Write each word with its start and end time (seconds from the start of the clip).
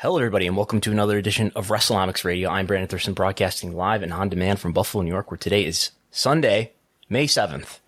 Hello, 0.00 0.18
everybody, 0.18 0.46
and 0.46 0.58
welcome 0.58 0.82
to 0.82 0.92
another 0.92 1.16
edition 1.16 1.50
of 1.56 1.68
WrestleNomics 1.68 2.22
Radio. 2.22 2.50
I'm 2.50 2.66
Brandon 2.66 2.86
Thurston, 2.86 3.14
broadcasting 3.14 3.74
live 3.74 4.02
and 4.02 4.12
on 4.12 4.28
demand 4.28 4.60
from 4.60 4.74
Buffalo, 4.74 5.02
New 5.02 5.08
York, 5.08 5.30
where 5.30 5.38
today 5.38 5.64
is 5.64 5.90
Sunday, 6.10 6.72
May 7.08 7.26
7th, 7.26 7.78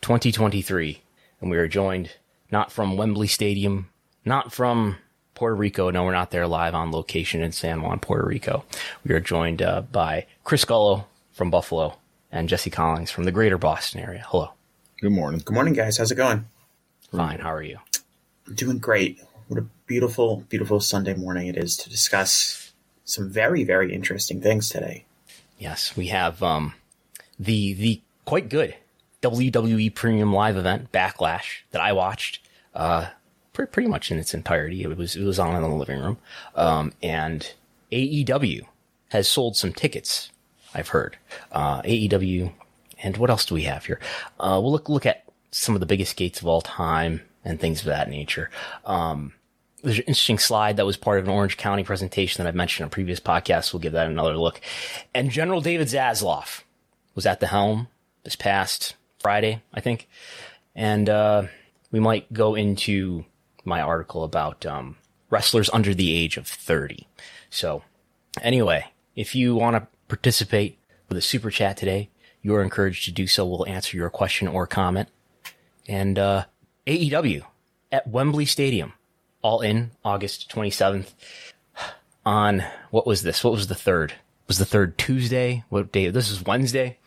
2023. 0.00 1.02
And 1.40 1.52
we 1.52 1.56
are 1.56 1.68
joined 1.68 2.10
not 2.50 2.72
from 2.72 2.96
Wembley 2.96 3.28
Stadium, 3.28 3.90
not 4.24 4.52
from 4.52 4.96
Puerto 5.36 5.54
Rico. 5.54 5.88
No, 5.90 6.02
we're 6.02 6.10
not 6.10 6.32
there 6.32 6.48
live 6.48 6.74
on 6.74 6.90
location 6.90 7.42
in 7.42 7.52
San 7.52 7.80
Juan, 7.80 8.00
Puerto 8.00 8.26
Rico. 8.26 8.64
We 9.06 9.14
are 9.14 9.20
joined 9.20 9.62
uh, 9.62 9.82
by 9.82 10.26
Chris 10.42 10.64
Gullo 10.64 11.04
from 11.30 11.52
Buffalo 11.52 11.96
and 12.32 12.48
Jesse 12.48 12.70
Collings 12.70 13.12
from 13.12 13.22
the 13.22 13.30
greater 13.30 13.56
Boston 13.56 14.00
area. 14.00 14.24
Hello. 14.26 14.50
Good 15.00 15.12
morning. 15.12 15.40
Good 15.44 15.54
morning, 15.54 15.74
guys. 15.74 15.98
How's 15.98 16.10
it 16.10 16.16
going? 16.16 16.44
Fine. 17.12 17.38
How 17.38 17.52
are 17.52 17.62
you? 17.62 17.78
I'm 18.48 18.56
doing 18.56 18.78
great. 18.78 19.20
What 19.46 19.60
a 19.60 19.66
beautiful, 19.92 20.42
beautiful 20.48 20.80
Sunday 20.80 21.12
morning 21.12 21.48
it 21.48 21.56
is 21.58 21.76
to 21.76 21.90
discuss 21.90 22.72
some 23.04 23.28
very, 23.28 23.62
very 23.62 23.92
interesting 23.92 24.40
things 24.40 24.70
today. 24.70 25.04
Yes, 25.58 25.94
we 25.94 26.06
have 26.06 26.42
um, 26.42 26.72
the 27.38 27.74
the 27.74 28.00
quite 28.24 28.48
good 28.48 28.74
WWE 29.20 29.94
Premium 29.94 30.32
Live 30.32 30.56
event 30.56 30.92
Backlash 30.92 31.60
that 31.72 31.82
I 31.82 31.92
watched. 31.92 32.40
Uh, 32.74 33.08
pretty, 33.52 33.70
pretty 33.70 33.88
much 33.90 34.10
in 34.10 34.18
its 34.18 34.32
entirety. 34.32 34.82
It 34.82 34.96
was 34.96 35.14
it 35.14 35.24
was 35.24 35.38
on 35.38 35.54
in 35.54 35.60
the 35.60 35.68
living 35.68 36.00
room, 36.00 36.16
um, 36.54 36.94
and 37.02 37.52
AEW 37.92 38.62
has 39.10 39.28
sold 39.28 39.58
some 39.58 39.74
tickets. 39.74 40.30
I've 40.74 40.88
heard 40.88 41.18
uh, 41.52 41.82
AEW, 41.82 42.50
and 43.02 43.18
what 43.18 43.28
else 43.28 43.44
do 43.44 43.54
we 43.54 43.64
have 43.64 43.84
here? 43.84 44.00
Uh, 44.40 44.58
we'll 44.62 44.72
look 44.72 44.88
look 44.88 45.04
at 45.04 45.24
some 45.50 45.74
of 45.74 45.80
the 45.80 45.86
biggest 45.86 46.16
gates 46.16 46.40
of 46.40 46.46
all 46.46 46.62
time 46.62 47.20
and 47.44 47.60
things 47.60 47.80
of 47.80 47.86
that 47.86 48.08
nature. 48.08 48.48
Um, 48.86 49.34
there's 49.82 49.98
an 49.98 50.04
interesting 50.04 50.38
slide 50.38 50.76
that 50.76 50.86
was 50.86 50.96
part 50.96 51.18
of 51.18 51.24
an 51.24 51.30
Orange 51.30 51.56
County 51.56 51.82
presentation 51.82 52.42
that 52.42 52.48
I've 52.48 52.54
mentioned 52.54 52.84
on 52.84 52.90
previous 52.90 53.20
podcasts. 53.20 53.72
We'll 53.72 53.80
give 53.80 53.92
that 53.92 54.06
another 54.06 54.36
look. 54.36 54.60
And 55.14 55.30
General 55.30 55.60
David 55.60 55.88
Zaslav 55.88 56.62
was 57.14 57.26
at 57.26 57.40
the 57.40 57.48
helm 57.48 57.88
this 58.22 58.36
past 58.36 58.94
Friday, 59.18 59.62
I 59.74 59.80
think. 59.80 60.08
And, 60.74 61.08
uh, 61.08 61.44
we 61.90 62.00
might 62.00 62.32
go 62.32 62.54
into 62.54 63.24
my 63.64 63.80
article 63.82 64.24
about, 64.24 64.64
um, 64.64 64.96
wrestlers 65.30 65.68
under 65.72 65.94
the 65.94 66.14
age 66.14 66.36
of 66.36 66.46
30. 66.46 67.06
So 67.50 67.82
anyway, 68.40 68.86
if 69.16 69.34
you 69.34 69.54
want 69.56 69.76
to 69.76 69.86
participate 70.08 70.78
with 71.08 71.18
a 71.18 71.22
super 71.22 71.50
chat 71.50 71.76
today, 71.76 72.08
you 72.40 72.54
are 72.54 72.62
encouraged 72.62 73.04
to 73.06 73.12
do 73.12 73.26
so. 73.26 73.44
We'll 73.44 73.66
answer 73.66 73.96
your 73.96 74.10
question 74.10 74.48
or 74.48 74.66
comment. 74.66 75.08
And, 75.88 76.18
uh, 76.18 76.44
AEW 76.86 77.44
at 77.90 78.06
Wembley 78.08 78.46
Stadium 78.46 78.94
all 79.42 79.60
in 79.60 79.90
August 80.04 80.50
27th 80.50 81.12
on 82.24 82.64
what 82.90 83.06
was 83.06 83.22
this? 83.22 83.42
What 83.42 83.52
was 83.52 83.66
the 83.66 83.74
third? 83.74 84.14
Was 84.46 84.58
the 84.58 84.64
third 84.64 84.96
Tuesday? 84.98 85.64
What 85.68 85.92
day? 85.92 86.08
This 86.10 86.30
is 86.30 86.44
Wednesday. 86.44 86.98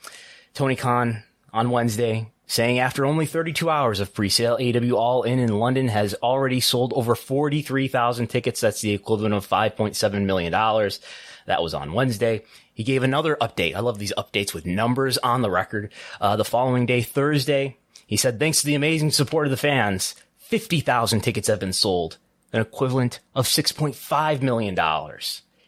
Tony 0.53 0.75
Khan 0.75 1.23
on 1.53 1.69
Wednesday 1.69 2.31
saying 2.47 2.79
after 2.79 3.06
only 3.06 3.25
32 3.25 3.69
hours 3.69 4.00
of 4.00 4.13
pre-sale, 4.13 4.57
AW 4.59 4.95
All 4.95 5.24
In 5.24 5.40
in 5.40 5.57
London 5.57 5.88
has 5.88 6.13
already 6.16 6.59
sold 6.59 6.94
over 6.94 7.16
43,000 7.16 8.28
tickets. 8.28 8.62
That's 8.62 8.81
the 8.81 8.94
equivalent 8.94 9.34
of 9.34 9.47
$5.7 9.47 10.25
million. 10.25 10.51
That 10.51 11.63
was 11.63 11.74
on 11.74 11.94
Wednesday. 11.94 12.44
He 12.74 12.84
gave 12.84 13.03
another 13.03 13.35
update. 13.41 13.75
I 13.75 13.79
love 13.79 14.00
these 14.00 14.13
updates 14.18 14.53
with 14.53 14.66
numbers 14.66 15.18
on 15.19 15.41
the 15.41 15.50
record. 15.50 15.91
Uh, 16.19 16.35
the 16.35 16.45
following 16.45 16.85
day, 16.85 17.01
Thursday, 17.01 17.78
he 18.06 18.18
said, 18.18 18.38
thanks 18.38 18.62
to 18.62 18.68
the 18.68 18.75
amazing 18.75 19.12
support 19.12 19.47
of 19.47 19.51
the 19.51 19.57
fans, 19.57 20.16
50,000 20.38 21.22
tickets 21.22 21.47
have 21.47 21.59
been 21.59 21.74
sold 21.74 22.18
an 22.56 22.62
equivalent 22.62 23.20
of 23.36 23.46
$6.5 23.46 24.42
million. 24.42 24.80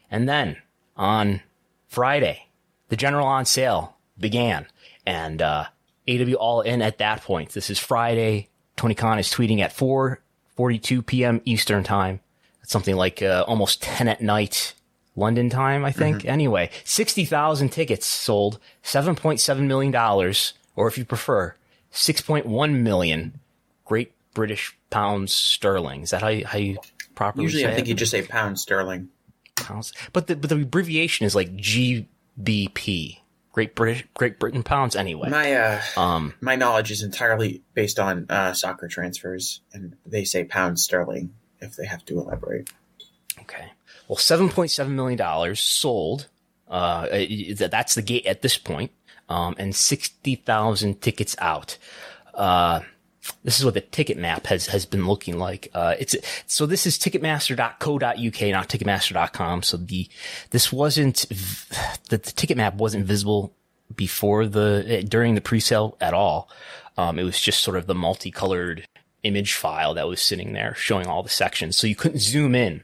And 0.09 0.30
then 0.30 0.58
on 0.96 1.42
Friday, 1.88 2.48
the 2.90 2.96
general 2.96 3.28
on 3.28 3.46
sale 3.46 3.98
began 4.18 4.68
and, 5.06 5.42
uh, 5.42 5.66
AW 6.08 6.34
All 6.36 6.62
In 6.62 6.81
at 6.81 7.00
that 7.00 7.22
point. 7.22 7.52
This 7.52 7.70
is 7.70 7.80
Friday. 7.80 8.48
Tony 8.78 8.96
Khan 8.96 9.20
is 9.20 9.28
tweeting 9.28 9.59
at 9.59 9.75
4:42 9.75 11.06
p.m. 11.06 11.42
Eastern 11.44 11.84
time. 11.84 12.22
It's 12.64 12.72
something 12.72 12.96
like 12.96 13.22
uh, 13.22 13.44
almost 13.46 13.81
10 13.81 14.08
at 14.08 14.22
night 14.22 14.74
London 15.18 15.50
time, 15.50 15.84
I 15.84 15.92
think. 15.92 16.19
Mm-hmm. 16.19 16.30
Anyway, 16.30 16.69
60,000 16.86 17.69
tickets 17.69 18.06
sold, 18.06 18.59
7.7 18.84 19.59
million 19.68 19.92
dollars, 19.92 20.54
or 20.78 20.88
if 20.88 20.98
you 20.98 21.04
prefer, 21.04 21.56
6.1 21.92 22.81
million 22.81 23.40
Great 23.88 24.12
British 24.38 24.78
pounds 24.92 25.34
sterling. 25.34 26.03
Is 26.03 26.12
that 26.12 26.22
how 26.22 26.28
you, 26.28 26.46
how 26.46 26.59
you 26.59 26.78
properly 27.16 27.46
Usually, 27.46 27.66
I 27.66 27.74
think 27.74 27.88
it? 27.88 27.90
you 27.90 27.96
just 27.96 28.12
say 28.12 28.22
pound 28.22 28.59
sterling. 28.59 29.09
pounds. 29.56 29.94
But 30.14 30.28
the 30.28 30.36
but 30.36 30.52
the 30.52 30.62
abbreviation 30.62 31.25
is 31.25 31.34
like 31.34 31.58
GBP. 31.58 33.18
Great 33.52 33.74
British 33.74 34.06
Great 34.14 34.38
Britain 34.38 34.62
pounds 34.62 34.96
anyway. 34.96 35.30
My 35.30 35.53
uh, 35.53 35.81
um 35.98 36.36
my 36.40 36.56
knowledge 36.56 36.92
is 36.92 37.02
entirely 37.02 37.64
based 37.74 37.98
on 37.98 38.28
uh, 38.30 38.53
soccer 38.53 38.88
transfers, 38.88 39.62
and 39.74 39.98
they 40.06 40.24
say 40.24 40.44
pound 40.44 40.80
sterling 40.80 41.34
if 41.59 41.75
they 41.75 41.88
have 41.88 42.06
to 42.06 42.19
elaborate. 42.19 42.69
Okay. 43.42 43.72
Well, 44.08 44.18
seven 44.18 44.50
point 44.50 44.69
seven 44.69 44.96
million 44.96 45.18
dollars 45.18 45.59
sold. 45.59 46.28
Uh, 46.68 47.08
that's 47.58 47.96
the 47.96 48.04
gate 48.04 48.28
at 48.28 48.44
this 48.44 48.56
point. 48.59 48.92
Um, 49.30 49.56
and 49.58 49.75
sixty 49.75 50.36
thousand 50.36 51.02
tickets 51.02 51.36
out. 51.40 51.80
Uh, 52.36 52.81
this 53.43 53.59
is 53.59 53.65
what 53.65 53.73
the 53.73 53.81
ticket 53.81 54.17
map 54.17 54.47
has, 54.47 54.67
has 54.67 54.85
been 54.85 55.07
looking 55.07 55.38
like. 55.38 55.69
Uh, 55.73 55.95
it's, 55.99 56.15
so 56.45 56.65
this 56.65 56.85
is 56.85 56.97
ticketmaster.co.uk, 56.97 58.41
not 58.51 58.69
ticketmaster.com. 58.69 59.63
So 59.63 59.77
the, 59.77 60.07
this 60.51 60.71
wasn't, 60.71 61.25
the, 62.09 62.17
the 62.17 62.17
ticket 62.17 62.57
map 62.57 62.75
wasn't 62.75 63.05
visible 63.05 63.53
before 63.95 64.45
the, 64.47 65.05
during 65.07 65.35
the 65.35 65.41
pre-sale 65.41 65.97
at 66.01 66.13
all. 66.13 66.49
Um, 66.97 67.19
it 67.19 67.23
was 67.23 67.39
just 67.39 67.63
sort 67.63 67.77
of 67.77 67.88
the 67.88 67.95
multicolored 67.95 68.88
image 69.23 69.53
file 69.53 69.94
that 69.94 70.07
was 70.07 70.21
sitting 70.21 70.53
there 70.53 70.75
showing 70.75 71.07
all 71.07 71.23
the 71.23 71.29
sections. 71.29 71.77
So 71.77 71.88
you 71.88 71.95
couldn't 71.95 72.19
zoom 72.19 72.55
in 72.55 72.83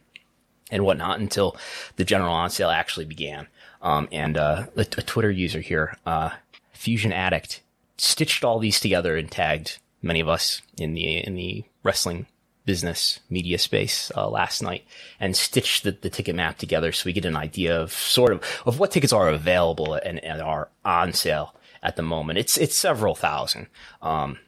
and 0.72 0.86
whatnot 0.86 1.20
until 1.20 1.58
the 1.96 2.06
general 2.06 2.34
on 2.34 2.50
sale 2.50 2.70
actually 2.70 3.06
began. 3.06 3.48
Um, 3.82 4.08
and, 4.12 4.38
uh, 4.38 4.68
a, 4.76 4.82
a 4.82 4.86
Twitter 4.86 5.32
user 5.32 5.60
here, 5.60 5.98
uh, 6.06 6.32
Fusion 6.72 7.12
Addict 7.12 7.62
stitched 7.98 8.44
all 8.44 8.60
these 8.60 8.80
together 8.80 9.16
and 9.16 9.30
tagged 9.30 9.80
many 10.04 10.20
of 10.20 10.28
us 10.28 10.62
in 10.78 10.94
the 10.94 11.18
in 11.18 11.36
the 11.36 11.64
wrestling 11.84 12.28
business 12.66 13.20
media 13.30 13.58
space 13.58 14.12
uh, 14.16 14.30
last 14.30 14.62
night 14.62 14.86
and 15.20 15.36
stitched 15.36 15.84
the, 15.84 15.92
the 15.92 16.10
ticket 16.10 16.34
map 16.34 16.58
together 16.58 16.94
so 16.94 17.06
we 17.06 17.12
get 17.12 17.26
an 17.26 17.36
idea 17.36 17.78
of 17.78 17.92
sort 17.92 18.32
of 18.32 18.42
of 18.66 18.80
what 18.80 18.90
tickets 18.92 19.12
are 19.12 19.30
available 19.30 19.96
and, 19.96 20.24
and 20.24 20.42
are 20.42 20.70
on 20.86 21.12
sale 21.12 21.56
at 21.84 21.98
the 21.98 22.02
moment. 22.02 22.40
It's 22.40 22.58
it's 22.58 22.78
several 22.78 23.14
thousand. 23.14 23.68
Um, 24.02 24.40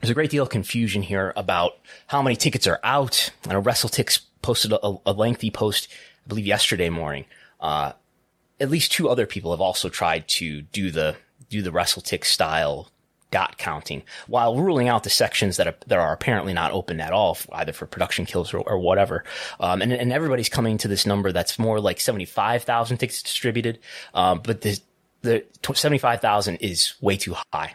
there's 0.00 0.10
a 0.10 0.14
great 0.14 0.30
deal 0.30 0.42
of 0.42 0.50
confusion 0.50 1.02
here 1.02 1.32
about 1.36 1.78
how 2.08 2.20
many 2.20 2.34
tickets 2.34 2.66
are 2.66 2.80
out. 2.82 3.30
I 3.48 3.52
know 3.52 3.62
WrestleTix 3.62 4.20
posted 4.42 4.72
a, 4.72 4.96
a 5.06 5.12
lengthy 5.12 5.50
post, 5.50 5.86
I 6.26 6.28
believe 6.28 6.46
yesterday 6.46 6.90
morning. 6.90 7.24
Uh, 7.60 7.92
at 8.60 8.68
least 8.68 8.90
two 8.90 9.08
other 9.08 9.26
people 9.26 9.52
have 9.52 9.60
also 9.60 9.88
tried 9.88 10.26
to 10.28 10.62
do 10.62 10.90
the 10.90 11.16
do 11.48 11.62
the 11.62 11.70
WrestleTix 11.70 12.24
style 12.24 12.90
dot 13.32 13.58
counting 13.58 14.04
while 14.28 14.56
ruling 14.56 14.86
out 14.86 15.02
the 15.02 15.10
sections 15.10 15.56
that 15.56 15.66
are, 15.66 15.74
that 15.88 15.98
are 15.98 16.12
apparently 16.12 16.52
not 16.52 16.70
open 16.70 17.00
at 17.00 17.12
all, 17.12 17.36
either 17.54 17.72
for 17.72 17.86
production 17.86 18.24
kills 18.24 18.54
or, 18.54 18.58
or 18.58 18.78
whatever. 18.78 19.24
Um, 19.58 19.82
and, 19.82 19.92
and 19.92 20.12
everybody's 20.12 20.48
coming 20.48 20.78
to 20.78 20.86
this 20.86 21.04
number 21.04 21.32
that's 21.32 21.58
more 21.58 21.80
like 21.80 22.00
75,000 22.00 22.98
tickets 22.98 23.22
distributed. 23.22 23.80
Um, 24.14 24.40
but 24.44 24.60
the, 24.60 24.78
the 25.22 25.44
75,000 25.74 26.56
is 26.56 26.94
way 27.00 27.16
too 27.16 27.34
high. 27.52 27.74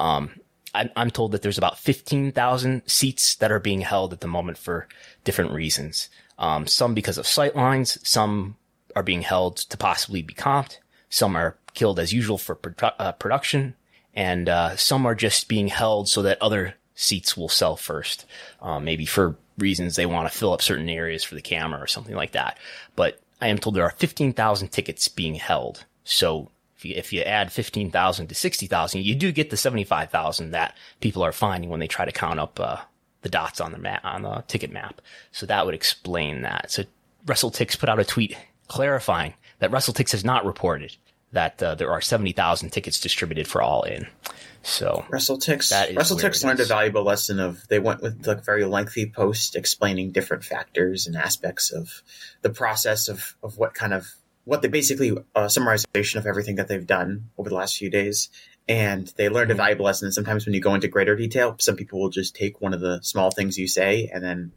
Um, 0.00 0.32
I'm, 0.74 0.90
I'm 0.96 1.10
told 1.10 1.32
that 1.32 1.42
there's 1.42 1.58
about 1.58 1.78
15,000 1.78 2.82
seats 2.86 3.36
that 3.36 3.52
are 3.52 3.60
being 3.60 3.82
held 3.82 4.12
at 4.12 4.20
the 4.20 4.26
moment 4.26 4.58
for 4.58 4.88
different 5.22 5.52
reasons. 5.52 6.08
Um, 6.38 6.66
some 6.66 6.94
because 6.94 7.18
of 7.18 7.28
sight 7.28 7.54
lines, 7.54 7.98
some 8.06 8.56
are 8.96 9.04
being 9.04 9.22
held 9.22 9.56
to 9.58 9.76
possibly 9.76 10.22
be 10.22 10.34
comped, 10.34 10.78
some 11.08 11.36
are 11.36 11.56
killed 11.74 12.00
as 12.00 12.12
usual 12.12 12.38
for 12.38 12.56
produ- 12.56 12.94
uh, 12.98 13.12
production, 13.12 13.76
and 14.14 14.48
uh, 14.48 14.76
some 14.76 15.06
are 15.06 15.14
just 15.14 15.48
being 15.48 15.68
held 15.68 16.08
so 16.08 16.22
that 16.22 16.40
other 16.40 16.74
seats 16.94 17.36
will 17.36 17.48
sell 17.48 17.76
first, 17.76 18.24
um, 18.62 18.84
maybe 18.84 19.06
for 19.06 19.36
reasons 19.58 19.96
they 19.96 20.06
want 20.06 20.30
to 20.30 20.36
fill 20.36 20.52
up 20.52 20.62
certain 20.62 20.88
areas 20.88 21.24
for 21.24 21.34
the 21.34 21.42
camera 21.42 21.80
or 21.80 21.86
something 21.86 22.14
like 22.14 22.32
that. 22.32 22.58
But 22.96 23.20
I 23.40 23.48
am 23.48 23.58
told 23.58 23.74
there 23.74 23.84
are 23.84 23.90
15,000 23.90 24.68
tickets 24.68 25.08
being 25.08 25.34
held. 25.34 25.84
So 26.04 26.50
if 26.76 26.84
you, 26.84 26.94
if 26.96 27.12
you 27.12 27.22
add 27.22 27.52
15,000 27.52 28.28
to 28.28 28.34
60,000, 28.34 29.02
you 29.02 29.14
do 29.14 29.32
get 29.32 29.50
the 29.50 29.56
75,000 29.56 30.52
that 30.52 30.76
people 31.00 31.22
are 31.22 31.32
finding 31.32 31.70
when 31.70 31.80
they 31.80 31.86
try 31.86 32.04
to 32.04 32.12
count 32.12 32.40
up, 32.40 32.58
uh, 32.60 32.78
the 33.22 33.28
dots 33.28 33.60
on 33.60 33.72
the 33.72 33.78
map, 33.78 34.04
on 34.04 34.22
the 34.22 34.44
ticket 34.48 34.70
map. 34.70 35.00
So 35.32 35.46
that 35.46 35.64
would 35.64 35.74
explain 35.74 36.42
that. 36.42 36.70
So 36.70 36.84
Russell 37.26 37.50
WrestleTix 37.50 37.78
put 37.78 37.88
out 37.88 37.98
a 37.98 38.04
tweet 38.04 38.36
clarifying 38.68 39.34
that 39.58 39.70
Russell 39.70 39.94
WrestleTix 39.94 40.12
has 40.12 40.24
not 40.24 40.44
reported 40.44 40.96
that 41.34 41.62
uh, 41.62 41.74
there 41.74 41.92
are 41.92 42.00
70,000 42.00 42.70
tickets 42.70 42.98
distributed 42.98 43.46
for 43.46 43.62
all 43.62 43.82
in. 43.82 44.06
So 44.62 45.04
WrestleTix, 45.10 45.68
that 45.68 45.90
is 45.90 45.96
where 45.96 46.04
WrestleTix 46.04 46.42
learned 46.42 46.60
a 46.60 46.64
valuable 46.64 47.04
lesson 47.04 47.38
of 47.38 47.68
they 47.68 47.78
went 47.78 48.00
with 48.00 48.26
like 48.26 48.42
very 48.42 48.64
lengthy 48.64 49.10
post 49.10 49.56
explaining 49.56 50.12
different 50.12 50.42
factors 50.42 51.06
and 51.06 51.16
aspects 51.16 51.70
of 51.70 52.02
the 52.40 52.48
process 52.48 53.08
of 53.08 53.36
of 53.42 53.58
what 53.58 53.74
kind 53.74 53.92
of 53.92 54.14
what 54.44 54.62
they 54.62 54.68
basically 54.68 55.10
a 55.34 55.42
summarization 55.46 56.16
of 56.16 56.26
everything 56.26 56.56
that 56.56 56.68
they've 56.68 56.86
done 56.86 57.30
over 57.36 57.50
the 57.50 57.54
last 57.54 57.76
few 57.76 57.90
days. 57.90 58.30
And 58.66 59.06
they 59.16 59.28
learned 59.28 59.50
Mm-hmm. 59.50 59.60
a 59.60 59.62
valuable 59.62 59.84
lesson. 59.84 60.06
And 60.06 60.14
sometimes 60.14 60.46
when 60.46 60.54
you 60.54 60.60
go 60.60 60.74
into 60.74 60.88
greater 60.88 61.14
detail, 61.16 61.56
some 61.58 61.76
people 61.76 62.00
will 62.00 62.08
just 62.08 62.34
take 62.34 62.60
one 62.60 62.72
of 62.72 62.80
the 62.80 63.00
small 63.02 63.30
things 63.30 63.58
you 63.58 63.68
say 63.68 64.10
and 64.12 64.24
then 64.24 64.52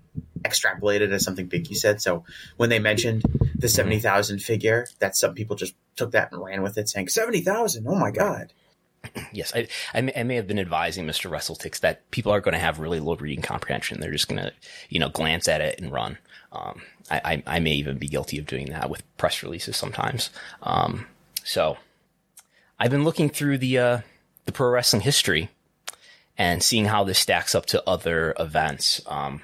extrapolate 0.45 1.01
it 1.01 1.11
as 1.11 1.23
something 1.25 1.47
big 1.47 1.69
you 1.69 1.75
said. 1.75 2.01
So 2.01 2.23
when 2.55 2.69
they 2.69 2.79
mentioned 2.79 3.23
Mm-hmm. 3.23 3.59
the 3.59 3.69
70,000 3.69 4.39
figure, 4.39 4.87
that 4.99 5.15
some 5.15 5.33
people 5.33 5.55
just 5.55 5.73
took 5.95 6.11
that 6.11 6.31
and 6.31 6.43
ran 6.43 6.61
with 6.61 6.77
it 6.77 6.87
saying 6.87 7.07
70,000. 7.09 7.85
Oh 7.87 7.95
my 7.95 8.11
God. 8.11 8.53
Yes, 9.31 9.51
I, 9.55 9.67
I, 9.93 10.01
may, 10.01 10.13
I 10.15 10.23
may 10.23 10.35
have 10.35 10.47
been 10.47 10.59
advising 10.59 11.05
Mr. 11.05 11.29
WrestleTix 11.29 11.79
that 11.79 12.09
people 12.11 12.31
are 12.31 12.41
going 12.41 12.53
to 12.53 12.59
have 12.59 12.79
really 12.79 12.99
low 12.99 13.15
reading 13.15 13.41
comprehension. 13.41 13.99
They're 13.99 14.11
just 14.11 14.27
going 14.27 14.41
to, 14.41 14.51
you 14.89 14.99
know, 14.99 15.09
glance 15.09 15.47
at 15.47 15.61
it 15.61 15.79
and 15.79 15.91
run. 15.91 16.17
Um, 16.51 16.81
I, 17.09 17.21
I, 17.23 17.43
I 17.47 17.59
may 17.59 17.73
even 17.73 17.97
be 17.97 18.07
guilty 18.07 18.37
of 18.37 18.45
doing 18.45 18.67
that 18.71 18.89
with 18.89 19.01
press 19.17 19.43
releases 19.43 19.75
sometimes. 19.77 20.29
Um, 20.61 21.07
so 21.43 21.77
I've 22.79 22.91
been 22.91 23.03
looking 23.03 23.29
through 23.29 23.57
the, 23.57 23.77
uh, 23.77 23.99
the 24.45 24.51
pro 24.51 24.69
wrestling 24.69 25.01
history 25.01 25.49
and 26.37 26.61
seeing 26.61 26.85
how 26.85 27.03
this 27.03 27.19
stacks 27.19 27.55
up 27.55 27.65
to 27.67 27.83
other 27.89 28.35
events. 28.39 29.01
Um, 29.07 29.41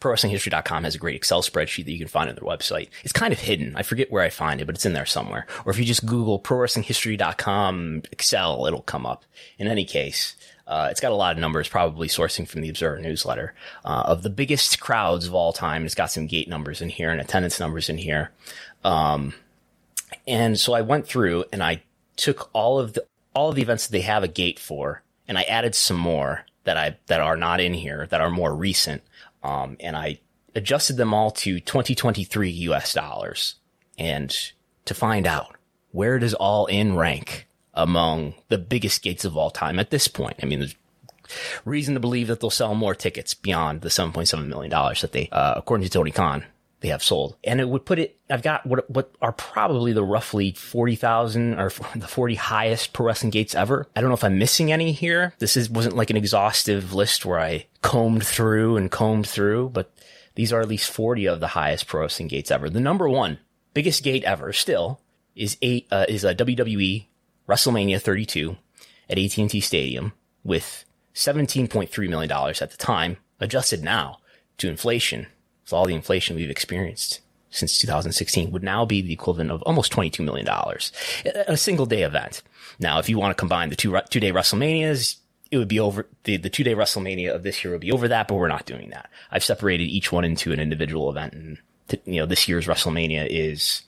ProWrestlingHistory.com 0.00 0.84
has 0.84 0.96
a 0.96 0.98
great 0.98 1.14
Excel 1.14 1.42
spreadsheet 1.42 1.84
that 1.84 1.92
you 1.92 1.98
can 1.98 2.08
find 2.08 2.28
on 2.28 2.34
their 2.34 2.44
website. 2.44 2.88
It's 3.04 3.12
kind 3.12 3.32
of 3.32 3.38
hidden. 3.38 3.76
I 3.76 3.82
forget 3.82 4.10
where 4.10 4.22
I 4.22 4.30
find 4.30 4.60
it, 4.60 4.64
but 4.64 4.74
it's 4.74 4.84
in 4.84 4.94
there 4.94 5.06
somewhere. 5.06 5.46
Or 5.64 5.70
if 5.70 5.78
you 5.78 5.84
just 5.84 6.04
Google 6.04 6.40
ProWrestlingHistory.com 6.40 8.02
Excel, 8.10 8.66
it'll 8.66 8.82
come 8.82 9.06
up. 9.06 9.24
In 9.58 9.68
any 9.68 9.84
case, 9.84 10.34
uh, 10.66 10.88
it's 10.90 11.00
got 11.00 11.12
a 11.12 11.16
lot 11.16 11.32
of 11.32 11.40
numbers, 11.40 11.68
probably 11.68 12.08
sourcing 12.08 12.48
from 12.48 12.62
the 12.62 12.68
Observer 12.68 12.98
newsletter, 12.98 13.54
uh, 13.84 14.02
of 14.06 14.22
the 14.24 14.30
biggest 14.30 14.80
crowds 14.80 15.26
of 15.26 15.34
all 15.34 15.52
time. 15.52 15.84
It's 15.84 15.94
got 15.94 16.10
some 16.10 16.26
gate 16.26 16.48
numbers 16.48 16.82
in 16.82 16.88
here 16.88 17.10
and 17.10 17.20
attendance 17.20 17.60
numbers 17.60 17.88
in 17.88 17.98
here. 17.98 18.32
Um, 18.82 19.34
and 20.26 20.58
so 20.58 20.72
I 20.72 20.80
went 20.80 21.06
through 21.06 21.44
and 21.52 21.62
I 21.62 21.82
took 22.16 22.50
all 22.52 22.78
of 22.78 22.94
the 22.94 23.06
all 23.34 23.48
of 23.48 23.54
the 23.54 23.62
events 23.62 23.86
that 23.86 23.92
they 23.92 24.02
have 24.02 24.22
a 24.22 24.28
gate 24.28 24.58
for, 24.58 25.02
and 25.26 25.38
I 25.38 25.42
added 25.42 25.74
some 25.74 25.96
more 25.96 26.46
that 26.64 26.76
I 26.76 26.96
that 27.06 27.20
are 27.20 27.36
not 27.36 27.60
in 27.60 27.74
here 27.74 28.06
that 28.10 28.20
are 28.20 28.30
more 28.30 28.54
recent. 28.54 29.02
Um, 29.42 29.76
and 29.80 29.96
I 29.96 30.20
adjusted 30.54 30.96
them 30.96 31.12
all 31.12 31.30
to 31.32 31.58
2023 31.58 32.50
US 32.50 32.92
dollars, 32.92 33.56
and 33.98 34.34
to 34.84 34.94
find 34.94 35.26
out 35.26 35.56
where 35.90 36.18
does 36.18 36.34
all 36.34 36.66
in 36.66 36.96
rank 36.96 37.46
among 37.74 38.34
the 38.48 38.58
biggest 38.58 39.02
gates 39.02 39.24
of 39.24 39.36
all 39.36 39.50
time 39.50 39.78
at 39.78 39.90
this 39.90 40.08
point. 40.08 40.36
I 40.42 40.46
mean, 40.46 40.60
there's 40.60 40.76
reason 41.64 41.94
to 41.94 42.00
believe 42.00 42.28
that 42.28 42.40
they'll 42.40 42.50
sell 42.50 42.74
more 42.74 42.94
tickets 42.94 43.34
beyond 43.34 43.80
the 43.80 43.88
7.7 43.88 44.46
million 44.46 44.70
dollars 44.70 45.00
that 45.00 45.12
they, 45.12 45.28
uh, 45.32 45.54
according 45.56 45.84
to 45.84 45.90
Tony 45.90 46.10
Khan, 46.10 46.44
they 46.82 46.88
have 46.88 47.02
sold. 47.02 47.36
And 47.44 47.60
it 47.60 47.68
would 47.68 47.86
put 47.86 47.98
it, 47.98 48.18
I've 48.28 48.42
got 48.42 48.66
what, 48.66 48.88
what 48.90 49.14
are 49.22 49.32
probably 49.32 49.92
the 49.92 50.04
roughly 50.04 50.52
40,000 50.52 51.58
or 51.58 51.70
the 51.96 52.08
40 52.08 52.34
highest 52.34 52.92
pro 52.92 53.06
wrestling 53.06 53.30
gates 53.30 53.54
ever. 53.54 53.88
I 53.96 54.00
don't 54.00 54.10
know 54.10 54.14
if 54.14 54.24
I'm 54.24 54.38
missing 54.38 54.70
any 54.70 54.92
here. 54.92 55.34
This 55.38 55.56
is, 55.56 55.70
wasn't 55.70 55.96
like 55.96 56.10
an 56.10 56.16
exhaustive 56.16 56.92
list 56.92 57.24
where 57.24 57.40
I 57.40 57.66
combed 57.80 58.26
through 58.26 58.76
and 58.76 58.90
combed 58.90 59.26
through, 59.26 59.70
but 59.70 59.92
these 60.34 60.52
are 60.52 60.60
at 60.60 60.68
least 60.68 60.90
40 60.90 61.26
of 61.26 61.40
the 61.40 61.48
highest 61.48 61.86
pro 61.86 62.02
wrestling 62.02 62.28
gates 62.28 62.50
ever. 62.50 62.68
The 62.68 62.80
number 62.80 63.08
one 63.08 63.38
biggest 63.74 64.02
gate 64.02 64.24
ever 64.24 64.52
still 64.52 65.00
is 65.34 65.56
eight, 65.62 65.86
uh, 65.90 66.04
is 66.08 66.24
a 66.24 66.34
WWE 66.34 67.06
WrestleMania 67.48 68.00
32 68.00 68.56
at 69.08 69.18
AT&T 69.18 69.60
Stadium 69.60 70.12
with 70.44 70.84
$17.3 71.14 72.08
million 72.08 72.30
at 72.30 72.70
the 72.70 72.76
time, 72.76 73.18
adjusted 73.40 73.82
now 73.82 74.18
to 74.58 74.68
inflation. 74.68 75.26
So 75.64 75.76
all 75.76 75.86
the 75.86 75.94
inflation 75.94 76.36
we've 76.36 76.50
experienced 76.50 77.20
since 77.50 77.78
2016 77.78 78.50
would 78.50 78.62
now 78.62 78.84
be 78.84 79.02
the 79.02 79.12
equivalent 79.12 79.50
of 79.50 79.62
almost 79.62 79.92
$22 79.92 80.24
million. 80.24 80.48
A 81.46 81.56
single 81.56 81.86
day 81.86 82.02
event. 82.02 82.42
Now, 82.78 82.98
if 82.98 83.08
you 83.08 83.18
want 83.18 83.36
to 83.36 83.40
combine 83.40 83.68
the 83.68 83.76
two, 83.76 83.98
two 84.08 84.20
day 84.20 84.32
WrestleManias, 84.32 85.16
it 85.50 85.58
would 85.58 85.68
be 85.68 85.78
over 85.78 86.06
the, 86.24 86.38
the 86.38 86.48
two 86.48 86.64
day 86.64 86.74
WrestleMania 86.74 87.34
of 87.34 87.42
this 87.42 87.62
year 87.62 87.72
would 87.72 87.82
be 87.82 87.92
over 87.92 88.08
that, 88.08 88.26
but 88.26 88.36
we're 88.36 88.48
not 88.48 88.64
doing 88.64 88.90
that. 88.90 89.10
I've 89.30 89.44
separated 89.44 89.84
each 89.84 90.10
one 90.10 90.24
into 90.24 90.52
an 90.52 90.60
individual 90.60 91.10
event 91.10 91.34
and, 91.34 91.58
you 92.06 92.20
know, 92.20 92.26
this 92.26 92.48
year's 92.48 92.66
WrestleMania 92.66 93.26
is 93.28 93.82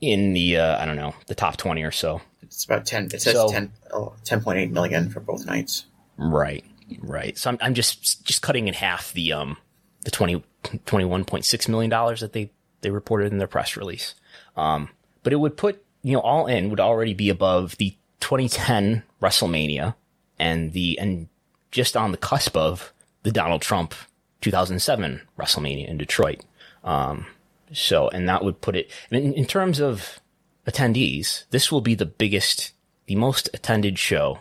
in 0.00 0.32
the, 0.32 0.56
uh, 0.56 0.82
I 0.82 0.86
don't 0.86 0.96
know, 0.96 1.14
the 1.26 1.34
top 1.34 1.58
20 1.58 1.82
or 1.82 1.90
so. 1.90 2.22
It's 2.42 2.64
about 2.64 2.86
10. 2.86 3.06
It 3.12 3.20
says 3.22 3.34
So- 3.34 3.48
10, 3.50 3.70
oh, 3.92 4.14
10.8 4.24 4.70
million 4.70 5.10
for 5.10 5.20
both 5.20 5.44
nights. 5.44 5.84
Right, 6.16 6.64
right. 7.00 7.36
So 7.38 7.50
I'm, 7.50 7.58
I'm 7.60 7.74
just 7.74 8.24
just 8.26 8.42
cutting 8.42 8.66
in 8.68 8.74
half 8.74 9.12
the 9.12 9.32
um 9.32 9.56
the 10.04 10.10
20, 10.10 10.42
21.6 10.62 11.68
million 11.68 11.90
dollars 11.90 12.20
that 12.20 12.32
they 12.32 12.50
they 12.80 12.90
reported 12.90 13.32
in 13.32 13.38
their 13.38 13.46
press 13.46 13.76
release. 13.76 14.14
Um, 14.56 14.90
but 15.22 15.32
it 15.32 15.36
would 15.36 15.56
put 15.56 15.84
you 16.02 16.12
know 16.12 16.20
all 16.20 16.46
in 16.46 16.70
would 16.70 16.80
already 16.80 17.14
be 17.14 17.28
above 17.28 17.76
the 17.76 17.96
2010 18.20 19.02
WrestleMania 19.22 19.94
and 20.38 20.72
the 20.72 20.98
and 20.98 21.28
just 21.70 21.96
on 21.96 22.12
the 22.12 22.18
cusp 22.18 22.56
of 22.56 22.92
the 23.22 23.32
Donald 23.32 23.62
Trump 23.62 23.94
2007 24.40 25.22
WrestleMania 25.38 25.88
in 25.88 25.98
Detroit. 25.98 26.44
Um, 26.84 27.26
so 27.72 28.08
and 28.08 28.28
that 28.28 28.44
would 28.44 28.60
put 28.60 28.76
it 28.76 28.90
in, 29.10 29.34
in 29.34 29.46
terms 29.46 29.80
of 29.80 30.20
attendees. 30.66 31.44
This 31.50 31.70
will 31.70 31.80
be 31.80 31.94
the 31.94 32.06
biggest, 32.06 32.72
the 33.06 33.16
most 33.16 33.48
attended 33.52 33.98
show 33.98 34.40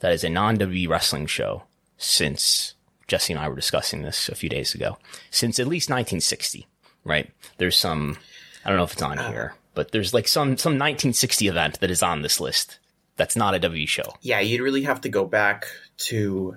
that 0.00 0.12
is 0.12 0.24
a 0.24 0.28
non 0.28 0.56
WWE 0.56 0.88
wrestling 0.88 1.26
show 1.26 1.64
since 1.96 2.74
Jesse 3.08 3.32
and 3.32 3.40
I 3.40 3.48
were 3.48 3.56
discussing 3.56 4.02
this 4.02 4.28
a 4.28 4.34
few 4.34 4.48
days 4.48 4.74
ago, 4.74 4.98
since 5.30 5.58
at 5.58 5.68
least 5.68 5.88
1960, 5.88 6.66
right? 7.04 7.30
There's 7.58 7.76
some, 7.76 8.18
I 8.64 8.68
don't 8.68 8.78
know 8.78 8.84
if 8.84 8.92
it's 8.92 9.02
on 9.02 9.18
here, 9.18 9.54
but 9.74 9.92
there's 9.92 10.12
like 10.12 10.26
some, 10.28 10.56
some 10.56 10.72
1960 10.72 11.48
event 11.48 11.80
that 11.80 11.90
is 11.90 12.02
on 12.02 12.22
this 12.22 12.40
list 12.40 12.78
that's 13.16 13.36
not 13.36 13.54
a 13.54 13.58
W 13.58 13.86
show. 13.86 14.14
Yeah, 14.20 14.40
you'd 14.40 14.60
really 14.60 14.82
have 14.82 15.00
to 15.02 15.08
go 15.08 15.24
back 15.24 15.66
to 15.98 16.56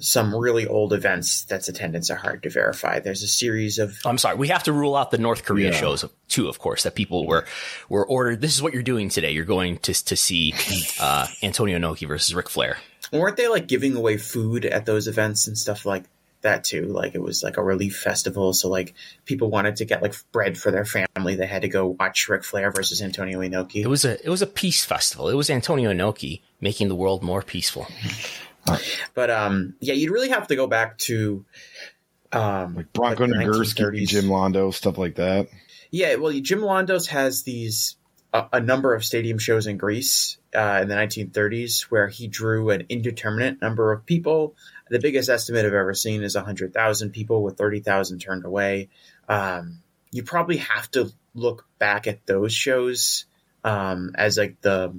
some 0.00 0.34
really 0.34 0.66
old 0.66 0.92
events 0.92 1.44
that's 1.44 1.68
attendance 1.68 2.10
are 2.10 2.16
hard 2.16 2.42
to 2.44 2.50
verify. 2.50 3.00
There's 3.00 3.22
a 3.22 3.28
series 3.28 3.78
of 3.78 3.96
I'm 4.04 4.18
sorry, 4.18 4.36
we 4.36 4.48
have 4.48 4.62
to 4.64 4.72
rule 4.72 4.94
out 4.96 5.10
the 5.10 5.18
North 5.18 5.44
Korea 5.44 5.70
Yeah. 5.70 5.76
shows 5.76 6.04
too, 6.28 6.48
of 6.48 6.58
course, 6.58 6.82
that 6.84 6.94
people 6.94 7.26
were, 7.26 7.44
were 7.88 8.06
ordered. 8.06 8.40
This 8.40 8.54
is 8.54 8.62
what 8.62 8.72
you're 8.72 8.82
doing 8.82 9.08
today. 9.08 9.32
You're 9.32 9.44
going 9.44 9.78
to, 9.78 9.92
to 10.04 10.16
see, 10.16 10.54
uh, 11.00 11.26
Antonio 11.42 11.78
Inoki 11.78 12.06
versus 12.06 12.34
Ric 12.34 12.48
Flair. 12.48 12.78
weren't 13.12 13.36
they 13.36 13.48
like 13.48 13.66
giving 13.66 13.96
away 13.96 14.16
food 14.16 14.64
at 14.64 14.86
those 14.86 15.08
events 15.08 15.46
and 15.46 15.56
stuff 15.56 15.84
like 15.86 16.04
that 16.42 16.62
too? 16.62 16.86
Like 16.86 17.14
it 17.16 17.22
was 17.22 17.42
like 17.42 17.56
a 17.56 17.62
relief 17.62 17.96
festival, 17.98 18.52
so 18.52 18.68
like 18.68 18.94
people 19.24 19.50
wanted 19.50 19.76
to 19.76 19.84
get 19.84 20.02
like 20.02 20.14
bread 20.30 20.56
for 20.56 20.70
their 20.70 20.84
family. 20.84 21.34
They 21.34 21.46
had 21.46 21.62
to 21.62 21.68
go 21.68 21.96
watch 21.98 22.28
Ric 22.28 22.44
Flair 22.44 22.70
versus 22.70 23.02
Antonio 23.02 23.40
Inoki. 23.40 23.82
It 23.82 23.88
was 23.88 24.04
a, 24.04 24.24
it 24.24 24.28
was 24.28 24.42
a 24.42 24.46
peace 24.46 24.84
festival. 24.84 25.28
It 25.28 25.34
was 25.34 25.50
Antonio 25.50 25.90
Inoki 25.92 26.42
making 26.60 26.88
the 26.88 26.94
world 26.94 27.22
more 27.24 27.42
peaceful. 27.42 27.88
But 29.14 29.30
um, 29.30 29.74
yeah, 29.80 29.94
you'd 29.94 30.10
really 30.10 30.30
have 30.30 30.48
to 30.48 30.56
go 30.56 30.66
back 30.66 30.98
to 30.98 31.44
um, 32.32 32.74
Like 32.76 32.92
Bronco 32.92 33.26
like 33.26 33.46
Nagurski, 33.46 34.06
Jim 34.06 34.26
Londo, 34.26 34.72
stuff 34.72 34.98
like 34.98 35.16
that. 35.16 35.48
Yeah, 35.90 36.16
well, 36.16 36.32
Jim 36.32 36.60
Londos 36.60 37.06
has 37.08 37.42
these 37.42 37.96
a, 38.32 38.46
a 38.54 38.60
number 38.60 38.94
of 38.94 39.04
stadium 39.04 39.38
shows 39.38 39.66
in 39.66 39.76
Greece 39.76 40.38
uh, 40.54 40.80
in 40.82 40.88
the 40.88 40.94
1930s 40.94 41.82
where 41.82 42.08
he 42.08 42.28
drew 42.28 42.70
an 42.70 42.86
indeterminate 42.88 43.60
number 43.60 43.92
of 43.92 44.04
people. 44.04 44.54
The 44.90 44.98
biggest 44.98 45.28
estimate 45.28 45.64
I've 45.64 45.74
ever 45.74 45.94
seen 45.94 46.22
is 46.22 46.34
100,000 46.34 47.10
people, 47.10 47.42
with 47.42 47.56
30,000 47.56 48.18
turned 48.18 48.44
away. 48.44 48.88
Um, 49.28 49.80
you 50.10 50.22
probably 50.22 50.58
have 50.58 50.90
to 50.92 51.12
look 51.34 51.66
back 51.78 52.06
at 52.06 52.26
those 52.26 52.52
shows 52.52 53.26
um, 53.64 54.12
as 54.14 54.38
like 54.38 54.60
the 54.60 54.98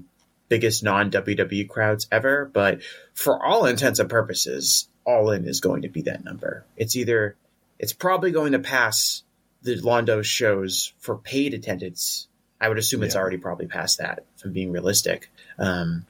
biggest 0.50 0.84
non 0.84 1.12
WWE 1.12 1.70
crowds 1.70 2.08
ever. 2.12 2.50
But 2.51 2.82
for 3.13 3.44
all 3.44 3.65
intents 3.65 4.00
and 4.00 4.10
purposes, 4.10 4.89
All 5.06 5.32
In 5.32 5.48
is 5.48 5.62
going 5.62 5.84
to 5.84 5.89
be 5.89 6.03
that 6.03 6.24
number. 6.24 6.65
It's 6.75 6.96
either 6.96 7.36
it's 7.77 7.94
probably 7.94 8.32
going 8.32 8.51
to 8.51 8.60
pass 8.60 9.24
the 9.62 9.75
Londo 9.77 10.24
shows 10.24 10.94
for 11.00 11.18
paid 11.18 11.53
attendance. 11.53 12.27
I 12.62 12.68
would 12.68 12.77
assume 12.77 13.03
it's 13.03 13.15
already 13.15 13.38
probably 13.38 13.68
past 13.68 14.00
that, 14.00 14.25
if 14.36 14.44
I'm 14.44 14.51
being 14.51 14.72
realistic. 14.72 15.32
Um, 15.58 16.06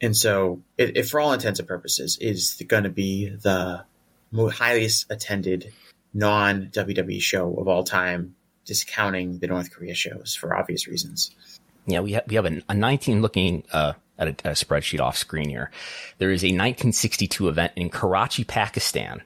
and 0.00 0.16
so, 0.16 0.62
it, 0.78 0.96
it, 0.96 1.02
for 1.04 1.20
all 1.20 1.34
intents 1.34 1.60
and 1.60 1.68
purposes, 1.68 2.16
is 2.18 2.60
going 2.66 2.84
to 2.84 2.90
be 2.90 3.28
the 3.28 3.84
highest 4.34 5.10
attended 5.10 5.72
non 6.14 6.68
WWE 6.72 7.20
show 7.20 7.54
of 7.54 7.68
all 7.68 7.84
time 7.84 8.34
discounting 8.64 9.38
the 9.38 9.46
North 9.46 9.70
Korea 9.70 9.94
shows 9.94 10.34
for 10.34 10.56
obvious 10.56 10.86
reasons. 10.86 11.34
Yeah, 11.86 12.00
we 12.00 12.12
have 12.12 12.24
we 12.28 12.36
have 12.36 12.46
a, 12.46 12.62
a 12.68 12.74
19 12.74 13.22
looking 13.22 13.64
uh, 13.72 13.94
at, 14.18 14.28
a, 14.28 14.50
a 14.50 14.52
spreadsheet 14.52 15.00
off 15.00 15.16
screen 15.16 15.48
here. 15.48 15.70
There 16.18 16.30
is 16.30 16.42
a 16.42 16.48
1962 16.48 17.48
event 17.48 17.72
in 17.76 17.90
Karachi, 17.90 18.44
Pakistan. 18.44 19.22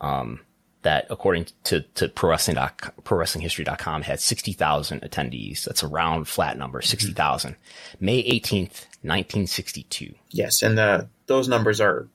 Um, 0.00 0.40
that 0.82 1.06
according 1.10 1.46
to, 1.64 1.82
to 1.94 2.08
pro 2.08 2.30
wrestling 2.30 2.58
pro 3.04 3.18
wrestling 3.18 3.42
history.com 3.42 4.02
had 4.02 4.20
60,000 4.20 5.00
attendees. 5.02 5.64
That's 5.64 5.82
a 5.82 5.86
round 5.86 6.28
flat 6.28 6.58
number, 6.58 6.82
60,000. 6.82 7.56
May 8.00 8.22
18th, 8.22 8.86
1962. 9.02 10.14
Yes. 10.30 10.62
And 10.62 10.76
the, 10.76 11.08
those 11.26 11.48
numbers 11.48 11.80
are 11.80 12.08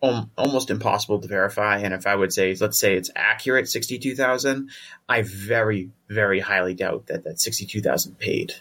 almost 0.00 0.70
impossible 0.70 1.20
to 1.20 1.28
verify. 1.28 1.78
And 1.78 1.94
if 1.94 2.06
I 2.06 2.14
would 2.14 2.32
say, 2.32 2.54
let's 2.60 2.78
say 2.78 2.96
it's 2.96 3.10
accurate, 3.14 3.68
62,000, 3.68 4.70
I 5.08 5.22
very, 5.22 5.90
very 6.08 6.40
highly 6.40 6.74
doubt 6.74 7.06
that 7.06 7.24
that 7.24 7.40
62,000 7.40 8.18
paid. 8.18 8.54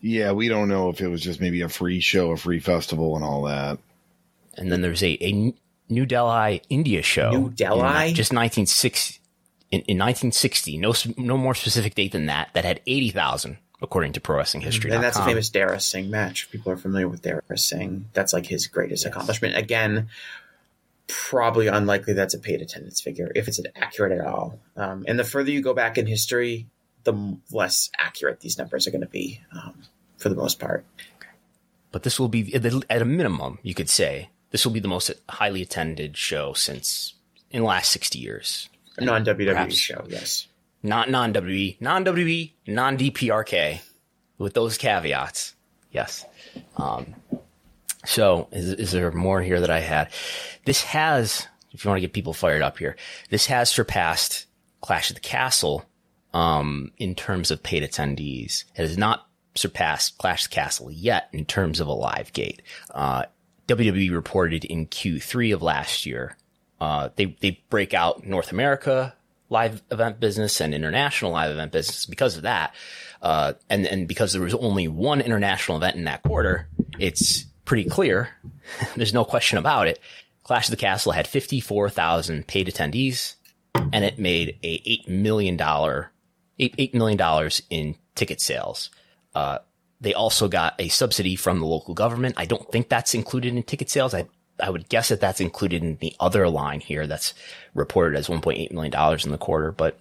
Yeah. 0.00 0.32
We 0.32 0.48
don't 0.48 0.68
know 0.68 0.90
if 0.90 1.00
it 1.00 1.08
was 1.08 1.22
just 1.22 1.40
maybe 1.40 1.62
a 1.62 1.68
free 1.68 2.00
show, 2.00 2.32
a 2.32 2.36
free 2.36 2.60
festival 2.60 3.16
and 3.16 3.24
all 3.24 3.42
that. 3.44 3.78
And 4.56 4.70
then 4.70 4.80
there's 4.80 5.02
a, 5.02 5.16
a 5.24 5.54
New 5.88 6.06
Delhi 6.06 6.62
India 6.68 7.02
show. 7.02 7.30
New 7.30 7.50
Delhi? 7.50 8.12
just 8.12 8.32
1960. 8.32 9.20
In, 9.70 9.80
in 9.80 9.98
1960, 9.98 10.78
no 10.78 10.94
no 11.16 11.36
more 11.36 11.54
specific 11.54 11.96
date 11.96 12.12
than 12.12 12.26
that. 12.26 12.50
That 12.54 12.64
had 12.64 12.80
80,000 12.86 13.58
according 13.82 14.12
to 14.12 14.20
Pro 14.20 14.36
Wrestling 14.36 14.62
History. 14.62 14.90
And 14.90 15.02
that's 15.02 15.18
a 15.18 15.24
famous 15.24 15.50
Dara 15.50 15.80
Singh 15.80 16.10
match. 16.10 16.50
People 16.50 16.72
are 16.72 16.76
familiar 16.76 17.08
with 17.08 17.22
Dara 17.22 17.42
Singh. 17.56 18.06
That's 18.12 18.32
like 18.32 18.46
his 18.46 18.66
greatest 18.66 19.04
yes. 19.04 19.12
accomplishment. 19.12 19.56
Again, 19.56 20.08
probably 21.06 21.66
unlikely 21.66 22.14
that's 22.14 22.34
a 22.34 22.38
paid 22.38 22.62
attendance 22.62 23.00
figure 23.00 23.30
if 23.34 23.46
it's 23.46 23.60
accurate 23.76 24.18
at 24.18 24.26
all. 24.26 24.58
Um, 24.76 25.04
and 25.06 25.18
the 25.18 25.24
further 25.24 25.50
you 25.50 25.60
go 25.60 25.74
back 25.74 25.98
in 25.98 26.06
history, 26.06 26.66
the 27.04 27.38
less 27.50 27.90
accurate 27.98 28.40
these 28.40 28.58
numbers 28.58 28.86
are 28.86 28.90
going 28.90 29.00
to 29.00 29.06
be 29.06 29.40
um, 29.52 29.82
for 30.18 30.28
the 30.28 30.34
most 30.34 30.58
part. 30.58 30.84
But 31.92 32.02
this 32.02 32.18
will 32.18 32.28
be 32.28 32.54
at 32.54 33.02
a 33.02 33.04
minimum, 33.04 33.58
you 33.62 33.74
could 33.74 33.88
say, 33.88 34.30
this 34.50 34.64
will 34.64 34.72
be 34.72 34.80
the 34.80 34.88
most 34.88 35.10
highly 35.28 35.62
attended 35.62 36.16
show 36.16 36.52
since 36.52 37.14
in 37.50 37.60
the 37.60 37.66
last 37.66 37.92
60 37.92 38.18
years. 38.18 38.68
A 38.98 39.04
Non 39.04 39.24
WWE 39.24 39.72
show, 39.72 40.04
yes. 40.08 40.46
Not 40.82 41.10
non 41.10 41.32
WWE, 41.32 41.80
non 41.80 42.04
WWE, 42.04 42.52
non 42.66 42.98
DPRK, 42.98 43.80
with 44.38 44.54
those 44.54 44.76
caveats. 44.76 45.54
Yes. 45.90 46.24
Um, 46.76 47.14
so, 48.04 48.48
is, 48.52 48.72
is 48.74 48.92
there 48.92 49.10
more 49.12 49.40
here 49.40 49.60
that 49.60 49.70
I 49.70 49.80
had? 49.80 50.10
This 50.64 50.82
has, 50.82 51.46
if 51.72 51.84
you 51.84 51.88
want 51.88 51.98
to 51.98 52.02
get 52.02 52.12
people 52.12 52.34
fired 52.34 52.62
up 52.62 52.78
here, 52.78 52.96
this 53.30 53.46
has 53.46 53.70
surpassed 53.70 54.46
Clash 54.80 55.10
of 55.10 55.14
the 55.14 55.20
Castle 55.20 55.84
um, 56.34 56.90
in 56.98 57.14
terms 57.14 57.50
of 57.50 57.62
paid 57.62 57.82
attendees. 57.82 58.64
It 58.74 58.82
has 58.82 58.98
not 58.98 59.26
surpassed 59.54 60.18
Clash 60.18 60.48
Castle 60.48 60.90
yet 60.90 61.28
in 61.32 61.46
terms 61.46 61.80
of 61.80 61.86
a 61.86 61.92
live 61.92 62.32
gate. 62.32 62.60
Uh, 62.90 63.24
WWE 63.68 64.12
reported 64.12 64.64
in 64.64 64.86
Q3 64.86 65.54
of 65.54 65.62
last 65.62 66.04
year. 66.04 66.36
Uh, 66.80 67.08
they, 67.16 67.36
they 67.40 67.62
break 67.70 67.94
out 67.94 68.26
North 68.26 68.52
America 68.52 69.14
live 69.48 69.82
event 69.90 70.18
business 70.18 70.60
and 70.60 70.74
international 70.74 71.30
live 71.30 71.52
event 71.52 71.70
business 71.70 72.04
because 72.04 72.36
of 72.36 72.42
that. 72.42 72.74
Uh, 73.22 73.54
and, 73.70 73.86
and 73.86 74.08
because 74.08 74.32
there 74.32 74.42
was 74.42 74.54
only 74.54 74.88
one 74.88 75.20
international 75.20 75.78
event 75.78 75.96
in 75.96 76.04
that 76.04 76.22
quarter, 76.24 76.68
it's 76.98 77.44
pretty 77.64 77.88
clear. 77.88 78.30
There's 78.96 79.14
no 79.14 79.24
question 79.24 79.56
about 79.56 79.86
it. 79.86 80.00
Clash 80.42 80.66
of 80.66 80.72
the 80.72 80.76
Castle 80.76 81.12
had 81.12 81.28
54,000 81.28 82.46
paid 82.46 82.66
attendees 82.66 83.36
and 83.92 84.04
it 84.04 84.18
made 84.18 84.58
a 84.62 84.78
$8 85.06 85.08
million, 85.08 85.56
8, 86.58 86.76
$8 86.76 86.94
million 86.94 87.50
in 87.70 87.96
ticket 88.14 88.40
sales. 88.40 88.90
Uh, 89.34 89.58
they 90.00 90.14
also 90.14 90.48
got 90.48 90.74
a 90.78 90.88
subsidy 90.88 91.36
from 91.36 91.60
the 91.60 91.66
local 91.66 91.94
government. 91.94 92.34
I 92.36 92.46
don't 92.46 92.70
think 92.70 92.88
that's 92.88 93.14
included 93.14 93.54
in 93.54 93.62
ticket 93.62 93.90
sales. 93.90 94.14
I, 94.14 94.26
I 94.60 94.70
would 94.70 94.88
guess 94.88 95.08
that 95.08 95.20
that's 95.20 95.40
included 95.40 95.82
in 95.82 95.96
the 96.00 96.14
other 96.20 96.48
line 96.48 96.80
here 96.80 97.06
that's 97.06 97.34
reported 97.74 98.16
as 98.16 98.28
$1.8 98.28 98.70
million 98.72 99.18
in 99.24 99.30
the 99.30 99.38
quarter, 99.38 99.72
but, 99.72 99.98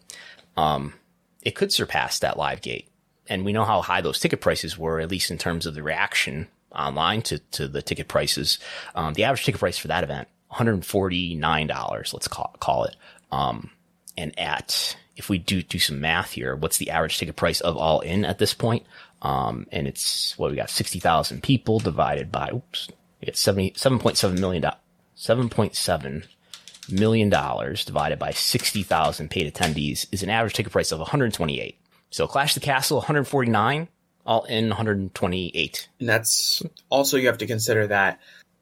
um, 0.57 0.93
it 1.41 1.55
could 1.55 1.73
surpass 1.73 2.19
that 2.19 2.37
live 2.37 2.61
gate. 2.61 2.87
And 3.27 3.45
we 3.45 3.53
know 3.53 3.65
how 3.65 3.81
high 3.81 4.01
those 4.01 4.19
ticket 4.19 4.41
prices 4.41 4.77
were, 4.77 4.99
at 4.99 5.11
least 5.11 5.31
in 5.31 5.37
terms 5.37 5.65
of 5.65 5.75
the 5.75 5.83
reaction 5.83 6.47
online 6.73 7.21
to, 7.23 7.39
to 7.39 7.67
the 7.67 7.81
ticket 7.81 8.07
prices. 8.07 8.59
Um, 8.95 9.13
the 9.13 9.23
average 9.23 9.45
ticket 9.45 9.59
price 9.59 9.77
for 9.77 9.87
that 9.89 10.03
event, 10.03 10.27
$149, 10.51 12.13
let's 12.13 12.27
call, 12.27 12.55
call 12.59 12.85
it. 12.85 12.95
Um, 13.31 13.71
and 14.17 14.37
at, 14.37 14.95
if 15.15 15.29
we 15.29 15.37
do 15.37 15.61
do 15.61 15.79
some 15.79 16.01
math 16.01 16.31
here, 16.31 16.55
what's 16.55 16.77
the 16.77 16.89
average 16.89 17.17
ticket 17.17 17.35
price 17.35 17.61
of 17.61 17.77
all 17.77 17.99
in 18.01 18.25
at 18.25 18.39
this 18.39 18.53
point? 18.53 18.85
Um, 19.21 19.67
and 19.71 19.87
it's 19.87 20.37
what 20.37 20.51
we 20.51 20.57
got 20.57 20.69
60,000 20.69 21.41
people 21.41 21.79
divided 21.79 22.31
by, 22.31 22.49
oops, 22.53 22.89
we 23.21 23.31
70, 23.31 23.71
$7.7 23.71 24.39
million, 24.39 24.63
$7.7 25.15 26.25
million 26.89 27.29
divided 27.29 28.19
by 28.19 28.31
60,000 28.31 29.29
paid 29.29 29.53
attendees 29.53 30.05
is 30.11 30.23
an 30.23 30.29
average 30.29 30.53
ticket 30.53 30.71
price 30.71 30.91
of 30.91 30.99
128. 30.99 31.79
So 32.09 32.27
Clash 32.27 32.53
the 32.53 32.59
Castle, 32.59 32.97
149, 32.97 33.87
all 34.25 34.43
in 34.43 34.67
128. 34.69 35.89
And 35.99 36.09
that's 36.09 36.61
also, 36.89 37.17
you 37.17 37.27
have 37.27 37.37
to 37.39 37.47
consider 37.47 37.87
that 37.87 38.19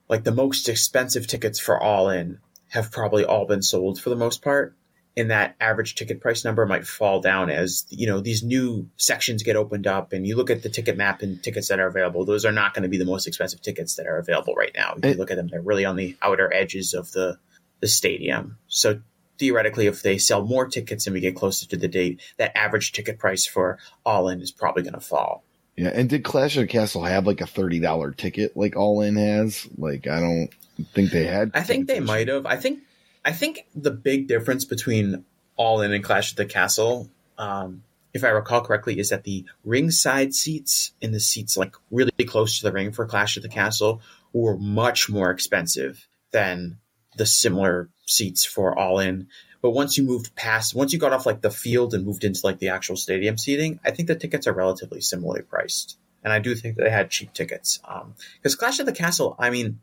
like 0.07 0.23
the 0.25 0.31
most 0.31 0.69
expensive 0.69 1.25
tickets 1.25 1.59
for 1.59 1.81
all 1.81 2.09
in 2.09 2.39
have 2.69 2.91
probably 2.91 3.25
all 3.25 3.45
been 3.45 3.61
sold 3.61 3.99
for 3.99 4.09
the 4.09 4.15
most 4.15 4.43
part 4.43 4.75
and 5.17 5.31
that 5.31 5.55
average 5.59 5.95
ticket 5.95 6.21
price 6.21 6.45
number 6.45 6.65
might 6.65 6.87
fall 6.87 7.19
down 7.19 7.49
as 7.49 7.85
you 7.89 8.07
know 8.07 8.19
these 8.19 8.43
new 8.43 8.89
sections 8.97 9.43
get 9.43 9.55
opened 9.55 9.87
up 9.87 10.13
and 10.13 10.25
you 10.25 10.35
look 10.35 10.49
at 10.49 10.63
the 10.63 10.69
ticket 10.69 10.97
map 10.97 11.21
and 11.21 11.43
tickets 11.43 11.67
that 11.67 11.79
are 11.79 11.87
available 11.87 12.25
those 12.25 12.45
are 12.45 12.51
not 12.51 12.73
going 12.73 12.83
to 12.83 12.89
be 12.89 12.97
the 12.97 13.05
most 13.05 13.27
expensive 13.27 13.61
tickets 13.61 13.95
that 13.95 14.07
are 14.07 14.17
available 14.17 14.55
right 14.55 14.71
now. 14.75 14.93
You 15.03 15.11
it, 15.11 15.17
look 15.17 15.31
at 15.31 15.37
them 15.37 15.47
they're 15.47 15.61
really 15.61 15.85
on 15.85 15.95
the 15.95 16.15
outer 16.21 16.53
edges 16.53 16.93
of 16.93 17.11
the 17.11 17.37
the 17.79 17.87
stadium. 17.87 18.57
So 18.67 19.01
theoretically 19.37 19.87
if 19.87 20.01
they 20.01 20.17
sell 20.17 20.45
more 20.45 20.67
tickets 20.67 21.07
and 21.07 21.13
we 21.13 21.19
get 21.19 21.35
closer 21.35 21.67
to 21.67 21.77
the 21.77 21.87
date 21.87 22.21
that 22.37 22.55
average 22.57 22.91
ticket 22.91 23.17
price 23.17 23.45
for 23.45 23.79
all 24.05 24.29
in 24.29 24.41
is 24.41 24.51
probably 24.51 24.83
going 24.83 24.93
to 24.93 24.99
fall. 24.99 25.43
Yeah 25.75 25.89
and 25.89 26.09
did 26.09 26.23
clash 26.23 26.55
of 26.57 26.61
the 26.61 26.67
castle 26.67 27.03
have 27.03 27.27
like 27.27 27.41
a 27.41 27.45
$30 27.45 28.15
ticket 28.15 28.55
like 28.55 28.75
all 28.75 29.01
in 29.01 29.15
has? 29.15 29.67
Like 29.77 30.07
i 30.07 30.19
don't 30.19 30.49
think 30.93 31.11
they 31.11 31.25
had 31.25 31.51
i 31.53 31.61
think 31.61 31.87
they 31.87 31.99
might 31.99 32.27
have. 32.27 32.45
I 32.45 32.55
think 32.55 32.79
I 33.23 33.31
think 33.31 33.67
the 33.75 33.91
big 33.91 34.27
difference 34.27 34.65
between 34.65 35.25
All 35.55 35.81
In 35.81 35.93
and 35.93 36.03
Clash 36.03 36.31
of 36.31 36.37
the 36.37 36.45
Castle, 36.45 37.09
um, 37.37 37.83
if 38.13 38.23
I 38.23 38.29
recall 38.29 38.61
correctly, 38.61 38.99
is 38.99 39.09
that 39.09 39.23
the 39.23 39.45
ringside 39.63 40.33
seats 40.33 40.91
in 41.01 41.11
the 41.11 41.19
seats 41.19 41.55
like 41.55 41.75
really 41.91 42.11
close 42.25 42.59
to 42.59 42.65
the 42.65 42.71
ring 42.71 42.91
for 42.91 43.05
Clash 43.05 43.37
of 43.37 43.43
the 43.43 43.49
Castle 43.49 44.01
were 44.33 44.57
much 44.57 45.09
more 45.09 45.29
expensive 45.29 46.07
than 46.31 46.77
the 47.17 47.25
similar 47.25 47.89
seats 48.05 48.43
for 48.45 48.77
All 48.77 48.99
In. 48.99 49.27
But 49.61 49.71
once 49.71 49.97
you 49.97 50.03
moved 50.03 50.35
past, 50.35 50.73
once 50.73 50.91
you 50.91 50.97
got 50.97 51.13
off 51.13 51.27
like 51.27 51.41
the 51.41 51.51
field 51.51 51.93
and 51.93 52.05
moved 52.05 52.23
into 52.23 52.41
like 52.43 52.57
the 52.57 52.69
actual 52.69 52.95
stadium 52.95 53.37
seating, 53.37 53.79
I 53.85 53.91
think 53.91 54.07
the 54.07 54.15
tickets 54.15 54.47
are 54.47 54.53
relatively 54.53 55.01
similarly 55.01 55.43
priced. 55.43 55.97
And 56.23 56.33
I 56.33 56.39
do 56.39 56.55
think 56.55 56.77
they 56.77 56.89
had 56.89 57.11
cheap 57.11 57.33
tickets. 57.33 57.79
Because 57.79 58.55
um, 58.55 58.59
Clash 58.59 58.79
of 58.79 58.85
the 58.85 58.91
Castle, 58.91 59.35
I 59.37 59.49
mean, 59.49 59.79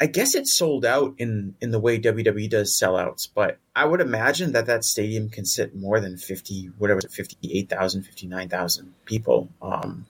I 0.00 0.06
guess 0.06 0.34
it 0.34 0.46
sold 0.46 0.84
out 0.84 1.14
in 1.18 1.54
in 1.60 1.72
the 1.72 1.80
way 1.80 1.98
WWE 1.98 2.48
does 2.48 2.78
sellouts, 2.78 3.28
but 3.32 3.58
I 3.74 3.84
would 3.84 4.00
imagine 4.00 4.52
that 4.52 4.66
that 4.66 4.84
stadium 4.84 5.30
can 5.30 5.44
sit 5.44 5.74
more 5.74 6.00
than 6.00 6.16
50 6.16 6.70
whatever 6.78 7.00
58,000 7.00 8.02
59,000 8.02 8.94
people 9.04 9.48
um, 9.60 10.06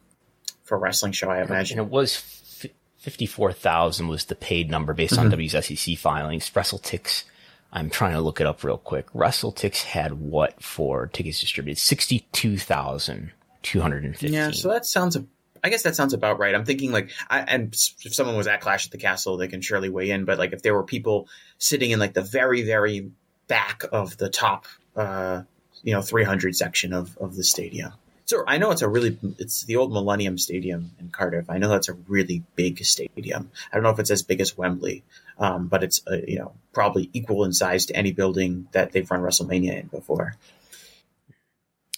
for 0.64 0.76
a 0.76 0.78
wrestling 0.78 1.12
show 1.12 1.30
I 1.30 1.42
imagine. 1.42 1.78
And 1.78 1.88
it 1.88 1.90
was 1.90 2.16
f- 2.62 2.70
54,000 2.98 4.08
was 4.08 4.26
the 4.26 4.34
paid 4.34 4.70
number 4.70 4.92
based 4.92 5.14
mm-hmm. 5.14 5.32
on 5.32 5.38
WSEC 5.38 5.96
filings. 5.96 6.50
WrestleTix 6.50 7.24
I'm 7.72 7.90
trying 7.90 8.12
to 8.12 8.20
look 8.20 8.40
it 8.40 8.46
up 8.46 8.62
real 8.64 8.78
quick. 8.78 9.12
WrestleTix 9.12 9.82
had 9.84 10.14
what 10.14 10.62
for 10.62 11.06
tickets 11.06 11.40
distributed? 11.40 11.78
62,215. 11.78 14.32
Yeah, 14.32 14.50
so 14.52 14.70
that 14.70 14.86
sounds 14.86 15.16
a 15.16 15.26
I 15.62 15.70
guess 15.70 15.82
that 15.82 15.96
sounds 15.96 16.14
about 16.14 16.38
right. 16.38 16.54
I'm 16.54 16.64
thinking 16.64 16.92
like, 16.92 17.10
I, 17.28 17.40
and 17.40 17.74
if 18.04 18.14
someone 18.14 18.36
was 18.36 18.46
at 18.46 18.60
Clash 18.60 18.86
at 18.86 18.92
the 18.92 18.98
Castle, 18.98 19.36
they 19.36 19.48
can 19.48 19.60
surely 19.60 19.88
weigh 19.88 20.10
in. 20.10 20.24
But 20.24 20.38
like, 20.38 20.52
if 20.52 20.62
there 20.62 20.74
were 20.74 20.84
people 20.84 21.28
sitting 21.58 21.90
in 21.90 21.98
like 21.98 22.14
the 22.14 22.22
very, 22.22 22.62
very 22.62 23.10
back 23.46 23.84
of 23.92 24.16
the 24.16 24.28
top, 24.28 24.66
uh, 24.96 25.42
you 25.82 25.92
know, 25.92 26.02
300 26.02 26.56
section 26.56 26.92
of 26.92 27.16
of 27.18 27.36
the 27.36 27.44
stadium. 27.44 27.92
So 28.28 28.44
I 28.46 28.58
know 28.58 28.70
it's 28.72 28.82
a 28.82 28.88
really, 28.88 29.18
it's 29.38 29.62
the 29.62 29.76
old 29.76 29.90
Millennium 29.90 30.36
Stadium 30.36 30.90
in 31.00 31.08
Cardiff. 31.08 31.48
I 31.48 31.56
know 31.56 31.70
that's 31.70 31.88
a 31.88 31.94
really 31.94 32.42
big 32.56 32.84
stadium. 32.84 33.50
I 33.72 33.76
don't 33.76 33.82
know 33.82 33.88
if 33.88 33.98
it's 33.98 34.10
as 34.10 34.22
big 34.22 34.42
as 34.42 34.56
Wembley, 34.56 35.02
um, 35.38 35.68
but 35.68 35.82
it's 35.82 36.02
uh, 36.06 36.18
you 36.26 36.38
know 36.38 36.52
probably 36.74 37.08
equal 37.14 37.44
in 37.44 37.54
size 37.54 37.86
to 37.86 37.96
any 37.96 38.12
building 38.12 38.68
that 38.72 38.92
they've 38.92 39.10
run 39.10 39.22
WrestleMania 39.22 39.80
in 39.80 39.86
before. 39.86 40.34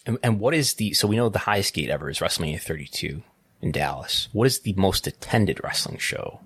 And, 0.06 0.18
and 0.22 0.38
what 0.38 0.54
is 0.54 0.74
the? 0.74 0.92
So 0.92 1.08
we 1.08 1.16
know 1.16 1.28
the 1.28 1.40
highest 1.40 1.74
gate 1.74 1.90
ever 1.90 2.08
is 2.08 2.20
WrestleMania 2.20 2.60
32 2.60 3.22
in 3.62 3.72
Dallas. 3.72 4.28
What 4.32 4.46
is 4.46 4.60
the 4.60 4.74
most 4.74 5.06
attended 5.06 5.60
wrestling 5.62 5.98
show 5.98 6.40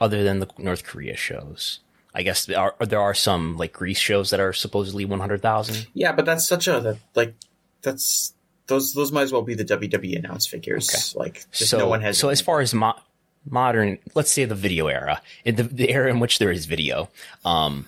other 0.00 0.22
than 0.22 0.40
the 0.40 0.48
North 0.58 0.84
Korea 0.84 1.16
shows? 1.16 1.80
I 2.14 2.22
guess 2.22 2.46
there 2.46 2.58
are 2.58 2.74
there 2.86 3.00
are 3.00 3.14
some 3.14 3.56
like 3.56 3.72
Greece 3.72 3.98
shows 3.98 4.30
that 4.30 4.40
are 4.40 4.52
supposedly 4.52 5.04
one 5.04 5.20
hundred 5.20 5.42
thousand. 5.42 5.88
Yeah, 5.94 6.12
but 6.12 6.24
that's 6.24 6.46
such 6.46 6.68
a 6.68 6.96
like 7.14 7.34
that's 7.82 8.34
those 8.66 8.92
those 8.92 9.10
might 9.12 9.22
as 9.22 9.32
well 9.32 9.42
be 9.42 9.54
the 9.54 9.64
WWE 9.64 10.18
announce 10.18 10.46
figures. 10.46 11.14
Like 11.16 11.44
just 11.50 11.70
so 11.70 11.78
no 11.78 11.88
one 11.88 12.02
has. 12.02 12.16
so 12.18 12.28
as 12.28 12.40
far 12.40 12.60
as 12.60 12.72
mo- 12.72 12.98
modern, 13.48 13.98
let's 14.14 14.30
say 14.30 14.44
the 14.44 14.54
video 14.54 14.86
era, 14.86 15.20
in 15.44 15.56
the, 15.56 15.64
the 15.64 15.90
era 15.90 16.08
in 16.08 16.20
which 16.20 16.38
there 16.38 16.50
is 16.50 16.66
video, 16.66 17.10
um, 17.44 17.86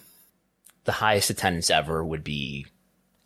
the 0.84 0.92
highest 0.92 1.30
attendance 1.30 1.70
ever 1.70 2.04
would 2.04 2.24
be, 2.24 2.66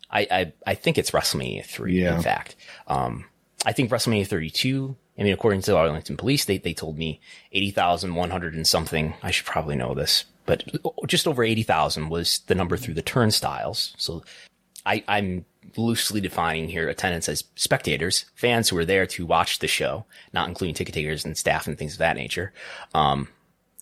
I 0.09 0.27
I, 0.29 0.53
I 0.67 0.75
think 0.75 0.97
it's 0.97 1.11
WrestleMania 1.11 1.65
three. 1.65 2.03
Yeah. 2.03 2.15
In 2.15 2.21
fact, 2.21 2.55
um, 2.87 3.25
I 3.65 3.71
think 3.71 3.89
WrestleMania 3.89 4.27
thirty 4.27 4.49
two. 4.49 4.97
I 5.21 5.23
mean, 5.23 5.33
according 5.33 5.61
to 5.61 5.77
Arlington 5.77 6.17
Police, 6.17 6.45
they 6.45 6.57
they 6.57 6.73
told 6.73 6.97
me 6.97 7.21
eighty 7.51 7.69
thousand 7.69 8.15
one 8.15 8.31
hundred 8.31 8.55
and 8.55 8.65
something. 8.65 9.13
I 9.21 9.29
should 9.29 9.45
probably 9.45 9.75
know 9.75 9.93
this, 9.93 10.25
but 10.47 10.63
just 11.05 11.27
over 11.27 11.43
eighty 11.43 11.61
thousand 11.61 12.09
was 12.09 12.39
the 12.47 12.55
number 12.55 12.75
through 12.75 12.95
the 12.95 13.03
turnstiles. 13.03 13.93
So 13.99 14.23
I, 14.83 15.03
I'm 15.07 15.45
loosely 15.77 16.21
defining 16.21 16.69
here 16.69 16.89
attendance 16.89 17.29
as 17.29 17.43
spectators, 17.55 18.25
fans 18.33 18.69
who 18.69 18.75
were 18.75 18.85
there 18.85 19.05
to 19.05 19.27
watch 19.27 19.59
the 19.59 19.67
show, 19.67 20.05
not 20.33 20.49
including 20.49 20.73
ticket 20.73 20.95
takers 20.95 21.23
and 21.23 21.37
staff 21.37 21.67
and 21.67 21.77
things 21.77 21.93
of 21.93 21.99
that 21.99 22.17
nature, 22.17 22.51
um, 22.95 23.27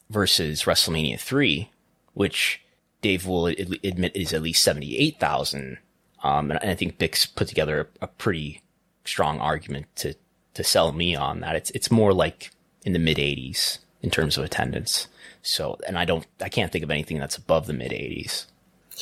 versus 0.09 0.63
WrestleMania 0.63 1.17
3, 1.17 1.71
which 2.15 2.61
Dave 3.01 3.25
will 3.25 3.47
admit 3.47 4.13
is 4.13 4.33
at 4.33 4.41
least 4.41 4.61
78,000. 4.61 5.77
Um, 6.21 6.51
and 6.51 6.69
I 6.69 6.75
think 6.75 6.97
Bix 6.97 7.33
put 7.33 7.47
together 7.47 7.89
a 8.01 8.07
pretty 8.07 8.61
strong 9.05 9.39
argument 9.39 9.85
to, 9.95 10.15
to 10.53 10.63
sell 10.63 10.91
me 10.91 11.15
on 11.15 11.41
that. 11.41 11.55
It's, 11.55 11.71
it's 11.71 11.91
more 11.91 12.13
like 12.13 12.51
in 12.85 12.93
the 12.93 12.99
mid 12.99 13.17
80s 13.17 13.79
in 14.01 14.09
terms 14.09 14.37
of 14.37 14.43
attendance. 14.43 15.07
So, 15.41 15.77
and 15.87 15.97
I 15.97 16.05
don't, 16.05 16.25
I 16.41 16.49
can't 16.49 16.71
think 16.71 16.83
of 16.83 16.91
anything 16.91 17.17
that's 17.17 17.37
above 17.37 17.67
the 17.67 17.73
mid 17.73 17.91
80s. 17.91 18.45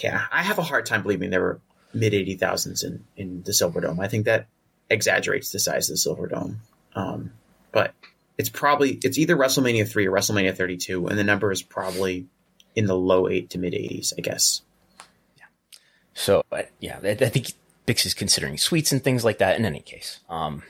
yeah, 0.04 0.26
I 0.32 0.44
have 0.44 0.60
a 0.60 0.64
hard 0.64 0.86
time 0.86 1.04
believing 1.04 1.30
there 1.30 1.42
were 1.42 1.60
mid 1.94 2.14
eighty 2.14 2.36
thousands 2.36 2.84
in 2.84 3.04
in 3.16 3.44
the 3.44 3.54
Silver 3.54 3.82
Dome. 3.82 4.00
I 4.00 4.08
think 4.08 4.26
that 4.26 4.48
exaggerates 4.90 5.52
the 5.52 5.60
size 5.60 5.90
of 5.90 5.94
the 5.94 5.98
Silver 5.98 6.28
Dome. 6.28 6.62
Um, 6.96 7.32
but 7.72 7.94
it's 8.38 8.50
probably 8.50 9.00
it's 9.04 9.18
either 9.18 9.36
WrestleMania 9.36 9.88
three 9.88 10.08
or 10.08 10.12
WrestleMania 10.12 10.56
thirty 10.56 10.78
two, 10.78 11.08
and 11.08 11.18
the 11.18 11.24
number 11.24 11.52
is 11.52 11.62
probably 11.62 12.28
in 12.76 12.86
the 12.86 12.96
low 12.96 13.28
eight 13.28 13.50
to 13.52 13.60
mid 13.60 13.74
eighties, 13.74 14.14
I 14.18 14.22
guess. 14.22 14.62
Yeah. 15.38 15.46
So 16.14 16.44
uh, 16.52 16.64
yeah, 16.80 17.00
I, 17.04 17.10
I 17.10 17.30
think 17.30 17.54
Bix 17.86 18.06
is 18.06 18.14
considering 18.14 18.58
suites 18.58 18.92
and 18.92 19.04
things 19.04 19.26
like 19.26 19.40
that. 19.40 19.58
In 19.58 19.66
any 19.66 19.82
case, 19.82 20.20
um, 20.30 20.64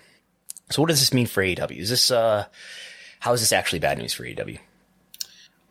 so 0.70 0.82
what 0.82 0.90
does 0.90 1.00
this 1.00 1.14
mean 1.14 1.28
for 1.28 1.44
AEW? 1.44 1.78
Is 1.78 1.90
this 1.90 2.12
uh, 2.12 2.46
how 3.20 3.34
is 3.34 3.42
this 3.42 3.54
actually 3.54 3.80
bad 3.80 3.98
news 3.98 4.14
for 4.14 4.24
AEW? 4.24 4.60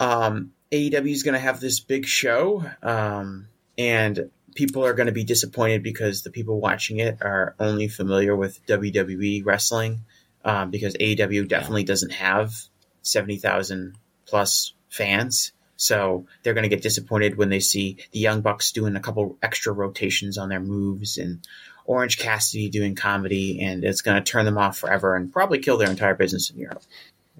um, 0.00 0.52
AEW 0.72 1.12
is 1.12 1.22
going 1.22 1.34
to 1.34 1.40
have 1.40 1.60
this 1.60 1.80
big 1.80 2.06
show, 2.06 2.64
um, 2.82 3.48
and 3.78 4.30
people 4.54 4.84
are 4.84 4.94
going 4.94 5.06
to 5.06 5.12
be 5.12 5.24
disappointed 5.24 5.82
because 5.82 6.22
the 6.22 6.30
people 6.30 6.60
watching 6.60 6.98
it 6.98 7.18
are 7.22 7.54
only 7.58 7.88
familiar 7.88 8.34
with 8.34 8.64
WWE 8.66 9.44
wrestling, 9.44 10.00
um, 10.44 10.70
because 10.70 10.94
AEW 10.94 11.48
definitely 11.48 11.84
doesn't 11.84 12.12
have 12.12 12.54
seventy 13.02 13.36
thousand 13.36 13.96
plus 14.26 14.74
fans. 14.88 15.52
So 15.78 16.26
they're 16.42 16.54
going 16.54 16.62
to 16.62 16.70
get 16.70 16.82
disappointed 16.82 17.36
when 17.36 17.50
they 17.50 17.60
see 17.60 17.98
the 18.12 18.18
Young 18.18 18.40
Bucks 18.40 18.72
doing 18.72 18.96
a 18.96 19.00
couple 19.00 19.36
extra 19.42 19.74
rotations 19.74 20.38
on 20.38 20.48
their 20.48 20.60
moves 20.60 21.18
and 21.18 21.46
Orange 21.86 22.18
Cassidy 22.18 22.68
doing 22.68 22.94
comedy, 22.94 23.60
and 23.62 23.84
it's 23.84 24.02
going 24.02 24.16
to 24.16 24.22
turn 24.22 24.44
them 24.44 24.58
off 24.58 24.78
forever 24.78 25.14
and 25.16 25.32
probably 25.32 25.58
kill 25.58 25.76
their 25.78 25.90
entire 25.90 26.14
business 26.14 26.50
in 26.50 26.58
Europe. 26.58 26.82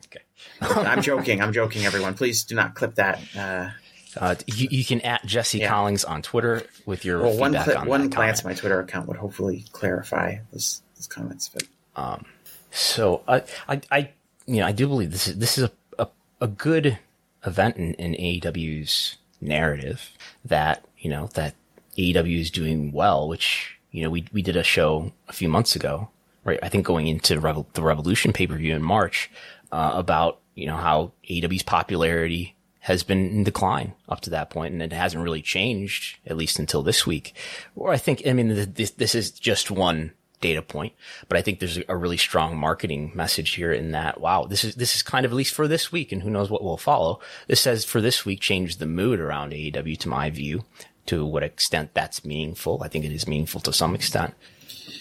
Okay. 0.07 0.23
I'm 0.61 1.03
joking. 1.03 1.41
I'm 1.43 1.53
joking, 1.53 1.85
everyone. 1.85 2.15
Please 2.15 2.45
do 2.45 2.55
not 2.55 2.75
clip 2.75 2.95
that. 2.97 3.21
Uh, 3.37 3.71
Uh, 4.19 4.35
you, 4.47 4.69
you 4.71 4.85
can 4.85 5.01
at 5.03 5.27
Jesse 5.27 5.59
Yeah. 5.59 5.69
Collings 5.69 6.03
on 6.05 6.23
Twitter 6.23 6.63
with 6.87 7.05
your 7.05 7.21
well, 7.23 7.37
one, 7.37 7.55
cli- 7.55 7.75
on 7.75 7.87
one 7.87 8.09
glance 8.09 8.39
at 8.39 8.45
my 8.47 8.55
Twitter 8.55 8.81
account 8.81 9.09
would 9.09 9.19
hopefully 9.19 9.65
clarify 9.73 10.39
those, 10.53 10.81
those 10.97 11.07
comments. 11.07 11.51
But 11.51 11.65
So 12.71 13.23
I, 13.29 13.43
I, 13.69 13.81
I, 13.91 14.11
you 14.47 14.61
know, 14.61 14.67
I 14.67 14.73
do 14.73 14.87
believe 14.89 15.11
this 15.13 15.29
is 15.29 15.37
this 15.39 15.59
is 15.59 15.65
a 15.65 15.71
a, 15.99 16.09
a 16.43 16.47
good 16.47 16.99
event 17.45 17.77
in, 17.77 17.95
in 17.95 18.13
AEW's 18.13 19.17
narrative 19.41 20.11
that 20.45 20.85
you 20.99 21.11
know 21.11 21.29
that 21.35 21.55
AEW 21.99 22.41
is 22.41 22.51
doing 22.51 22.93
well, 22.93 23.29
which 23.29 23.76
you 23.91 24.03
know 24.03 24.11
we 24.11 24.27
we 24.33 24.43
did 24.43 24.57
a 24.57 24.63
show 24.63 25.13
a 25.29 25.33
few 25.33 25.49
months 25.49 25.77
ago, 25.77 26.11
right? 26.45 26.59
I 26.63 26.69
think 26.69 26.87
going 26.87 27.07
into 27.07 27.41
Revo- 27.41 27.67
the 27.73 27.83
Revolution 27.83 28.33
pay 28.33 28.47
per 28.47 28.57
view 28.57 28.75
in 28.75 28.83
March 28.83 29.31
uh, 29.73 29.93
about 29.95 30.41
you 30.55 30.67
know 30.67 30.77
how 30.77 31.13
AEW's 31.29 31.63
popularity 31.63 32.57
has 32.81 33.03
been 33.03 33.29
in 33.31 33.43
decline 33.43 33.95
up 34.09 34.21
to 34.21 34.31
that 34.31 34.49
point, 34.49 34.73
and 34.73 34.81
it 34.81 34.93
hasn't 34.93 35.23
really 35.23 35.43
changed 35.43 36.19
at 36.25 36.37
least 36.37 36.59
until 36.59 36.83
this 36.83 37.05
week. 37.05 37.35
Or 37.75 37.93
I 37.93 37.97
think 37.97 38.23
I 38.27 38.33
mean 38.33 38.73
this 38.75 38.91
this 38.93 39.15
is 39.15 39.31
just 39.31 39.71
one 39.71 40.13
data 40.41 40.63
point, 40.63 40.93
but 41.29 41.37
I 41.37 41.43
think 41.43 41.59
there's 41.59 41.81
a 41.89 41.97
really 41.97 42.17
strong 42.17 42.57
marketing 42.57 43.11
message 43.15 43.55
here 43.55 43.73
in 43.73 43.91
that 43.93 44.21
wow, 44.21 44.45
this 44.45 44.63
is 44.63 44.77
this 44.77 44.95
is 44.95 45.03
kind 45.03 45.27
of 45.27 45.33
at 45.33 45.37
least 45.37 45.55
for 45.55 45.67
this 45.67 45.91
week, 45.91 46.13
and 46.13 46.23
who 46.23 46.31
knows 46.31 46.51
what 46.51 46.63
will 46.63 46.77
follow. 46.77 47.21
This 47.49 47.61
says 47.61 47.85
for 47.85 48.01
this 48.01 48.25
week 48.25 48.41
changed 48.41 48.79
the 48.79 48.87
mood 48.87 49.21
around 49.21 49.53
AEW 49.53 49.99
to 49.99 50.09
my 50.09 50.31
view. 50.31 50.65
To 51.07 51.25
what 51.25 51.43
extent 51.43 51.91
that's 51.95 52.25
meaningful, 52.25 52.83
I 52.83 52.89
think 52.89 53.05
it 53.05 53.13
is 53.13 53.27
meaningful 53.29 53.61
to 53.63 53.73
some 53.73 53.95
extent 53.95 54.35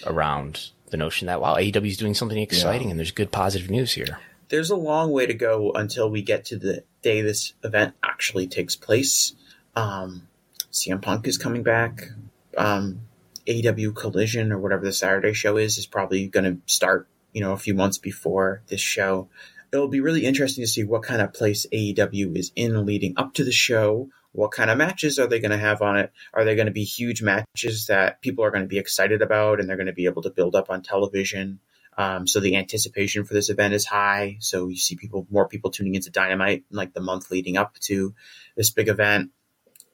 around 0.06 0.70
the 0.90 0.96
notion 0.96 1.26
that 1.26 1.40
wow, 1.40 1.56
AEW 1.56 1.88
is 1.88 1.96
doing 1.96 2.14
something 2.14 2.38
exciting 2.38 2.90
and 2.90 2.98
there's 2.98 3.10
good 3.10 3.32
positive 3.32 3.70
news 3.70 3.92
here. 3.92 4.18
there's 4.48 4.70
a 4.70 4.76
long 4.76 5.10
way 5.10 5.26
to 5.26 5.34
go 5.34 5.72
until 5.72 6.08
we 6.08 6.22
get 6.22 6.44
to 6.46 6.56
the 6.56 6.84
day 7.02 7.20
this 7.22 7.52
event 7.64 7.94
actually 8.02 8.46
takes 8.46 8.76
place. 8.76 9.34
Um, 9.74 10.28
CM 10.72 11.02
Punk 11.02 11.26
is 11.26 11.38
coming 11.38 11.62
back. 11.64 12.10
Um, 12.56 13.00
AEW 13.46 13.94
Collision 13.94 14.52
or 14.52 14.58
whatever 14.58 14.84
the 14.84 14.92
Saturday 14.92 15.32
show 15.32 15.56
is 15.56 15.78
is 15.78 15.86
probably 15.86 16.28
going 16.28 16.44
to 16.44 16.72
start, 16.72 17.08
you 17.32 17.40
know, 17.40 17.52
a 17.52 17.58
few 17.58 17.74
months 17.74 17.98
before 17.98 18.62
this 18.68 18.80
show. 18.80 19.28
It'll 19.72 19.88
be 19.88 20.00
really 20.00 20.24
interesting 20.24 20.62
to 20.62 20.68
see 20.68 20.84
what 20.84 21.02
kind 21.02 21.20
of 21.20 21.32
place 21.32 21.66
AEW 21.72 22.36
is 22.36 22.52
in 22.54 22.86
leading 22.86 23.14
up 23.16 23.34
to 23.34 23.44
the 23.44 23.52
show. 23.52 24.08
What 24.36 24.52
kind 24.52 24.70
of 24.70 24.78
matches 24.78 25.18
are 25.18 25.26
they 25.26 25.40
going 25.40 25.50
to 25.50 25.58
have 25.58 25.80
on 25.80 25.96
it? 25.96 26.12
Are 26.34 26.44
they 26.44 26.54
going 26.54 26.66
to 26.66 26.72
be 26.72 26.84
huge 26.84 27.22
matches 27.22 27.86
that 27.86 28.20
people 28.20 28.44
are 28.44 28.50
going 28.50 28.64
to 28.64 28.68
be 28.68 28.78
excited 28.78 29.22
about 29.22 29.60
and 29.60 29.68
they're 29.68 29.76
going 29.76 29.86
to 29.86 29.92
be 29.92 30.04
able 30.04 30.22
to 30.22 30.30
build 30.30 30.54
up 30.54 30.70
on 30.70 30.82
television? 30.82 31.60
Um, 31.98 32.26
so 32.26 32.40
the 32.40 32.56
anticipation 32.56 33.24
for 33.24 33.32
this 33.32 33.48
event 33.48 33.72
is 33.72 33.86
high. 33.86 34.36
So 34.40 34.68
you 34.68 34.76
see 34.76 34.96
people, 34.96 35.26
more 35.30 35.48
people 35.48 35.70
tuning 35.70 35.94
into 35.94 36.10
Dynamite 36.10 36.64
like 36.70 36.92
the 36.92 37.00
month 37.00 37.30
leading 37.30 37.56
up 37.56 37.78
to 37.84 38.14
this 38.56 38.70
big 38.70 38.88
event. 38.88 39.30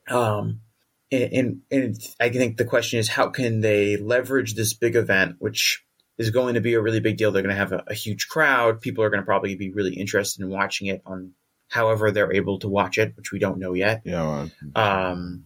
Um, 0.09 0.61
and, 1.13 1.33
and, 1.33 1.61
and 1.71 1.97
I 2.19 2.31
think 2.31 2.57
the 2.57 2.65
question 2.65 2.99
is, 2.99 3.09
how 3.09 3.29
can 3.29 3.61
they 3.61 3.97
leverage 3.97 4.55
this 4.55 4.75
big 4.75 4.97
event, 4.97 5.37
which 5.39 5.85
is 6.19 6.31
going 6.31 6.55
to 6.55 6.61
be 6.61 6.75
a 6.75 6.83
really 6.83 7.01
big 7.01 7.17
deal? 7.17 7.31
They're 7.31 7.43
going 7.43 7.55
to 7.55 7.61
have 7.61 7.73
a, 7.73 7.85
a 7.87 7.95
huge 7.95 8.27
crowd. 8.27 8.81
People 8.81 9.05
are 9.05 9.11
going 9.11 9.23
to 9.23 9.27
probably 9.27 9.55
be 9.55 9.71
really 9.71 9.95
interested 9.95 10.43
in 10.43 10.51
watching 10.51 10.89
it 10.89 11.03
on 11.07 11.35
however 11.73 12.11
they're 12.11 12.35
able 12.35 12.59
to 12.59 12.69
watch 12.69 12.99
it, 12.99 13.17
which 13.17 13.33
we 13.33 13.39
don't 13.39 13.59
know 13.59 13.73
yet 13.73 14.03
You 14.05 14.13
know, 14.13 14.51
um, 14.75 15.45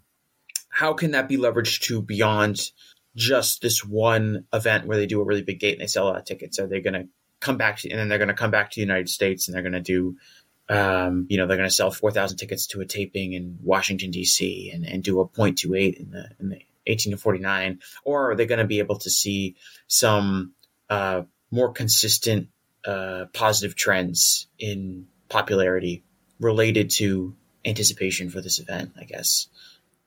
how 0.68 0.92
can 0.92 1.12
that 1.12 1.28
be 1.28 1.36
leveraged 1.36 1.82
to 1.82 2.02
beyond 2.02 2.72
just 3.14 3.62
this 3.62 3.84
one 3.84 4.44
event 4.52 4.88
where 4.88 4.96
they 4.96 5.06
do 5.06 5.20
a 5.20 5.24
really 5.24 5.42
big 5.42 5.60
gate 5.60 5.74
and 5.74 5.80
they 5.80 5.86
sell 5.86 6.08
a 6.08 6.08
lot 6.08 6.18
of 6.18 6.24
tickets? 6.24 6.58
Are 6.58 6.66
they 6.66 6.80
going 6.80 6.94
to 6.94 7.06
come 7.38 7.56
back 7.56 7.78
to, 7.78 7.90
and 7.90 8.00
then 8.00 8.08
they're 8.08 8.18
going 8.18 8.26
to 8.26 8.34
come 8.34 8.50
back 8.50 8.72
to 8.72 8.74
the 8.74 8.84
United 8.84 9.08
States 9.08 9.46
and 9.46 9.54
they're 9.54 9.62
going 9.62 9.72
to 9.72 9.80
do, 9.80 10.16
um, 10.68 11.26
you 11.28 11.36
know, 11.36 11.46
they're 11.46 11.56
going 11.56 11.68
to 11.68 11.74
sell 11.74 11.92
4,000 11.92 12.38
tickets 12.38 12.66
to 12.68 12.80
a 12.80 12.84
taping 12.84 13.32
in 13.32 13.58
Washington, 13.62 14.10
D.C. 14.10 14.72
and, 14.74 14.84
and 14.84 15.04
do 15.04 15.20
a 15.20 15.28
0.28 15.28 15.94
in 15.94 16.10
the, 16.10 16.28
in 16.40 16.48
the 16.48 16.58
18 16.88 17.12
to 17.12 17.16
49? 17.18 17.78
Or 18.02 18.32
are 18.32 18.34
they 18.34 18.46
going 18.46 18.58
to 18.58 18.66
be 18.66 18.80
able 18.80 18.98
to 18.98 19.10
see 19.10 19.54
some 19.86 20.54
uh, 20.90 21.22
more 21.52 21.70
consistent 21.70 22.48
uh, 22.84 23.26
positive 23.32 23.76
trends 23.76 24.48
in 24.58 25.06
popularity 25.28 26.02
related 26.40 26.90
to 26.90 27.34
anticipation 27.64 28.30
for 28.30 28.40
this 28.40 28.58
event, 28.58 28.92
I 28.98 29.04
guess. 29.04 29.48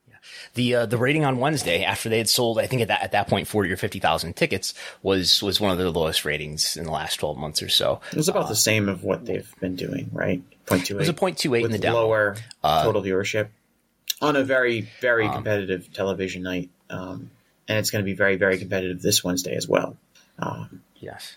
Yeah. 0.08 0.14
The 0.54 0.74
uh, 0.74 0.86
the 0.86 0.96
rating 0.98 1.24
on 1.24 1.38
Wednesday 1.38 1.84
after 1.84 2.08
they 2.08 2.18
had 2.18 2.28
sold, 2.28 2.58
I 2.58 2.66
think 2.66 2.82
at 2.82 2.88
that 2.88 3.02
at 3.02 3.12
that 3.12 3.28
point 3.28 3.46
forty 3.48 3.70
or 3.70 3.76
fifty 3.76 3.98
thousand 3.98 4.34
tickets 4.36 4.74
was 5.02 5.42
was 5.42 5.60
one 5.60 5.70
of 5.70 5.78
their 5.78 5.90
lowest 5.90 6.24
ratings 6.24 6.76
in 6.76 6.84
the 6.84 6.92
last 6.92 7.16
twelve 7.16 7.36
months 7.36 7.62
or 7.62 7.68
so. 7.68 8.00
It 8.12 8.16
was 8.16 8.28
about 8.28 8.48
the 8.48 8.56
same 8.56 8.88
of 8.88 9.04
what 9.04 9.24
they've 9.26 9.52
been 9.60 9.76
doing, 9.76 10.10
right? 10.12 10.42
Point 10.66 10.86
two 10.86 10.94
eight. 10.94 10.96
It 10.96 11.00
was 11.00 11.08
a 11.08 11.14
point 11.14 11.38
two 11.38 11.54
eight 11.54 11.64
in 11.64 11.72
the 11.72 11.78
demo. 11.78 11.96
lower 11.98 12.36
total 12.62 13.02
viewership 13.02 13.48
on 14.22 14.36
a 14.36 14.44
very 14.44 14.88
very 15.00 15.28
competitive 15.28 15.92
television 15.92 16.42
night, 16.42 16.70
um, 16.88 17.30
and 17.68 17.78
it's 17.78 17.90
going 17.90 18.04
to 18.04 18.06
be 18.06 18.14
very 18.14 18.36
very 18.36 18.58
competitive 18.58 19.02
this 19.02 19.22
Wednesday 19.24 19.54
as 19.56 19.68
well. 19.68 19.96
Um, 20.38 20.82
Yes. 21.02 21.32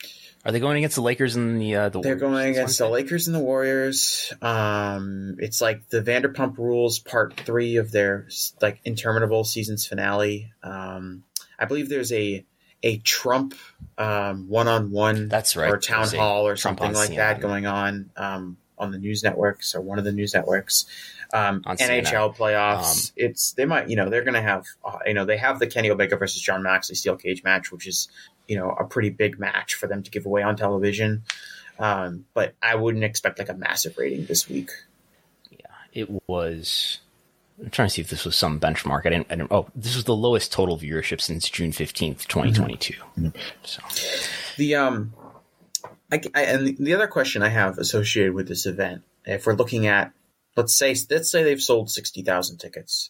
Are 0.45 0.51
they 0.51 0.59
going 0.59 0.77
against 0.77 0.95
the 0.95 1.01
Lakers 1.01 1.35
and 1.37 1.61
the 1.61 1.75
uh, 1.75 1.89
the 1.89 2.01
They're 2.01 2.17
Warriors 2.17 2.21
going 2.21 2.49
against 2.49 2.77
the 2.77 2.89
Lakers 2.89 3.27
and 3.27 3.35
the 3.35 3.39
Warriors. 3.39 4.33
Um, 4.41 5.37
it's 5.39 5.61
like 5.61 5.87
the 5.87 6.01
Vanderpump 6.01 6.57
Rules 6.57 6.99
Part 6.99 7.39
Three 7.39 7.77
of 7.77 7.91
their 7.91 8.27
like 8.61 8.81
interminable 8.83 9.45
seasons 9.45 9.85
finale. 9.85 10.51
Um, 10.61 11.23
I 11.57 11.65
believe 11.65 11.87
there's 11.87 12.11
a 12.11 12.43
a 12.83 12.97
Trump 12.97 13.55
um, 13.97 14.49
one-on-one 14.49 15.29
That's 15.29 15.55
right. 15.55 15.71
or 15.71 15.77
town 15.77 16.09
hall 16.09 16.45
or 16.47 16.57
Trump 16.57 16.79
something 16.79 16.93
like 16.93 17.15
that 17.15 17.39
going 17.39 17.65
on 17.65 18.09
um, 18.17 18.57
on 18.77 18.91
the 18.91 18.97
news 18.97 19.23
networks 19.23 19.73
or 19.73 19.81
one 19.81 19.97
of 19.97 20.03
the 20.03 20.11
news 20.11 20.33
networks. 20.33 20.85
Um, 21.33 21.63
NHL 21.63 21.77
CNN. 21.77 22.35
playoffs. 22.35 23.09
Um, 23.09 23.13
it's 23.15 23.53
they 23.53 23.65
might 23.65 23.89
you 23.89 23.95
know 23.95 24.09
they're 24.09 24.23
going 24.23 24.35
to 24.35 24.41
have 24.41 24.65
uh, 24.83 24.99
you 25.05 25.13
know 25.13 25.25
they 25.25 25.37
have 25.37 25.59
the 25.59 25.67
Kenny 25.67 25.89
Omega 25.89 26.17
versus 26.17 26.41
Jon 26.41 26.61
Moxley 26.61 26.95
steel 26.95 27.15
cage 27.15 27.43
match, 27.43 27.71
which 27.71 27.87
is 27.87 28.09
you 28.53 28.59
know 28.59 28.69
a 28.69 28.85
pretty 28.85 29.09
big 29.09 29.39
match 29.39 29.73
for 29.73 29.87
them 29.87 30.03
to 30.03 30.11
give 30.11 30.27
away 30.27 30.43
on 30.43 30.55
television. 30.55 31.23
Um, 31.79 32.25
but 32.35 32.53
I 32.61 32.75
wouldn't 32.75 33.03
expect 33.03 33.39
like 33.39 33.49
a 33.49 33.55
massive 33.55 33.97
rating 33.97 34.25
this 34.27 34.47
week. 34.47 34.69
Yeah, 35.49 35.65
it 35.91 36.07
was. 36.27 36.99
I'm 37.59 37.71
trying 37.71 37.87
to 37.87 37.93
see 37.95 38.01
if 38.01 38.11
this 38.11 38.25
was 38.25 38.35
some 38.35 38.59
benchmark. 38.59 39.07
I 39.07 39.09
didn't. 39.09 39.27
I 39.31 39.35
didn't 39.37 39.51
oh, 39.51 39.67
this 39.75 39.95
was 39.95 40.03
the 40.03 40.15
lowest 40.15 40.51
total 40.51 40.77
viewership 40.77 41.19
since 41.19 41.49
June 41.49 41.71
15th, 41.71 42.27
2022. 42.27 42.93
So 43.63 43.81
The 44.57 44.75
um, 44.75 45.13
I, 46.11 46.21
I, 46.35 46.43
and 46.43 46.77
the 46.77 46.93
other 46.93 47.07
question 47.07 47.41
I 47.41 47.49
have 47.49 47.79
associated 47.79 48.35
with 48.35 48.47
this 48.47 48.67
event, 48.67 49.01
if 49.25 49.47
we're 49.47 49.55
looking 49.55 49.87
at, 49.87 50.11
let's 50.55 50.77
say, 50.77 50.95
let's 51.09 51.31
say 51.31 51.43
they've 51.43 51.59
sold 51.59 51.89
sixty 51.89 52.21
thousand 52.21 52.59
tickets, 52.59 53.09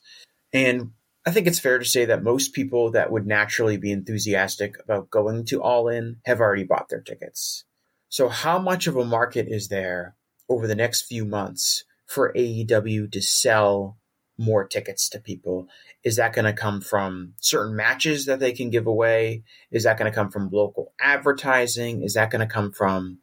and 0.54 0.92
I 1.26 1.32
think 1.32 1.48
it's 1.48 1.60
fair 1.60 1.80
to 1.80 1.86
say 1.86 2.06
that 2.06 2.22
most 2.22 2.54
people 2.54 2.92
that 2.92 3.12
would 3.12 3.26
naturally 3.26 3.78
be 3.78 3.92
enthusiastic 3.92 4.76
about 4.84 5.10
going 5.10 5.46
to 5.46 5.62
All 5.62 5.88
In 5.88 6.18
have 6.26 6.42
already 6.42 6.66
bought 6.66 6.90
their 6.90 7.02
tickets. 7.02 7.64
So, 8.10 8.28
how 8.28 8.60
much 8.60 8.88
of 8.88 8.98
a 8.98 9.06
market 9.06 9.48
is 9.48 9.70
there 9.70 10.16
over 10.50 10.68
the 10.68 10.76
next 10.76 11.04
few 11.04 11.26
months 11.26 11.86
for 12.06 12.34
AEW 12.34 13.12
to 13.12 13.22
sell 13.22 13.98
more 14.38 14.68
tickets 14.68 15.08
to 15.10 15.20
people? 15.20 15.70
Is 16.04 16.18
that 16.18 16.34
going 16.34 16.46
to 16.46 16.54
come 16.54 16.82
from 16.82 17.34
certain 17.40 17.76
matches 17.76 18.26
that 18.26 18.40
they 18.40 18.52
can 18.52 18.70
give 18.70 18.86
away? 18.86 19.44
Is 19.72 19.84
that 19.84 19.98
going 19.98 20.12
to 20.12 20.16
come 20.16 20.30
from 20.30 20.50
local 20.52 20.94
advertising? 21.00 22.04
Is 22.04 22.16
that 22.16 22.32
going 22.32 22.46
to 22.46 22.54
come 22.54 22.72
from 22.72 23.20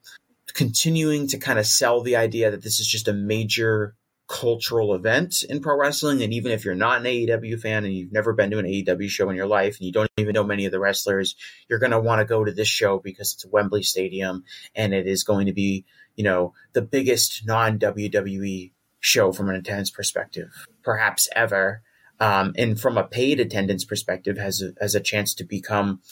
continuing 0.54 1.28
to 1.28 1.38
kind 1.38 1.58
of 1.58 1.66
sell 1.66 2.02
the 2.02 2.16
idea 2.16 2.50
that 2.50 2.62
this 2.62 2.80
is 2.80 2.86
just 2.86 3.08
a 3.08 3.12
major 3.12 3.94
cultural 4.30 4.94
event 4.94 5.42
in 5.42 5.60
pro 5.60 5.76
wrestling? 5.76 6.22
And 6.22 6.32
even 6.32 6.52
if 6.52 6.64
you're 6.64 6.74
not 6.76 7.00
an 7.00 7.04
AEW 7.04 7.60
fan 7.60 7.84
and 7.84 7.92
you've 7.92 8.12
never 8.12 8.32
been 8.32 8.50
to 8.52 8.58
an 8.58 8.64
AEW 8.64 9.08
show 9.08 9.28
in 9.28 9.36
your 9.36 9.48
life 9.48 9.76
and 9.76 9.86
you 9.86 9.92
don't 9.92 10.10
even 10.16 10.34
know 10.34 10.44
many 10.44 10.64
of 10.64 10.72
the 10.72 10.78
wrestlers, 10.78 11.34
you're 11.68 11.80
going 11.80 11.90
to 11.90 12.00
want 12.00 12.20
to 12.20 12.24
go 12.24 12.44
to 12.44 12.52
this 12.52 12.68
show 12.68 13.00
because 13.00 13.34
it's 13.34 13.44
Wembley 13.44 13.82
Stadium 13.82 14.44
and 14.74 14.94
it 14.94 15.08
is 15.08 15.24
going 15.24 15.46
to 15.46 15.52
be, 15.52 15.84
you 16.14 16.22
know, 16.22 16.54
the 16.72 16.80
biggest 16.80 17.44
non 17.44 17.78
WWE 17.78 18.70
show 19.00 19.32
from 19.32 19.48
an 19.48 19.56
attendance 19.56 19.90
perspective, 19.90 20.66
perhaps 20.84 21.28
ever. 21.34 21.82
Um, 22.20 22.52
and 22.56 22.80
from 22.80 22.98
a 22.98 23.04
paid 23.04 23.40
attendance 23.40 23.84
perspective, 23.84 24.38
has 24.38 24.62
a, 24.62 24.72
has 24.80 24.94
a 24.94 25.00
chance 25.00 25.34
to 25.34 25.44
become, 25.44 26.02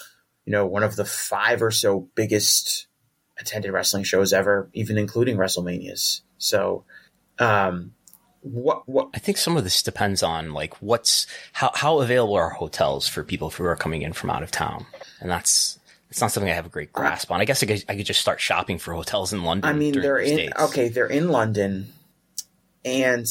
you 0.44 0.50
know, 0.50 0.66
one 0.66 0.83
of 0.83 0.96
the 0.96 1.04
five 1.04 1.62
or 1.62 1.70
so 1.70 2.09
biggest 2.16 2.88
attended 3.38 3.70
wrestling 3.70 4.02
shows 4.02 4.33
ever, 4.33 4.70
even 4.72 4.98
including 4.98 5.37
WrestleManias. 5.37 6.22
So, 6.38 6.85
um, 7.38 7.92
what 8.42 8.88
what 8.88 9.09
I 9.14 9.18
think 9.18 9.37
some 9.37 9.57
of 9.57 9.64
this 9.64 9.83
depends 9.83 10.22
on 10.22 10.53
like 10.53 10.74
what's 10.77 11.27
how 11.53 11.70
how 11.74 12.01
available 12.01 12.35
are 12.35 12.51
hotels 12.51 13.09
for 13.09 13.24
people 13.24 13.51
who 13.51 13.64
are 13.64 13.77
coming 13.77 14.03
in 14.03 14.12
from 14.12 14.31
out 14.31 14.42
of 14.42 14.51
town, 14.51 14.87
and 15.20 15.31
that's 15.31 15.79
it's 16.11 16.20
not 16.20 16.33
something 16.33 16.51
I 16.51 16.55
have 16.55 16.66
a 16.66 16.70
great 16.70 16.92
grasp 16.92 17.31
on. 17.31 17.40
I 17.40 17.44
guess 17.44 17.62
I 17.62 17.66
could, 17.66 17.85
I 17.88 17.96
could 17.96 18.07
just 18.07 18.20
start 18.20 18.40
shopping 18.40 18.79
for 18.79 18.94
hotels 18.94 19.33
in 19.33 19.44
London. 19.44 19.68
I 19.68 19.74
mean, 19.74 20.01
they're 20.01 20.18
in 20.18 20.53
okay, 20.59 20.88
they're 20.88 21.07
in 21.07 21.29
London, 21.29 21.92
and 22.85 23.27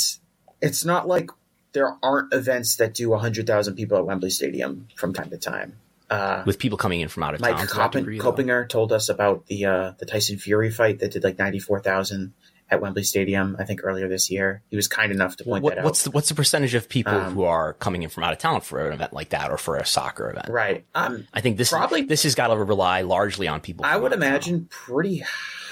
it's 0.61 0.85
not 0.85 1.07
like 1.07 1.31
there 1.73 1.95
aren't 2.03 2.33
events 2.33 2.75
that 2.77 2.93
do 2.93 3.13
hundred 3.15 3.47
thousand 3.47 3.75
people 3.75 3.97
at 3.97 4.05
Wembley 4.05 4.29
Stadium 4.29 4.87
from 4.95 5.13
time 5.13 5.29
to 5.29 5.37
time. 5.37 5.77
Uh, 6.09 6.41
with 6.45 6.57
people 6.57 6.77
coming 6.77 7.01
in 7.01 7.09
from 7.09 7.23
out 7.23 7.33
of 7.33 7.41
Mike 7.41 7.57
town. 7.57 7.67
Coppen. 7.67 8.19
Coppinger 8.19 8.65
told 8.65 8.93
us 8.93 9.09
about 9.09 9.47
the 9.47 9.65
uh, 9.65 9.91
the 9.97 10.05
Tyson 10.05 10.37
Fury 10.37 10.69
fight 10.69 10.99
that 10.99 11.11
did 11.11 11.23
like 11.23 11.37
ninety 11.37 11.59
four 11.59 11.79
thousand 11.79 12.33
at 12.69 12.81
Wembley 12.81 13.03
Stadium. 13.03 13.55
I 13.59 13.63
think 13.63 13.81
earlier 13.83 14.07
this 14.07 14.29
year. 14.29 14.61
He 14.69 14.75
was 14.75 14.87
kind 14.87 15.11
enough 15.11 15.37
to 15.37 15.43
point 15.45 15.63
What, 15.63 15.71
that 15.75 15.79
out. 15.79 15.85
what's 15.85 16.03
the, 16.03 16.11
what's 16.11 16.29
the 16.29 16.35
percentage 16.35 16.73
of 16.73 16.89
people 16.89 17.13
Um, 17.15 17.33
who 17.33 17.43
are 17.43 17.73
coming 17.73 18.03
in 18.03 18.09
from 18.09 18.23
out 18.23 18.33
of 18.33 18.39
town 18.39 18.61
for 18.61 18.85
an 18.87 18.93
event 18.93 19.13
like 19.13 19.29
that 19.29 19.51
or 19.51 19.57
for 19.57 19.77
a 19.77 19.85
soccer 19.85 20.29
event? 20.29 20.49
right? 20.49 20.85
Um, 20.95 21.27
I 21.33 21.41
think 21.41 21.57
this 21.57 21.69
Probably- 21.69 22.03
this 22.03 22.23
has 22.23 22.35
got 22.35 22.47
to 22.47 22.57
rely 22.57 23.01
largely 23.01 23.47
on 23.47 23.61
people. 23.61 23.85
I 23.85 23.95
would 23.97 24.11
of 24.13 24.19
town. 24.19 24.27
imagine 24.29 24.67
pretty 24.69 25.23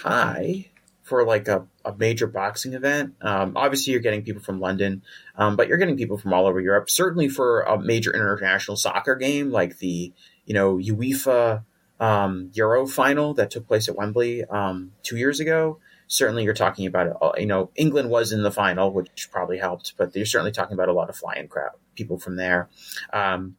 high 0.02 0.70
for 1.04 1.24
like 1.26 1.48
a, 1.48 1.66
a 1.84 1.94
major 1.96 2.26
boxing 2.28 2.74
event. 2.74 3.14
Um, 3.22 3.54
obviously, 3.56 3.94
you're 3.94 4.02
getting 4.02 4.24
people 4.24 4.42
from 4.42 4.60
London, 4.60 5.04
um, 5.38 5.56
but 5.56 5.68
you're 5.68 5.78
getting 5.78 5.98
people 5.98 6.18
from 6.18 6.34
all 6.34 6.48
over 6.48 6.60
Europe. 6.60 6.90
Certainly 6.90 7.30
for 7.30 7.62
a 7.62 7.80
major 7.80 8.12
international 8.14 8.76
soccer 8.78 9.16
game 9.16 9.52
like 9.52 9.78
the 9.80 10.12
you 10.46 10.54
know 10.54 10.78
UEFA 10.78 11.64
um, 12.00 12.50
Euro 12.54 12.88
final 12.88 13.34
that 13.36 13.52
took 13.52 13.68
place 13.68 13.88
at 13.88 13.96
Wembley 13.96 14.44
um, 14.46 14.92
two 15.04 15.18
years 15.18 15.40
ago. 15.40 15.80
Certainly, 16.08 16.44
you're 16.44 16.54
talking 16.54 16.86
about 16.86 17.18
uh, 17.22 17.32
you 17.38 17.46
know 17.48 17.72
England 17.76 18.10
was 18.10 18.32
in 18.32 18.44
the 18.44 18.52
final, 18.52 18.92
which 18.92 19.30
probably 19.32 19.58
helped, 19.58 19.94
but 19.98 20.16
you're 20.16 20.26
certainly 20.26 20.52
talking 20.52 20.74
about 20.74 20.90
a 20.90 20.94
lot 20.94 21.10
of 21.10 21.16
flying 21.16 21.48
crowd 21.48 21.72
people 21.96 22.20
from 22.20 22.36
there. 22.36 22.70
Um, 23.12 23.56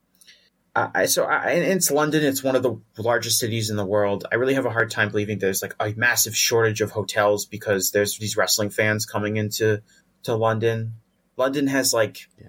I, 0.77 1.07
so 1.07 1.25
I, 1.25 1.53
it's 1.53 1.91
London. 1.91 2.23
It's 2.23 2.43
one 2.45 2.55
of 2.55 2.63
the 2.63 2.79
largest 2.99 3.39
cities 3.39 3.71
in 3.71 3.77
the 3.77 3.85
world. 3.87 4.27
I 4.31 4.35
really 4.35 4.53
have 4.55 4.67
a 4.67 4.71
hard 4.71 4.91
time 4.91 5.11
believing 5.11 5.39
there's 5.39 5.63
like 5.63 5.75
a 5.81 5.95
massive 5.97 6.37
shortage 6.37 6.83
of 6.83 6.91
hotels 6.91 7.47
because 7.47 7.93
there's 7.93 8.19
these 8.19 8.37
wrestling 8.37 8.69
fans 8.69 9.07
coming 9.07 9.39
into 9.39 9.81
to 10.25 10.35
London. 10.35 10.97
London 11.39 11.67
has 11.69 11.95
like, 11.95 12.29
Yeah. 12.39 12.49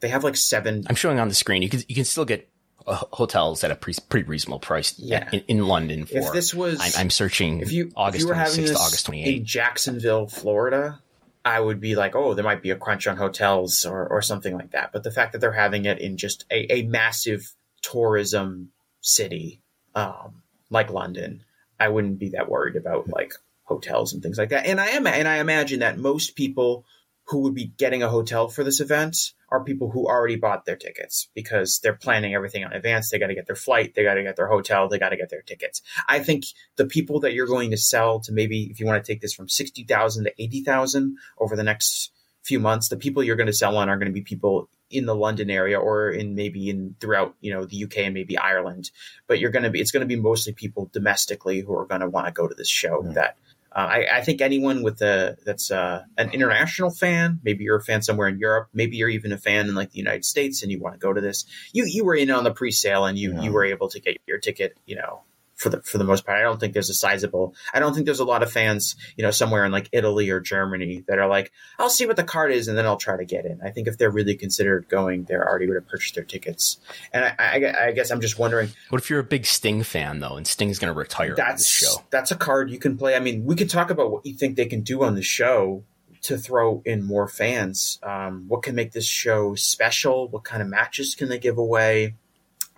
they 0.00 0.08
have 0.08 0.24
like 0.24 0.36
seven. 0.36 0.84
I'm 0.88 0.94
showing 0.96 1.18
on 1.20 1.28
the 1.28 1.34
screen. 1.34 1.60
You 1.60 1.68
can 1.68 1.82
you 1.88 1.94
can 1.94 2.06
still 2.06 2.24
get 2.24 2.48
hotels 2.94 3.64
at 3.64 3.70
a 3.70 3.76
pre- 3.76 3.94
pretty 4.08 4.26
reasonable 4.28 4.60
price. 4.60 4.98
Yeah. 4.98 5.28
in, 5.32 5.42
in 5.48 5.66
London. 5.66 6.06
For 6.06 6.18
If 6.18 6.32
this 6.32 6.54
was, 6.54 6.80
I'm, 6.80 7.02
I'm 7.02 7.10
searching. 7.10 7.60
if 7.60 7.72
you 7.72 7.90
August 7.96 8.16
if 8.16 8.20
you 8.22 8.28
were 8.28 8.34
having 8.34 8.54
26th 8.54 8.56
this 8.56 8.70
to 8.70 8.76
August 8.76 9.08
in 9.08 9.44
Jacksonville, 9.44 10.26
Florida, 10.26 11.00
I 11.44 11.60
would 11.60 11.80
be 11.80 11.96
like, 11.96 12.14
oh, 12.14 12.34
there 12.34 12.44
might 12.44 12.62
be 12.62 12.70
a 12.70 12.76
crunch 12.76 13.06
on 13.06 13.16
hotels 13.16 13.86
or 13.86 14.06
or 14.06 14.22
something 14.22 14.54
like 14.54 14.72
that. 14.72 14.92
But 14.92 15.02
the 15.02 15.10
fact 15.10 15.32
that 15.32 15.40
they're 15.40 15.52
having 15.52 15.84
it 15.84 15.98
in 15.98 16.16
just 16.16 16.44
a, 16.50 16.72
a 16.72 16.82
massive 16.82 17.52
tourism 17.82 18.70
city 19.00 19.60
um, 19.94 20.42
like 20.70 20.90
London, 20.90 21.44
I 21.78 21.88
wouldn't 21.88 22.18
be 22.18 22.30
that 22.30 22.50
worried 22.50 22.76
about 22.76 23.08
like 23.08 23.34
hotels 23.64 24.12
and 24.12 24.22
things 24.22 24.38
like 24.38 24.50
that. 24.50 24.66
And 24.66 24.80
I 24.80 24.88
am, 24.88 25.06
and 25.06 25.28
I 25.28 25.38
imagine 25.38 25.80
that 25.80 25.98
most 25.98 26.36
people 26.36 26.84
who 27.28 27.40
would 27.40 27.54
be 27.54 27.66
getting 27.66 28.02
a 28.02 28.08
hotel 28.08 28.48
for 28.48 28.64
this 28.64 28.80
event 28.80 29.34
are 29.50 29.62
people 29.62 29.90
who 29.90 30.06
already 30.06 30.36
bought 30.36 30.64
their 30.64 30.76
tickets 30.76 31.28
because 31.34 31.78
they're 31.82 31.94
planning 31.94 32.34
everything 32.34 32.62
in 32.62 32.72
advance. 32.72 33.10
They 33.10 33.18
got 33.18 33.26
to 33.26 33.34
get 33.34 33.46
their 33.46 33.56
flight, 33.56 33.94
they 33.94 34.02
got 34.02 34.14
to 34.14 34.22
get 34.22 34.36
their 34.36 34.48
hotel, 34.48 34.88
they 34.88 34.98
got 34.98 35.10
to 35.10 35.16
get 35.16 35.28
their 35.28 35.42
tickets. 35.42 35.82
I 36.08 36.20
think 36.20 36.44
the 36.76 36.86
people 36.86 37.20
that 37.20 37.34
you're 37.34 37.46
going 37.46 37.70
to 37.70 37.76
sell 37.76 38.20
to 38.20 38.32
maybe 38.32 38.64
if 38.70 38.80
you 38.80 38.86
want 38.86 39.02
to 39.04 39.12
take 39.12 39.20
this 39.20 39.34
from 39.34 39.48
60,000 39.48 40.24
to 40.24 40.42
80,000 40.42 41.16
over 41.38 41.54
the 41.54 41.62
next 41.62 42.12
few 42.42 42.60
months, 42.60 42.88
the 42.88 42.96
people 42.96 43.22
you're 43.22 43.36
going 43.36 43.46
to 43.46 43.52
sell 43.52 43.76
on 43.76 43.90
are 43.90 43.98
going 43.98 44.08
to 44.08 44.12
be 44.12 44.22
people 44.22 44.70
in 44.90 45.04
the 45.04 45.14
London 45.14 45.50
area 45.50 45.78
or 45.78 46.08
in 46.08 46.34
maybe 46.34 46.70
in 46.70 46.94
throughout, 46.98 47.34
you 47.42 47.52
know, 47.52 47.66
the 47.66 47.84
UK 47.84 47.98
and 47.98 48.14
maybe 48.14 48.38
Ireland. 48.38 48.90
But 49.26 49.38
you're 49.38 49.50
going 49.50 49.64
to 49.64 49.70
be 49.70 49.80
it's 49.80 49.90
going 49.90 50.00
to 50.00 50.06
be 50.06 50.16
mostly 50.16 50.54
people 50.54 50.88
domestically 50.92 51.60
who 51.60 51.74
are 51.74 51.84
going 51.84 52.00
to 52.00 52.08
want 52.08 52.26
to 52.26 52.32
go 52.32 52.48
to 52.48 52.54
this 52.54 52.70
show 52.70 53.02
that 53.14 53.36
uh, 53.78 53.86
I, 53.86 54.18
I 54.18 54.20
think 54.22 54.40
anyone 54.40 54.82
with 54.82 55.00
a 55.02 55.36
that's 55.44 55.70
uh, 55.70 56.02
an 56.16 56.30
international 56.30 56.90
fan, 56.90 57.38
maybe 57.44 57.62
you're 57.62 57.76
a 57.76 57.82
fan 57.82 58.02
somewhere 58.02 58.26
in 58.26 58.40
Europe, 58.40 58.68
maybe 58.74 58.96
you're 58.96 59.08
even 59.08 59.30
a 59.30 59.38
fan 59.38 59.68
in 59.68 59.76
like 59.76 59.92
the 59.92 59.98
United 59.98 60.24
States, 60.24 60.64
and 60.64 60.72
you 60.72 60.80
want 60.80 60.96
to 60.96 60.98
go 60.98 61.12
to 61.12 61.20
this. 61.20 61.44
You 61.72 61.84
you 61.86 62.04
were 62.04 62.16
in 62.16 62.28
on 62.32 62.42
the 62.42 62.50
pre-sale, 62.50 63.04
and 63.04 63.16
you 63.16 63.40
you 63.40 63.52
were 63.52 63.64
able 63.64 63.88
to 63.90 64.00
get 64.00 64.16
your 64.26 64.38
ticket. 64.38 64.76
You 64.84 64.96
know, 64.96 65.20
for 65.58 65.70
the 65.70 65.82
for 65.82 65.98
the 65.98 66.04
most 66.04 66.24
part, 66.24 66.38
I 66.38 66.42
don't 66.42 66.58
think 66.58 66.72
there's 66.72 66.88
a 66.88 66.94
sizable. 66.94 67.54
I 67.74 67.80
don't 67.80 67.92
think 67.92 68.06
there's 68.06 68.20
a 68.20 68.24
lot 68.24 68.44
of 68.44 68.50
fans, 68.50 68.94
you 69.16 69.24
know, 69.24 69.32
somewhere 69.32 69.64
in 69.64 69.72
like 69.72 69.88
Italy 69.92 70.30
or 70.30 70.38
Germany 70.38 71.04
that 71.08 71.18
are 71.18 71.26
like, 71.26 71.50
I'll 71.80 71.90
see 71.90 72.06
what 72.06 72.16
the 72.16 72.24
card 72.24 72.52
is, 72.52 72.68
and 72.68 72.78
then 72.78 72.86
I'll 72.86 72.96
try 72.96 73.16
to 73.16 73.24
get 73.24 73.44
in. 73.44 73.60
I 73.62 73.70
think 73.70 73.88
if 73.88 73.98
they're 73.98 74.10
really 74.10 74.36
considered 74.36 74.88
going, 74.88 75.24
they're 75.24 75.46
already 75.46 75.66
going 75.66 75.80
to 75.80 75.86
purchase 75.86 76.12
their 76.12 76.24
tickets. 76.24 76.78
And 77.12 77.24
I, 77.24 77.34
I, 77.38 77.86
I 77.88 77.92
guess 77.92 78.12
I'm 78.12 78.20
just 78.20 78.38
wondering 78.38 78.70
What 78.90 79.02
if 79.02 79.10
you're 79.10 79.18
a 79.18 79.24
big 79.24 79.46
Sting 79.46 79.82
fan 79.82 80.20
though, 80.20 80.36
and 80.36 80.46
Sting's 80.46 80.78
going 80.78 80.94
to 80.94 80.98
retire 80.98 81.30
on 81.30 81.36
that's 81.36 81.64
this 81.64 81.90
show? 81.90 82.02
that's 82.10 82.30
a 82.30 82.36
card 82.36 82.70
you 82.70 82.78
can 82.78 82.96
play. 82.96 83.16
I 83.16 83.20
mean, 83.20 83.44
we 83.44 83.56
could 83.56 83.68
talk 83.68 83.90
about 83.90 84.12
what 84.12 84.24
you 84.24 84.34
think 84.34 84.56
they 84.56 84.66
can 84.66 84.82
do 84.82 85.02
on 85.02 85.16
the 85.16 85.22
show 85.22 85.82
to 86.22 86.38
throw 86.38 86.82
in 86.84 87.02
more 87.02 87.26
fans. 87.26 87.98
Um, 88.04 88.44
what 88.46 88.62
can 88.62 88.76
make 88.76 88.92
this 88.92 89.06
show 89.06 89.56
special? 89.56 90.28
What 90.28 90.44
kind 90.44 90.62
of 90.62 90.68
matches 90.68 91.16
can 91.16 91.28
they 91.28 91.38
give 91.38 91.58
away? 91.58 92.14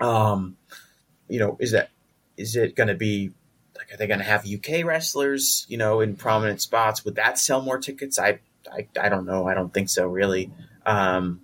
Um, 0.00 0.56
you 1.28 1.38
know, 1.38 1.58
is 1.60 1.72
that 1.72 1.90
is 2.40 2.56
it 2.56 2.74
going 2.74 2.88
to 2.88 2.94
be 2.94 3.30
like 3.76 3.92
are 3.92 3.96
they 3.96 4.06
going 4.06 4.18
to 4.18 4.24
have 4.24 4.46
UK 4.46 4.84
wrestlers? 4.84 5.66
You 5.68 5.76
know, 5.76 6.00
in 6.00 6.16
prominent 6.16 6.60
spots? 6.60 7.04
Would 7.04 7.16
that 7.16 7.38
sell 7.38 7.60
more 7.60 7.78
tickets? 7.78 8.18
I 8.18 8.40
I, 8.72 8.88
I 9.00 9.08
don't 9.08 9.26
know. 9.26 9.46
I 9.46 9.54
don't 9.54 9.72
think 9.72 9.88
so. 9.88 10.06
Really. 10.06 10.50
Um, 10.86 11.42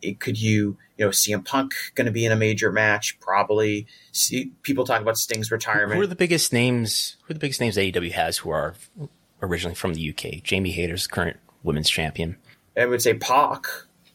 it, 0.00 0.20
could 0.20 0.40
you 0.40 0.76
you 0.96 1.04
know 1.04 1.10
CM 1.10 1.44
Punk 1.44 1.72
going 1.94 2.06
to 2.06 2.12
be 2.12 2.24
in 2.24 2.32
a 2.32 2.36
major 2.36 2.70
match? 2.70 3.18
Probably. 3.20 3.86
See, 4.12 4.52
people 4.62 4.84
talk 4.84 5.00
about 5.00 5.16
Sting's 5.16 5.50
retirement. 5.50 5.96
Who 5.96 6.02
are 6.02 6.06
the 6.06 6.14
biggest 6.14 6.52
names? 6.52 7.16
Who 7.24 7.32
are 7.32 7.34
the 7.34 7.40
biggest 7.40 7.60
names 7.60 7.76
AEW 7.76 8.12
has 8.12 8.38
who 8.38 8.50
are 8.50 8.74
originally 9.42 9.74
from 9.74 9.94
the 9.94 10.10
UK? 10.10 10.42
Jamie 10.42 10.72
Hayter's 10.72 11.06
current 11.06 11.38
women's 11.62 11.90
champion. 11.90 12.36
I 12.76 12.86
would 12.86 13.02
say 13.02 13.14
Pac, 13.14 13.66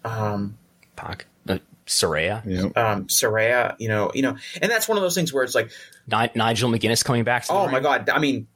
um, 0.06 0.58
Pac, 0.96 1.26
Saraya, 1.86 2.46
You 2.46 2.72
um, 2.76 3.06
Saraya, 3.08 3.76
you 3.80 3.88
know, 3.88 4.12
you 4.14 4.22
know, 4.22 4.38
and 4.62 4.72
that's 4.72 4.88
one 4.88 4.98
of 4.98 5.02
those 5.04 5.16
things 5.16 5.34
where 5.34 5.44
it's 5.44 5.56
like, 5.56 5.70
Ni- 6.12 6.32
Nigel 6.36 6.70
McGuinness 6.70 7.04
coming 7.04 7.24
back. 7.24 7.44
To 7.44 7.48
the 7.50 7.54
oh 7.54 7.68
my 7.68 7.80
god, 7.80 8.10
I 8.10 8.20
mean, 8.20 8.48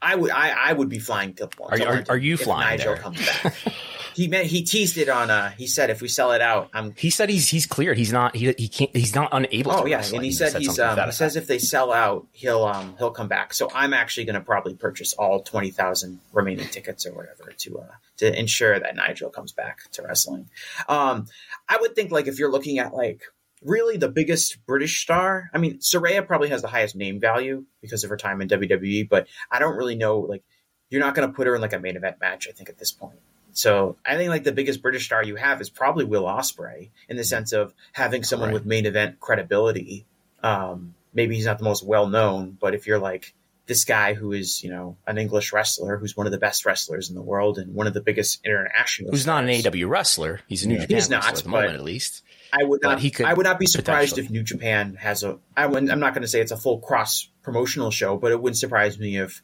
I 0.00 0.14
would 0.14 0.30
I, 0.30 0.50
I 0.50 0.72
would 0.72 0.88
be 0.88 0.98
flying 0.98 1.34
to, 1.34 1.46
to 1.46 1.62
Are 1.64 1.78
you- 1.78 1.84
are- 1.86 2.04
are 2.10 2.16
you 2.18 2.36
flying 2.36 2.78
Nigel 2.78 2.94
there? 2.94 3.02
comes 3.02 3.24
back. 3.42 3.54
he 4.18 4.26
meant 4.26 4.48
he 4.48 4.64
teased 4.64 4.98
it 4.98 5.08
on. 5.08 5.30
Uh, 5.30 5.50
he 5.50 5.68
said 5.68 5.90
if 5.90 6.02
we 6.02 6.08
sell 6.08 6.32
it 6.32 6.42
out, 6.42 6.70
I'm 6.72 6.92
He 6.96 7.08
said 7.08 7.28
he's 7.28 7.48
he's 7.48 7.66
cleared. 7.66 7.96
He's 7.96 8.12
not 8.12 8.34
he, 8.34 8.52
he 8.58 8.66
can't 8.66 8.94
he's 8.94 9.14
not 9.14 9.28
unable. 9.30 9.70
Oh 9.70 9.86
yeah, 9.86 10.02
and 10.12 10.24
he 10.24 10.32
said 10.32 10.54
he's 10.54 10.74
something 10.74 10.96
to 10.96 11.02
um, 11.02 11.08
he 11.08 11.12
says 11.12 11.36
if 11.36 11.46
they 11.46 11.60
sell 11.60 11.92
out, 11.92 12.26
he'll 12.32 12.64
um 12.64 12.96
he'll 12.98 13.12
come 13.12 13.28
back. 13.28 13.54
So 13.54 13.70
I'm 13.72 13.94
actually 13.94 14.24
going 14.24 14.34
to 14.34 14.40
probably 14.40 14.74
purchase 14.74 15.12
all 15.12 15.44
twenty 15.44 15.70
thousand 15.70 16.18
remaining 16.32 16.66
tickets 16.66 17.06
or 17.06 17.12
whatever 17.12 17.52
to 17.58 17.78
uh 17.78 17.94
to 18.16 18.36
ensure 18.36 18.80
that 18.80 18.96
Nigel 18.96 19.30
comes 19.30 19.52
back 19.52 19.88
to 19.92 20.02
wrestling. 20.02 20.50
Um, 20.88 21.26
I 21.68 21.78
would 21.80 21.94
think 21.94 22.10
like 22.10 22.26
if 22.26 22.40
you're 22.40 22.50
looking 22.50 22.80
at 22.80 22.92
like 22.92 23.22
really 23.62 23.98
the 23.98 24.08
biggest 24.08 24.58
British 24.66 25.00
star, 25.00 25.48
I 25.54 25.58
mean 25.58 25.78
Saraya 25.78 26.26
probably 26.26 26.48
has 26.48 26.60
the 26.60 26.66
highest 26.66 26.96
name 26.96 27.20
value 27.20 27.66
because 27.80 28.02
of 28.02 28.10
her 28.10 28.16
time 28.16 28.40
in 28.40 28.48
WWE, 28.48 29.08
but 29.08 29.28
I 29.48 29.60
don't 29.60 29.76
really 29.76 29.94
know 29.94 30.18
like 30.18 30.42
you're 30.90 31.02
not 31.02 31.14
going 31.14 31.28
to 31.28 31.32
put 31.32 31.46
her 31.46 31.54
in 31.54 31.60
like 31.60 31.72
a 31.72 31.78
main 31.78 31.96
event 31.96 32.16
match. 32.20 32.48
I 32.48 32.52
think 32.52 32.68
at 32.68 32.78
this 32.78 32.90
point. 32.90 33.20
So 33.58 33.96
I 34.06 34.16
think 34.16 34.30
like 34.30 34.44
the 34.44 34.52
biggest 34.52 34.82
British 34.82 35.06
star 35.06 35.22
you 35.24 35.34
have 35.36 35.60
is 35.60 35.68
probably 35.68 36.04
Will 36.04 36.24
Ospreay 36.24 36.90
in 37.08 37.16
the 37.16 37.24
sense 37.24 37.52
of 37.52 37.74
having 37.92 38.22
someone 38.22 38.50
Correct. 38.50 38.64
with 38.64 38.68
main 38.68 38.86
event 38.86 39.18
credibility. 39.20 40.06
Um, 40.42 40.94
maybe 41.12 41.34
he's 41.34 41.46
not 41.46 41.58
the 41.58 41.64
most 41.64 41.84
well 41.84 42.06
known, 42.06 42.56
but 42.60 42.74
if 42.74 42.86
you're 42.86 43.00
like 43.00 43.34
this 43.66 43.84
guy 43.84 44.14
who 44.14 44.32
is 44.32 44.62
you 44.62 44.70
know 44.70 44.96
an 45.06 45.18
English 45.18 45.52
wrestler 45.52 45.98
who's 45.98 46.16
one 46.16 46.26
of 46.26 46.32
the 46.32 46.38
best 46.38 46.64
wrestlers 46.64 47.10
in 47.10 47.16
the 47.16 47.22
world 47.22 47.58
and 47.58 47.74
one 47.74 47.86
of 47.86 47.94
the 47.94 48.00
biggest 48.00 48.40
international, 48.44 49.10
who's 49.10 49.26
not 49.26 49.44
an 49.44 49.50
AW 49.50 49.88
wrestler. 49.88 50.40
He's 50.46 50.64
a 50.64 50.68
New 50.68 50.74
Yeah. 50.76 50.82
Japan 50.82 50.96
He's 50.96 51.10
not, 51.10 51.24
wrestler 51.24 51.38
at 51.38 51.44
the 51.44 51.50
moment, 51.50 51.74
at 51.74 51.84
least. 51.84 52.22
I 52.52 52.64
would 52.64 52.80
but 52.80 52.88
not. 52.90 53.00
he 53.00 53.10
could 53.10 53.26
I 53.26 53.34
would 53.34 53.44
not 53.44 53.58
be 53.58 53.66
surprised 53.66 54.18
if 54.18 54.30
New 54.30 54.42
Japan 54.42 54.94
has 54.94 55.22
a. 55.24 55.38
I 55.56 55.66
wouldn't, 55.66 55.90
I'm 55.92 56.00
not 56.00 56.14
going 56.14 56.22
to 56.22 56.28
say 56.28 56.40
it's 56.40 56.52
a 56.52 56.56
full 56.56 56.78
cross 56.78 57.28
promotional 57.42 57.90
show, 57.90 58.16
but 58.16 58.30
it 58.32 58.40
wouldn't 58.40 58.56
surprise 58.56 58.98
me 58.98 59.18
if, 59.18 59.42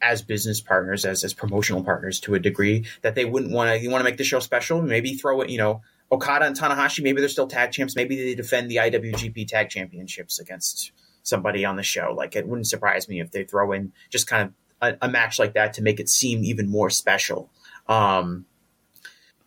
as 0.00 0.22
business 0.22 0.60
partners, 0.60 1.04
as 1.04 1.24
as 1.24 1.34
promotional 1.34 1.82
partners 1.82 2.20
to 2.20 2.34
a 2.34 2.38
degree, 2.38 2.86
that 3.02 3.14
they 3.14 3.24
wouldn't 3.24 3.52
want 3.52 3.70
to. 3.70 3.78
You 3.78 3.90
want 3.90 4.00
to 4.00 4.04
make 4.04 4.18
the 4.18 4.24
show 4.24 4.40
special? 4.40 4.80
Maybe 4.82 5.14
throw 5.14 5.40
it. 5.40 5.50
You 5.50 5.58
know, 5.58 5.82
Okada 6.10 6.46
and 6.46 6.56
Tanahashi. 6.56 7.02
Maybe 7.02 7.20
they're 7.20 7.28
still 7.28 7.46
tag 7.46 7.72
champs. 7.72 7.96
Maybe 7.96 8.16
they 8.16 8.34
defend 8.34 8.70
the 8.70 8.76
IWGP 8.76 9.46
Tag 9.48 9.68
Championships 9.68 10.38
against 10.38 10.92
somebody 11.22 11.64
on 11.64 11.76
the 11.76 11.82
show. 11.82 12.14
Like 12.16 12.36
it 12.36 12.46
wouldn't 12.46 12.66
surprise 12.66 13.08
me 13.08 13.20
if 13.20 13.30
they 13.30 13.44
throw 13.44 13.72
in 13.72 13.92
just 14.10 14.26
kind 14.26 14.48
of 14.48 14.54
a, 14.80 15.06
a 15.06 15.10
match 15.10 15.38
like 15.38 15.54
that 15.54 15.74
to 15.74 15.82
make 15.82 16.00
it 16.00 16.08
seem 16.08 16.44
even 16.44 16.68
more 16.68 16.90
special. 16.90 17.50
Um, 17.86 18.46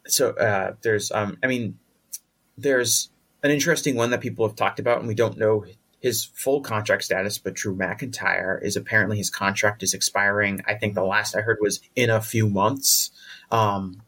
so 0.07 0.31
uh, 0.31 0.75
there's, 0.81 1.11
um, 1.11 1.37
I 1.43 1.47
mean, 1.47 1.77
there's 2.57 3.09
an 3.43 3.51
interesting 3.51 3.95
one 3.95 4.11
that 4.11 4.21
people 4.21 4.47
have 4.47 4.55
talked 4.55 4.79
about, 4.79 4.99
and 4.99 5.07
we 5.07 5.15
don't 5.15 5.37
know 5.37 5.65
his 6.01 6.25
full 6.25 6.59
contract 6.61 7.03
status, 7.05 7.37
but 7.37 7.53
Drew 7.53 7.75
McIntyre 7.75 8.61
is 8.61 8.75
apparently 8.75 9.17
his 9.17 9.29
contract 9.29 9.81
is 9.83 9.93
expiring. 9.93 10.61
I 10.67 10.73
think 10.75 10.93
the 10.95 11.03
last 11.05 11.35
I 11.35 11.41
heard 11.41 11.59
was 11.61 11.79
in 11.95 12.09
a 12.09 12.19
few 12.19 12.49
months. 12.49 13.11
Um, 13.51 14.01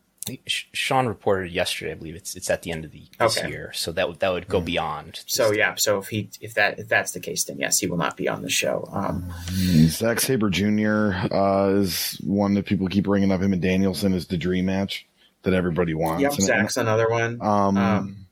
Sean 0.47 1.05
reported 1.07 1.51
yesterday. 1.51 1.91
I 1.91 1.95
believe 1.95 2.15
it's 2.15 2.33
it's 2.35 2.49
at 2.49 2.61
the 2.61 2.71
end 2.71 2.85
of 2.85 2.91
the 2.91 3.03
this 3.19 3.37
Okay. 3.37 3.49
year, 3.49 3.71
so 3.73 3.91
that 3.91 4.07
would 4.07 4.19
that 4.21 4.31
would 4.31 4.47
go 4.47 4.61
beyond. 4.61 5.19
so 5.27 5.49
this- 5.49 5.57
yeah, 5.57 5.75
so 5.75 5.97
if 5.99 6.07
he 6.07 6.29
if 6.39 6.53
that 6.53 6.79
if 6.79 6.87
that's 6.87 7.11
the 7.11 7.19
case, 7.19 7.43
then 7.43 7.57
yes, 7.59 7.79
he 7.79 7.87
will 7.87 7.97
not 7.97 8.15
be 8.15 8.29
on 8.29 8.41
the 8.41 8.49
show. 8.49 8.87
Um, 8.93 9.33
Zack 9.89 10.21
Sabre 10.21 10.49
Jr. 10.49 11.11
Uh, 11.29 11.73
is 11.81 12.17
one 12.23 12.53
that 12.53 12.65
people 12.65 12.87
keep 12.87 13.03
bringing 13.03 13.33
up. 13.33 13.41
Him 13.41 13.51
and 13.51 13.61
Danielson 13.61 14.13
is 14.13 14.27
the 14.27 14.37
dream 14.37 14.65
match 14.67 15.05
that 15.41 15.53
everybody 15.53 15.93
wants. 15.93 16.21
yep, 16.21 16.31
And- 16.31 16.41
Zack's 16.41 16.77
another 16.77 17.09
one. 17.09 17.39
Um, 17.41 17.77
Um, 17.77 18.25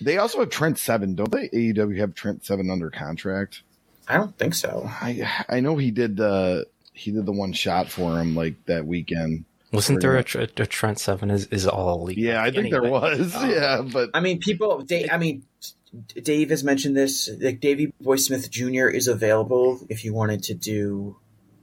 they 0.00 0.18
also 0.18 0.40
have 0.40 0.50
Trent 0.50 0.78
Seven, 0.78 1.14
don't 1.14 1.30
they? 1.30 1.48
AEW 1.48 1.98
have 1.98 2.14
Trent 2.14 2.44
Seven 2.44 2.70
under 2.70 2.90
contract. 2.90 3.62
I 4.08 4.16
don't 4.16 4.36
think 4.36 4.54
so. 4.54 4.84
I 4.86 5.44
I 5.48 5.60
know 5.60 5.76
he 5.76 5.90
did 5.90 6.16
the 6.16 6.66
he 6.92 7.12
did 7.12 7.26
the 7.26 7.32
one 7.32 7.52
shot 7.52 7.88
for 7.88 8.18
him 8.18 8.34
like 8.34 8.54
that 8.66 8.86
weekend. 8.86 9.44
wasn't 9.72 10.00
there 10.00 10.16
a, 10.16 10.24
tr- 10.24 10.40
a 10.40 10.46
Trent 10.46 10.98
Seven 10.98 11.30
is 11.30 11.46
is 11.46 11.66
all 11.66 12.02
elite? 12.02 12.18
Yeah, 12.18 12.42
I 12.42 12.50
think 12.50 12.70
there 12.70 12.82
was. 12.82 13.34
um, 13.36 13.50
yeah, 13.50 13.82
but 13.82 14.10
I 14.14 14.20
mean, 14.20 14.40
people. 14.40 14.82
Dave, 14.82 15.08
I 15.12 15.18
mean, 15.18 15.44
Dave 16.22 16.50
has 16.50 16.64
mentioned 16.64 16.96
this. 16.96 17.30
Like 17.40 17.60
Davey 17.60 17.92
Boy 18.00 18.16
Smith 18.16 18.50
Jr. 18.50 18.88
is 18.88 19.06
available 19.08 19.80
if 19.88 20.04
you 20.04 20.12
wanted 20.12 20.42
to 20.44 20.54
do 20.54 21.16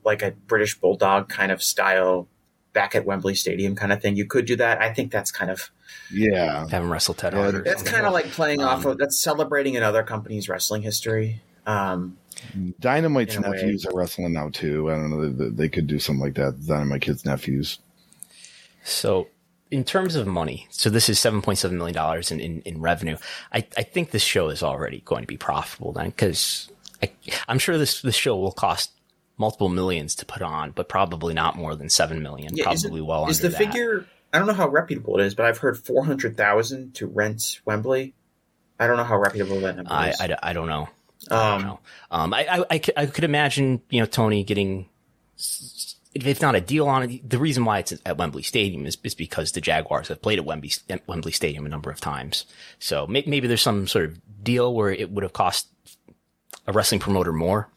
like 0.05 0.21
a 0.21 0.31
British 0.31 0.79
Bulldog 0.79 1.27
kind 1.27 1.51
of 1.51 1.61
style 1.61 2.27
back 2.71 2.95
at 2.95 3.05
Wembley 3.05 3.35
Stadium 3.35 3.75
kind 3.75 3.91
of 3.91 4.01
thing. 4.01 4.15
You 4.15 4.25
could 4.25 4.45
do 4.45 4.55
that. 4.55 4.81
I 4.81 4.93
think 4.93 5.11
that's 5.11 5.31
kind 5.31 5.51
of 5.51 5.69
yeah, 6.11 6.61
have 6.69 6.83
him 6.83 6.91
wrestle 6.91 7.13
Ted 7.13 7.33
Yeah, 7.33 7.51
Hart. 7.51 7.65
that's 7.65 7.83
kind 7.83 8.05
of 8.05 8.13
like 8.13 8.25
playing 8.25 8.61
off 8.61 8.85
Um, 8.85 8.91
of 8.93 8.97
that's 8.97 9.19
celebrating 9.21 9.75
another 9.77 10.03
company's 10.03 10.47
wrestling 10.49 10.81
history. 10.81 11.41
Um, 11.65 12.17
Dynamite's 12.79 13.35
In 13.35 13.43
a 13.43 13.49
way. 13.49 13.57
nephews 13.57 13.85
are 13.85 13.93
wrestling 13.95 14.33
now 14.33 14.49
too. 14.49 14.89
I 14.91 14.95
don't 14.95 15.09
know. 15.09 15.29
They, 15.29 15.49
they 15.49 15.69
could 15.69 15.87
do 15.87 15.99
something 15.99 16.21
like 16.23 16.35
that. 16.35 16.65
Dynamite 16.65 17.01
Kid's 17.01 17.25
nephews. 17.25 17.79
So, 18.83 19.27
in 19.71 19.83
terms 19.83 20.15
of 20.15 20.27
money, 20.27 20.67
so 20.69 20.89
this 20.89 21.09
is 21.09 21.19
seven 21.19 21.41
point 21.41 21.57
seven 21.57 21.77
million 21.77 21.95
dollars 21.95 22.31
in, 22.31 22.39
in 22.39 22.61
in 22.61 22.79
revenue. 22.79 23.17
I 23.51 23.65
I 23.75 23.83
think 23.83 24.11
this 24.11 24.23
show 24.23 24.49
is 24.49 24.63
already 24.63 25.01
going 25.03 25.21
to 25.23 25.27
be 25.27 25.35
profitable 25.37 25.91
then, 25.91 26.05
because 26.09 26.69
I'm 27.47 27.59
sure 27.59 27.77
this 27.77 28.01
this 28.01 28.15
show 28.15 28.37
will 28.37 28.51
cost 28.53 28.91
multiple 29.37 29.69
millions 29.69 30.15
to 30.15 30.25
put 30.25 30.41
on, 30.41 30.71
but 30.71 30.87
probably 30.89 31.33
not 31.33 31.55
more 31.55 31.75
than 31.75 31.89
seven 31.89 32.21
million. 32.23 32.55
yeah, 32.55 32.71
is, 32.71 32.83
it- 32.83 32.87
probably 32.87 33.01
well 33.01 33.27
is 33.27 33.39
under 33.43 33.49
the 33.49 33.57
that. 33.63 33.73
figure? 33.73 34.05
I 34.33 34.39
don't 34.39 34.47
know 34.47 34.53
how 34.53 34.67
reputable 34.67 35.19
it 35.19 35.25
is, 35.25 35.35
but 35.35 35.45
I've 35.45 35.57
heard 35.57 35.77
four 35.77 36.05
hundred 36.05 36.37
thousand 36.37 36.95
to 36.95 37.07
rent 37.07 37.61
Wembley. 37.65 38.13
I 38.79 38.87
don't 38.87 38.97
know 38.97 39.03
how 39.03 39.17
reputable 39.17 39.59
that 39.61 39.75
number 39.75 39.91
I, 39.91 40.09
is. 40.09 40.21
I, 40.21 40.37
I 40.43 40.53
don't 40.53 40.67
know. 40.67 40.89
I 41.31 41.53
um, 41.53 41.61
don't 41.61 41.67
know. 41.67 41.79
Um, 42.11 42.33
I, 42.33 42.47
I, 42.47 42.65
I, 42.69 42.77
could, 42.79 42.93
I 42.95 43.05
could 43.07 43.23
imagine, 43.23 43.81
you 43.89 43.99
know, 43.99 44.05
Tony 44.05 44.43
getting, 44.43 44.87
if 46.13 46.27
it's 46.27 46.41
not 46.41 46.55
a 46.55 46.61
deal 46.61 46.87
on 46.87 47.09
it, 47.09 47.27
the 47.27 47.39
reason 47.39 47.65
why 47.65 47.79
it's 47.79 47.93
at 48.05 48.17
Wembley 48.17 48.43
Stadium 48.43 48.85
is, 48.85 48.97
is 49.03 49.15
because 49.15 49.53
the 49.53 49.61
Jaguars 49.61 50.09
have 50.09 50.21
played 50.21 50.37
at 50.37 50.45
Wembley, 50.45 50.71
at 50.89 51.07
Wembley 51.07 51.31
Stadium 51.31 51.65
a 51.65 51.69
number 51.69 51.89
of 51.89 51.99
times. 51.99 52.45
So 52.79 53.07
may, 53.07 53.23
maybe 53.25 53.47
there's 53.47 53.61
some 53.61 53.87
sort 53.87 54.05
of 54.05 54.43
deal 54.43 54.73
where 54.73 54.91
it 54.91 55.09
would 55.09 55.23
have 55.23 55.33
cost 55.33 55.67
a 56.67 56.71
wrestling 56.71 56.99
promoter 56.99 57.33
more 57.33 57.69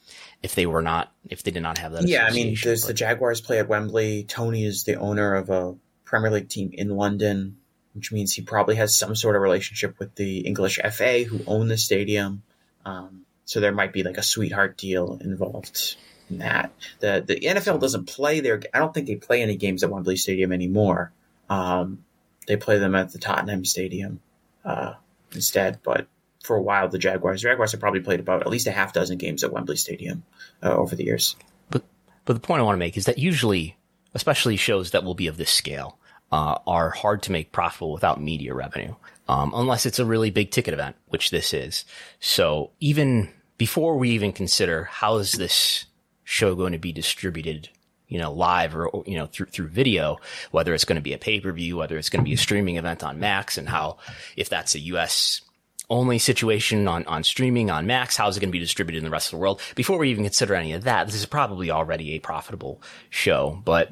if 0.42 0.54
they 0.54 0.66
were 0.66 0.82
not, 0.82 1.12
if 1.28 1.42
they 1.42 1.50
did 1.50 1.62
not 1.62 1.78
have 1.78 1.92
that. 1.92 2.06
Yeah, 2.06 2.26
I 2.26 2.30
mean, 2.32 2.56
there's 2.62 2.82
but- 2.82 2.88
the 2.88 2.94
Jaguars 2.94 3.40
play 3.40 3.58
at 3.58 3.68
Wembley. 3.68 4.24
Tony 4.24 4.64
is 4.66 4.84
the 4.84 4.96
owner 4.96 5.34
of 5.34 5.48
a 5.48 5.76
Premier 6.10 6.32
League 6.32 6.48
team 6.48 6.70
in 6.72 6.88
London, 6.88 7.56
which 7.94 8.10
means 8.10 8.32
he 8.32 8.42
probably 8.42 8.74
has 8.74 8.98
some 8.98 9.14
sort 9.14 9.36
of 9.36 9.42
relationship 9.42 9.96
with 10.00 10.16
the 10.16 10.40
English 10.40 10.80
FA 10.92 11.22
who 11.22 11.40
own 11.46 11.68
the 11.68 11.78
stadium. 11.78 12.42
Um, 12.84 13.22
so 13.44 13.60
there 13.60 13.70
might 13.70 13.92
be 13.92 14.02
like 14.02 14.18
a 14.18 14.22
sweetheart 14.22 14.76
deal 14.76 15.18
involved 15.20 15.96
in 16.28 16.38
that. 16.38 16.72
The 16.98 17.22
the 17.24 17.40
NFL 17.40 17.80
doesn't 17.80 18.06
play 18.06 18.40
their. 18.40 18.60
I 18.74 18.80
don't 18.80 18.92
think 18.92 19.06
they 19.06 19.14
play 19.14 19.40
any 19.40 19.54
games 19.56 19.84
at 19.84 19.90
Wembley 19.90 20.16
Stadium 20.16 20.50
anymore. 20.50 21.12
Um, 21.48 22.04
they 22.48 22.56
play 22.56 22.78
them 22.78 22.96
at 22.96 23.12
the 23.12 23.18
Tottenham 23.18 23.64
Stadium 23.64 24.20
uh, 24.64 24.94
instead. 25.32 25.78
But 25.84 26.08
for 26.42 26.56
a 26.56 26.62
while, 26.62 26.88
the 26.88 26.98
Jaguars 26.98 27.42
Jaguars 27.42 27.70
have 27.70 27.80
probably 27.80 28.00
played 28.00 28.18
about 28.18 28.40
at 28.40 28.48
least 28.48 28.66
a 28.66 28.72
half 28.72 28.92
dozen 28.92 29.16
games 29.16 29.44
at 29.44 29.52
Wembley 29.52 29.76
Stadium 29.76 30.24
uh, 30.60 30.74
over 30.74 30.96
the 30.96 31.04
years. 31.04 31.36
But 31.70 31.84
but 32.24 32.32
the 32.32 32.40
point 32.40 32.60
I 32.60 32.64
want 32.64 32.74
to 32.74 32.80
make 32.80 32.96
is 32.96 33.04
that 33.04 33.18
usually, 33.18 33.76
especially 34.12 34.56
shows 34.56 34.90
that 34.90 35.04
will 35.04 35.14
be 35.14 35.28
of 35.28 35.36
this 35.36 35.50
scale, 35.50 35.99
uh, 36.32 36.58
are 36.66 36.90
hard 36.90 37.22
to 37.22 37.32
make 37.32 37.52
profitable 37.52 37.92
without 37.92 38.20
media 38.20 38.54
revenue, 38.54 38.94
um, 39.28 39.52
unless 39.54 39.86
it's 39.86 39.98
a 39.98 40.04
really 40.04 40.30
big 40.30 40.50
ticket 40.50 40.74
event, 40.74 40.96
which 41.08 41.30
this 41.30 41.52
is. 41.52 41.84
So 42.20 42.70
even 42.80 43.30
before 43.58 43.96
we 43.96 44.10
even 44.10 44.32
consider 44.32 44.84
how 44.84 45.16
is 45.16 45.32
this 45.32 45.86
show 46.24 46.54
going 46.54 46.72
to 46.72 46.78
be 46.78 46.92
distributed, 46.92 47.68
you 48.08 48.18
know, 48.18 48.32
live 48.32 48.74
or, 48.76 49.02
you 49.06 49.18
know 49.18 49.26
through 49.26 49.46
through 49.46 49.68
video, 49.68 50.18
whether 50.50 50.74
it's 50.74 50.84
going 50.84 50.96
to 50.96 51.02
be 51.02 51.12
a 51.12 51.18
pay 51.18 51.40
per 51.40 51.52
view, 51.52 51.76
whether 51.76 51.98
it's 51.98 52.10
going 52.10 52.24
to 52.24 52.28
be 52.28 52.34
a 52.34 52.38
streaming 52.38 52.76
event 52.76 53.02
on 53.02 53.20
Max, 53.20 53.58
and 53.58 53.68
how 53.68 53.98
if 54.36 54.48
that's 54.48 54.74
a 54.74 54.80
U.S 54.80 55.42
only 55.90 56.18
situation 56.18 56.86
on, 56.86 57.04
on 57.06 57.24
streaming 57.24 57.68
on 57.68 57.86
Max? 57.86 58.16
How's 58.16 58.36
it 58.36 58.40
going 58.40 58.48
to 58.48 58.52
be 58.52 58.60
distributed 58.60 58.98
in 58.98 59.04
the 59.04 59.10
rest 59.10 59.26
of 59.26 59.32
the 59.32 59.38
world? 59.38 59.60
Before 59.74 59.98
we 59.98 60.10
even 60.10 60.24
consider 60.24 60.54
any 60.54 60.72
of 60.72 60.84
that, 60.84 61.06
this 61.06 61.16
is 61.16 61.26
probably 61.26 61.70
already 61.70 62.14
a 62.14 62.20
profitable 62.20 62.80
show, 63.10 63.60
but 63.64 63.90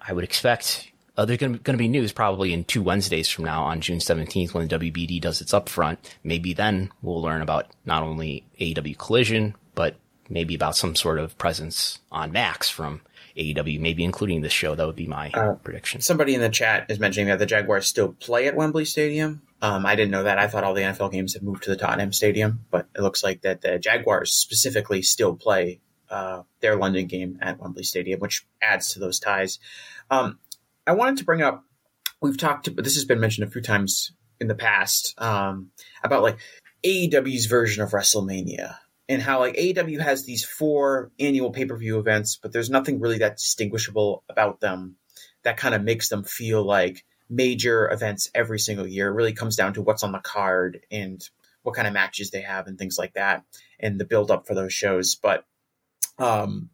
I 0.00 0.12
would 0.12 0.24
expect 0.24 0.90
uh, 1.16 1.24
there's 1.24 1.38
going 1.38 1.58
to 1.58 1.76
be 1.76 1.88
news 1.88 2.12
probably 2.12 2.52
in 2.52 2.64
two 2.64 2.82
Wednesdays 2.82 3.28
from 3.28 3.44
now 3.44 3.64
on 3.64 3.80
June 3.80 3.98
17th 3.98 4.52
when 4.54 4.68
the 4.68 4.78
WBD 4.78 5.20
does 5.20 5.40
its 5.40 5.52
upfront. 5.52 5.98
Maybe 6.22 6.52
then 6.52 6.90
we'll 7.02 7.22
learn 7.22 7.42
about 7.42 7.66
not 7.84 8.02
only 8.02 8.44
AEW 8.60 8.98
Collision, 8.98 9.54
but 9.74 9.96
maybe 10.28 10.54
about 10.54 10.76
some 10.76 10.94
sort 10.94 11.18
of 11.18 11.36
presence 11.38 12.00
on 12.12 12.32
Max 12.32 12.68
from 12.68 13.00
AEW, 13.36 13.80
maybe 13.80 14.04
including 14.04 14.40
this 14.40 14.52
show. 14.52 14.74
That 14.74 14.86
would 14.86 14.96
be 14.96 15.06
my 15.06 15.30
Uh, 15.30 15.54
prediction. 15.54 16.00
Somebody 16.00 16.34
in 16.34 16.40
the 16.40 16.48
chat 16.48 16.86
is 16.90 16.98
mentioning 16.98 17.28
that 17.28 17.38
the 17.38 17.46
Jaguars 17.46 17.86
still 17.86 18.12
play 18.12 18.46
at 18.46 18.56
Wembley 18.56 18.84
Stadium. 18.84 19.42
Um, 19.62 19.86
I 19.86 19.94
didn't 19.94 20.10
know 20.10 20.24
that. 20.24 20.38
I 20.38 20.48
thought 20.48 20.64
all 20.64 20.74
the 20.74 20.82
NFL 20.82 21.12
games 21.12 21.34
had 21.34 21.42
moved 21.42 21.62
to 21.64 21.70
the 21.70 21.76
Tottenham 21.76 22.12
Stadium, 22.12 22.64
but 22.70 22.88
it 22.94 23.00
looks 23.00 23.22
like 23.24 23.42
that 23.42 23.62
the 23.62 23.78
Jaguars 23.78 24.32
specifically 24.32 25.02
still 25.02 25.34
play 25.34 25.80
uh, 26.10 26.42
their 26.60 26.76
London 26.76 27.06
game 27.06 27.38
at 27.42 27.58
Wembley 27.58 27.82
Stadium, 27.82 28.20
which 28.20 28.46
adds 28.62 28.92
to 28.92 29.00
those 29.00 29.18
ties. 29.18 29.58
Um, 30.10 30.38
I 30.86 30.92
wanted 30.92 31.18
to 31.18 31.24
bring 31.24 31.42
up. 31.42 31.64
We've 32.20 32.38
talked. 32.38 32.74
This 32.76 32.94
has 32.94 33.04
been 33.04 33.20
mentioned 33.20 33.48
a 33.48 33.50
few 33.50 33.62
times 33.62 34.12
in 34.40 34.48
the 34.48 34.54
past 34.54 35.14
um, 35.18 35.70
about 36.02 36.22
like 36.22 36.38
AEW's 36.84 37.46
version 37.46 37.82
of 37.82 37.90
WrestleMania. 37.90 38.76
and 39.08 39.22
how 39.22 39.40
like 39.40 39.56
AEW 39.56 40.00
has 40.00 40.24
these 40.24 40.44
four 40.44 41.10
annual 41.18 41.50
pay 41.50 41.64
per 41.64 41.76
view 41.76 41.98
events, 41.98 42.38
but 42.40 42.52
there's 42.52 42.70
nothing 42.70 43.00
really 43.00 43.18
that 43.18 43.36
distinguishable 43.36 44.24
about 44.28 44.60
them 44.60 44.96
that 45.42 45.56
kind 45.56 45.74
of 45.74 45.82
makes 45.82 46.08
them 46.08 46.24
feel 46.24 46.64
like 46.64 47.04
major 47.28 47.90
events 47.90 48.30
every 48.34 48.58
single 48.58 48.86
year. 48.86 49.08
It 49.08 49.14
really 49.14 49.32
comes 49.32 49.56
down 49.56 49.74
to 49.74 49.82
what's 49.82 50.02
on 50.02 50.12
the 50.12 50.18
card 50.18 50.80
and 50.90 51.22
what 51.62 51.74
kind 51.74 51.88
of 51.88 51.94
matches 51.94 52.30
they 52.30 52.42
have 52.42 52.66
and 52.66 52.78
things 52.78 52.98
like 52.98 53.14
that, 53.14 53.44
and 53.78 53.98
the 53.98 54.04
build 54.04 54.30
up 54.30 54.46
for 54.46 54.54
those 54.54 54.72
shows. 54.72 55.16
But 55.16 55.44
um, 56.18 56.70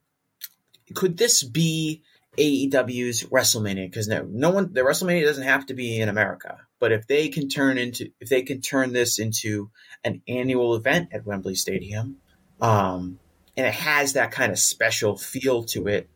could 0.95 1.17
this 1.17 1.43
be 1.43 2.03
AEW's 2.39 3.25
WrestleMania? 3.25 3.91
Because 3.91 4.09
no, 4.09 4.27
no 4.29 4.51
one, 4.51 4.73
the 4.73 4.81
WrestleMania 4.81 5.25
doesn't 5.25 5.45
have 5.45 5.67
to 5.67 5.75
be 5.75 6.01
in 6.01 6.09
America, 6.09 6.59
but 6.79 6.93
if 6.93 7.07
they 7.07 7.29
can 7.29 7.49
turn 7.49 7.79
into, 7.79 8.11
if 8.21 8.29
they 8.29 8.43
can 8.43 8.61
turn 8.61 8.93
this 8.93 9.19
into 9.19 9.71
an 10.05 10.23
annual 10.27 10.75
event 10.75 11.11
at 11.13 11.27
Wembley 11.27 11.55
Stadium, 11.55 12.17
um, 12.61 13.19
and 13.57 13.67
it 13.67 13.75
has 13.75 14.15
that 14.15 14.33
kind 14.33 14.51
of 14.51 14.59
special 14.59 15.17
feel 15.17 15.65
to 15.65 15.89
it 15.89 16.09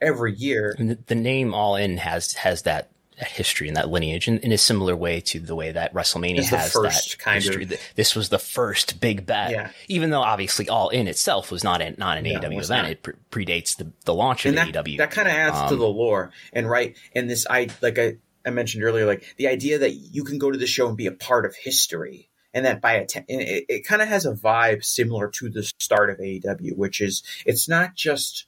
every 0.00 0.34
year. 0.34 0.74
And 0.78 0.98
the, 1.06 1.14
name 1.14 1.54
All 1.54 1.76
In 1.76 1.96
has 1.96 2.34
has 2.34 2.62
that 2.62 2.90
history 3.16 3.68
and 3.68 3.76
that 3.76 3.88
lineage 3.90 4.28
in, 4.28 4.38
in, 4.38 4.52
a 4.52 4.58
similar 4.58 4.96
way 4.96 5.20
to 5.20 5.38
the 5.40 5.54
way 5.54 5.72
that 5.72 5.92
WrestleMania 5.94 6.38
It's 6.38 6.48
has 6.48 6.72
that 6.72 7.16
kind 7.18 7.42
history. 7.42 7.64
of- 7.64 7.80
This 7.94 8.14
was 8.16 8.28
the 8.28 8.38
first 8.38 9.00
big 9.00 9.24
bet, 9.26 9.50
Yeah. 9.50 9.70
even 9.88 10.10
though 10.10 10.22
obviously 10.22 10.68
All 10.68 10.88
In 10.88 11.06
itself 11.08 11.50
was 11.50 11.62
not 11.64 11.80
an, 11.80 11.94
not 11.98 12.18
an 12.18 12.24
No, 12.24 12.40
AEW 12.40 12.62
event. 12.62 12.68
not. 12.68 12.90
It 12.90 13.02
pre- 13.02 13.14
predates 13.46 13.76
the, 13.76 13.90
the 14.04 14.14
launch 14.14 14.44
of 14.46 14.50
and 14.56 14.74
that, 14.74 14.84
AEW. 14.84 14.98
that 14.98 15.10
kind 15.10 15.28
of 15.28 15.34
adds 15.34 15.56
to 15.68 15.74
Um, 15.74 15.78
the 15.78 15.86
lore 15.88 16.30
and 16.52 16.68
right 16.68 16.96
and 17.14 17.28
this 17.30 17.46
i 17.48 17.68
like 17.82 17.98
I, 17.98 18.16
I 18.46 18.50
mentioned 18.50 18.84
earlier 18.84 19.06
like 19.06 19.34
the 19.36 19.48
idea 19.48 19.78
that 19.78 19.92
you 19.92 20.24
can 20.24 20.38
go 20.38 20.50
to 20.50 20.58
the 20.58 20.66
show 20.66 20.88
and 20.88 20.96
be 20.96 21.06
a 21.06 21.12
part 21.12 21.46
of 21.46 21.54
history 21.56 22.28
and 22.52 22.64
that 22.66 22.80
by 22.80 22.94
atten- 22.94 23.24
it, 23.28 23.64
it 23.68 23.86
kind 23.86 24.02
of 24.02 24.08
has 24.08 24.26
a 24.26 24.32
vibe 24.32 24.84
similar 24.84 25.28
to 25.38 25.48
the 25.48 25.62
start 25.78 26.10
of 26.10 26.18
aew 26.18 26.76
which 26.76 27.00
is 27.00 27.22
it's 27.46 27.68
not 27.68 27.94
just 27.94 28.46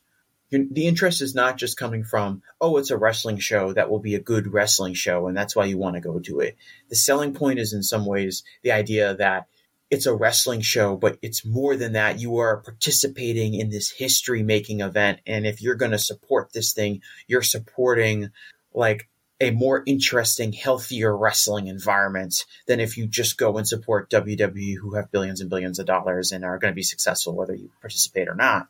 the 0.51 0.87
interest 0.87 1.21
is 1.21 1.35
not 1.35 1.57
just 1.57 1.77
coming 1.77 2.05
from 2.05 2.43
oh 2.61 2.77
it's 2.77 2.91
a 2.91 2.97
wrestling 2.97 3.39
show 3.39 3.73
that 3.73 3.91
will 3.91 3.99
be 3.99 4.15
a 4.15 4.21
good 4.21 4.53
wrestling 4.53 4.95
show 4.95 5.27
and 5.27 5.37
that's 5.37 5.57
why 5.57 5.65
you 5.65 5.79
want 5.79 5.95
to 5.95 6.01
go 6.01 6.19
to 6.19 6.41
it 6.41 6.57
the 6.89 6.97
selling 6.97 7.35
point 7.35 7.59
is 7.59 7.73
in 7.73 7.83
some 7.83 8.07
ways 8.07 8.45
the 8.63 8.73
idea 8.73 9.15
that 9.15 9.47
it's 9.91 10.07
a 10.07 10.15
wrestling 10.15 10.61
show, 10.61 10.97
but 10.97 11.19
it's 11.23 11.45
more 11.45 11.77
than 11.77 11.93
that. 11.93 12.19
You 12.19 12.39
are 12.39 12.57
participating 12.59 13.55
in 13.55 13.71
this 13.71 13.91
history 13.91 14.43
making 14.43 14.81
event. 14.81 15.21
And 15.27 15.47
if 15.47 15.63
you're 15.63 15.77
going 15.77 15.93
to 15.93 15.99
support 15.99 16.53
this 16.53 16.73
thing, 16.73 17.03
you're 17.29 17.43
supporting 17.43 18.31
like 18.75 19.09
a 19.41 19.51
more 19.51 19.83
interesting, 19.87 20.53
healthier 20.53 21.17
wrestling 21.17 21.67
environment 21.67 22.45
than 22.67 22.81
if 22.81 22.97
you 22.97 23.07
just 23.07 23.37
go 23.37 23.59
and 23.59 23.69
support 23.69 24.11
WWE, 24.11 24.77
who 24.81 24.95
have 24.95 25.11
billions 25.11 25.41
and 25.41 25.51
billions 25.51 25.79
of 25.79 25.87
dollars 25.87 26.33
and 26.33 26.45
are 26.45 26.59
going 26.59 26.73
to 26.73 26.77
be 26.77 26.83
successful 26.83 27.37
whether 27.37 27.55
you 27.55 27.71
participate 27.81 28.29
or 28.29 28.35
not. 28.35 28.69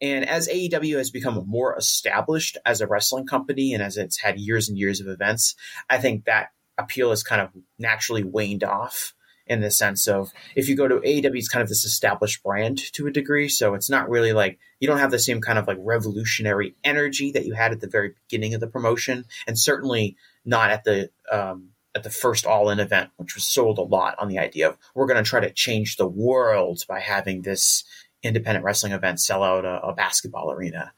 And 0.00 0.28
as 0.28 0.48
AEW 0.48 0.98
has 0.98 1.10
become 1.10 1.42
more 1.46 1.76
established 1.76 2.58
as 2.66 2.80
a 2.80 2.86
wrestling 2.86 3.26
company 3.26 3.72
and 3.72 3.82
as 3.82 3.96
it's 3.96 4.20
had 4.20 4.38
years 4.38 4.68
and 4.68 4.78
years 4.78 5.00
of 5.00 5.08
events, 5.08 5.54
I 5.88 5.98
think 5.98 6.24
that 6.24 6.48
appeal 6.76 7.10
has 7.10 7.22
kind 7.22 7.40
of 7.40 7.50
naturally 7.78 8.24
waned 8.24 8.64
off 8.64 9.13
in 9.46 9.60
the 9.60 9.70
sense 9.70 10.08
of 10.08 10.32
if 10.56 10.68
you 10.68 10.76
go 10.76 10.88
to 10.88 10.96
AEW, 10.96 11.36
it's 11.36 11.48
kind 11.48 11.62
of 11.62 11.68
this 11.68 11.84
established 11.84 12.42
brand 12.42 12.78
to 12.94 13.06
a 13.06 13.10
degree. 13.10 13.48
So 13.48 13.74
it's 13.74 13.90
not 13.90 14.08
really 14.08 14.32
like 14.32 14.58
you 14.80 14.88
don't 14.88 14.98
have 14.98 15.10
the 15.10 15.18
same 15.18 15.40
kind 15.40 15.58
of 15.58 15.66
like 15.66 15.78
revolutionary 15.80 16.74
energy 16.82 17.32
that 17.32 17.44
you 17.44 17.54
had 17.54 17.72
at 17.72 17.80
the 17.80 17.88
very 17.88 18.14
beginning 18.28 18.54
of 18.54 18.60
the 18.60 18.66
promotion, 18.66 19.24
and 19.46 19.58
certainly 19.58 20.16
not 20.44 20.70
at 20.70 20.84
the 20.84 21.10
um, 21.30 21.70
at 21.94 22.02
the 22.02 22.10
first 22.10 22.46
All 22.46 22.70
In 22.70 22.80
event, 22.80 23.10
which 23.16 23.34
was 23.34 23.46
sold 23.46 23.78
a 23.78 23.82
lot 23.82 24.16
on 24.18 24.28
the 24.28 24.38
idea 24.38 24.68
of 24.68 24.78
we're 24.94 25.06
going 25.06 25.22
to 25.22 25.28
try 25.28 25.40
to 25.40 25.52
change 25.52 25.96
the 25.96 26.08
world 26.08 26.84
by 26.88 27.00
having 27.00 27.42
this 27.42 27.84
independent 28.22 28.64
wrestling 28.64 28.92
event 28.92 29.20
sell 29.20 29.42
out 29.42 29.64
a, 29.64 29.80
a 29.82 29.94
basketball 29.94 30.50
arena. 30.50 30.92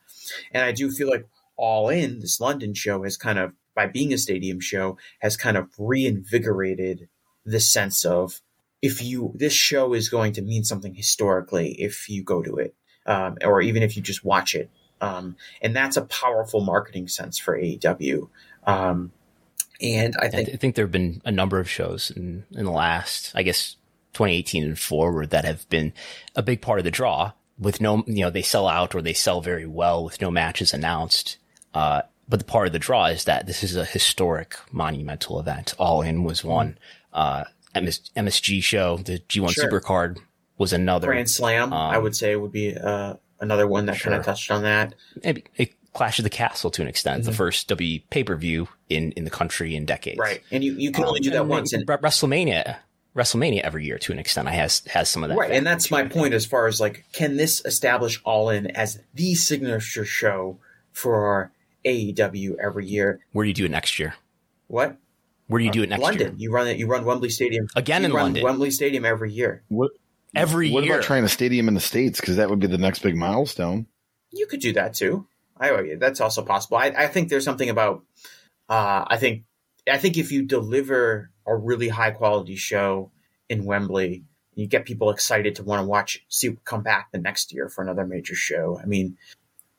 And 0.52 0.64
I 0.64 0.72
do 0.72 0.90
feel 0.90 1.10
like 1.10 1.26
All 1.56 1.88
In, 1.88 2.20
this 2.20 2.40
London 2.40 2.74
show, 2.74 3.02
has 3.02 3.16
kind 3.16 3.38
of 3.38 3.52
by 3.74 3.86
being 3.86 4.12
a 4.12 4.18
stadium 4.18 4.58
show, 4.58 4.96
has 5.20 5.36
kind 5.36 5.56
of 5.56 5.68
reinvigorated 5.78 7.08
this 7.46 7.70
sense 7.72 8.04
of 8.04 8.40
if 8.82 9.02
you 9.02 9.32
this 9.34 9.52
show 9.52 9.94
is 9.94 10.08
going 10.08 10.32
to 10.32 10.42
mean 10.42 10.64
something 10.64 10.94
historically 10.94 11.72
if 11.72 12.08
you 12.08 12.22
go 12.22 12.42
to 12.42 12.56
it 12.56 12.74
um, 13.06 13.36
or 13.42 13.62
even 13.62 13.82
if 13.82 13.96
you 13.96 14.02
just 14.02 14.24
watch 14.24 14.54
it 14.54 14.70
um, 15.00 15.36
and 15.62 15.74
that's 15.74 15.96
a 15.96 16.02
powerful 16.02 16.60
marketing 16.60 17.08
sense 17.08 17.38
for 17.38 17.58
AEW 17.58 18.28
um, 18.66 19.12
and 19.80 20.16
I 20.20 20.28
think 20.28 20.48
I 20.48 20.56
think 20.56 20.74
there 20.74 20.84
have 20.84 20.92
been 20.92 21.20
a 21.24 21.32
number 21.32 21.58
of 21.58 21.68
shows 21.68 22.10
in, 22.10 22.44
in 22.52 22.64
the 22.64 22.70
last, 22.70 23.32
I 23.34 23.42
guess, 23.42 23.76
2018 24.14 24.64
and 24.64 24.78
forward 24.78 25.30
that 25.30 25.44
have 25.44 25.68
been 25.68 25.92
a 26.34 26.42
big 26.42 26.62
part 26.62 26.78
of 26.78 26.84
the 26.84 26.90
draw 26.90 27.32
with 27.58 27.80
no, 27.80 28.02
you 28.06 28.22
know, 28.22 28.30
they 28.30 28.42
sell 28.42 28.68
out 28.68 28.94
or 28.94 29.02
they 29.02 29.12
sell 29.12 29.40
very 29.40 29.66
well 29.66 30.04
with 30.04 30.20
no 30.20 30.30
matches 30.30 30.72
announced. 30.72 31.36
Uh, 31.74 32.02
but 32.28 32.38
the 32.38 32.44
part 32.44 32.66
of 32.66 32.72
the 32.72 32.78
draw 32.78 33.06
is 33.06 33.24
that 33.24 33.46
this 33.46 33.62
is 33.62 33.76
a 33.76 33.84
historic 33.84 34.56
monumental 34.72 35.38
event. 35.38 35.74
All 35.78 36.02
in 36.02 36.24
was 36.24 36.42
one. 36.42 36.78
Uh, 37.16 37.44
MS, 37.74 38.00
MSG 38.16 38.62
show, 38.62 38.98
the 38.98 39.18
G1 39.28 39.50
Sure. 39.50 39.68
Supercard 39.70 40.18
was 40.58 40.72
another. 40.72 41.08
Grand 41.08 41.28
Slam 41.30 41.72
I 41.72 41.96
Um, 41.96 42.02
would 42.04 42.14
say 42.14 42.36
would 42.36 42.52
be 42.52 42.74
uh, 42.76 43.14
another 43.40 43.66
one 43.66 43.86
that 43.86 43.98
kind 43.98 44.14
of 44.14 44.24
touched 44.24 44.50
on 44.50 44.62
that 44.62 44.94
Maybe 45.24 45.44
a 45.58 45.66
Clash 45.92 46.18
of 46.18 46.24
the 46.24 46.30
Castle 46.30 46.70
to 46.72 46.82
an 46.82 46.88
extent, 46.88 47.24
the 47.24 47.32
first 47.32 47.68
W 47.68 48.00
pay 48.10 48.22
per 48.22 48.36
view 48.36 48.68
in, 48.90 49.12
in 49.12 49.24
the 49.24 49.30
country 49.30 49.74
in 49.74 49.84
decades. 49.86 50.18
right 50.18 50.42
and 50.52 50.62
you, 50.62 50.74
you 50.74 50.92
can 50.92 51.04
only 51.04 51.20
Um, 51.20 51.24
do 51.24 51.30
that 51.30 51.46
once 51.46 51.72
and 51.72 51.88
Re- 51.88 51.96
WrestleMania, 51.96 52.76
WrestleMania 53.16 53.60
every 53.60 53.86
year 53.86 53.98
to 53.98 54.12
an 54.12 54.18
extent, 54.18 54.46
I 54.46 54.52
has 54.52 54.82
has 54.88 55.08
some 55.08 55.22
of 55.24 55.30
that. 55.30 55.38
right 55.38 55.50
and 55.52 55.66
that's 55.66 55.90
my 55.90 56.04
point 56.06 56.34
as 56.34 56.44
far 56.46 56.66
as 56.66 56.80
like 56.80 57.04
can 57.12 57.36
this 57.38 57.64
establish 57.64 58.20
all 58.24 58.50
in 58.50 58.66
as 58.68 59.00
the 59.14 59.34
signature 59.34 60.04
show 60.04 60.58
for 60.92 61.50
AEW 61.84 62.56
every 62.62 62.86
year 62.86 63.20
Where 63.32 63.44
do 63.44 63.48
you 63.48 63.54
do 63.54 63.64
it 63.64 63.70
next 63.70 63.98
year? 63.98 64.14
what 64.66 64.96
Where 65.48 65.58
do 65.58 65.64
you 65.64 65.70
do 65.72 65.82
it 65.82 65.88
next 65.88 66.02
London 66.02 66.28
year? 66.28 66.34
you 66.38 66.52
run 66.52 66.66
it 66.66 66.76
you 66.78 66.86
run 66.86 67.04
Wembley 67.04 67.30
Stadium 67.30 67.68
Again 67.76 68.02
you 68.02 68.08
in 68.08 68.12
run 68.14 68.24
London. 68.24 68.42
Wembley 68.44 68.70
Stadium 68.70 69.04
every 69.04 69.32
year 69.32 69.62
What 69.68 69.92
Every 70.34 70.70
what 70.70 70.84
year. 70.84 70.94
about 70.94 71.04
trying 71.04 71.24
a 71.24 71.28
stadium 71.28 71.66
in 71.68 71.74
the 71.74 71.80
states? 71.80 72.20
Because 72.20 72.36
that 72.36 72.50
would 72.50 72.58
be 72.60 72.66
the 72.66 72.78
next 72.78 72.98
big 73.00 73.16
milestone. 73.16 73.86
You 74.32 74.46
could 74.46 74.60
do 74.60 74.72
that 74.74 74.92
too. 74.94 75.26
I 75.58 75.96
that's 75.98 76.20
also 76.20 76.42
possible. 76.44 76.76
I, 76.76 76.88
I 76.88 77.06
think 77.06 77.28
there's 77.28 77.44
something 77.44 77.70
about. 77.70 78.02
Uh, 78.68 79.04
I 79.06 79.16
think 79.16 79.44
I 79.90 79.96
think 79.96 80.18
if 80.18 80.30
you 80.32 80.42
deliver 80.42 81.30
a 81.46 81.56
really 81.56 81.88
high 81.88 82.10
quality 82.10 82.56
show 82.56 83.10
in 83.48 83.64
Wembley, 83.64 84.24
you 84.54 84.66
get 84.66 84.84
people 84.84 85.10
excited 85.10 85.54
to 85.56 85.62
want 85.62 85.80
to 85.80 85.86
watch, 85.86 86.24
see 86.28 86.56
come 86.64 86.82
back 86.82 87.10
the 87.12 87.18
next 87.18 87.52
year 87.54 87.68
for 87.68 87.82
another 87.82 88.04
major 88.04 88.34
show. 88.34 88.78
I 88.82 88.86
mean, 88.86 89.16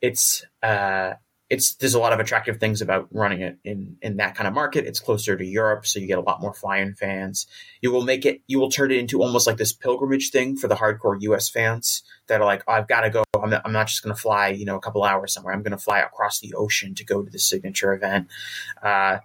it's 0.01 0.45
uh, 0.63 1.13
it's 1.49 1.75
there's 1.75 1.93
a 1.93 1.99
lot 1.99 2.12
of 2.12 2.19
attractive 2.19 2.57
things 2.57 2.81
about 2.81 3.07
running 3.12 3.41
it 3.41 3.57
in 3.63 3.97
in 4.01 4.17
that 4.17 4.36
kind 4.36 4.47
of 4.47 4.53
market. 4.53 4.86
It's 4.86 4.99
closer 4.99 5.38
to 5.38 5.45
Europe, 5.45 5.86
so 5.86 5.99
you 5.99 6.07
get 6.07 6.17
a 6.17 6.21
lot 6.21 6.41
more 6.41 6.53
fly-in 6.53 6.93
fans. 6.95 7.47
You 7.81 7.91
will 7.91 8.03
make 8.03 8.25
it. 8.25 8.41
You 8.47 8.60
will 8.60 8.69
turn 8.69 8.91
it 8.91 8.97
into 8.97 9.21
almost 9.21 9.47
like 9.47 9.57
this 9.57 9.71
pilgrimage 9.71 10.31
thing 10.31 10.57
for 10.57 10.67
the 10.67 10.75
hardcore 10.75 11.17
U.S. 11.21 11.49
fans 11.49 12.03
that 12.27 12.41
are 12.41 12.45
like, 12.45 12.63
oh, 12.67 12.73
I've 12.73 12.88
got 12.88 13.01
to 13.01 13.10
go. 13.10 13.23
I'm 13.41 13.49
not, 13.49 13.62
I'm 13.63 13.71
not 13.71 13.88
just 13.88 14.03
going 14.03 14.13
to 14.13 14.21
fly, 14.21 14.49
you 14.49 14.65
know, 14.65 14.75
a 14.75 14.81
couple 14.81 15.03
hours 15.03 15.33
somewhere. 15.33 15.53
I'm 15.53 15.63
going 15.63 15.71
to 15.71 15.77
fly 15.77 15.99
across 15.99 16.39
the 16.39 16.53
ocean 16.53 16.95
to 16.95 17.05
go 17.05 17.23
to 17.23 17.29
the 17.29 17.39
signature 17.39 17.93
event. 17.93 18.27
Uh, 18.81 19.19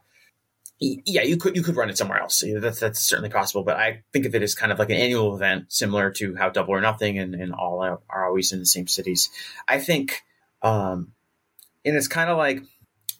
yeah, 0.78 1.22
you 1.22 1.36
could 1.36 1.56
you 1.56 1.62
could 1.62 1.76
run 1.76 1.90
it 1.90 1.98
somewhere 1.98 2.20
else. 2.20 2.42
That's 2.46 2.80
that's 2.80 3.00
certainly 3.00 3.30
possible. 3.30 3.62
But 3.64 3.76
I 3.76 4.02
think 4.12 4.26
of 4.26 4.34
it 4.34 4.42
as 4.42 4.54
kind 4.54 4.72
of 4.72 4.78
like 4.78 4.90
an 4.90 4.96
annual 4.96 5.34
event, 5.34 5.72
similar 5.72 6.10
to 6.12 6.34
how 6.36 6.50
Double 6.50 6.74
or 6.74 6.80
Nothing 6.80 7.18
and, 7.18 7.34
and 7.34 7.52
all 7.52 7.82
are, 7.82 8.00
always 8.26 8.52
in 8.52 8.58
the 8.58 8.66
same 8.66 8.88
cities. 8.88 9.30
I 9.68 9.78
think, 9.78 10.22
um, 10.60 11.12
and 11.84 11.96
it's 11.96 12.08
kind 12.08 12.30
of 12.30 12.36
like 12.38 12.62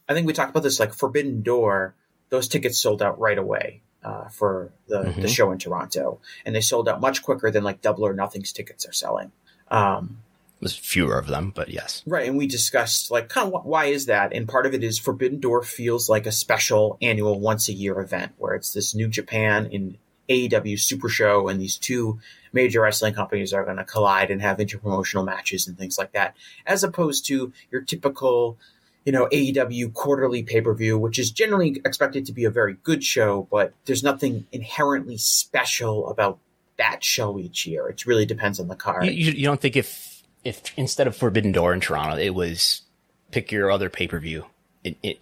I 0.08 0.14
think 0.14 0.26
we 0.26 0.32
talked 0.32 0.50
about 0.50 0.62
this 0.62 0.80
like 0.80 0.92
Forbidden 0.94 1.42
Door. 1.42 1.94
Those 2.30 2.48
tickets 2.48 2.78
sold 2.78 3.02
out 3.02 3.18
right 3.20 3.38
away 3.38 3.82
uh, 4.02 4.28
for 4.28 4.72
the 4.88 5.02
the 5.02 5.10
Mhm. 5.22 5.28
show 5.28 5.52
in 5.52 5.58
Toronto, 5.58 6.20
and 6.44 6.54
they 6.54 6.60
sold 6.60 6.88
out 6.88 7.00
much 7.00 7.22
quicker 7.22 7.50
than 7.50 7.62
like 7.64 7.80
Double 7.82 8.04
or 8.06 8.12
Nothing's 8.14 8.52
tickets 8.52 8.86
are 8.86 8.92
selling. 8.92 9.32
Um, 9.70 10.18
There's 10.60 10.76
fewer 10.76 11.18
of 11.18 11.26
them, 11.26 11.52
but 11.54 11.68
yes. 11.70 12.02
Right, 12.06 12.28
and 12.28 12.36
we 12.38 12.46
discussed 12.46 13.10
like 13.10 13.28
kind 13.28 13.52
of 13.52 13.62
wh- 13.62 13.66
why 13.66 13.84
is 13.86 14.06
that, 14.06 14.32
and 14.32 14.48
part 14.48 14.64
of 14.66 14.74
it 14.74 14.82
is 14.84 14.98
Forbidden 14.98 15.40
Door 15.40 15.64
feels 15.64 16.08
like 16.08 16.24
a 16.26 16.32
special 16.32 16.96
annual 17.02 17.38
once 17.40 17.68
a 17.68 17.72
year 17.72 18.00
event 18.00 18.32
where 18.38 18.54
it's 18.54 18.72
this 18.72 18.94
New 18.94 19.08
Japan 19.08 19.66
in 19.72 19.98
AEW 20.28 20.78
Super 20.78 21.08
Show, 21.08 21.48
and 21.48 21.60
these 21.60 21.76
two 21.76 22.20
major 22.52 22.80
wrestling 22.80 23.14
companies 23.14 23.52
are 23.52 23.64
going 23.64 23.76
to 23.76 23.84
collide 23.84 24.30
and 24.30 24.40
have 24.42 24.58
interpromotional 24.58 25.24
matches 25.24 25.66
and 25.66 25.76
things 25.76 25.98
like 25.98 26.12
that, 26.12 26.36
as 26.66 26.84
opposed 26.84 27.26
to 27.26 27.52
your 27.70 27.82
typical, 27.82 28.58
you 29.04 29.12
know, 29.12 29.26
AEW 29.26 29.92
quarterly 29.92 30.42
pay 30.42 30.60
per 30.60 30.74
view, 30.74 30.98
which 30.98 31.18
is 31.18 31.30
generally 31.30 31.80
expected 31.84 32.26
to 32.26 32.32
be 32.32 32.44
a 32.44 32.50
very 32.50 32.76
good 32.82 33.02
show, 33.02 33.48
but 33.50 33.72
there's 33.84 34.02
nothing 34.02 34.46
inherently 34.52 35.16
special 35.16 36.08
about 36.08 36.38
that 36.78 37.04
show 37.04 37.38
each 37.38 37.66
year. 37.66 37.88
It 37.88 38.06
really 38.06 38.26
depends 38.26 38.58
on 38.58 38.68
the 38.68 38.76
card. 38.76 39.06
You, 39.06 39.12
you, 39.12 39.44
don't 39.44 39.60
think 39.60 39.76
if 39.76 40.22
if 40.44 40.76
instead 40.76 41.06
of 41.06 41.16
Forbidden 41.16 41.52
Door 41.52 41.74
in 41.74 41.80
Toronto, 41.80 42.16
it 42.16 42.34
was 42.34 42.82
pick 43.30 43.52
your 43.52 43.70
other 43.70 43.88
pay 43.90 44.06
per 44.06 44.18
view 44.18 44.46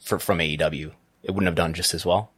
from 0.00 0.38
AEW, 0.38 0.92
it 1.22 1.30
wouldn't 1.30 1.46
have 1.46 1.54
done 1.54 1.74
just 1.74 1.94
as 1.94 2.06
well. 2.06 2.32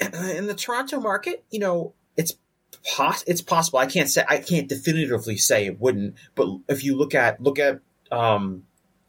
In 0.00 0.46
the 0.46 0.54
Toronto 0.54 1.00
market, 1.00 1.44
you 1.50 1.58
know, 1.58 1.94
it's 2.16 2.34
pot. 2.96 3.24
It's 3.26 3.42
possible. 3.42 3.78
I 3.78 3.86
can't 3.86 4.08
say. 4.08 4.24
I 4.28 4.38
can't 4.38 4.68
definitively 4.68 5.36
say 5.36 5.66
it 5.66 5.80
wouldn't. 5.80 6.14
But 6.34 6.48
if 6.68 6.84
you 6.84 6.96
look 6.96 7.14
at 7.14 7.42
look 7.42 7.58
at 7.58 7.80
um, 8.10 8.64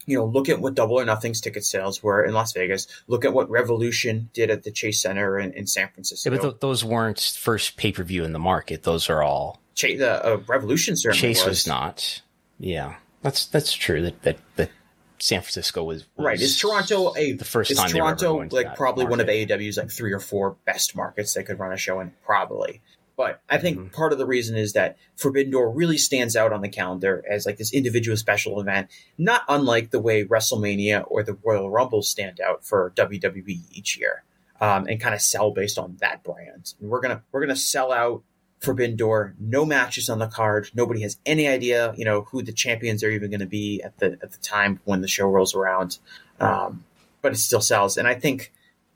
you 0.10 0.18
know, 0.18 0.26
look 0.26 0.50
at 0.50 0.60
what 0.60 0.74
Double 0.74 1.00
or 1.00 1.06
Nothing's 1.06 1.40
ticket 1.40 1.64
sales 1.64 2.02
were 2.02 2.26
in 2.26 2.34
Las 2.34 2.52
Vegas. 2.54 2.88
Look 3.08 3.26
at 3.26 3.34
what 3.34 3.50
Revolution 3.50 4.30
did 4.34 4.50
at 4.50 4.64
the 4.64 4.72
Chase 4.72 5.00
Center 5.00 5.38
in, 5.38 5.54
in 5.54 5.68
San 5.68 5.90
Francisco. 5.90 6.32
Yeah, 6.32 6.38
but 6.38 6.42
th- 6.42 6.60
those 6.62 6.84
weren't 6.84 7.20
first 7.20 7.78
pay 7.78 7.92
per 7.92 8.04
view 8.04 8.24
in 8.24 8.34
the 8.34 8.40
market. 8.40 8.84
Those 8.84 9.10
are 9.10 9.22
all 9.22 9.62
Chase. 9.76 10.00
The 10.00 10.26
uh, 10.26 10.38
Revolution 10.48 10.96
certainly 10.96 11.20
Chase 11.20 11.46
was. 11.46 11.50
was 11.50 11.68
not. 11.68 12.22
Yeah, 12.60 12.96
that's 13.22 13.46
that's 13.46 13.72
true. 13.72 14.02
That 14.02 14.22
that 14.24 14.38
that 14.56 14.72
San 15.20 15.42
Francisco 15.42 15.84
was, 15.84 16.06
was 16.16 16.26
Right. 16.26 16.42
Is 16.42 16.58
Toronto 16.58 17.14
a 17.16 17.34
the 17.34 17.46
first 17.46 17.72
is 17.72 17.78
time 17.78 17.90
Toronto 17.90 18.44
to 18.46 18.56
like 18.56 18.68
that 18.68 18.78
probably 18.78 19.06
one 19.06 19.20
of 19.20 19.28
market. 19.28 19.50
AEW's 19.50 19.78
like 19.78 19.92
three 19.92 20.14
or 20.14 20.20
four 20.20 20.58
best 20.66 20.96
markets 20.96 21.34
they 21.34 21.44
could 21.44 21.60
run 21.60 21.72
a 21.74 21.78
show 21.78 22.00
in? 22.00 22.14
Probably. 22.26 22.82
But 23.18 23.42
I 23.50 23.58
think 23.58 23.78
Mm-hmm. 23.78 23.90
part 23.90 24.14
of 24.14 24.18
the 24.18 24.26
reason 24.26 24.56
is 24.56 24.72
that 24.74 24.96
Forbidden 25.18 25.52
Door 25.52 25.72
really 25.72 25.98
stands 25.98 26.38
out 26.38 26.54
on 26.54 26.62
the 26.62 26.70
calendar 26.70 27.22
as 27.30 27.46
like 27.46 27.58
this 27.58 27.74
individual 27.74 28.16
special 28.16 28.62
event, 28.62 28.88
not 29.18 29.42
unlike 29.50 29.92
the 29.92 30.00
way 30.00 30.24
WrestleMania 30.24 31.04
or 31.06 31.22
the 31.24 31.38
Royal 31.44 31.70
Rumble 31.70 32.02
stand 32.02 32.40
out 32.40 32.66
for 32.66 32.94
WWE 32.96 33.60
each 33.72 33.98
year, 33.98 34.24
um, 34.62 34.88
and 34.88 35.02
kind 35.02 35.14
of 35.14 35.22
sell 35.22 35.52
based 35.52 35.78
on 35.78 35.98
that 36.00 36.24
brand. 36.24 36.74
And 36.80 36.90
we're 36.90 37.02
gonna 37.02 37.22
we're 37.34 37.42
gonna 37.42 37.58
sell 37.58 37.92
out 37.92 38.24
Forbidden 38.60 38.98
Door, 38.98 39.36
no 39.40 39.66
matches 39.66 40.10
on 40.10 40.20
the 40.20 40.28
card. 40.28 40.70
Nobody 40.74 41.02
has 41.02 41.18
any 41.26 41.48
idea, 41.48 41.94
you 41.96 42.06
know, 42.06 42.24
who 42.24 42.42
the 42.42 42.52
champions 42.52 43.04
are 43.04 43.10
even 43.10 43.30
going 43.30 43.40
to 43.40 43.46
be 43.46 43.82
at 43.82 43.98
the 44.00 44.18
at 44.22 44.32
the 44.32 44.38
time 44.40 44.80
when 44.84 45.02
the 45.02 45.08
show 45.08 45.28
rolls 45.28 45.56
around. 45.56 45.98
Um, 46.40 46.84
but 47.22 47.34
it 47.34 47.38
still 47.38 47.62
sells, 47.62 47.98
and 47.98 48.08
I 48.08 48.16
think 48.16 48.52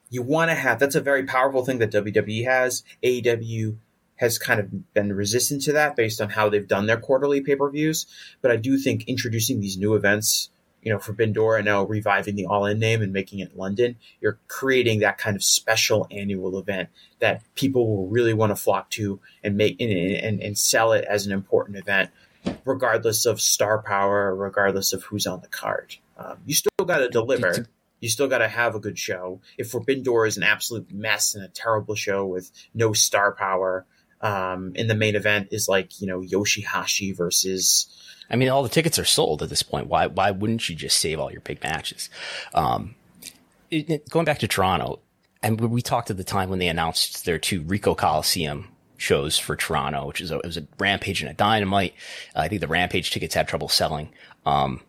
you 0.10 0.22
want 0.22 0.52
to 0.52 0.56
have 0.56 0.80
that's 0.80 0.96
a 0.96 1.02
very 1.02 1.24
powerful 1.24 1.66
thing 1.66 1.80
that 1.80 1.92
WWE 1.92 2.46
has. 2.46 2.84
AEW 3.04 3.78
has 4.18 4.38
kind 4.38 4.60
of 4.60 4.94
been 4.94 5.12
resistant 5.12 5.62
to 5.64 5.74
that 5.74 5.96
based 5.96 6.22
on 6.22 6.30
how 6.30 6.50
they've 6.50 6.68
done 6.68 6.86
their 6.86 7.00
quarterly 7.00 7.42
pay 7.42 7.56
per 7.56 7.70
views. 7.70 8.06
But 8.42 8.52
I 8.52 8.58
do 8.58 8.78
think 8.78 9.08
introducing 9.08 9.60
these 9.60 9.78
new 9.78 9.96
events, 9.96 10.50
you 10.84 10.92
know, 10.92 11.00
for 11.00 11.16
and 11.18 11.66
now 11.66 11.84
reviving 11.84 12.36
the 12.36 12.46
All 12.46 12.66
In 12.66 12.78
name 12.80 13.02
and 13.02 13.14
making 13.14 13.40
it 13.40 13.58
London, 13.58 13.96
you're 14.20 14.38
creating 14.48 15.00
that 15.00 15.18
kind 15.18 15.36
of 15.36 15.44
special 15.44 16.06
annual 16.12 16.60
event 16.60 16.90
that 17.20 17.42
people 17.56 17.88
will 17.88 18.08
really 18.08 18.34
want 18.34 18.52
to 18.52 18.56
flock 18.56 18.90
to 18.92 19.20
and 19.44 19.56
make 19.56 19.80
and, 19.80 19.92
and, 19.92 20.42
and 20.42 20.58
sell 20.58 20.92
it 20.92 21.06
as 21.06 21.26
an 21.26 21.32
important 21.32 21.78
event, 21.78 22.12
regardless 22.66 23.26
of 23.26 23.40
star 23.40 23.82
power, 23.82 24.36
regardless 24.36 24.92
of 24.92 25.04
who's 25.04 25.26
on 25.26 25.42
the 25.42 25.48
card. 25.48 25.96
Um, 26.18 26.38
you 26.46 26.54
still 26.54 26.86
got 26.86 26.98
to 26.98 27.10
deliver. 27.10 27.66
You 28.02 28.10
still 28.10 28.28
got 28.28 28.40
to 28.40 28.50
have 28.50 28.76
a 28.76 28.80
good 28.80 29.00
show. 29.00 29.40
If 29.58 29.70
Forbidden 29.70 30.04
Door 30.04 30.26
is 30.26 30.36
an 30.36 30.44
absolute 30.44 30.92
mess 30.92 31.36
and 31.36 31.46
a 31.46 31.48
terrible 31.48 31.96
show 31.96 32.26
with 32.26 32.52
no 32.74 32.92
star 32.92 33.32
power, 33.32 33.86
um, 34.20 34.74
and 34.76 34.90
the 34.90 34.96
main 34.96 35.16
event 35.16 35.50
is 35.52 35.70
like 35.70 36.02
you 36.02 36.08
know 36.08 36.22
Yoshihashi 36.22 37.16
versus 37.16 37.88
I 38.30 38.36
mean, 38.36 38.50
all 38.50 38.64
the 38.64 38.70
tickets 38.70 38.98
are 38.98 39.06
sold 39.06 39.44
at 39.44 39.50
this 39.50 39.64
point. 39.64 39.88
Why 39.88 40.08
why 40.08 40.32
wouldn't 40.32 40.68
you 40.70 40.76
just 40.76 40.98
save 40.98 41.20
all 41.20 41.32
your 41.32 41.42
big 41.42 41.62
matches? 41.64 42.10
Um, 42.54 42.96
it, 43.70 43.90
it- 43.90 44.10
going 44.10 44.26
back 44.26 44.40
to 44.40 44.48
Toronto, 44.48 45.00
and 45.42 45.60
we 45.60 45.82
talked 45.82 46.10
at 46.10 46.18
the 46.18 46.24
time 46.24 46.50
when 46.50 46.60
they 46.60 46.68
announced 46.68 47.26
their 47.26 47.38
two 47.40 47.62
Ricoh 47.64 47.98
Coliseum 47.98 48.70
shows 48.98 49.38
for 49.38 49.56
Toronto, 49.56 50.08
which 50.08 50.22
is 50.22 50.32
a, 50.32 50.38
it 50.40 50.46
was 50.46 50.58
a 50.58 50.66
Rampage 50.80 51.22
and 51.22 51.30
a 51.30 51.34
Dynamite. 51.34 51.94
Uh, 52.36 52.40
I 52.42 52.48
think 52.48 52.62
the 52.62 52.68
Rampage 52.68 53.12
tickets 53.12 53.36
had 53.36 53.48
trouble 53.48 53.68
selling. 53.70 54.10
Um, 54.46 54.82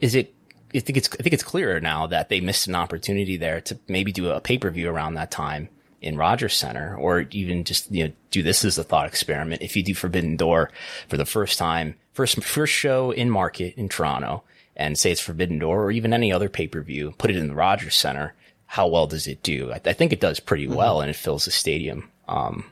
is 0.00 0.14
it? 0.14 0.34
I 0.74 0.80
think 0.80 0.98
it's 0.98 1.08
I 1.18 1.22
think 1.22 1.32
it's 1.32 1.42
clearer 1.42 1.80
now 1.80 2.06
that 2.08 2.28
they 2.28 2.40
missed 2.40 2.66
an 2.68 2.74
opportunity 2.74 3.36
there 3.36 3.60
to 3.62 3.78
maybe 3.88 4.12
do 4.12 4.28
a 4.30 4.40
pay 4.40 4.58
per 4.58 4.70
view 4.70 4.88
around 4.90 5.14
that 5.14 5.30
time 5.30 5.68
in 6.00 6.16
Rogers 6.16 6.54
Center, 6.54 6.94
or 6.96 7.22
even 7.30 7.64
just 7.64 7.90
you 7.90 8.04
know 8.08 8.12
do 8.30 8.42
this 8.42 8.64
as 8.64 8.76
a 8.78 8.84
thought 8.84 9.06
experiment. 9.06 9.62
If 9.62 9.76
you 9.76 9.82
do 9.82 9.94
Forbidden 9.94 10.36
Door 10.36 10.70
for 11.08 11.16
the 11.16 11.24
first 11.24 11.58
time, 11.58 11.94
first 12.18 12.42
first 12.42 12.72
show 12.72 13.12
in 13.12 13.30
market 13.30 13.74
in 13.76 13.88
Toronto, 13.88 14.42
and 14.74 14.98
say 14.98 15.12
it's 15.12 15.20
Forbidden 15.20 15.60
Door, 15.60 15.84
or 15.84 15.92
even 15.92 16.12
any 16.12 16.32
other 16.32 16.48
pay 16.48 16.66
per 16.66 16.82
view, 16.82 17.14
put 17.16 17.30
it 17.30 17.36
in 17.36 17.46
the 17.46 17.54
Rogers 17.54 17.94
Center. 17.94 18.34
How 18.66 18.88
well 18.88 19.06
does 19.06 19.28
it 19.28 19.40
do? 19.40 19.70
I, 19.70 19.80
I 19.84 19.92
think 19.92 20.12
it 20.12 20.18
does 20.20 20.40
pretty 20.40 20.66
well, 20.66 21.00
and 21.00 21.08
it 21.08 21.14
fills 21.14 21.44
the 21.44 21.52
stadium. 21.52 22.10
Um, 22.26 22.64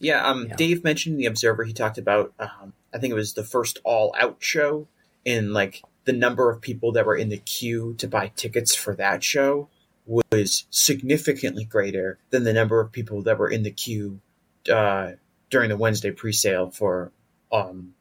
Yeah, 0.00 0.26
um, 0.26 0.48
Dave 0.56 0.82
mentioned 0.82 1.16
in 1.16 1.18
the 1.18 1.26
Observer. 1.26 1.64
He 1.64 1.74
talked 1.74 1.98
about, 1.98 2.32
um, 2.38 2.72
I 2.94 2.98
think 2.98 3.10
it 3.10 3.14
was 3.14 3.34
the 3.34 3.44
first 3.44 3.78
all 3.84 4.14
out 4.18 4.38
show, 4.38 4.88
and 5.26 5.52
like 5.52 5.82
the 6.04 6.14
number 6.14 6.50
of 6.50 6.62
people 6.62 6.92
that 6.92 7.04
were 7.04 7.14
in 7.14 7.28
the 7.28 7.36
queue 7.36 7.94
to 7.98 8.08
buy 8.08 8.32
tickets 8.36 8.74
for 8.74 8.96
that 8.96 9.22
show 9.22 9.68
was 10.06 10.64
significantly 10.70 11.66
greater 11.66 12.18
than 12.30 12.44
the 12.44 12.54
number 12.54 12.80
of 12.80 12.90
people 12.90 13.20
that 13.22 13.38
were 13.38 13.50
in 13.50 13.64
the 13.64 13.70
queue 13.70 14.20
uh, 14.72 15.12
during 15.50 15.68
the 15.68 15.76
Wednesday 15.76 16.10
pre-sale 16.10 16.70
for 16.70 17.12
um, 17.52 17.92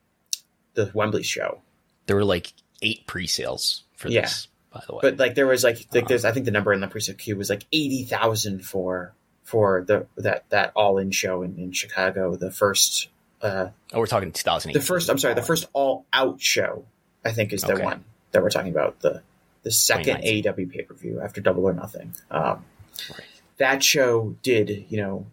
the 0.74 0.92
Wembley 0.94 1.24
show. 1.24 1.62
there 2.08 2.16
were 2.16 2.26
like 2.26 2.54
eight 2.82 3.06
pre-sales 3.08 3.84
for 3.96 4.10
Yeah. 4.10 4.22
this, 4.22 4.48
by 4.74 4.82
the 4.88 4.94
way. 4.96 5.00
But 5.04 5.18
like 5.18 5.36
there 5.36 5.48
was 5.48 5.64
like 5.64 5.88
like 5.94 6.08
there's 6.08 6.26
I 6.26 6.32
think 6.32 6.46
the 6.46 6.52
number 6.52 6.74
in 6.74 6.80
the 6.82 6.88
pre-sale 6.88 7.16
queue 7.16 7.36
was 7.36 7.50
like 7.50 7.66
eighty 7.72 8.04
thousand 8.04 8.66
for 8.66 9.14
for 9.44 9.84
the 9.88 10.08
that 10.18 10.46
that 10.50 10.72
all 10.76 10.98
in 10.98 11.12
show 11.12 11.42
in, 11.44 11.58
in 11.58 11.72
Chicago, 11.72 12.36
the 12.36 12.52
first 12.52 13.10
uh, 13.42 13.70
oh, 13.94 14.00
we're 14.00 14.06
talking 14.06 14.32
2008. 14.32 14.74
the 14.80 14.86
first 14.86 15.10
I'm 15.10 15.18
sorry, 15.18 15.34
the 15.34 15.42
first 15.42 15.68
all 15.74 16.06
out 16.14 16.40
show, 16.42 16.86
I 17.26 17.32
think 17.32 17.54
is 17.54 17.62
the 17.62 17.74
Okay. 17.74 17.84
one 17.84 18.04
that 18.32 18.42
we're 18.44 18.50
talking 18.50 18.72
about. 18.72 19.00
The 19.02 19.22
the 19.64 19.72
second 19.72 20.22
2019. 20.22 20.44
AEW 20.68 20.72
pay 20.72 20.82
per 20.84 20.94
view 20.96 21.22
after 21.22 21.40
Double 21.42 21.66
or 21.66 21.74
Nothing. 21.74 22.14
Um, 22.32 22.66
Right. 23.10 23.22
That 23.58 23.84
show 23.84 24.36
did, 24.44 24.86
you 24.90 24.98
know, 25.02 25.26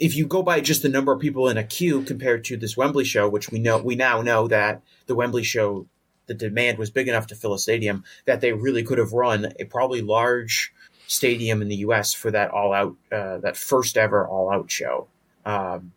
if 0.00 0.16
you 0.16 0.26
go 0.26 0.42
by 0.42 0.60
just 0.60 0.82
the 0.82 0.88
number 0.88 1.12
of 1.12 1.20
people 1.20 1.48
in 1.48 1.58
a 1.58 1.62
queue 1.62 2.02
compared 2.02 2.42
to 2.44 2.56
this 2.56 2.76
Wembley 2.76 3.04
show, 3.04 3.28
which 3.28 3.50
we 3.50 3.58
know 3.58 3.78
we 3.78 3.94
now 3.94 4.22
know 4.22 4.48
that 4.48 4.82
the 5.06 5.14
Wembley 5.14 5.44
show, 5.44 5.86
the 6.26 6.34
demand 6.34 6.78
was 6.78 6.90
big 6.90 7.06
enough 7.06 7.26
to 7.28 7.34
fill 7.34 7.52
a 7.52 7.58
stadium 7.58 8.02
that 8.24 8.40
they 8.40 8.52
really 8.52 8.82
could 8.82 8.98
have 8.98 9.12
run 9.12 9.52
a 9.60 9.64
probably 9.64 10.00
large 10.00 10.72
stadium 11.06 11.60
in 11.60 11.68
the 11.68 11.76
U.S. 11.76 12.14
for 12.14 12.30
that 12.30 12.50
all 12.50 12.72
out, 12.72 12.96
uh, 13.12 13.38
that 13.38 13.56
first 13.56 13.98
ever 13.98 14.26
all 14.26 14.50
out 14.50 14.70
show, 14.70 15.06
um, 15.44 15.92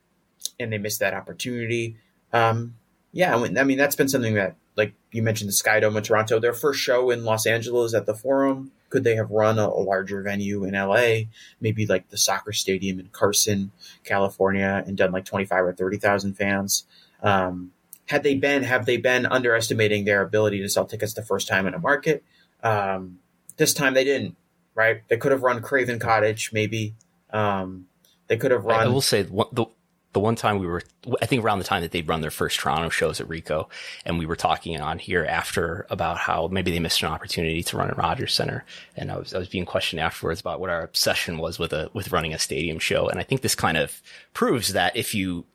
and 0.59 0.73
they 0.73 0.77
missed 0.77 0.99
that 0.99 1.13
opportunity. 1.13 1.95
Um, 2.33 2.75
yeah, 3.13 3.35
I 3.35 3.63
mean- 3.63 3.77
that's 3.77 3.95
been 3.95 4.09
something 4.09 4.33
that, 4.33 4.55
like 4.75 4.93
you 5.11 5.23
mentioned, 5.23 5.47
the 5.47 5.53
Sky 5.53 5.79
Dome 5.79 5.95
in 5.95 6.03
Toronto, 6.03 6.39
their 6.39 6.53
first 6.53 6.81
show 6.81 7.09
in 7.09 7.23
Los 7.23 7.45
Angeles 7.45 7.93
at 7.93 8.05
the 8.05 8.15
Forum. 8.15 8.71
Could 8.93 9.03
they 9.03 9.15
have 9.15 9.31
run 9.31 9.57
a, 9.57 9.65
a 9.65 9.81
larger 9.81 10.21
venue 10.21 10.65
in 10.65 10.75
LA, 10.75 11.23
maybe 11.59 11.87
like 11.87 12.09
the 12.09 12.17
soccer 12.17 12.53
stadium 12.53 12.99
in 12.99 13.07
Carson, 13.07 13.71
California, 14.03 14.83
and 14.85 14.95
done 14.95 15.11
like 15.11 15.25
twenty 15.25 15.45
five 15.45 15.65
or 15.65 15.73
thirty 15.73 15.97
thousand 15.97 16.35
fans? 16.35 16.85
Um, 17.23 17.71
had 18.05 18.21
they 18.21 18.35
been, 18.35 18.61
have 18.61 18.85
they 18.85 18.97
been 18.97 19.25
underestimating 19.25 20.05
their 20.05 20.21
ability 20.21 20.61
to 20.61 20.69
sell 20.69 20.85
tickets 20.85 21.15
the 21.15 21.23
first 21.23 21.47
time 21.47 21.65
in 21.65 21.73
a 21.73 21.79
market? 21.79 22.23
Um, 22.61 23.17
this 23.57 23.73
time 23.73 23.95
they 23.95 24.03
didn't. 24.03 24.35
Right? 24.75 25.01
They 25.07 25.17
could 25.17 25.31
have 25.31 25.41
run 25.41 25.63
Craven 25.63 25.97
Cottage, 25.97 26.51
maybe. 26.53 26.93
Um, 27.31 27.87
they 28.27 28.37
could 28.37 28.51
have 28.51 28.63
run. 28.63 28.79
I 28.79 28.87
will 28.89 29.01
say 29.01 29.23
the 29.23 29.65
the 30.13 30.19
one 30.19 30.35
time 30.35 30.59
we 30.59 30.67
were, 30.67 30.83
I 31.21 31.25
think 31.25 31.43
around 31.43 31.57
the 31.57 31.65
time 31.65 31.81
that 31.81 31.91
they'd 31.91 32.07
run 32.07 32.21
their 32.21 32.31
first 32.31 32.59
Toronto 32.59 32.89
shows 32.89 33.19
at 33.19 33.27
Ricoh, 33.27 33.67
and 34.05 34.19
we 34.19 34.25
were 34.25 34.35
talking 34.35 34.79
on 34.79 34.99
here 34.99 35.25
after 35.25 35.85
about 35.89 36.17
how 36.17 36.47
maybe 36.47 36.71
they 36.71 36.79
missed 36.79 37.01
an 37.01 37.09
opportunity 37.09 37.63
to 37.63 37.77
run 37.77 37.89
at 37.89 37.97
Rogers 37.97 38.33
Center, 38.33 38.63
and 38.95 39.11
I 39.11 39.17
was 39.17 39.33
I 39.33 39.39
was 39.39 39.49
being 39.49 39.65
questioned 39.65 39.99
afterwards 39.99 40.39
about 40.39 40.59
what 40.59 40.69
our 40.69 40.83
obsession 40.83 41.37
was 41.39 41.59
with 41.59 41.73
a 41.73 41.89
with 41.93 42.11
running 42.11 42.33
a 42.33 42.39
stadium 42.39 42.79
show, 42.79 43.09
and 43.09 43.19
I 43.19 43.23
think 43.23 43.41
this 43.41 43.55
kind 43.55 43.77
of 43.77 44.01
proves 44.33 44.73
that 44.73 44.95
if 44.95 45.13
you 45.15 45.45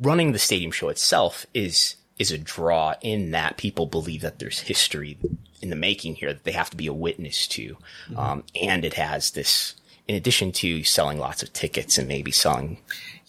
running 0.00 0.32
the 0.32 0.38
stadium 0.38 0.72
show 0.72 0.88
itself 0.88 1.46
is 1.54 1.96
is 2.18 2.32
a 2.32 2.38
draw 2.38 2.94
in 3.02 3.30
that 3.30 3.56
people 3.56 3.86
believe 3.86 4.20
that 4.20 4.38
there's 4.38 4.60
history 4.60 5.16
in 5.60 5.70
the 5.70 5.76
making 5.76 6.16
here 6.16 6.32
that 6.32 6.44
they 6.44 6.52
have 6.52 6.70
to 6.70 6.76
be 6.76 6.88
a 6.88 6.92
witness 6.92 7.46
to, 7.46 7.76
um, 8.16 8.42
and 8.60 8.84
it 8.84 8.94
has 8.94 9.30
this. 9.30 9.74
In 10.08 10.16
addition 10.16 10.50
to 10.52 10.82
selling 10.82 11.18
lots 11.18 11.44
of 11.44 11.52
tickets 11.52 11.96
and 11.96 12.08
maybe 12.08 12.32
selling 12.32 12.78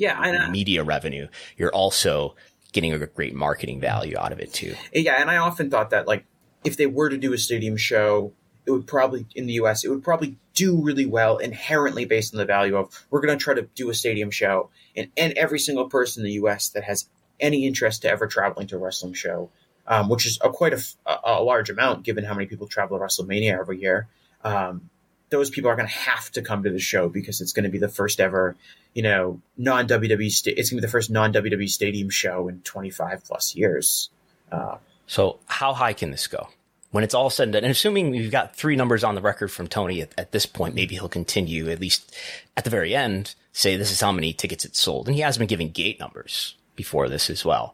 yeah, 0.04 0.20
I, 0.20 0.50
media 0.50 0.84
revenue, 0.84 1.28
you're 1.58 1.74
also 1.74 2.36
getting 2.74 2.92
a 2.92 3.08
great 3.08 3.34
marketing 3.34 3.80
value 3.80 4.18
out 4.18 4.34
of 4.34 4.40
it 4.40 4.52
too. 4.52 4.76
Yeah, 4.94 5.14
and 5.14 5.32
I 5.32 5.38
often 5.38 5.70
thought 5.70 5.92
that 5.92 6.08
like 6.08 6.26
if 6.66 6.76
they 6.76 6.88
were 6.88 7.10
to 7.10 7.18
do 7.18 7.32
a 7.32 7.38
stadium 7.38 7.78
show, 7.78 8.34
it 8.66 8.72
would 8.72 8.86
probably 8.86 9.26
in 9.34 9.46
the 9.46 9.54
US, 9.54 9.86
it 9.86 9.90
would 9.90 10.04
probably 10.04 10.38
do 10.54 10.82
really 10.82 11.06
well 11.06 11.38
inherently 11.38 12.04
based 12.04 12.34
on 12.34 12.38
the 12.38 12.46
value 12.46 12.76
of 12.76 13.06
we're 13.10 13.22
going 13.22 13.38
to 13.38 13.42
try 13.42 13.54
to 13.54 13.64
do 13.76 13.90
a 13.90 13.94
stadium 13.94 14.30
show, 14.30 14.70
and 14.96 15.10
and 15.16 15.34
every 15.34 15.60
single 15.60 15.90
person 15.90 16.22
in 16.22 16.26
the 16.26 16.34
US 16.44 16.70
that 16.70 16.84
has 16.84 17.08
any 17.40 17.66
interest 17.66 18.02
to 18.02 18.10
ever 18.10 18.28
traveling 18.28 18.68
to 18.68 18.76
a 18.76 18.80
wrestling 18.80 19.14
show, 19.14 19.52
um, 19.88 20.10
which 20.10 20.26
is 20.26 20.38
a 20.42 20.50
quite 20.50 20.74
a 21.06 21.42
large 21.42 21.70
amount 21.70 22.04
given 22.04 22.26
how 22.26 22.34
many 22.34 22.48
people 22.48 22.68
travel 22.68 22.98
to 22.98 23.04
WrestleMania 23.04 23.58
every 23.58 23.80
year. 23.80 24.10
Um, 24.44 24.90
those 25.34 25.50
people 25.50 25.70
are 25.70 25.76
going 25.76 25.88
to 25.88 25.94
have 25.94 26.32
to 26.32 26.42
come 26.42 26.64
to 26.64 26.70
the 26.70 26.80
show 26.80 27.10
because 27.10 27.42
it's 27.42 27.54
going 27.54 27.64
to 27.64 27.70
be 27.70 27.80
the 27.80 27.90
first 27.90 28.20
ever, 28.20 28.56
you 28.94 29.02
know, 29.02 29.42
non 29.58 29.88
WWE. 29.88 30.28
It's 30.28 30.44
going 30.44 30.56
to 30.56 30.76
be 30.76 30.82
the 30.82 30.88
first 30.88 31.10
non 31.10 31.34
WWE 31.34 31.70
stadium 31.70 32.10
show 32.10 32.48
in 32.48 32.62
25 32.62 33.24
plus 33.26 33.56
years. 33.56 34.10
Uh, 34.52 34.78
So 35.08 35.40
how 35.46 35.74
high 35.74 35.94
can 35.94 36.12
this 36.12 36.28
go? 36.28 36.48
when 36.94 37.04
it's 37.04 37.16
all 37.16 37.32
said 37.32 37.46
and 37.46 37.54
done, 37.54 37.64
and 37.64 37.72
assuming 37.72 38.12
we've 38.12 38.30
got 38.30 38.56
three 38.56 38.76
numbers 38.76 39.04
on 39.04 39.16
the 39.16 39.22
record 39.22 39.52
from 39.52 39.66
Tony 39.66 40.00
at, 40.02 40.14
at, 40.16 40.32
this 40.32 40.46
point, 40.46 40.76
maybe 40.76 40.94
he'll 40.94 41.10
continue 41.10 41.68
at 41.72 41.82
least 41.82 42.16
at 42.56 42.66
the 42.66 42.70
very 42.70 42.94
end, 42.94 43.34
say 43.52 43.76
this 43.76 43.92
is 43.92 44.00
how 44.00 44.12
many 44.12 44.32
tickets 44.32 44.64
it 44.64 44.76
sold. 44.76 45.08
And 45.08 45.16
he 45.16 45.22
has 45.22 45.36
been 45.36 45.48
giving 45.48 45.72
gate 45.72 46.00
numbers 46.00 46.54
before 46.76 47.10
this 47.10 47.32
as 47.32 47.44
well. 47.44 47.74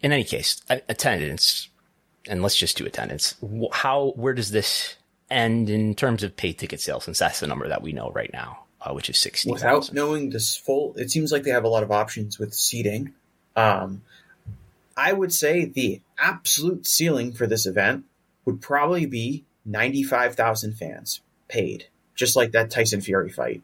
In 0.00 0.10
any 0.10 0.24
case, 0.24 0.60
attendance, 0.68 1.68
and 2.26 2.42
let's 2.42 2.56
just 2.56 2.76
do 2.76 2.84
attendance. 2.84 3.36
How, 3.70 4.14
where 4.16 4.34
does 4.34 4.50
this 4.50 4.96
end 5.30 5.70
in 5.70 5.94
terms 5.94 6.22
of 6.22 6.36
paid 6.36 6.58
ticket 6.58 6.80
sales, 6.80 7.04
since 7.04 7.18
that's 7.18 7.40
the 7.40 7.46
number 7.46 7.68
that 7.68 7.82
we 7.82 7.92
know 7.92 8.10
right 8.10 8.30
now, 8.32 8.64
uh, 8.80 8.92
which 8.92 9.08
is 9.08 9.18
60. 9.18 9.50
Without 9.50 9.86
000. 9.86 9.94
knowing 9.94 10.30
this 10.30 10.56
full, 10.56 10.94
it 10.96 11.10
seems 11.10 11.32
like 11.32 11.42
they 11.42 11.50
have 11.50 11.64
a 11.64 11.68
lot 11.68 11.82
of 11.82 11.90
options 11.90 12.38
with 12.38 12.54
seating. 12.54 13.14
Um, 13.56 14.02
I 14.96 15.12
would 15.12 15.32
say 15.32 15.64
the 15.64 16.00
absolute 16.18 16.86
ceiling 16.86 17.32
for 17.32 17.46
this 17.46 17.66
event 17.66 18.04
would 18.44 18.60
probably 18.60 19.06
be 19.06 19.44
95,000 19.64 20.74
fans 20.74 21.20
paid, 21.48 21.86
just 22.14 22.36
like 22.36 22.52
that 22.52 22.70
Tyson 22.70 23.00
Fury 23.00 23.30
fight. 23.30 23.62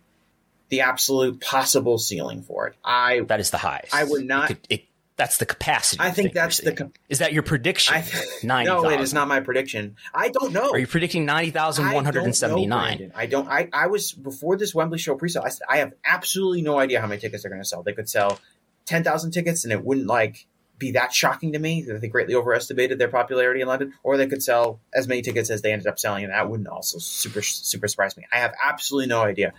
The 0.68 0.80
absolute 0.80 1.40
possible 1.40 1.98
ceiling 1.98 2.42
for 2.42 2.66
it. 2.66 2.74
I 2.84 3.20
that 3.28 3.38
is 3.38 3.50
the 3.50 3.58
highest. 3.58 3.94
I 3.94 4.04
would 4.04 4.24
not. 4.24 4.50
It 4.50 4.54
could, 4.54 4.66
it, 4.70 4.84
that's 5.16 5.38
the 5.38 5.46
capacity. 5.46 6.02
I 6.02 6.10
think 6.10 6.34
that's 6.34 6.58
the. 6.58 6.90
is 7.08 7.20
that 7.20 7.32
your 7.32 7.42
prediction? 7.42 7.94
I, 7.94 8.04
90, 8.42 8.70
no, 8.70 8.82
000. 8.82 8.92
it 8.92 9.00
is 9.00 9.14
not 9.14 9.28
my 9.28 9.40
prediction. 9.40 9.96
I 10.14 10.28
don't 10.28 10.52
know. 10.52 10.70
Are 10.70 10.78
you 10.78 10.86
predicting 10.86 11.24
ninety 11.24 11.50
thousand 11.50 11.90
one 11.92 12.04
hundred 12.04 12.24
and 12.24 12.36
seventy 12.36 12.66
nine? 12.66 13.12
I 13.14 13.26
don't. 13.26 13.48
I, 13.48 13.68
I 13.72 13.86
was 13.86 14.12
before 14.12 14.56
this 14.56 14.74
Wembley 14.74 14.98
show 14.98 15.14
pre-sale. 15.14 15.44
I, 15.44 15.50
I 15.68 15.78
have 15.78 15.94
absolutely 16.04 16.62
no 16.62 16.78
idea 16.78 17.00
how 17.00 17.06
many 17.06 17.20
tickets 17.20 17.42
they're 17.42 17.50
going 17.50 17.62
to 17.62 17.68
sell. 17.68 17.82
They 17.82 17.94
could 17.94 18.08
sell 18.08 18.38
ten 18.84 19.04
thousand 19.04 19.30
tickets, 19.30 19.64
and 19.64 19.72
it 19.72 19.82
wouldn't 19.82 20.06
like 20.06 20.46
be 20.78 20.90
that 20.92 21.14
shocking 21.14 21.54
to 21.54 21.58
me 21.58 21.82
that 21.82 22.02
they 22.02 22.08
greatly 22.08 22.34
overestimated 22.34 22.98
their 22.98 23.08
popularity 23.08 23.62
in 23.62 23.68
London, 23.68 23.94
or 24.02 24.18
they 24.18 24.26
could 24.26 24.42
sell 24.42 24.80
as 24.92 25.08
many 25.08 25.22
tickets 25.22 25.48
as 25.48 25.62
they 25.62 25.72
ended 25.72 25.86
up 25.86 25.98
selling, 25.98 26.24
and 26.24 26.32
that 26.34 26.50
wouldn't 26.50 26.68
also 26.68 26.98
super 26.98 27.40
super 27.40 27.88
surprise 27.88 28.16
me. 28.18 28.26
I 28.30 28.40
have 28.40 28.52
absolutely 28.62 29.08
no 29.08 29.22
idea, 29.22 29.54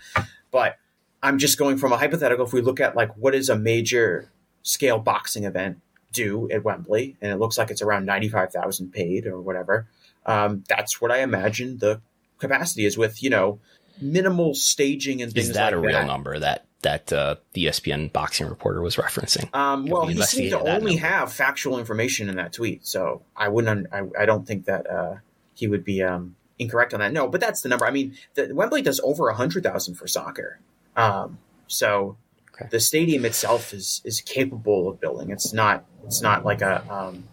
but 0.52 0.78
I'm 1.24 1.40
just 1.40 1.58
going 1.58 1.78
from 1.78 1.94
a 1.94 1.98
hypothetical. 1.98 2.46
If 2.46 2.54
we 2.54 2.62
look 2.62 2.80
at 2.80 2.96
like 2.96 3.16
what 3.16 3.34
is 3.34 3.50
a 3.50 3.58
major 3.58 4.32
scale 4.68 5.00
boxing 5.00 5.46
event 5.46 5.80
do 6.12 6.50
at 6.52 6.64
Wembley, 6.64 7.16
and 7.22 7.32
it 7.32 7.38
looks 7.38 7.58
like 7.58 7.72
it's 7.72 7.82
around 7.82 8.06
ninety 8.06 8.28
five 8.28 8.52
thousand 8.52 8.92
paid 8.92 9.26
or 9.26 9.40
whatever, 9.40 9.88
um, 10.26 10.64
that's 10.68 11.00
what 11.02 11.12
I 11.12 11.20
imagine 11.20 11.78
the 11.78 12.02
capacity 12.38 12.86
is 12.86 12.98
with 12.98 13.24
you 13.24 13.30
know 13.30 13.60
minimal 14.02 14.54
staging 14.54 15.22
and 15.22 15.32
things. 15.32 15.50
Is 15.50 15.56
that 15.56 15.74
like 15.74 15.74
a 15.74 15.80
real 15.80 16.06
number 16.06 16.38
that 16.40 16.66
that 16.82 17.12
uh, 17.12 17.36
the 17.54 17.66
ESPN 17.66 18.12
boxing 18.12 18.48
reporter 18.48 18.82
was 18.82 18.98
referencing. 18.98 19.54
Um, 19.56 19.86
well, 19.86 20.06
he 20.06 20.22
seemed 20.22 20.52
to 20.52 20.60
only 20.60 20.96
number. 20.96 21.08
have 21.08 21.34
factual 21.34 21.80
information 21.80 22.30
in 22.30 22.36
that 22.36 22.54
tweet, 22.54 22.86
so 22.86 23.24
I 23.36 23.48
wouldn't. 23.48 23.88
I, 23.92 24.04
I 24.20 24.26
don't 24.26 24.46
think 24.46 24.66
that 24.66 24.90
uh, 24.90 25.16
he 25.56 25.68
would 25.68 25.84
be 25.84 26.04
um, 26.04 26.36
incorrect 26.60 26.94
on 26.94 27.00
that. 27.00 27.14
No, 27.14 27.28
but 27.28 27.42
that's 27.42 27.62
the 27.62 27.70
number. 27.70 27.86
I 27.86 27.92
mean, 27.92 28.16
the, 28.36 28.54
Wembley 28.54 28.82
does 28.82 29.00
over 29.04 29.30
a 29.30 29.36
hundred 29.36 29.64
thousand 29.64 29.96
for 29.96 30.08
soccer, 30.08 30.60
um, 30.96 31.38
so 31.68 32.18
okay. 32.60 32.68
the 32.70 32.80
stadium 32.80 33.26
itself 33.26 33.74
is 33.74 34.02
is 34.04 34.22
capable 34.22 34.90
of 34.90 35.00
building. 35.00 35.32
It's 35.32 35.54
not. 35.54 35.86
It's 36.06 36.22
not 36.22 36.46
like 36.46 36.62
a 36.62 36.84
um, 36.92 37.28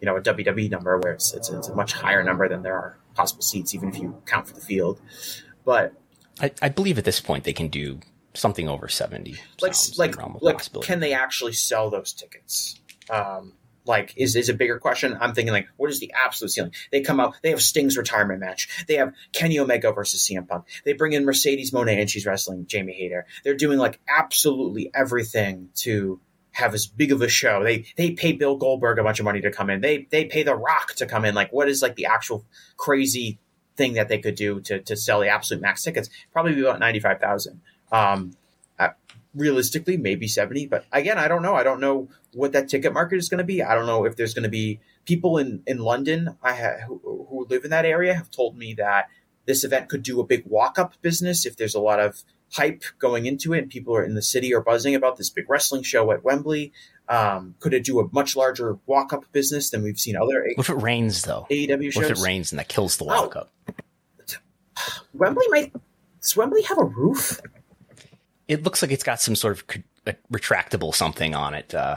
you 0.00 0.06
know 0.06 0.16
a 0.16 0.20
WWE 0.20 0.70
number 0.70 0.98
where 0.98 1.12
it's, 1.12 1.32
it's 1.32 1.48
it's 1.50 1.68
a 1.68 1.74
much 1.74 1.92
higher 1.92 2.22
number 2.22 2.48
than 2.48 2.62
there 2.62 2.74
are 2.74 2.98
possible 3.14 3.42
seats, 3.42 3.74
even 3.74 3.88
if 3.88 3.98
you 3.98 4.20
count 4.26 4.48
for 4.48 4.54
the 4.54 4.60
field. 4.60 5.00
But 5.64 5.94
I, 6.40 6.50
I 6.60 6.68
believe 6.68 6.98
at 6.98 7.04
this 7.04 7.20
point 7.20 7.44
they 7.44 7.52
can 7.52 7.68
do 7.68 8.00
something 8.34 8.66
over 8.66 8.88
70 8.88 9.36
like 9.60 9.74
like 9.98 10.16
like 10.40 10.82
can 10.82 11.00
they 11.00 11.12
actually 11.12 11.52
sell 11.52 11.90
those 11.90 12.14
tickets 12.14 12.80
um 13.10 13.52
like 13.84 14.14
is 14.16 14.36
is 14.36 14.48
a 14.48 14.54
bigger 14.54 14.78
question. 14.78 15.16
I'm 15.20 15.34
thinking 15.34 15.52
like 15.52 15.68
what 15.76 15.90
is 15.90 16.00
the 16.00 16.12
absolute 16.12 16.50
ceiling? 16.50 16.72
They 16.90 17.00
come 17.00 17.20
out 17.20 17.36
they 17.42 17.50
have 17.50 17.62
sting's 17.62 17.96
retirement 17.96 18.40
match. 18.40 18.84
They 18.86 18.94
have 18.94 19.14
kenny 19.32 19.58
omega 19.58 19.92
versus 19.92 20.26
cm 20.26 20.48
punk. 20.48 20.64
They 20.84 20.92
bring 20.92 21.12
in 21.12 21.24
mercedes 21.24 21.72
Moné 21.72 21.98
and 21.98 22.08
she's 22.08 22.26
wrestling 22.26 22.66
jamie 22.66 22.92
hayter. 22.92 23.26
They're 23.44 23.54
doing 23.54 23.78
like 23.78 24.00
absolutely 24.08 24.90
everything 24.94 25.70
to 25.76 26.20
have 26.52 26.74
as 26.74 26.86
big 26.86 27.12
of 27.12 27.22
a 27.22 27.28
show. 27.28 27.64
They 27.64 27.86
they 27.96 28.12
pay 28.12 28.32
bill 28.32 28.56
goldberg 28.56 28.98
a 28.98 29.02
bunch 29.02 29.18
of 29.18 29.24
money 29.24 29.40
to 29.40 29.50
come 29.50 29.70
in. 29.70 29.80
They 29.80 30.06
they 30.10 30.26
pay 30.26 30.42
the 30.42 30.54
rock 30.54 30.94
to 30.96 31.06
come 31.06 31.24
in. 31.24 31.34
Like 31.34 31.52
what 31.52 31.68
is 31.68 31.82
like 31.82 31.96
the 31.96 32.06
actual 32.06 32.44
crazy 32.76 33.38
thing 33.76 33.94
that 33.94 34.08
they 34.08 34.18
could 34.18 34.34
do 34.34 34.60
to 34.60 34.80
to 34.80 34.96
sell 34.96 35.20
the 35.20 35.28
absolute 35.28 35.60
max 35.60 35.82
tickets? 35.82 36.08
Probably 36.32 36.58
about 36.60 36.78
95000 36.78 37.60
um, 37.90 38.36
realistically, 39.34 39.96
maybe 39.96 40.28
70, 40.28 40.66
but 40.66 40.84
again, 40.92 41.18
I 41.18 41.28
don't 41.28 41.42
know. 41.42 41.54
I 41.54 41.62
don't 41.62 41.80
know 41.80 42.08
what 42.34 42.52
that 42.52 42.68
ticket 42.68 42.92
market 42.92 43.16
is 43.16 43.28
going 43.28 43.38
to 43.38 43.44
be. 43.44 43.62
I 43.62 43.74
don't 43.74 43.86
know 43.86 44.04
if 44.04 44.16
there's 44.16 44.34
going 44.34 44.44
to 44.44 44.48
be 44.48 44.80
people 45.04 45.38
in, 45.38 45.62
in 45.66 45.78
London 45.78 46.36
I 46.42 46.54
ha- 46.54 46.86
who, 46.86 47.26
who 47.28 47.46
live 47.48 47.64
in 47.64 47.70
that 47.70 47.84
area 47.84 48.14
have 48.14 48.30
told 48.30 48.56
me 48.56 48.74
that 48.74 49.08
this 49.46 49.64
event 49.64 49.88
could 49.88 50.02
do 50.02 50.20
a 50.20 50.24
big 50.24 50.44
walk 50.46 50.78
up 50.78 50.94
business 51.02 51.44
if 51.44 51.56
there's 51.56 51.74
a 51.74 51.80
lot 51.80 52.00
of 52.00 52.22
hype 52.52 52.84
going 52.98 53.26
into 53.26 53.54
it 53.54 53.58
and 53.58 53.70
people 53.70 53.96
are 53.96 54.04
in 54.04 54.14
the 54.14 54.22
city 54.22 54.54
are 54.54 54.60
buzzing 54.60 54.94
about 54.94 55.16
this 55.16 55.30
big 55.30 55.48
wrestling 55.48 55.82
show 55.82 56.12
at 56.12 56.22
Wembley. 56.22 56.72
Um, 57.08 57.54
could 57.60 57.74
it 57.74 57.84
do 57.84 58.00
a 58.00 58.08
much 58.12 58.36
larger 58.36 58.78
walk 58.86 59.12
up 59.12 59.24
business 59.32 59.70
than 59.70 59.82
we've 59.82 59.98
seen 59.98 60.16
other? 60.16 60.46
What 60.54 60.68
if 60.68 60.70
it 60.70 60.80
rains 60.80 61.22
though? 61.22 61.46
AEW 61.50 61.92
shows. 61.92 61.96
What 61.96 62.10
if 62.10 62.18
it 62.18 62.22
rains 62.22 62.52
and 62.52 62.58
that 62.58 62.68
kills 62.68 62.96
the 62.96 63.04
walk 63.04 63.36
up? 63.36 63.50
Oh. 63.68 63.74
Wembley 65.12 65.46
might. 65.48 65.72
Does 66.20 66.36
Wembley 66.36 66.62
have 66.62 66.78
a 66.78 66.84
roof? 66.84 67.40
it 68.48 68.62
looks 68.62 68.82
like 68.82 68.90
it's 68.90 69.02
got 69.02 69.20
some 69.20 69.34
sort 69.34 69.58
of 69.58 70.14
retractable 70.30 70.94
something 70.94 71.34
on 71.34 71.54
it. 71.54 71.74
Uh, 71.74 71.96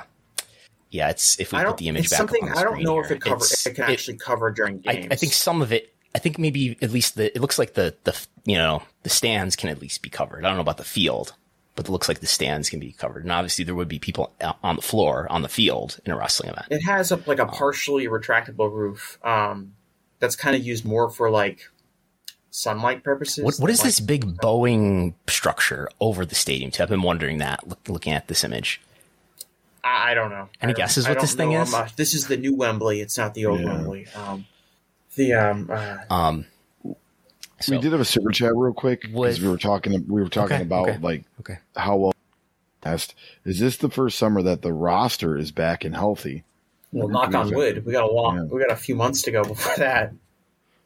yeah, 0.96 1.10
it's 1.10 1.40
if 1.40 1.52
we 1.52 1.64
put 1.64 1.78
the 1.78 1.90
image 1.90 2.10
back 2.10 2.18
something 2.18 2.50
I 2.50 2.64
don't 2.64 2.82
know 2.82 2.96
here, 2.96 3.04
if 3.04 3.12
it 3.12 3.22
covers. 3.22 3.66
It 3.66 3.76
can 3.76 3.86
actually 3.86 4.18
cover 4.18 4.52
during 4.52 4.80
games. 4.80 5.08
I, 5.10 5.14
I, 5.14 5.16
think 5.16 5.34
some 5.34 5.62
of 5.62 5.72
it. 5.72 5.94
I 6.16 6.20
think 6.20 6.40
maybe 6.40 6.78
at 6.82 6.92
least 6.92 7.16
the. 7.16 7.36
It 7.36 7.42
looks 7.42 7.60
like 7.60 7.74
the 7.74 7.96
the 8.06 8.20
you 8.46 8.58
know 8.58 8.84
the 9.04 9.10
stands 9.10 9.56
can 9.56 9.70
at 9.70 9.82
least 9.82 10.02
be 10.02 10.10
covered. 10.10 10.46
I 10.46 10.48
don't 10.48 10.58
know 10.58 10.62
about 10.62 10.78
the 10.78 10.84
field, 10.84 11.34
but 11.76 11.88
it 11.88 11.92
looks 11.92 12.08
like 12.08 12.20
the 12.20 12.28
stands 12.28 12.70
can 12.70 12.80
be 12.80 12.94
covered. 12.94 13.24
And 13.24 13.32
obviously 13.32 13.66
there 13.66 13.76
would 13.76 13.88
be 13.88 14.00
people 14.00 14.34
on 14.64 14.78
the 14.78 14.82
floor 14.82 15.28
on 15.30 15.42
the 15.42 15.50
field 15.50 16.00
in 16.06 16.12
a 16.12 16.18
wrestling 16.18 16.50
event. 16.50 16.68
It 16.70 16.84
has 16.84 17.12
a, 17.12 17.22
like 17.26 17.40
a 17.40 17.46
partially 17.46 18.08
retractable 18.08 18.72
roof. 18.72 19.20
Um, 19.24 19.74
that's 20.20 20.36
kind 20.36 20.56
of 20.56 20.64
used 20.64 20.86
more 20.86 21.10
for 21.10 21.30
like 21.30 21.70
sunlight 22.50 23.04
purposes. 23.04 23.44
What, 23.44 23.58
what 23.58 23.70
is 23.70 23.82
this 23.82 24.00
big 24.00 24.38
bowing 24.40 25.16
structure 25.28 25.90
over 26.00 26.26
the 26.26 26.36
stadium? 26.36 26.72
Too? 26.72 26.84
I've 26.84 26.90
been 26.90 27.02
wondering 27.02 27.40
that 27.40 27.68
look, 27.68 27.88
looking 27.90 28.14
at 28.14 28.28
this 28.28 28.44
image. 28.44 28.82
I, 29.86 30.12
I 30.12 30.14
don't 30.16 30.32
know. 30.32 30.50
Any 30.60 30.74
don't, 30.74 30.78
guesses 30.78 31.08
what 31.08 31.22
this 31.22 31.36
thing 31.36 31.54
is? 31.54 31.74
Uh, 31.74 31.88
this 31.96 32.14
is 32.14 32.28
the 32.28 32.36
new 32.36 32.56
Wembley. 32.56 33.00
It's 33.00 33.18
not 33.18 33.34
the 33.36 33.46
old 33.46 33.62
yeah. 33.62 33.68
Wembley. 33.68 34.08
Um, 34.16 34.46
the 35.16 35.34
um, 35.34 35.70
uh, 35.72 35.98
um 36.10 36.46
so, 37.62 37.72
we 37.72 37.82
did 37.82 37.94
have 37.94 38.02
a 38.02 38.06
super 38.06 38.32
chat 38.32 38.54
real 38.56 38.74
quick 38.74 39.02
because 39.02 39.40
we 39.40 39.48
were 39.48 39.58
talking. 39.58 40.06
We 40.08 40.22
were 40.22 40.30
talking 40.30 40.56
okay, 40.56 40.64
about 40.64 40.90
okay, 40.90 40.98
like 40.98 41.24
okay. 41.40 41.60
how 41.76 41.96
well 41.96 42.14
test. 42.82 43.16
Is 43.46 43.60
this 43.60 43.78
the 43.78 43.90
first 43.90 44.18
summer 44.18 44.42
that 44.42 44.62
the 44.62 44.74
roster 44.74 45.38
is 45.38 45.52
back 45.52 45.86
and 45.86 45.96
healthy? 45.96 46.44
Well, 46.92 47.08
knock 47.08 47.34
on 47.34 47.54
wood. 47.54 47.86
We 47.86 47.94
got 47.94 48.04
a 48.04 48.12
long. 48.12 48.38
Yeah. 48.38 48.44
We 48.44 48.60
got 48.60 48.72
a 48.72 48.76
few 48.76 48.96
months 48.96 49.22
to 49.24 49.32
go 49.32 49.44
before 49.48 49.76
that. 49.78 50.14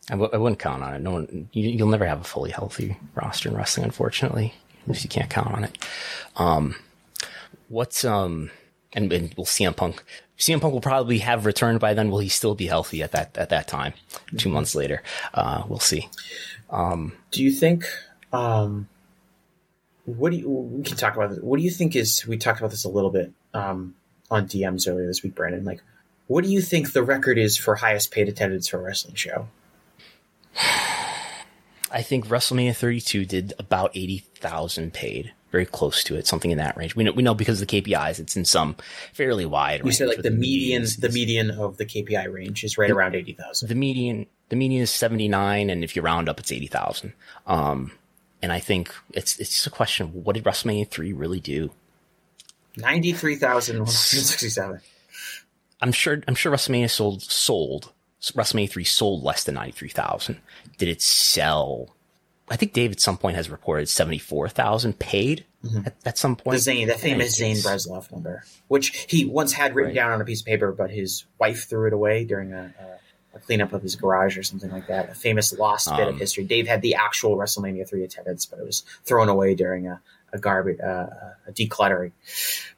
I 0.09 0.13
w- 0.13 0.29
I 0.31 0.37
wouldn't 0.37 0.59
count 0.59 0.83
on 0.83 0.93
it. 0.93 1.01
No 1.01 1.11
one, 1.11 1.49
you, 1.53 1.83
will 1.83 1.91
never 1.91 2.05
have 2.05 2.21
a 2.21 2.23
fully 2.23 2.51
healthy 2.51 2.97
roster 3.15 3.49
in 3.49 3.55
wrestling, 3.55 3.85
unfortunately. 3.85 4.53
Unless 4.85 5.03
you 5.03 5.09
can't 5.09 5.29
count 5.29 5.53
on 5.53 5.63
it. 5.65 5.77
Um, 6.37 6.75
what's 7.67 8.05
um, 8.05 8.49
and, 8.93 9.11
and 9.11 9.33
we'll 9.35 9.45
CM 9.45 9.75
Punk. 9.75 10.03
CM 10.37 10.61
Punk 10.61 10.73
will 10.73 10.81
probably 10.81 11.19
have 11.19 11.45
returned 11.45 11.79
by 11.79 11.93
then. 11.93 12.09
Will 12.09 12.19
he 12.19 12.29
still 12.29 12.55
be 12.55 12.67
healthy 12.67 13.03
at 13.03 13.11
that 13.11 13.37
at 13.37 13.49
that 13.49 13.67
time? 13.67 13.93
Two 14.37 14.49
months 14.49 14.75
later, 14.75 15.03
uh, 15.33 15.63
we'll 15.67 15.79
see. 15.79 16.07
Um, 16.69 17.13
do 17.31 17.43
you 17.43 17.51
think? 17.51 17.85
Um, 18.31 18.87
what 20.05 20.31
do 20.31 20.37
you? 20.37 20.49
We 20.49 20.83
can 20.83 20.97
talk 20.97 21.15
about 21.15 21.31
this. 21.31 21.39
What 21.39 21.57
do 21.57 21.63
you 21.63 21.71
think 21.71 21.95
is? 21.95 22.25
We 22.25 22.37
talked 22.37 22.59
about 22.59 22.71
this 22.71 22.85
a 22.85 22.89
little 22.89 23.09
bit 23.09 23.31
um, 23.53 23.95
on 24.31 24.47
DMs 24.47 24.87
earlier 24.87 25.07
this 25.07 25.23
week, 25.23 25.35
Brandon. 25.35 25.65
Like, 25.65 25.81
what 26.27 26.43
do 26.43 26.51
you 26.51 26.61
think 26.61 26.93
the 26.93 27.03
record 27.03 27.37
is 27.37 27.57
for 27.57 27.75
highest 27.75 28.11
paid 28.11 28.29
attendance 28.29 28.67
for 28.67 28.77
a 28.77 28.81
wrestling 28.81 29.15
show? 29.15 29.47
I 31.91 32.03
think 32.03 32.27
WrestleMania 32.27 32.75
32 32.75 33.25
did 33.25 33.53
about 33.57 33.91
80,000 33.95 34.93
paid, 34.93 35.33
very 35.51 35.65
close 35.65 36.03
to 36.05 36.15
it, 36.15 36.27
something 36.27 36.51
in 36.51 36.57
that 36.57 36.77
range. 36.77 36.95
We 36.95 37.03
know, 37.03 37.11
we 37.11 37.23
know 37.23 37.33
because 37.33 37.61
of 37.61 37.67
the 37.67 37.81
KPIs, 37.81 38.19
it's 38.19 38.35
in 38.35 38.45
some 38.45 38.75
fairly 39.13 39.45
wide. 39.45 39.81
Range. 39.81 39.85
You 39.85 39.91
said 39.91 40.07
like 40.09 40.21
the, 40.21 40.31
median, 40.31 40.85
the 40.99 41.09
median 41.09 41.51
of 41.51 41.77
the 41.77 41.85
KPI 41.85 42.31
range 42.31 42.63
is 42.63 42.77
right 42.77 42.89
the, 42.89 42.95
around 42.95 43.15
80,000. 43.15 43.67
The 43.67 43.75
median, 43.75 44.25
the 44.49 44.55
median 44.55 44.81
is 44.81 44.91
79, 44.91 45.69
and 45.69 45.83
if 45.83 45.95
you 45.95 46.01
round 46.01 46.29
up, 46.29 46.39
it's 46.39 46.51
80,000. 46.51 47.13
Um, 47.47 47.91
and 48.41 48.51
I 48.51 48.59
think 48.59 48.93
it's 49.13 49.37
it's 49.39 49.51
just 49.51 49.67
a 49.67 49.71
question: 49.71 50.07
of 50.07 50.15
what 50.15 50.35
did 50.35 50.45
WrestleMania 50.45 50.87
3 50.87 51.13
really 51.13 51.41
do? 51.41 51.71
93,167. 52.77 54.79
I'm 55.81 55.91
sure. 55.91 56.21
I'm 56.27 56.35
sure 56.35 56.51
WrestleMania 56.51 56.89
sold 56.89 57.21
sold 57.21 57.91
WrestleMania 58.21 58.69
3 58.69 58.83
sold 58.83 59.23
less 59.23 59.43
than 59.43 59.55
93,000. 59.55 60.37
Did 60.77 60.89
it 60.89 61.01
sell? 61.01 61.95
I 62.49 62.55
think 62.55 62.73
Dave 62.73 62.91
at 62.91 62.99
some 62.99 63.17
point 63.17 63.35
has 63.35 63.49
reported 63.49 63.89
74,000 63.89 64.97
paid 64.97 65.45
mm-hmm. 65.63 65.85
at, 65.85 65.95
at, 66.05 66.17
some 66.17 66.35
point. 66.35 66.55
The 66.55 66.61
Zane, 66.61 66.87
the 66.87 66.95
famous 66.95 67.35
Zane 67.35 67.57
Bresloff 67.57 68.11
number, 68.11 68.43
which 68.67 69.05
he 69.07 69.25
once 69.25 69.53
had 69.53 69.75
written 69.75 69.89
right. 69.89 69.95
down 69.95 70.11
on 70.13 70.21
a 70.21 70.25
piece 70.25 70.41
of 70.41 70.47
paper, 70.47 70.71
but 70.71 70.89
his 70.89 71.25
wife 71.39 71.69
threw 71.69 71.87
it 71.87 71.93
away 71.93 72.25
during 72.25 72.53
a, 72.53 72.73
a 73.35 73.39
cleanup 73.39 73.73
of 73.73 73.81
his 73.81 73.95
garage 73.95 74.37
or 74.37 74.43
something 74.43 74.71
like 74.71 74.87
that. 74.87 75.09
A 75.09 75.13
famous 75.13 75.53
lost 75.53 75.89
bit 75.89 76.07
of 76.07 76.15
Um, 76.15 76.19
history. 76.19 76.43
Dave 76.43 76.67
had 76.67 76.81
the 76.81 76.95
actual 76.95 77.37
WrestleMania 77.37 77.87
three 77.87 78.03
attendance, 78.03 78.45
but 78.45 78.59
it 78.59 78.65
was 78.65 78.83
thrown 79.05 79.29
away 79.29 79.55
during 79.55 79.87
a 79.87 80.01
a 80.31 80.37
garbage 80.37 80.79
uh, 80.79 81.07
a 81.47 81.51
decluttering. 81.51 82.11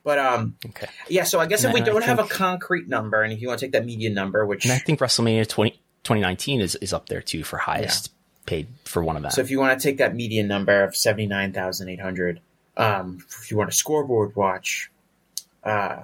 But 0.03 0.19
um, 0.19 0.55
Okay. 0.65 0.88
yeah. 1.09 1.24
So 1.24 1.39
I 1.39 1.47
guess 1.47 1.63
if 1.63 1.74
we 1.74 1.82
I 1.82 1.84
don't 1.84 2.03
have 2.03 2.19
a 2.19 2.24
concrete 2.24 2.88
number, 2.88 3.22
and 3.22 3.34
if 3.34 3.41
you 3.41 3.49
want 3.49 3.59
to 3.59 3.65
take 3.65 3.74
that 3.74 3.86
median 3.86 4.13
number, 4.13 4.45
which 4.45 4.63
And 4.63 4.74
I 4.74 4.78
think 4.78 4.99
WrestleMania 4.99 5.47
20, 5.47 5.72
2019 5.72 6.61
is, 6.61 6.76
is 6.76 6.93
up 6.93 7.09
there 7.09 7.22
too 7.22 7.43
for 7.43 7.57
highest 7.57 8.11
paid 8.52 8.68
for 8.84 9.02
one 9.02 9.16
event. 9.16 9.34
So 9.34 9.39
if 9.39 9.49
you 9.49 9.60
want 9.62 9.80
to 9.80 9.82
take 9.82 9.99
that 9.99 10.14
median 10.14 10.45
number 10.49 10.84
of 10.84 10.93
seventy 10.93 11.26
nine 11.26 11.54
thousand 11.54 11.88
eight 11.88 12.02
hundred, 12.02 12.41
um, 12.76 13.24
if 13.30 13.49
you 13.49 13.56
want 13.56 13.70
a 13.70 13.74
scoreboard 13.74 14.36
watch, 14.36 14.91
uh, 15.64 16.02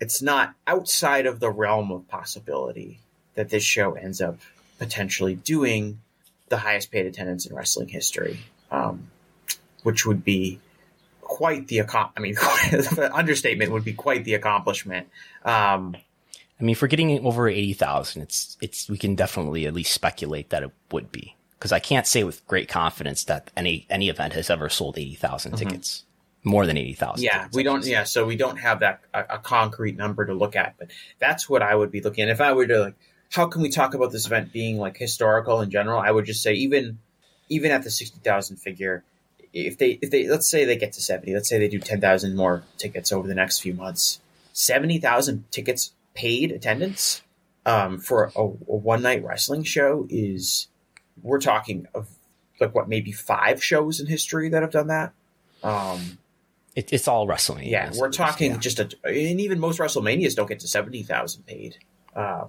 it's 0.00 0.22
not 0.22 0.54
outside 0.66 1.26
of 1.26 1.40
the 1.40 1.50
realm 1.50 1.92
of 1.92 2.08
possibility 2.08 3.00
that 3.34 3.50
this 3.50 3.62
show 3.62 3.92
ends 3.92 4.22
up 4.22 4.38
potentially 4.78 5.34
doing 5.34 6.00
the 6.48 6.56
highest 6.56 6.90
paid 6.90 7.04
attendance 7.04 7.44
in 7.44 7.54
wrestling 7.54 7.88
history, 7.88 8.40
um, 8.70 9.10
which 9.82 10.06
would 10.06 10.24
be 10.24 10.58
quite 11.20 11.68
the 11.68 11.78
accom- 11.78 12.12
I 12.16 12.20
mean, 12.20 12.34
the 12.70 13.10
understatement 13.12 13.72
would 13.72 13.84
be 13.84 13.92
quite 13.92 14.24
the 14.24 14.34
accomplishment. 14.34 15.06
Um, 15.44 15.94
I 16.58 16.62
mean, 16.62 16.70
if 16.70 16.80
we're 16.80 16.88
getting 16.88 17.24
over 17.26 17.46
80,000, 17.46 18.22
it's, 18.22 18.56
it's, 18.60 18.88
we 18.88 18.96
can 18.96 19.14
definitely 19.14 19.66
at 19.66 19.74
least 19.74 19.92
speculate 19.92 20.48
that 20.50 20.62
it 20.62 20.70
would 20.90 21.12
be. 21.12 21.36
Cause 21.60 21.72
I 21.72 21.78
can't 21.78 22.06
say 22.06 22.24
with 22.24 22.46
great 22.46 22.68
confidence 22.68 23.24
that 23.24 23.50
any, 23.56 23.86
any 23.90 24.08
event 24.08 24.32
has 24.32 24.48
ever 24.48 24.68
sold 24.68 24.98
80,000 24.98 25.56
tickets. 25.56 26.04
More 26.42 26.64
than 26.64 26.78
80,000. 26.78 27.16
Mm-hmm. 27.16 27.22
Yeah, 27.22 27.38
tickets, 27.38 27.56
we 27.56 27.62
don't. 27.62 27.84
Yeah, 27.84 28.04
so 28.04 28.24
we 28.24 28.36
don't 28.36 28.56
have 28.56 28.80
that 28.80 29.02
a, 29.12 29.24
a 29.30 29.38
concrete 29.38 29.96
number 29.96 30.24
to 30.24 30.32
look 30.32 30.56
at, 30.56 30.74
but 30.78 30.90
that's 31.18 31.50
what 31.50 31.62
I 31.62 31.74
would 31.74 31.90
be 31.90 32.00
looking 32.00 32.24
at 32.24 32.30
if 32.30 32.40
I 32.40 32.54
were 32.54 32.66
to 32.66 32.80
like. 32.80 32.94
How 33.30 33.46
can 33.46 33.60
we 33.62 33.68
talk 33.68 33.92
about 33.94 34.10
this 34.10 34.26
event 34.26 34.52
being 34.52 34.78
like 34.78 34.96
historical 34.96 35.60
in 35.60 35.70
general? 35.70 36.00
I 36.00 36.10
would 36.10 36.24
just 36.24 36.42
say 36.42 36.54
even 36.54 36.98
even 37.50 37.70
at 37.72 37.82
the 37.82 37.90
sixty 37.90 38.18
thousand 38.20 38.56
figure, 38.56 39.04
if 39.52 39.76
they 39.76 39.98
if 40.00 40.10
they 40.10 40.28
let's 40.28 40.48
say 40.48 40.64
they 40.64 40.76
get 40.76 40.94
to 40.94 41.02
seventy, 41.02 41.34
let's 41.34 41.48
say 41.48 41.58
they 41.58 41.68
do 41.68 41.78
ten 41.78 42.00
thousand 42.00 42.34
more 42.36 42.62
tickets 42.78 43.12
over 43.12 43.28
the 43.28 43.34
next 43.34 43.60
few 43.60 43.74
months, 43.74 44.20
seventy 44.54 44.98
thousand 44.98 45.44
tickets 45.50 45.92
paid 46.14 46.52
attendance 46.52 47.20
um, 47.66 47.98
for 47.98 48.32
a, 48.34 48.40
a 48.40 48.46
one 48.46 49.02
night 49.02 49.22
wrestling 49.22 49.62
show 49.62 50.06
is 50.08 50.68
we're 51.22 51.40
talking 51.40 51.86
of 51.94 52.08
like 52.60 52.74
what 52.74 52.88
maybe 52.88 53.12
five 53.12 53.62
shows 53.62 54.00
in 54.00 54.06
history 54.06 54.48
that 54.50 54.62
have 54.62 54.70
done 54.70 54.88
that. 54.88 55.12
Um, 55.62 56.18
It, 56.76 56.92
it's 56.92 57.08
all 57.08 57.26
wrestling. 57.26 57.66
yeah, 57.68 57.86
yes, 57.86 57.98
we're 57.98 58.10
talking 58.10 58.52
yeah. 58.52 58.58
just 58.58 58.78
a, 58.80 58.88
and 59.04 59.40
even 59.40 59.58
most 59.58 59.78
WrestleManias 59.78 60.34
don't 60.34 60.48
get 60.48 60.60
to 60.60 60.68
seventy 60.68 61.02
thousand 61.02 61.46
paid. 61.46 61.76
Um, 62.14 62.48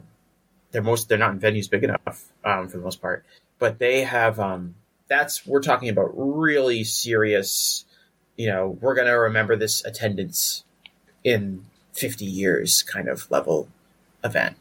they're 0.71 0.81
most 0.81 1.09
they're 1.09 1.17
not 1.17 1.31
in 1.31 1.39
venues 1.39 1.69
big 1.69 1.83
enough 1.83 2.31
um, 2.45 2.67
for 2.67 2.77
the 2.77 2.83
most 2.83 3.01
part, 3.01 3.25
but 3.59 3.79
they 3.79 4.03
have. 4.03 4.39
Um, 4.39 4.75
that's 5.07 5.45
we're 5.45 5.61
talking 5.61 5.89
about 5.89 6.11
really 6.13 6.83
serious. 6.85 7.83
You 8.37 8.47
know, 8.47 8.77
we're 8.79 8.95
gonna 8.95 9.19
remember 9.19 9.55
this 9.57 9.83
attendance 9.83 10.63
in 11.23 11.65
fifty 11.93 12.25
years 12.25 12.83
kind 12.83 13.09
of 13.09 13.29
level 13.29 13.67
event. 14.23 14.55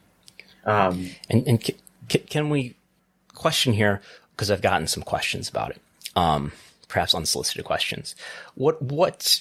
Um, 0.65 1.11
And, 1.29 1.47
and 1.47 1.63
ca- 1.65 1.77
ca- 2.09 2.25
can 2.29 2.51
we 2.51 2.75
question 3.41 3.73
here? 3.73 4.01
Because 4.33 4.51
I've 4.51 4.63
gotten 4.63 4.87
some 4.87 5.03
questions 5.03 5.49
about 5.49 5.71
it. 5.71 5.81
Um, 6.15 6.53
perhaps 6.89 7.15
unsolicited 7.15 7.65
questions. 7.65 8.15
What, 8.55 8.81
what 8.83 9.41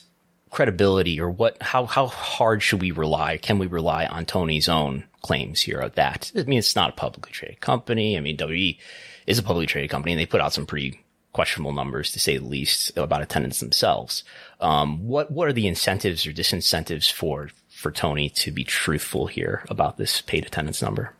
credibility 0.49 1.19
or 1.19 1.29
what, 1.29 1.61
how, 1.61 1.85
how 1.85 2.07
hard 2.07 2.63
should 2.63 2.81
we 2.81 2.91
rely? 2.91 3.37
Can 3.37 3.59
we 3.59 3.67
rely 3.67 4.05
on 4.05 4.25
Tony's 4.25 4.69
own 4.69 5.03
claims 5.21 5.61
here 5.61 5.79
of 5.79 5.95
that? 5.95 6.31
I 6.35 6.43
mean, 6.43 6.59
it's 6.59 6.75
not 6.75 6.91
a 6.91 6.93
publicly 6.93 7.31
traded 7.31 7.59
company. 7.59 8.17
I 8.17 8.21
mean, 8.21 8.37
WE 8.39 8.79
is 9.27 9.37
a 9.37 9.43
publicly 9.43 9.67
traded 9.67 9.89
company 9.89 10.13
and 10.13 10.19
they 10.19 10.25
put 10.25 10.41
out 10.41 10.53
some 10.53 10.65
pretty 10.65 11.03
questionable 11.33 11.73
numbers 11.73 12.11
to 12.11 12.19
say 12.19 12.37
the 12.37 12.45
least 12.45 12.97
about 12.97 13.21
attendance 13.21 13.59
themselves. 13.59 14.23
Um, 14.59 15.07
what, 15.07 15.29
what 15.29 15.47
are 15.47 15.53
the 15.53 15.67
incentives 15.67 16.25
or 16.25 16.31
disincentives 16.31 17.11
for, 17.11 17.49
for 17.69 17.91
Tony 17.91 18.29
to 18.29 18.51
be 18.51 18.63
truthful 18.63 19.27
here 19.27 19.63
about 19.69 19.97
this 19.97 20.21
paid 20.21 20.45
attendance 20.45 20.81
number? 20.81 21.13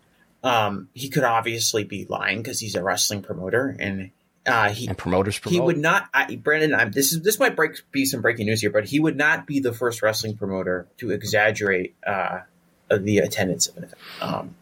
Um, 0.43 0.89
he 0.93 1.09
could 1.09 1.23
obviously 1.23 1.83
be 1.83 2.05
lying 2.07 2.41
because 2.41 2.59
he's 2.59 2.75
a 2.75 2.83
wrestling 2.83 3.21
promoter, 3.21 3.75
and 3.79 4.11
uh, 4.45 4.69
he 4.69 4.87
and 4.87 4.97
promoters 4.97 5.37
promote. 5.37 5.53
He 5.53 5.59
would 5.59 5.77
not, 5.77 6.07
I, 6.13 6.35
Brandon. 6.35 6.73
I'm, 6.73 6.91
this 6.91 7.11
is 7.13 7.21
this 7.21 7.39
might 7.39 7.55
break 7.55 7.79
be 7.91 8.05
some 8.05 8.21
breaking 8.21 8.45
news 8.45 8.61
here, 8.61 8.71
but 8.71 8.85
he 8.85 8.99
would 8.99 9.17
not 9.17 9.45
be 9.45 9.59
the 9.59 9.73
first 9.73 10.01
wrestling 10.01 10.37
promoter 10.37 10.87
to 10.97 11.11
exaggerate 11.11 11.95
uh, 12.05 12.39
the 12.89 13.19
attendance 13.19 13.67
of 13.67 13.77
an 13.77 13.83
event. 13.83 14.01
Um, 14.21 14.55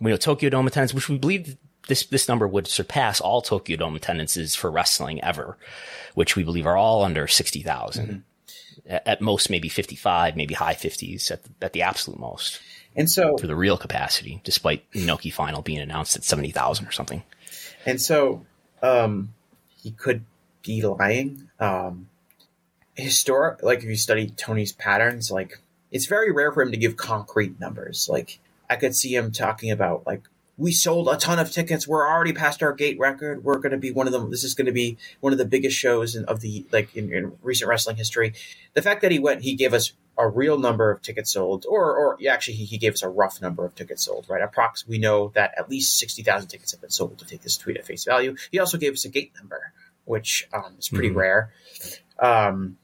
we 0.00 0.10
know 0.10 0.16
Tokyo 0.16 0.50
Dome 0.50 0.66
attendance, 0.66 0.94
which 0.94 1.08
we 1.08 1.18
believe 1.18 1.56
this 1.86 2.04
this 2.06 2.28
number 2.28 2.46
would 2.46 2.66
surpass 2.66 3.20
all 3.20 3.40
Tokyo 3.40 3.76
Dome 3.76 3.96
attendances 3.96 4.54
for 4.54 4.70
wrestling 4.70 5.22
ever, 5.22 5.56
which 6.14 6.36
we 6.36 6.42
believe 6.42 6.66
are 6.66 6.76
all 6.76 7.04
under 7.04 7.26
sixty 7.26 7.64
At, 7.66 9.06
at 9.06 9.20
most, 9.20 9.50
maybe 9.50 9.68
fifty 9.68 9.96
five, 9.96 10.36
maybe 10.36 10.54
high 10.54 10.74
fifties 10.74 11.30
at 11.30 11.44
the, 11.44 11.50
at 11.62 11.72
the 11.72 11.82
absolute 11.82 12.18
most 12.18 12.60
and 12.96 13.10
so, 13.10 13.36
for 13.36 13.46
the 13.46 13.56
real 13.56 13.76
capacity, 13.76 14.40
despite 14.44 14.90
Inoki 14.92 15.32
final 15.32 15.62
being 15.62 15.78
announced 15.80 16.16
at 16.16 16.24
seventy 16.24 16.50
thousand 16.50 16.86
or 16.86 16.92
something. 16.92 17.22
and 17.86 18.00
so, 18.00 18.44
um, 18.82 19.34
he 19.82 19.90
could 19.92 20.24
be 20.62 20.82
lying. 20.82 21.48
Um, 21.58 22.08
historic, 22.96 23.62
like 23.62 23.78
if 23.78 23.84
you 23.84 23.96
study 23.96 24.28
Tony's 24.28 24.72
patterns, 24.72 25.30
like 25.30 25.60
it's 25.90 26.06
very 26.06 26.30
rare 26.30 26.52
for 26.52 26.62
him 26.62 26.70
to 26.72 26.76
give 26.76 26.96
concrete 26.96 27.58
numbers. 27.60 28.08
Like 28.10 28.38
I 28.68 28.76
could 28.76 28.94
see 28.94 29.14
him 29.14 29.32
talking 29.32 29.70
about 29.70 30.06
like 30.06 30.22
we 30.56 30.72
sold 30.72 31.08
a 31.08 31.16
ton 31.16 31.38
of 31.38 31.50
tickets. 31.50 31.88
We're 31.88 32.06
already 32.06 32.34
past 32.34 32.62
our 32.62 32.74
gate 32.74 32.98
record. 32.98 33.42
We're 33.42 33.58
going 33.58 33.72
to 33.72 33.78
be 33.78 33.90
one 33.90 34.06
of 34.06 34.12
them. 34.12 34.30
This 34.30 34.44
is 34.44 34.54
going 34.54 34.66
to 34.66 34.72
be 34.72 34.98
one 35.20 35.32
of 35.32 35.38
the 35.38 35.46
biggest 35.46 35.76
shows 35.76 36.14
in, 36.14 36.24
of 36.26 36.40
the 36.40 36.66
like 36.70 36.94
in, 36.94 37.12
in 37.12 37.32
recent 37.42 37.68
wrestling 37.68 37.96
history. 37.96 38.34
The 38.74 38.82
fact 38.82 39.00
that 39.02 39.10
he 39.10 39.18
went, 39.18 39.42
he 39.42 39.54
gave 39.54 39.72
us 39.72 39.92
a 40.20 40.28
real 40.28 40.58
number 40.58 40.90
of 40.90 41.02
tickets 41.02 41.32
sold, 41.32 41.66
or 41.68 41.96
or 41.96 42.18
actually 42.30 42.54
he, 42.54 42.64
he 42.64 42.78
gave 42.78 42.92
us 42.94 43.02
a 43.02 43.08
rough 43.08 43.40
number 43.40 43.64
of 43.64 43.74
tickets 43.74 44.04
sold. 44.04 44.26
Right, 44.28 44.42
approx. 44.42 44.86
We 44.86 44.98
know 44.98 45.28
that 45.34 45.54
at 45.58 45.68
least 45.70 45.98
sixty 45.98 46.22
thousand 46.22 46.48
tickets 46.48 46.72
have 46.72 46.80
been 46.80 46.90
sold 46.90 47.18
to 47.18 47.24
take 47.26 47.42
this 47.42 47.56
tweet 47.56 47.76
at 47.76 47.86
face 47.86 48.04
value. 48.04 48.36
He 48.50 48.58
also 48.58 48.78
gave 48.78 48.92
us 48.92 49.04
a 49.04 49.08
gate 49.08 49.32
number, 49.36 49.72
which 50.04 50.48
um, 50.52 50.76
is 50.78 50.88
pretty 50.88 51.10
Mhm. 51.10 51.16
rare. 51.16 51.52
Um, 52.18 52.76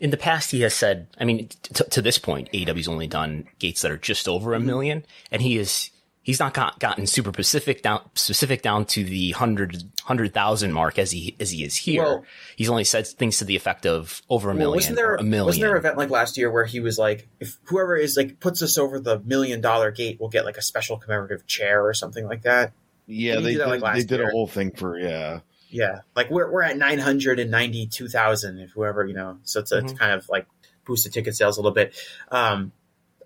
In 0.00 0.10
the 0.10 0.16
past, 0.16 0.50
he 0.50 0.60
has 0.62 0.74
said, 0.74 1.06
I 1.18 1.24
mean, 1.24 1.48
t- 1.48 1.84
to 1.90 2.02
this 2.02 2.18
point, 2.18 2.50
AEW's 2.52 2.88
only 2.88 3.06
done 3.06 3.46
gates 3.58 3.82
that 3.82 3.90
are 3.92 3.96
just 3.96 4.28
over 4.28 4.52
a 4.52 4.60
million, 4.60 5.06
and 5.30 5.40
he 5.40 5.56
is 5.56 5.90
he's 6.24 6.40
not 6.40 6.52
got, 6.54 6.80
gotten 6.80 7.06
super 7.06 7.30
specific 7.32 7.82
down 7.82 8.00
specific 8.16 8.62
down 8.62 8.84
to 8.86 9.04
the 9.04 9.30
hundred 9.30 9.80
hundred 10.02 10.34
thousand 10.34 10.72
mark 10.72 10.98
as 10.98 11.12
he 11.12 11.36
as 11.38 11.50
he 11.52 11.62
is 11.62 11.76
here. 11.76 12.02
Well- 12.02 12.24
he's 12.56 12.68
only 12.68 12.82
said 12.82 13.06
things 13.06 13.38
to 13.38 13.44
the 13.44 13.54
effect 13.54 13.86
of 13.86 14.20
over 14.28 14.48
a 14.50 14.52
Well, 14.54 14.58
million, 14.58 14.76
wasn't 14.76 14.96
there 14.96 15.12
or 15.12 15.16
a 15.16 15.22
million. 15.22 15.46
wasn't 15.46 15.60
there 15.62 15.72
an 15.74 15.78
event 15.78 15.96
like 15.98 16.10
last 16.10 16.36
year 16.36 16.50
where 16.50 16.64
he 16.64 16.80
was 16.80 16.98
like, 16.98 17.28
if 17.38 17.56
whoever 17.66 17.94
is 17.96 18.16
like 18.16 18.40
puts 18.40 18.60
us 18.62 18.76
over 18.76 18.98
the 18.98 19.20
million 19.20 19.60
dollar 19.60 19.92
gate 19.92 20.18
will 20.20 20.28
get 20.30 20.44
like 20.44 20.56
a 20.56 20.62
special 20.62 20.98
commemorative 20.98 21.46
chair 21.46 21.86
or 21.86 21.94
something 21.94 22.26
like 22.26 22.42
that? 22.42 22.72
Yeah, 23.06 23.40
they 23.40 23.52
do 23.52 23.58
that, 23.58 23.64
did, 23.66 23.70
like, 23.70 23.82
last 23.82 23.94
they 23.96 24.04
did 24.04 24.18
year? 24.20 24.28
a 24.28 24.32
whole 24.32 24.46
thing 24.48 24.72
for 24.72 24.98
yeah. 24.98 25.40
Yeah, 25.68 26.00
like 26.16 26.30
we're 26.30 26.50
we're 26.50 26.62
at 26.62 26.76
nine 26.78 27.00
hundred 27.00 27.38
and 27.40 27.50
ninety 27.50 27.86
two 27.86 28.08
thousand. 28.08 28.58
If 28.60 28.70
whoever 28.70 29.04
you 29.04 29.12
know, 29.14 29.38
so 29.42 29.60
it's 29.60 29.72
a 29.72 29.82
Mhm. 29.82 29.98
kind 29.98 30.12
of 30.12 30.28
like 30.28 30.46
boost 30.86 31.04
the 31.04 31.10
ticket 31.10 31.34
sales 31.36 31.56
a 31.58 31.60
little 31.60 31.74
bit. 31.74 31.94
Um, 32.30 32.70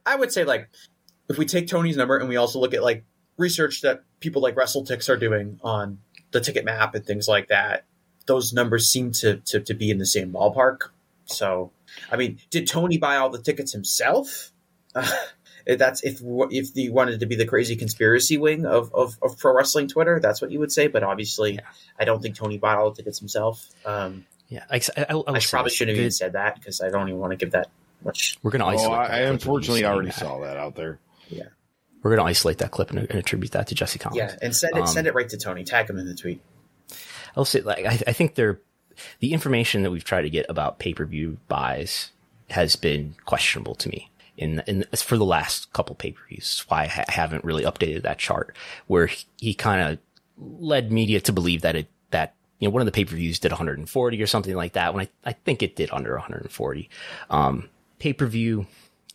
I 0.07 0.17
would 0.17 0.33
say 0.33 0.45
like 0.45 0.69
if 1.29 1.39
we 1.39 1.45
take 1.47 1.69
Tony's 1.69 1.97
number 1.97 2.17
and 2.17 2.29
we 2.29 2.37
also 2.37 2.59
look 2.59 2.75
at 2.75 2.83
like 2.83 3.05
research 3.37 3.83
that 3.83 4.03
people 4.21 4.43
like 4.43 4.55
WrestleTix 4.57 5.09
are 5.09 5.17
doing 5.17 5.61
on 5.63 5.99
the 6.33 6.41
ticket 6.41 6.65
map 6.65 6.95
and 6.95 7.05
things 7.05 7.29
like 7.29 7.49
that, 7.49 7.85
those 8.27 8.53
numbers 8.53 8.91
seem 8.91 9.13
to 9.13 9.37
to, 9.47 9.61
to 9.61 9.75
be 9.75 9.91
in 9.91 9.99
the 9.99 10.07
same 10.07 10.33
ballpark. 10.33 10.89
So, 11.27 11.73
I 12.11 12.17
mean, 12.17 12.39
did 12.51 12.67
Tony 12.67 12.97
buy 12.99 13.17
all 13.17 13.31
the 13.31 13.41
tickets 13.43 13.73
himself? 13.73 14.53
Uh, 14.97 15.77
that's 15.77 16.03
if 16.03 16.23
if 16.51 16.71
he 16.75 16.89
wanted 16.89 17.21
to 17.21 17.27
be 17.27 17.37
the 17.37 17.45
crazy 17.45 17.77
conspiracy 17.77 18.39
wing 18.39 18.65
of, 18.65 18.93
of, 18.95 19.19
of 19.21 19.37
pro 19.37 19.55
wrestling 19.55 19.87
Twitter, 19.87 20.19
that's 20.19 20.41
what 20.41 20.51
you 20.51 20.59
would 20.59 20.73
say. 20.73 20.87
But 20.89 21.03
obviously, 21.03 21.61
I 22.01 22.07
don't 22.07 22.23
think 22.23 22.37
Tony 22.37 22.57
bought 22.57 22.79
all 22.79 22.91
the 22.91 22.97
tickets 22.97 23.19
himself. 23.19 23.69
Um, 23.85 24.25
yeah, 24.49 24.65
I, 24.71 24.77
I, 24.97 25.05
I, 25.11 25.23
I 25.35 25.41
probably 25.41 25.71
shouldn't 25.71 25.97
have 25.97 26.01
even 26.01 26.11
said 26.11 26.33
that 26.33 26.55
because 26.55 26.81
I 26.81 26.89
don't 26.89 27.09
even 27.09 27.21
want 27.21 27.33
to 27.33 27.37
give 27.37 27.51
that 27.53 27.69
much. 28.03 28.39
We're 28.43 28.51
going 28.51 28.61
to 28.61 28.67
Oh, 28.67 28.71
isolate. 28.71 28.99
I, 28.99 29.09
that 29.09 29.13
I 29.13 29.19
clip 29.19 29.33
unfortunately 29.33 29.85
already 29.85 30.09
that. 30.09 30.19
saw 30.19 30.41
that 30.41 30.57
out 30.57 30.75
there. 30.75 30.99
We're 32.03 32.15
going 32.15 32.25
to 32.25 32.31
isolate 32.31 32.59
that 32.59 32.71
clip 32.71 32.91
and, 32.91 33.01
and 33.01 33.19
attribute 33.19 33.53
that 33.53 33.67
to 33.69 33.75
Jesse 33.75 33.99
Collings. 33.99 34.19
Yeah, 34.19 34.39
and 34.41 34.55
send 34.55 34.77
it 34.77 34.81
Um, 34.81 34.87
send 34.87 35.07
it 35.07 35.15
right 35.15 35.29
to 35.29 35.37
Tony. 35.37 35.65
Tag 35.65 35.91
him 35.91 35.99
in 35.99 36.07
the 36.07 36.15
tweet. 36.15 36.41
I'll 37.37 37.45
say 37.45 37.61
like 37.61 37.85
I, 37.85 37.99
I 38.07 38.13
think 38.13 38.35
there, 38.35 38.61
the 39.21 39.33
information 39.33 39.83
that 39.83 39.91
we've 39.91 40.05
tried 40.05 40.23
to 40.23 40.31
get 40.31 40.47
about 40.49 40.79
pay 40.79 40.95
per 40.95 41.05
view 41.05 41.39
buys 41.49 42.11
has 42.51 42.77
been 42.77 43.15
questionable 43.25 43.75
to 43.77 43.89
me. 43.89 44.11
In, 44.37 44.63
in 44.69 44.85
for 44.95 45.17
the 45.17 45.25
last 45.25 45.73
couple 45.73 45.97
pay 45.97 46.13
per 46.13 46.23
views, 46.29 46.65
why 46.69 46.85
I 46.85 46.87
ha- 46.87 47.05
haven't 47.09 47.45
really 47.45 47.65
updated 47.65 48.03
that 48.03 48.19
chart 48.19 48.57
where 48.87 49.07
he, 49.07 49.25
he 49.39 49.55
kind 49.55 49.83
of 49.83 49.99
led 50.39 50.93
media 50.93 51.21
to 51.23 51.33
believe 51.33 51.63
that 51.63 51.75
it 51.75 51.89
that 52.11 52.35
you 52.61 52.69
know 52.69 52.73
one 52.73 52.81
of 52.81 52.87
the 52.87 52.93
pay 52.93 53.05
per 53.05 53.17
views 53.17 53.41
did 53.41 53.51
140 53.51 54.23
or 54.23 54.27
something 54.29 54.55
like 54.55 54.75
that. 54.75 54.95
When 54.95 55.05
I 55.05 55.31
I 55.31 55.33
think 55.33 55.63
it 55.63 55.75
did 55.75 55.91
under 55.91 56.13
140. 56.13 56.89
Um, 57.29 57.69
pay 57.99 58.13
per 58.13 58.27
view 58.27 58.67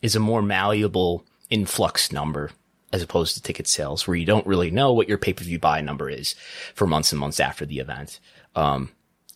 is 0.01 0.17
a 0.17 0.19
more 0.19 0.41
malleable 0.41 1.23
influx 1.53 2.11
number 2.11 2.49
as 2.91 3.03
opposed 3.03 3.35
to 3.35 3.41
ticket 3.41 3.67
sales 3.67 4.07
where 4.07 4.17
you 4.17 4.25
don't 4.25 4.47
really 4.47 4.71
know 4.71 4.91
what 4.91 5.07
your 5.07 5.19
pay-per-view 5.19 5.59
buy 5.59 5.81
number 5.81 6.09
is 6.09 6.33
for 6.73 6.87
months 6.87 7.11
and 7.11 7.19
months 7.19 7.39
after 7.39 7.63
the 7.63 7.77
event. 7.77 8.19
Um, 8.55 8.91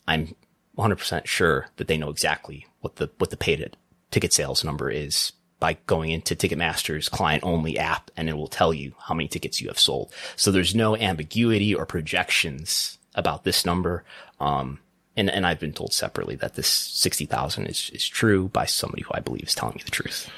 I'm 0.08 0.36
100% 0.78 1.28
sure 1.28 1.68
that 1.78 1.88
they 1.88 1.98
know 1.98 2.10
exactly 2.10 2.66
what 2.82 2.96
the, 2.96 3.12
what 3.20 3.30
the 3.30 3.38
paid 3.38 3.78
ticket 4.10 4.34
sales 4.34 4.64
number 4.64 4.90
is 4.90 5.32
by 5.60 5.78
going 5.86 6.10
into 6.10 6.36
Ticketmaster's 6.36 7.08
client 7.08 7.44
only 7.44 7.78
app 7.78 8.10
and 8.18 8.30
it 8.30 8.38
will 8.38 8.48
tell 8.48 8.74
you 8.74 8.94
how 9.00 9.14
many 9.14 9.28
tickets 9.28 9.62
you 9.62 9.68
have 9.68 9.80
sold. 9.80 10.12
So 10.36 10.52
there's 10.52 10.74
no 10.74 10.96
ambiguity 10.96 11.74
or 11.74 11.86
projections 11.86 12.98
about 13.14 13.44
this 13.44 13.64
number. 13.64 14.04
Um, 14.40 14.80
and, 15.16 15.30
and 15.30 15.46
I've 15.46 15.60
been 15.60 15.74
told 15.74 15.94
separately 15.94 16.36
that 16.38 16.56
this 16.56 16.68
60,000 16.68 17.68
is, 17.68 17.92
is 17.92 18.08
true 18.08 18.48
by 18.50 18.66
somebody 18.66 19.04
who 19.04 19.12
I 19.14 19.20
believe 19.20 19.44
is 19.44 19.56
telling 19.56 19.76
me 19.76 19.84
the 19.86 19.92
truth. 19.92 20.32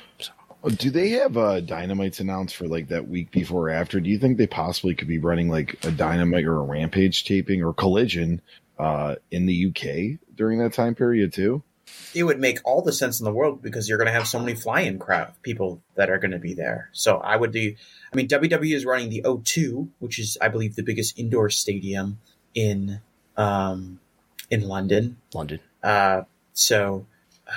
So. 0.63 0.69
Do 0.69 0.89
they 0.89 1.09
have 1.09 1.37
uh, 1.37 1.61
dynamites 1.61 2.19
announced 2.19 2.55
for 2.55 2.67
like 2.67 2.89
that 2.89 3.07
week 3.07 3.31
before 3.31 3.67
or 3.67 3.69
after? 3.69 3.99
Do 3.99 4.09
you 4.09 4.19
think 4.19 4.37
they 4.37 4.47
possibly 4.47 4.95
could 4.95 5.07
be 5.07 5.19
running 5.19 5.49
like 5.49 5.83
a 5.85 5.91
dynamite 5.91 6.45
or 6.45 6.57
a 6.57 6.61
rampage 6.61 7.23
taping 7.23 7.63
or 7.63 7.73
collision 7.73 8.41
uh, 8.77 9.15
in 9.31 9.45
the 9.45 9.67
UK 9.67 10.19
during 10.35 10.59
that 10.59 10.73
time 10.73 10.95
period 10.95 11.33
too? 11.33 11.63
It 12.13 12.23
would 12.23 12.39
make 12.39 12.59
all 12.65 12.81
the 12.81 12.91
sense 12.91 13.19
in 13.19 13.23
the 13.23 13.33
world 13.33 13.61
because 13.61 13.87
you're 13.87 13.97
going 13.97 14.07
to 14.07 14.13
have 14.13 14.27
so 14.27 14.39
many 14.39 14.55
fly-in 14.55 14.99
crowd 14.99 15.33
people 15.41 15.81
that 15.95 16.09
are 16.09 16.17
going 16.17 16.31
to 16.31 16.39
be 16.39 16.53
there. 16.53 16.89
So 16.91 17.17
I 17.17 17.35
would 17.35 17.51
do. 17.51 17.75
I 18.11 18.15
mean, 18.15 18.27
WWE 18.27 18.75
is 18.75 18.85
running 18.85 19.09
the 19.09 19.23
O2, 19.23 19.89
which 19.99 20.19
is, 20.19 20.37
I 20.41 20.49
believe, 20.49 20.75
the 20.75 20.83
biggest 20.83 21.17
indoor 21.17 21.49
stadium 21.49 22.19
in 22.53 23.01
um, 23.37 23.99
in 24.49 24.67
London. 24.67 25.17
London. 25.33 25.59
Uh, 25.83 26.23
so 26.53 27.05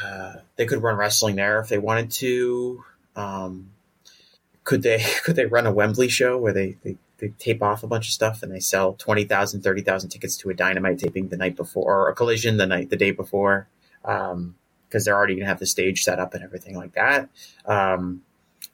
uh, 0.04 0.34
they 0.56 0.66
could 0.66 0.82
run 0.82 0.96
wrestling 0.96 1.36
there 1.36 1.60
if 1.60 1.68
they 1.68 1.78
wanted 1.78 2.10
to. 2.12 2.84
Um, 3.16 3.70
could 4.64 4.82
they 4.82 5.04
could 5.24 5.36
they 5.36 5.46
run 5.46 5.66
a 5.66 5.72
Wembley 5.72 6.08
show 6.08 6.38
where 6.38 6.52
they, 6.52 6.76
they, 6.82 6.96
they 7.18 7.28
tape 7.38 7.62
off 7.62 7.82
a 7.82 7.86
bunch 7.86 8.08
of 8.08 8.12
stuff 8.12 8.42
and 8.42 8.52
they 8.52 8.60
sell 8.60 8.94
20,000, 8.94 9.62
30,000 9.62 10.10
tickets 10.10 10.36
to 10.38 10.50
a 10.50 10.54
dynamite 10.54 10.98
taping 10.98 11.28
the 11.28 11.36
night 11.36 11.56
before 11.56 12.04
or 12.04 12.08
a 12.08 12.14
collision 12.14 12.56
the 12.56 12.66
night 12.66 12.90
the 12.90 12.96
day 12.96 13.10
before? 13.10 13.68
Um, 14.04 14.56
because 14.88 15.06
they're 15.06 15.16
already 15.16 15.34
going 15.34 15.44
to 15.44 15.48
have 15.48 15.58
the 15.58 15.64
stage 15.64 16.04
set 16.04 16.18
up 16.18 16.34
and 16.34 16.44
everything 16.44 16.76
like 16.76 16.92
that. 16.92 17.30
Um, 17.64 18.20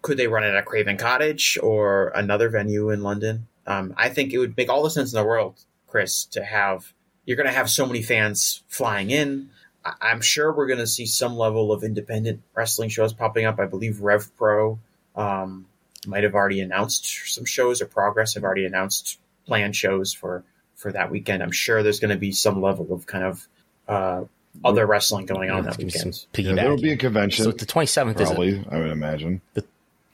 could 0.03 0.17
they 0.17 0.27
run 0.27 0.43
it 0.43 0.53
at 0.53 0.65
Craven 0.65 0.97
Cottage 0.97 1.57
or 1.63 2.09
another 2.09 2.49
venue 2.49 2.91
in 2.91 3.05
London? 3.05 3.47
Um, 3.69 3.95
I 3.97 4.09
think 4.09 4.33
it 4.33 4.39
would 4.39 4.57
make 4.57 4.69
all 4.69 4.83
the 4.83 4.91
sense 4.91 5.13
in 5.13 5.17
the 5.17 5.25
world, 5.25 5.61
Chris, 5.87 6.25
to 6.25 6.43
have 6.43 6.93
you're 7.25 7.37
going 7.37 7.47
to 7.47 7.53
have 7.53 7.69
so 7.69 7.85
many 7.85 8.01
fans 8.01 8.63
flying 8.69 9.11
in. 9.11 9.51
I- 9.85 10.11
am 10.11 10.21
sure 10.21 10.53
we're 10.53 10.67
going 10.67 10.79
to 10.79 10.87
see 10.87 11.07
some 11.07 11.37
level 11.37 11.73
of 11.73 11.85
independent 11.85 12.43
wrestling 12.55 12.89
shows 12.89 13.13
popping 13.13 13.45
up. 13.45 13.59
I 13.59 13.67
believe 13.67 14.01
Rev 14.01 14.37
Pro 14.37 14.79
um, 15.17 15.67
might 16.07 16.25
have 16.25 16.35
already 16.35 16.61
announced 16.61 17.33
some 17.33 17.45
shows, 17.45 17.81
or 17.81 17.87
Progress 17.87 18.35
have 18.35 18.45
already 18.45 18.65
announced 18.65 19.19
planned 19.47 19.77
shows 19.77 20.13
for 20.13 20.45
for 20.77 20.93
that 20.93 21.11
weekend. 21.11 21.43
I'm 21.43 21.53
sure 21.53 21.83
there's 21.83 22.01
going 22.01 22.15
to 22.15 22.19
be 22.19 22.33
some 22.33 22.63
level 22.63 22.93
of 22.93 23.07
kind 23.07 23.25
of 23.25 23.49
uh, 23.89 24.25
other 24.65 24.87
wrestling 24.87 25.27
going 25.27 25.51
on 25.51 25.65
Yeah, 25.65 25.71
that 25.71 25.79
give 25.79 25.87
me 25.87 25.91
some 25.91 26.13
weekend. 26.37 26.57
Yeah, 26.57 26.63
there 26.63 26.71
will 26.71 26.81
be 26.81 26.93
a 26.93 26.97
convention. 26.97 27.45
so 27.45 27.53
the 27.53 27.67
27th 27.67 28.21
is 28.21 28.31
a, 28.31 28.35
probably, 28.35 28.65
I 28.71 28.79
would 28.79 28.91
imagine. 28.91 29.41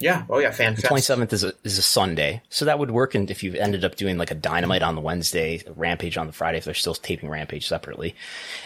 Yeah. 0.00 0.24
Oh 0.28 0.38
yeah. 0.38 0.50
Fan 0.50 0.74
The 0.74 0.82
Fest. 0.82 0.88
twenty 0.88 1.02
seventh 1.02 1.32
is 1.32 1.44
a 1.44 1.52
is 1.62 1.78
a 1.78 1.82
Sunday, 1.82 2.42
so 2.48 2.64
that 2.64 2.78
would 2.78 2.90
work. 2.90 3.14
And 3.14 3.30
if 3.30 3.42
you 3.42 3.54
ended 3.54 3.84
up 3.84 3.94
doing 3.94 4.18
like 4.18 4.30
a 4.30 4.34
Dynamite 4.34 4.82
on 4.82 4.94
the 4.96 5.00
Wednesday, 5.00 5.62
Rampage 5.76 6.16
on 6.18 6.26
the 6.26 6.32
Friday, 6.32 6.58
if 6.58 6.64
they're 6.64 6.74
still 6.74 6.94
taping 6.94 7.28
Rampage 7.28 7.66
separately, 7.68 8.14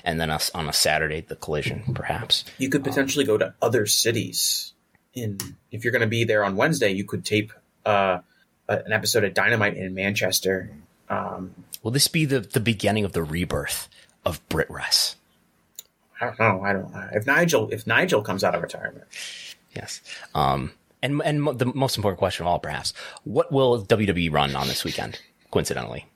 and 0.04 0.20
then 0.20 0.30
us 0.30 0.50
on 0.54 0.68
a 0.68 0.72
Saturday, 0.72 1.20
the 1.20 1.36
Collision, 1.36 1.82
perhaps. 1.94 2.44
You 2.56 2.70
could 2.70 2.82
potentially 2.82 3.24
go 3.24 3.36
to 3.38 3.54
other 3.60 3.86
cities. 3.86 4.72
In 5.14 5.38
if 5.70 5.84
you're 5.84 5.92
going 5.92 6.00
to 6.02 6.06
be 6.08 6.24
there 6.24 6.44
on 6.44 6.56
Wednesday, 6.56 6.90
you 6.90 7.04
could 7.04 7.24
tape 7.24 7.52
uh, 7.84 8.18
an 8.68 8.92
episode 8.92 9.24
of 9.24 9.34
Dynamite 9.34 9.76
in 9.76 9.94
Manchester. 9.94 10.70
Um, 11.10 11.54
Will 11.82 11.90
this 11.90 12.08
be 12.08 12.24
the 12.24 12.40
the 12.40 12.60
beginning 12.60 13.04
of 13.04 13.12
the 13.12 13.22
rebirth 13.22 13.88
of 14.24 14.46
Brit 14.48 14.68
Wres? 14.70 15.16
I 16.20 16.26
don't 16.26 16.38
know. 16.40 16.62
I 16.62 16.72
don't. 16.72 16.92
know. 16.92 17.08
If 17.12 17.26
Nigel, 17.26 17.68
if 17.70 17.86
Nigel 17.86 18.22
comes 18.22 18.42
out 18.42 18.54
of 18.54 18.62
retirement, 18.62 19.04
Yes. 19.76 20.00
Um. 20.34 20.72
And 21.02 21.22
and 21.24 21.42
mo- 21.42 21.52
the 21.52 21.66
most 21.66 21.96
important 21.96 22.18
question 22.18 22.44
of 22.44 22.48
all, 22.48 22.58
perhaps, 22.58 22.92
what 23.24 23.52
will 23.52 23.84
WWE 23.84 24.32
run 24.32 24.56
on 24.56 24.66
this 24.66 24.84
weekend? 24.84 25.20
Coincidentally, 25.50 26.06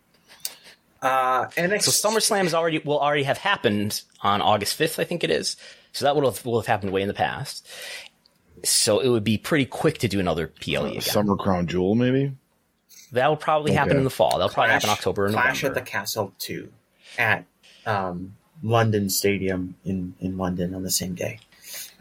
uh, 1.00 1.46
NXT. 1.46 1.82
so 1.82 2.08
SummerSlam 2.08 2.44
is 2.46 2.54
already 2.54 2.78
will 2.78 2.98
already 2.98 3.22
have 3.22 3.38
happened 3.38 4.02
on 4.22 4.42
August 4.42 4.74
fifth, 4.74 4.98
I 4.98 5.04
think 5.04 5.22
it 5.24 5.30
is. 5.30 5.56
So 5.92 6.04
that 6.04 6.16
will 6.16 6.30
have, 6.30 6.44
will 6.44 6.58
have 6.60 6.66
happened 6.66 6.92
way 6.92 7.02
in 7.02 7.08
the 7.08 7.14
past. 7.14 7.66
So 8.64 9.00
it 9.00 9.08
would 9.08 9.24
be 9.24 9.38
pretty 9.38 9.66
quick 9.66 9.98
to 9.98 10.08
do 10.08 10.20
another 10.20 10.46
PLE 10.48 10.86
again. 10.86 11.00
Summer 11.00 11.36
Crown 11.36 11.66
Jewel, 11.66 11.94
maybe. 11.94 12.32
That 13.12 13.28
will 13.28 13.36
probably 13.36 13.72
happen 13.72 13.96
in 13.96 14.04
the 14.04 14.10
fall. 14.10 14.38
That'll 14.38 14.48
probably 14.48 14.72
happen 14.72 14.90
October 14.90 15.26
or 15.26 15.30
Clash 15.30 15.62
November. 15.62 15.78
at 15.78 15.84
the 15.84 15.90
Castle 15.90 16.32
two 16.38 16.72
at 17.18 17.44
um, 17.84 18.36
London 18.62 19.10
Stadium 19.10 19.74
in 19.84 20.14
in 20.20 20.36
London 20.38 20.74
on 20.74 20.82
the 20.82 20.90
same 20.90 21.14
day. 21.14 21.38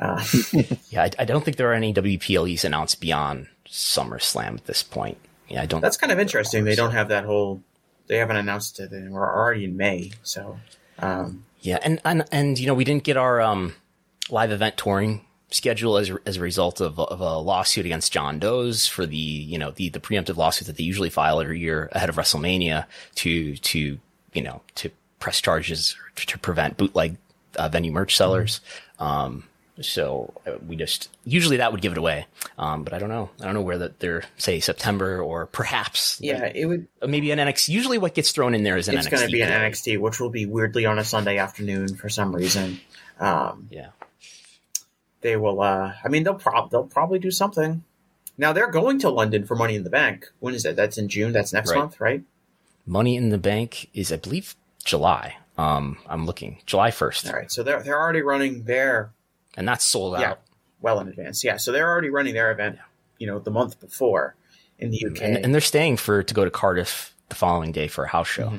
Uh, 0.02 0.24
yeah, 0.90 1.04
I, 1.04 1.12
I 1.20 1.26
don't 1.26 1.46
think 1.46 1.58
there 1.58 1.70
are 1.70 1.76
any 1.76 1.94
WPLEs 1.94 2.66
announced 2.66 3.00
beyond 3.00 3.48
SummerSlam 3.68 4.56
at 4.56 4.66
this 4.66 4.82
point. 4.82 5.18
Yeah, 5.48 5.62
I 5.62 5.66
don't. 5.68 5.82
that's 5.82 5.98
kind 5.98 6.12
of 6.12 6.20
interesting. 6.20 6.64
They 6.64 6.76
don't 6.76 6.92
have 6.92 7.10
that 7.10 7.26
whole. 7.26 7.62
They 8.08 8.18
haven't 8.18 8.38
announced 8.38 8.80
it. 8.80 8.92
and 8.92 9.12
We're 9.12 9.22
already 9.22 9.66
in 9.66 9.78
May, 9.78 10.12
so 10.24 10.60
um, 11.00 11.46
Yeah, 11.62 11.80
and 11.84 12.02
and 12.04 12.26
and 12.32 12.60
you 12.60 12.68
know 12.68 12.74
we 12.74 12.84
didn't 12.84 13.04
get 13.04 13.16
our 13.18 13.42
um, 13.42 13.76
live 14.30 14.52
event 14.52 14.78
touring 14.78 15.26
schedule 15.52 15.98
as 15.98 16.12
as 16.26 16.38
a 16.38 16.42
result 16.42 16.80
of, 16.82 16.98
of 17.00 17.20
a 17.20 17.38
lawsuit 17.38 17.86
against 17.86 18.12
John 18.12 18.40
Doe's 18.40 18.88
for 18.88 19.06
the 19.06 19.16
you 19.16 19.58
know 19.58 19.72
the 19.72 19.90
the 19.90 20.00
preemptive 20.00 20.38
lawsuit 20.38 20.68
that 20.68 20.78
they 20.78 20.84
usually 20.84 21.10
file 21.10 21.40
every 21.42 21.60
year 21.60 21.90
ahead 21.92 22.10
of 22.10 22.16
WrestleMania 22.16 22.86
to 23.16 23.56
to 23.58 24.00
you 24.34 24.42
know 24.42 24.62
to 24.76 24.90
press 25.20 25.42
charges 25.42 25.96
to, 26.16 26.26
to 26.26 26.40
prevent 26.40 26.78
bootleg 26.78 27.18
uh, 27.58 27.70
venue 27.70 27.92
merch 27.92 28.16
sellers. 28.16 28.62
Um, 29.00 29.44
so 29.86 30.34
uh, 30.48 30.54
we 30.68 30.76
just 30.76 31.10
usually 31.26 31.58
that 31.58 31.72
would 31.72 31.82
give 31.82 31.92
it 31.92 31.98
away, 31.98 32.26
um, 32.58 32.84
but 32.84 32.94
I 32.94 33.00
don't 33.00 33.10
know. 33.10 33.30
I 33.40 33.46
don't 33.46 33.54
know 33.54 33.62
where 33.62 33.78
that 33.80 34.00
they're 34.00 34.24
say 34.38 34.60
September 34.60 35.22
or 35.22 35.46
perhaps 35.48 36.18
yeah, 36.22 36.52
it 36.54 36.66
would. 36.66 36.88
maybe 37.06 37.32
an 37.32 37.40
NXT. 37.40 37.70
Usually, 37.70 37.98
what 37.98 38.14
gets 38.14 38.32
thrown 38.32 38.54
in 38.56 38.64
there 38.64 38.78
is 38.78 38.88
an 38.88 38.98
It's 38.98 39.08
NXT. 39.08 39.12
going 39.12 39.26
to 39.28 39.32
be 39.32 39.42
an 39.42 39.50
NXT, 39.50 40.00
which 40.00 40.20
will 40.20 40.30
be 40.30 40.46
weirdly 40.46 40.86
on 40.86 41.00
a 41.00 41.04
Sunday 41.04 41.38
afternoon 41.38 41.96
for 41.96 42.10
some 42.10 42.36
reason. 42.36 42.80
Um, 43.20 43.68
Yeah. 43.72 43.88
they 45.22 45.38
will. 45.38 45.62
Uh, 45.62 45.94
I 46.04 46.08
mean, 46.10 46.24
they'll 46.24 46.36
prob 46.36 46.72
they'll 46.72 46.84
probably 46.88 47.20
do 47.20 47.32
something. 47.32 47.84
Now 48.38 48.54
they're 48.54 48.72
going 48.72 49.00
to 49.00 49.10
London 49.10 49.46
for 49.46 49.56
Money 49.56 49.76
in 49.76 49.84
the 49.84 49.90
Bank. 49.90 50.28
When 50.40 50.54
is 50.56 50.64
that? 50.64 50.76
That's 50.76 50.98
in 50.98 51.10
June. 51.10 51.32
That's 51.32 51.54
next 51.54 51.70
Right. 51.72 51.78
month, 51.80 52.00
right? 52.02 52.24
Money 52.88 53.16
in 53.16 53.30
the 53.30 53.38
Bank 53.38 53.90
is, 53.94 54.12
I 54.12 54.16
believe, 54.18 54.56
July. 54.84 55.38
Um, 55.58 55.98
I'm 56.08 56.26
looking 56.26 56.58
July 56.66 56.90
1st, 56.90 57.28
All 57.32 57.38
right. 57.38 57.52
So 57.52 57.62
they're 57.62 57.84
they're 57.84 58.00
already 58.00 58.22
running 58.24 58.64
their 58.64 59.12
and 59.56 59.68
that's 59.68 59.84
sold 59.84 60.20
yeah 60.20 60.32
out. 60.32 60.42
well 60.82 61.00
in 61.00 61.08
advance. 61.08 61.44
Yeah. 61.44 61.58
So 61.58 61.72
they're 61.72 61.90
already 61.90 62.10
running 62.10 62.34
their 62.34 62.52
event. 62.52 62.80
You 63.18 63.28
know, 63.28 63.40
the 63.40 63.52
month 63.52 63.80
before 63.80 64.36
in 64.80 64.90
the 64.90 65.06
UK. 65.06 65.22
And, 65.22 65.38
and 65.38 65.54
they're 65.54 65.62
staying 65.62 65.98
for 65.98 66.24
to 66.24 66.34
go 66.34 66.44
to 66.44 66.52
Cardiff 66.52 67.14
the 67.30 67.36
following 67.36 67.72
day 67.72 67.88
for 67.88 68.04
a 68.04 68.08
house 68.08 68.28
show. 68.28 68.48
Mm-hmm. 68.48 68.58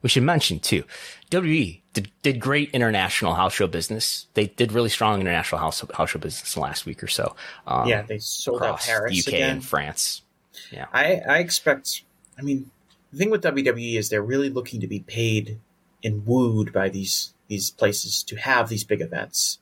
We 0.00 0.08
should 0.08 0.22
mention 0.22 0.60
too, 0.60 0.84
WWE 1.30 1.80
did, 1.92 2.10
did 2.22 2.40
great 2.40 2.70
international 2.70 3.34
house 3.34 3.52
show 3.52 3.66
business. 3.66 4.26
They 4.34 4.46
did 4.46 4.72
really 4.72 4.88
strong 4.88 5.20
international 5.20 5.60
house 5.60 5.84
house 5.92 6.10
show 6.10 6.18
business 6.18 6.54
in 6.54 6.60
the 6.60 6.64
last 6.64 6.86
week 6.86 7.02
or 7.02 7.08
so. 7.08 7.34
Um, 7.66 7.88
yeah, 7.88 8.02
they 8.02 8.18
sold 8.18 8.62
out 8.62 8.80
Paris 8.80 9.26
UK 9.26 9.34
again. 9.34 9.50
and 9.50 9.64
France. 9.64 10.22
Yeah, 10.70 10.86
I, 10.92 11.20
I 11.28 11.38
expect. 11.38 12.04
I 12.38 12.42
mean, 12.42 12.70
the 13.12 13.18
thing 13.18 13.30
with 13.30 13.42
WWE 13.42 13.96
is 13.96 14.08
they're 14.08 14.22
really 14.22 14.50
looking 14.50 14.80
to 14.80 14.86
be 14.86 15.00
paid 15.00 15.58
and 16.04 16.24
wooed 16.24 16.72
by 16.72 16.88
these 16.88 17.34
these 17.48 17.70
places 17.70 18.22
to 18.24 18.36
have 18.36 18.68
these 18.68 18.84
big 18.84 19.00
events, 19.00 19.58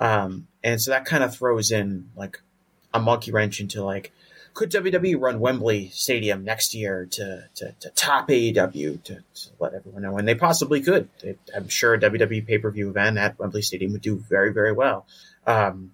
um, 0.00 0.46
and 0.64 0.80
so 0.80 0.90
that 0.90 1.04
kind 1.04 1.22
of 1.22 1.34
throws 1.36 1.70
in 1.70 2.10
like 2.16 2.40
a 2.92 2.98
monkey 3.00 3.30
wrench 3.30 3.60
into 3.60 3.84
like, 3.84 4.10
could 4.54 4.70
WWE 4.72 5.20
run 5.20 5.38
Wembley 5.38 5.90
Stadium 5.90 6.42
next 6.44 6.74
year 6.74 7.06
to 7.12 7.44
to, 7.54 7.72
to 7.80 7.90
top 7.90 8.28
AEW 8.28 9.02
to, 9.04 9.14
to 9.14 9.48
let 9.60 9.74
everyone 9.74 10.02
know? 10.02 10.16
And 10.18 10.26
they 10.26 10.34
possibly 10.34 10.80
could. 10.80 11.08
They, 11.22 11.36
I'm 11.54 11.68
sure 11.68 11.94
a 11.94 12.00
WWE 12.00 12.46
pay 12.46 12.58
per 12.58 12.70
view 12.70 12.88
event 12.90 13.16
at 13.18 13.38
Wembley 13.38 13.62
Stadium 13.62 13.92
would 13.92 14.02
do 14.02 14.16
very 14.16 14.52
very 14.52 14.72
well. 14.72 15.06
Um, 15.46 15.92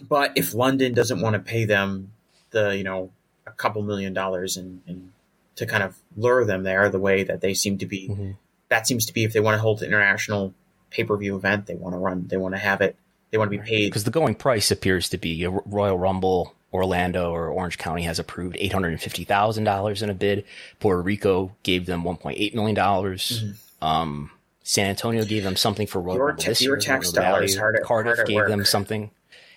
but 0.00 0.32
if 0.36 0.52
London 0.54 0.92
doesn't 0.92 1.20
want 1.20 1.34
to 1.34 1.40
pay 1.40 1.64
them 1.64 2.12
the 2.50 2.76
you 2.76 2.84
know 2.84 3.10
a 3.46 3.52
couple 3.52 3.82
million 3.82 4.12
dollars 4.12 4.56
and 4.56 4.82
in, 4.86 5.12
to 5.56 5.66
kind 5.66 5.82
of 5.82 5.96
lure 6.16 6.44
them 6.44 6.62
there 6.62 6.88
the 6.90 6.98
way 6.98 7.22
that 7.24 7.40
they 7.40 7.54
seem 7.54 7.78
to 7.78 7.86
be 7.86 8.08
Mhm. 8.08 8.36
that 8.68 8.86
seems 8.86 9.06
to 9.06 9.12
be 9.14 9.24
if 9.24 9.32
they 9.32 9.40
want 9.40 9.54
to 9.56 9.60
hold 9.60 9.82
an 9.82 9.88
international 9.88 10.52
pay-per-view 10.90 11.36
event 11.36 11.66
they 11.66 11.74
want 11.74 11.94
to 11.94 11.98
run 11.98 12.26
they 12.28 12.36
want 12.36 12.54
to 12.54 12.58
have 12.58 12.80
it 12.80 12.96
they 13.34 13.38
want 13.38 13.50
to 13.50 13.58
be 13.58 13.62
paid 13.64 13.86
because 13.88 14.04
the 14.04 14.10
going 14.12 14.36
price 14.36 14.70
appears 14.70 15.08
to 15.08 15.18
be 15.18 15.42
a 15.44 15.50
Royal 15.50 15.98
Rumble. 15.98 16.54
Orlando 16.72 17.30
or 17.30 17.50
Orange 17.50 17.78
County 17.78 18.02
has 18.02 18.18
approved 18.18 18.56
eight 18.58 18.72
hundred 18.72 18.88
and 18.88 19.00
fifty 19.00 19.22
thousand 19.22 19.62
dollars 19.62 20.02
in 20.02 20.10
a 20.10 20.14
bid. 20.14 20.44
Puerto 20.80 21.00
Rico 21.02 21.54
gave 21.62 21.86
them 21.86 22.02
one 22.02 22.16
point 22.16 22.38
eight 22.40 22.52
million 22.52 22.74
dollars. 22.74 23.44
Um, 23.80 24.30
San 24.64 24.86
Antonio 24.90 25.24
gave 25.24 25.44
them 25.44 25.54
something 25.54 25.86
for 25.86 26.00
Royal 26.00 26.16
Mm-hmm. 26.16 26.18
Your 26.18 26.26
Rumble 26.28 26.44
this 26.44 26.62
your 26.62 26.74
year. 26.76 26.80
tax 26.80 27.12
dollars 27.12 27.56
hard 27.56 27.76
at- 27.76 27.84
Cardiff 27.84 28.16
hard 28.16 28.26
gave 28.26 28.34
work. 28.36 28.48
them 28.48 28.64
something, 28.64 29.10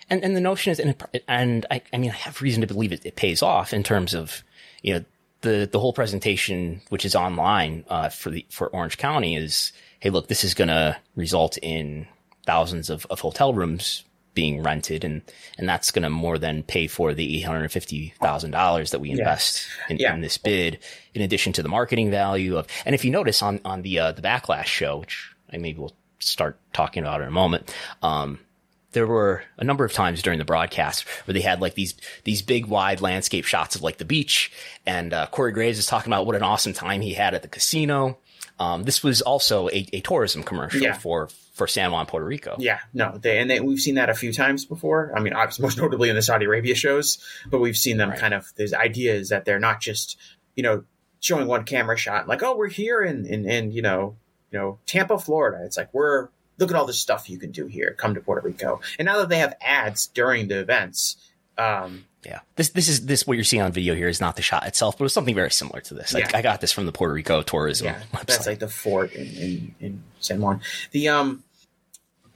and 0.08 0.22
and 0.22 0.36
the 0.36 0.40
notion 0.40 0.70
is, 0.70 0.78
and, 0.78 0.90
it- 1.12 1.24
and 1.26 1.66
I, 1.72 1.82
I 1.92 1.98
mean, 1.98 2.10
I 2.12 2.14
have 2.14 2.40
reason 2.40 2.60
to 2.60 2.68
believe 2.68 2.92
it, 2.92 3.04
it 3.04 3.16
pays 3.16 3.42
off 3.42 3.72
in 3.72 3.82
terms 3.82 4.14
of 4.14 4.44
you 4.82 4.94
know, 4.94 5.04
the 5.40 5.68
the 5.72 5.80
whole 5.80 5.92
presentation, 5.92 6.82
which 6.90 7.04
is 7.04 7.16
online 7.16 7.84
uh, 7.88 8.10
for 8.10 8.30
the 8.30 8.46
for 8.48 8.68
Orange 8.68 8.96
County, 8.96 9.34
is 9.34 9.72
hey, 9.98 10.10
look, 10.10 10.28
this 10.28 10.44
is 10.44 10.54
going 10.54 10.68
to 10.68 10.96
result 11.16 11.58
in 11.62 12.06
thousands 12.48 12.90
of, 12.90 13.06
of 13.10 13.20
hotel 13.20 13.52
rooms 13.54 14.04
being 14.34 14.62
rented, 14.62 15.04
and 15.04 15.22
and 15.58 15.68
that's 15.68 15.90
going 15.90 16.04
to 16.04 16.10
more 16.10 16.38
than 16.38 16.62
pay 16.62 16.86
for 16.86 17.12
the 17.12 17.36
eight 17.36 17.44
hundred 17.44 17.70
fifty 17.72 18.14
thousand 18.22 18.52
dollars 18.52 18.90
that 18.92 19.00
we 19.00 19.10
invest 19.10 19.66
in, 19.88 19.96
Yeah. 19.98 20.14
in 20.14 20.20
this 20.20 20.38
bid, 20.38 20.78
in 21.14 21.22
addition 21.22 21.52
to 21.54 21.62
the 21.62 21.68
marketing 21.68 22.10
value 22.10 22.56
of. 22.56 22.66
And 22.86 22.94
if 22.94 23.04
you 23.04 23.10
notice 23.10 23.42
on 23.42 23.60
on 23.64 23.82
the 23.82 23.98
uh, 23.98 24.12
the 24.12 24.22
backlash 24.22 24.66
show, 24.66 24.98
which 24.98 25.30
I 25.52 25.56
maybe 25.58 25.78
we'll 25.80 25.96
start 26.20 26.58
talking 26.72 27.02
about 27.02 27.20
in 27.20 27.28
a 27.28 27.32
moment. 27.32 27.74
Um, 28.02 28.40
there 28.92 29.06
were 29.06 29.42
a 29.58 29.64
number 29.64 29.84
of 29.84 29.92
times 29.92 30.22
during 30.22 30.38
the 30.38 30.44
broadcast 30.46 31.04
where 31.26 31.34
they 31.34 31.42
had 31.42 31.60
like 31.60 31.74
these 31.74 31.94
these 32.24 32.40
big 32.42 32.66
wide 32.66 33.00
landscape 33.02 33.44
shots 33.44 33.76
of 33.76 33.82
like 33.82 33.98
the 33.98 34.04
beach, 34.04 34.50
and 34.86 35.12
uh, 35.12 35.26
Corey 35.26 35.52
Graves 35.52 35.78
is 35.78 35.86
talking 35.86 36.10
about 36.12 36.26
what 36.26 36.34
an 36.36 36.42
awesome 36.42 36.72
time 36.72 37.02
he 37.02 37.12
had 37.14 37.34
at 37.34 37.42
the 37.42 37.48
casino. 37.48 38.16
Um, 38.60 38.82
this 38.82 39.02
was 39.02 39.22
also 39.22 39.68
a, 39.68 39.86
a 39.92 40.00
tourism 40.00 40.42
commercial 40.42 40.80
Yeah. 40.80 40.94
for 40.94 41.28
for 41.54 41.66
San 41.66 41.90
Juan, 41.92 42.06
Puerto 42.06 42.24
Rico. 42.26 42.54
Yeah, 42.58 42.78
no, 42.94 43.18
they, 43.20 43.38
and 43.38 43.50
they, 43.50 43.58
we've 43.60 43.80
seen 43.80 43.96
that 43.96 44.08
a 44.10 44.14
few 44.14 44.32
times 44.32 44.64
before. 44.64 45.12
I 45.16 45.20
mean, 45.20 45.32
obviously, 45.32 45.62
most 45.66 45.78
notably 45.78 46.08
in 46.08 46.14
the 46.16 46.22
Saudi 46.22 46.44
Arabia 46.46 46.74
shows, 46.74 47.18
but 47.50 47.58
we've 47.60 47.76
seen 47.76 47.96
them 47.96 48.10
Right. 48.10 48.18
kind 48.18 48.34
of. 48.34 48.46
There's 48.56 48.72
ideas 48.74 49.28
that 49.30 49.44
they're 49.44 49.58
not 49.60 49.80
just 49.80 50.16
you 50.56 50.62
know 50.62 50.84
showing 51.20 51.46
one 51.48 51.64
camera 51.64 51.96
shot 51.96 52.28
like, 52.28 52.42
oh, 52.42 52.56
we're 52.56 52.68
here 52.68 53.02
in 53.02 53.26
in, 53.26 53.48
in 53.48 53.72
you 53.72 53.82
know 53.82 54.16
you 54.52 54.58
know 54.58 54.78
Tampa, 54.86 55.18
Florida. 55.18 55.64
It's 55.64 55.76
like 55.76 55.92
we're 55.92 56.28
look 56.58 56.70
at 56.70 56.76
all 56.76 56.86
this 56.86 56.98
stuff 57.00 57.30
you 57.30 57.38
can 57.38 57.52
do 57.52 57.66
here. 57.66 57.94
Come 57.98 58.14
to 58.14 58.20
Puerto 58.20 58.46
Rico, 58.46 58.80
and 58.98 59.06
now 59.06 59.18
that 59.18 59.28
they 59.28 59.38
have 59.38 59.54
ads 59.60 60.06
during 60.08 60.48
the 60.48 60.58
events, 60.60 61.16
um, 61.56 62.04
Yeah. 62.24 62.40
This 62.56 62.70
this 62.70 62.88
is 62.88 63.06
this 63.06 63.26
what 63.26 63.36
you're 63.36 63.44
seeing 63.44 63.62
on 63.62 63.72
video 63.72 63.94
here 63.94 64.08
is 64.08 64.20
not 64.20 64.36
the 64.36 64.42
shot 64.42 64.66
itself, 64.66 64.98
but 64.98 65.02
it 65.02 65.06
was 65.06 65.12
something 65.12 65.34
very 65.34 65.50
similar 65.50 65.80
to 65.82 65.94
this. 65.94 66.12
Yeah. 66.12 66.28
I, 66.34 66.38
I 66.38 66.42
got 66.42 66.60
this 66.60 66.72
from 66.72 66.86
the 66.86 66.92
Puerto 66.92 67.14
Rico 67.14 67.42
tourism 67.42 67.86
yeah, 67.86 68.00
website. 68.12 68.26
that's 68.26 68.46
like 68.46 68.58
the 68.58 68.68
fort 68.68 69.12
in, 69.12 69.26
in, 69.26 69.74
in 69.80 70.02
San 70.18 70.40
Juan. 70.40 70.60
The 70.90 71.08
um, 71.08 71.44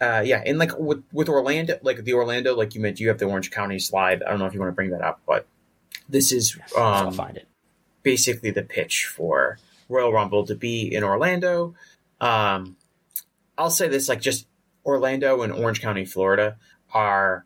uh, 0.00 0.22
yeah, 0.24 0.42
and 0.44 0.58
like 0.58 0.78
with 0.78 1.02
with 1.12 1.28
Orlando, 1.28 1.78
like 1.82 2.04
the 2.04 2.14
Orlando, 2.14 2.56
like 2.56 2.74
you 2.74 2.80
mentioned, 2.80 3.00
you 3.00 3.08
have 3.08 3.18
the 3.18 3.26
Orange 3.26 3.50
County 3.50 3.78
slide. 3.78 4.22
I 4.22 4.30
don't 4.30 4.38
know 4.38 4.46
if 4.46 4.54
you 4.54 4.60
want 4.60 4.70
to 4.70 4.74
bring 4.74 4.90
that 4.90 5.02
up, 5.02 5.20
but 5.26 5.46
this 6.08 6.32
is 6.32 6.56
I'll 6.76 7.08
um 7.08 7.14
find 7.14 7.36
it. 7.36 7.48
basically 8.02 8.50
the 8.50 8.62
pitch 8.62 9.06
for 9.06 9.58
Royal 9.88 10.12
Rumble 10.12 10.46
to 10.46 10.54
be 10.54 10.94
in 10.94 11.02
Orlando. 11.02 11.74
Um, 12.20 12.76
I'll 13.58 13.70
say 13.70 13.88
this: 13.88 14.08
like 14.08 14.20
just 14.20 14.46
Orlando 14.86 15.42
and 15.42 15.52
Orange 15.52 15.80
County, 15.80 16.04
Florida, 16.04 16.56
are 16.92 17.44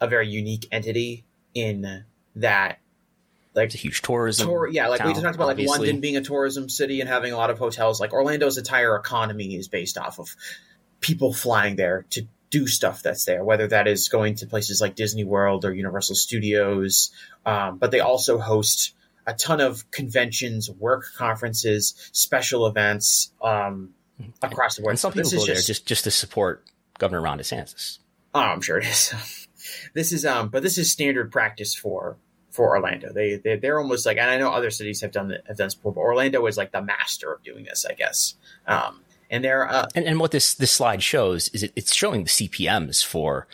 a 0.00 0.06
very 0.06 0.28
unique 0.28 0.66
entity 0.70 1.24
in 1.58 2.04
that. 2.36 2.78
Like 3.54 3.66
It's 3.66 3.74
a 3.74 3.78
huge 3.78 4.02
tourism. 4.02 4.46
Tour, 4.46 4.68
yeah, 4.68 4.88
like 4.88 5.02
we 5.02 5.10
just 5.10 5.22
talked 5.22 5.34
about, 5.34 5.56
like. 5.56 5.66
London 5.66 6.00
being 6.00 6.16
a 6.16 6.20
tourism 6.20 6.68
city 6.68 7.00
and 7.00 7.08
having 7.08 7.32
a 7.32 7.36
lot 7.36 7.50
of 7.50 7.58
hotels. 7.58 7.98
Like 8.00 8.12
Orlando's 8.12 8.56
entire 8.58 8.94
economy 8.94 9.56
is 9.56 9.66
based 9.68 9.98
off 9.98 10.20
of 10.20 10.36
people 11.00 11.32
flying 11.32 11.74
there 11.76 12.04
to 12.10 12.26
do 12.50 12.66
stuff 12.66 13.02
that's 13.02 13.24
there, 13.24 13.42
whether 13.42 13.66
that 13.66 13.88
is 13.88 14.08
going 14.08 14.36
to 14.36 14.46
places 14.46 14.80
like 14.80 14.94
Disney 14.94 15.24
World 15.24 15.64
or 15.64 15.74
Universal 15.74 16.14
Studios. 16.16 17.10
Um, 17.44 17.78
but 17.78 17.90
they 17.90 18.00
also 18.00 18.38
host 18.38 18.94
a 19.26 19.34
ton 19.34 19.60
of 19.60 19.90
conventions, 19.90 20.70
work 20.70 21.04
conferences, 21.16 21.94
special 22.12 22.66
events 22.66 23.32
um, 23.42 23.90
across 24.40 24.76
the 24.76 24.82
board. 24.82 24.92
And 24.92 24.98
some 25.00 25.12
people 25.12 25.30
go 25.30 25.36
is 25.36 25.46
there 25.46 25.54
just- 25.56 25.66
just 25.66 25.86
just 25.86 26.04
to 26.04 26.10
support 26.12 26.64
Governor 26.98 27.22
Ron 27.22 27.38
DeSantis. 27.38 27.98
Oh, 28.34 28.40
I'm 28.40 28.60
sure 28.60 28.78
it 28.78 28.84
is. 28.86 29.12
this 29.94 30.12
is 30.12 30.24
um, 30.24 30.48
but 30.48 30.62
this 30.62 30.78
is 30.78 30.90
standard 30.90 31.30
practice 31.32 31.74
for 31.74 32.16
for 32.50 32.68
Orlando. 32.76 33.12
They 33.12 33.36
they 33.36 33.56
they're 33.56 33.78
almost 33.78 34.06
like, 34.06 34.18
and 34.18 34.30
I 34.30 34.38
know 34.38 34.50
other 34.50 34.70
cities 34.70 35.00
have 35.00 35.12
done 35.12 35.30
have 35.46 35.56
done 35.56 35.66
this 35.66 35.74
but 35.74 35.96
Orlando 35.96 36.44
is 36.46 36.56
like 36.56 36.72
the 36.72 36.82
master 36.82 37.32
of 37.32 37.42
doing 37.42 37.64
this, 37.64 37.86
I 37.88 37.94
guess. 37.94 38.34
Um, 38.66 39.00
and 39.30 39.44
they're 39.44 39.68
uh, 39.68 39.86
And, 39.94 40.06
and 40.06 40.20
what 40.20 40.30
this, 40.30 40.54
this 40.54 40.72
slide 40.72 41.02
shows 41.02 41.48
is 41.48 41.62
it, 41.62 41.72
it's 41.76 41.94
showing 41.94 42.24
the 42.24 42.30
CPMs 42.30 43.04
for, 43.04 43.46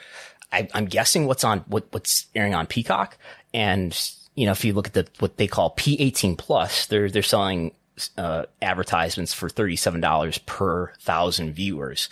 I, 0.52 0.68
I'm 0.74 0.86
guessing 0.86 1.26
what's 1.26 1.44
on, 1.44 1.60
what, 1.60 1.86
what's 1.90 2.26
airing 2.34 2.54
on 2.54 2.66
Peacock. 2.66 3.18
And, 3.52 3.98
you 4.34 4.46
know, 4.46 4.52
if 4.52 4.64
you 4.64 4.72
look 4.72 4.86
at 4.88 4.94
the, 4.94 5.06
what 5.18 5.36
they 5.36 5.46
call 5.46 5.74
P18 5.74 6.38
plus, 6.38 6.86
they're, 6.86 7.10
they're 7.10 7.22
selling, 7.22 7.72
uh, 8.18 8.44
advertisements 8.60 9.32
for 9.32 9.48
$37 9.48 10.46
per 10.46 10.92
thousand 10.98 11.52
viewers. 11.52 12.08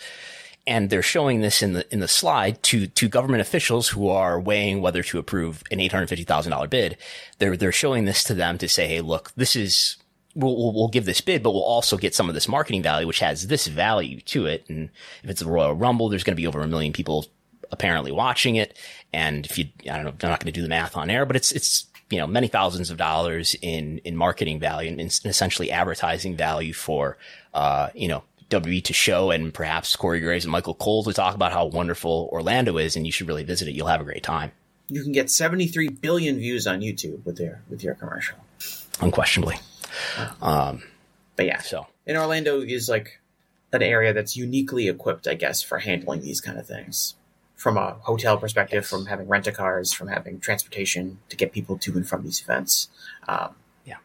And 0.65 0.89
they're 0.89 1.01
showing 1.01 1.41
this 1.41 1.61
in 1.61 1.73
the, 1.73 1.93
in 1.93 1.99
the 1.99 2.07
slide 2.07 2.63
to, 2.63 2.87
to 2.87 3.09
government 3.09 3.41
officials 3.41 3.89
who 3.89 4.07
are 4.07 4.39
weighing 4.39 4.81
whether 4.81 5.03
to 5.03 5.17
approve 5.17 5.61
an 5.71 5.79
$850,000 5.79 6.69
bid. 6.69 6.97
They're, 7.39 7.57
they're 7.57 7.73
showing 7.73 8.05
this 8.05 8.23
to 8.25 8.33
them 8.33 8.57
to 8.59 8.69
say, 8.69 8.87
Hey, 8.87 9.01
look, 9.01 9.33
this 9.35 9.57
is, 9.57 9.97
we'll, 10.35 10.55
we'll, 10.55 10.73
we'll 10.73 10.87
give 10.87 11.05
this 11.05 11.19
bid, 11.19 11.43
but 11.43 11.51
we'll 11.51 11.63
also 11.63 11.97
get 11.97 12.15
some 12.15 12.29
of 12.29 12.35
this 12.35 12.47
marketing 12.47 12.81
value, 12.81 13.07
which 13.07 13.19
has 13.19 13.47
this 13.47 13.67
value 13.67 14.21
to 14.21 14.45
it. 14.45 14.65
And 14.69 14.89
if 15.23 15.29
it's 15.29 15.41
a 15.41 15.47
Royal 15.47 15.73
Rumble, 15.73 16.07
there's 16.07 16.23
going 16.23 16.35
to 16.35 16.41
be 16.41 16.47
over 16.47 16.61
a 16.61 16.67
million 16.67 16.93
people 16.93 17.25
apparently 17.71 18.11
watching 18.11 18.55
it. 18.55 18.77
And 19.11 19.45
if 19.45 19.57
you, 19.57 19.65
I 19.89 19.97
don't 19.97 20.05
know, 20.05 20.11
I'm 20.11 20.29
not 20.29 20.39
going 20.39 20.53
to 20.53 20.57
do 20.57 20.61
the 20.61 20.69
math 20.69 20.95
on 20.95 21.09
air, 21.09 21.25
but 21.25 21.35
it's, 21.35 21.51
it's, 21.51 21.87
you 22.09 22.19
know, 22.19 22.27
many 22.27 22.47
thousands 22.47 22.89
of 22.89 22.97
dollars 22.97 23.55
in, 23.61 23.97
in 23.99 24.15
marketing 24.15 24.59
value 24.59 24.89
and, 24.89 25.01
and 25.01 25.19
essentially 25.25 25.71
advertising 25.71 26.37
value 26.37 26.73
for, 26.73 27.17
uh, 27.53 27.89
you 27.95 28.07
know, 28.07 28.23
WWE 28.61 28.83
to 28.85 28.93
show 28.93 29.31
and 29.31 29.53
perhaps 29.53 29.95
Corey 29.95 30.19
Graves 30.19 30.45
and 30.45 30.51
Michael 30.51 30.75
Cole 30.75 31.03
to 31.03 31.13
talk 31.13 31.35
about 31.35 31.51
how 31.51 31.65
wonderful 31.65 32.29
Orlando 32.31 32.77
is 32.77 32.95
and 32.95 33.05
you 33.05 33.11
should 33.11 33.27
really 33.27 33.43
visit 33.43 33.67
it. 33.67 33.73
You'll 33.75 33.87
have 33.87 34.01
a 34.01 34.05
great 34.05 34.23
time. 34.23 34.51
you 34.89 35.01
can 35.03 35.11
get 35.11 35.29
73 35.31 35.89
billion 35.89 36.37
views 36.37 36.67
on 36.67 36.81
YouTube 36.81 37.25
with 37.25 37.39
your 37.39 37.61
with 37.69 37.83
your 37.83 37.95
commercial. 37.95 38.37
Unquestionably. 39.01 39.55
Um, 40.41 40.83
But 41.35 41.45
yeah, 41.47 41.59
So 41.61 41.87
and 42.05 42.17
Orlando 42.17 42.61
is 42.61 42.89
like 42.89 43.19
an 43.71 43.81
area 43.81 44.13
that's 44.13 44.35
uniquely 44.35 44.87
equipped, 44.87 45.27
I 45.27 45.33
guess, 45.33 45.61
for 45.63 45.79
handling 45.79 46.21
these 46.21 46.41
kind 46.41 46.59
of 46.59 46.67
things. 46.67 47.15
From 47.55 47.77
a 47.77 47.93
hotel 48.01 48.37
perspective, 48.37 48.85
from 48.85 49.05
having 49.05 49.27
rent 49.27 49.47
a 49.47 49.51
cars, 49.51 49.93
from 49.93 50.09
having 50.09 50.39
transportation 50.39 51.19
to 51.29 51.35
get 51.35 51.53
people 51.53 51.77
to 51.79 51.93
and 51.93 52.07
from 52.07 52.23
these 52.23 52.41
events. 52.41 52.89
Um, 53.27 53.55
Yeah. 53.85 53.97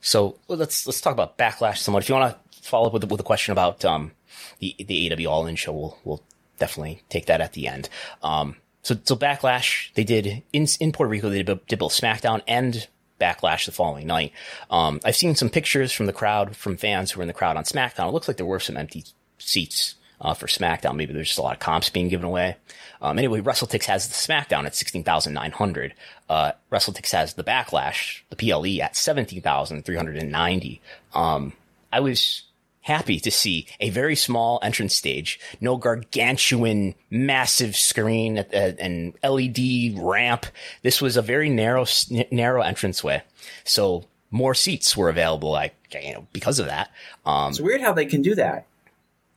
So 0.00 0.36
let's 0.48 0.86
let's 0.86 1.00
talk 1.00 1.14
about 1.14 1.38
backlash 1.38 1.78
somewhat. 1.78 2.02
If 2.02 2.08
you 2.08 2.14
want 2.14 2.34
to 2.34 2.38
follow 2.62 2.88
up 2.88 2.92
with 2.92 3.10
with 3.10 3.20
a 3.20 3.24
question 3.24 3.52
about 3.52 3.84
um, 3.84 4.12
the 4.58 4.74
the 4.78 5.26
AW 5.26 5.30
All 5.30 5.46
In 5.46 5.56
show, 5.56 5.72
we'll 5.72 5.98
we'll 6.04 6.22
definitely 6.58 7.02
take 7.08 7.26
that 7.26 7.40
at 7.40 7.52
the 7.52 7.68
end. 7.68 7.88
Um, 8.22 8.56
so 8.82 8.96
so 9.04 9.16
backlash 9.16 9.92
they 9.94 10.04
did 10.04 10.42
in 10.52 10.66
in 10.80 10.92
Puerto 10.92 11.10
Rico 11.10 11.28
they 11.28 11.42
did, 11.42 11.66
did 11.66 11.78
both 11.78 11.92
SmackDown 11.92 12.42
and 12.46 12.88
backlash 13.20 13.66
the 13.66 13.72
following 13.72 14.06
night. 14.06 14.32
Um, 14.70 15.00
I've 15.04 15.16
seen 15.16 15.34
some 15.34 15.50
pictures 15.50 15.92
from 15.92 16.06
the 16.06 16.12
crowd 16.12 16.56
from 16.56 16.76
fans 16.76 17.10
who 17.10 17.18
were 17.18 17.22
in 17.22 17.28
the 17.28 17.34
crowd 17.34 17.56
on 17.56 17.64
SmackDown. 17.64 18.08
It 18.08 18.12
looks 18.12 18.28
like 18.28 18.36
there 18.36 18.46
were 18.46 18.60
some 18.60 18.76
empty 18.76 19.04
seats. 19.38 19.94
Uh, 20.20 20.34
for 20.34 20.48
SmackDown, 20.48 20.96
maybe 20.96 21.12
there's 21.12 21.28
just 21.28 21.38
a 21.38 21.42
lot 21.42 21.54
of 21.54 21.60
comps 21.60 21.90
being 21.90 22.08
given 22.08 22.26
away. 22.26 22.56
Um, 23.00 23.20
anyway, 23.20 23.40
WrestleTix 23.40 23.84
has 23.84 24.08
the 24.08 24.14
SmackDown 24.14 24.66
at 24.66 24.74
16,900. 24.74 25.94
Uh, 26.28 26.52
WrestleTix 26.72 27.12
has 27.12 27.34
the 27.34 27.44
Backlash, 27.44 28.22
the 28.28 28.34
PLE 28.34 28.82
at 28.82 28.96
17,390. 28.96 30.80
Um, 31.14 31.52
I 31.92 32.00
was 32.00 32.42
happy 32.88 33.20
to 33.20 33.30
see 33.30 33.66
a 33.78 33.90
very 33.90 34.16
small 34.16 34.58
entrance 34.62 34.94
stage, 34.94 35.38
no 35.60 35.76
gargantuan, 35.76 36.94
massive 37.10 37.76
screen 37.76 38.38
at- 38.38 38.52
and 38.80 39.14
LED 39.22 39.94
ramp. 39.96 40.46
This 40.82 41.00
was 41.00 41.16
a 41.16 41.22
very 41.22 41.48
narrow, 41.48 41.86
narrow 42.32 42.62
entranceway. 42.62 43.22
So 43.64 44.04
more 44.30 44.54
seats 44.54 44.96
were 44.96 45.08
available, 45.08 45.50
like, 45.50 45.74
you 46.02 46.12
know, 46.14 46.26
because 46.32 46.58
of 46.58 46.66
that. 46.66 46.90
Um, 47.24 47.50
it's 47.50 47.60
weird 47.60 47.80
how 47.80 47.92
they 47.92 48.06
can 48.06 48.22
do 48.22 48.34
that. 48.34 48.66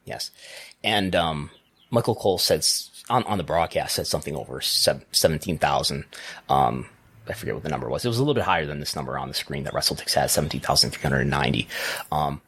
Yes. 0.06 0.32
And 0.84 1.16
um, 1.16 1.52
Michael 1.92 2.16
Cole 2.16 2.38
said 2.40 2.66
on, 3.10 3.24
on 3.24 3.38
the 3.38 3.44
broadcast 3.44 3.96
said 3.96 4.08
something 4.08 4.36
over 4.36 4.62
sev- 4.62 5.06
17,000. 5.12 6.06
Um, 6.50 6.88
I 7.30 7.34
forget 7.34 7.54
what 7.54 7.64
the 7.64 7.70
number 7.70 7.88
was. 7.90 8.04
It 8.04 8.08
was 8.08 8.18
a 8.18 8.22
little 8.22 8.34
bit 8.34 8.44
higher 8.44 8.66
than 8.66 8.80
this 8.80 8.96
number 8.96 9.18
on 9.18 9.28
the 9.28 9.34
screen 9.34 9.64
that 9.66 9.74
WrestleTix 9.74 10.14
has, 10.16 10.32
17,390. 10.32 11.68
Um, 12.12 12.42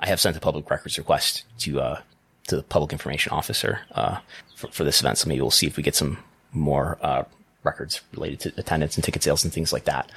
I 0.00 0.06
have 0.08 0.20
sent 0.20 0.36
a 0.36 0.40
public 0.40 0.68
records 0.70 0.98
request 0.98 1.44
to 1.60 1.80
uh, 1.80 2.00
to 2.48 2.56
the 2.56 2.62
public 2.62 2.92
information 2.92 3.32
officer 3.32 3.80
uh, 3.92 4.18
for, 4.56 4.68
for 4.68 4.84
this 4.84 5.00
event, 5.00 5.18
so 5.18 5.28
maybe 5.28 5.40
we'll 5.40 5.50
see 5.50 5.66
if 5.66 5.76
we 5.76 5.82
get 5.82 5.94
some 5.94 6.18
more 6.52 6.98
uh, 7.02 7.22
records 7.62 8.00
related 8.14 8.40
to 8.40 8.52
attendance 8.60 8.96
and 8.96 9.04
ticket 9.04 9.22
sales 9.22 9.44
and 9.44 9.52
things 9.52 9.72
like 9.72 9.84
that. 9.84 10.10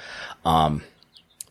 Um, 0.44 0.82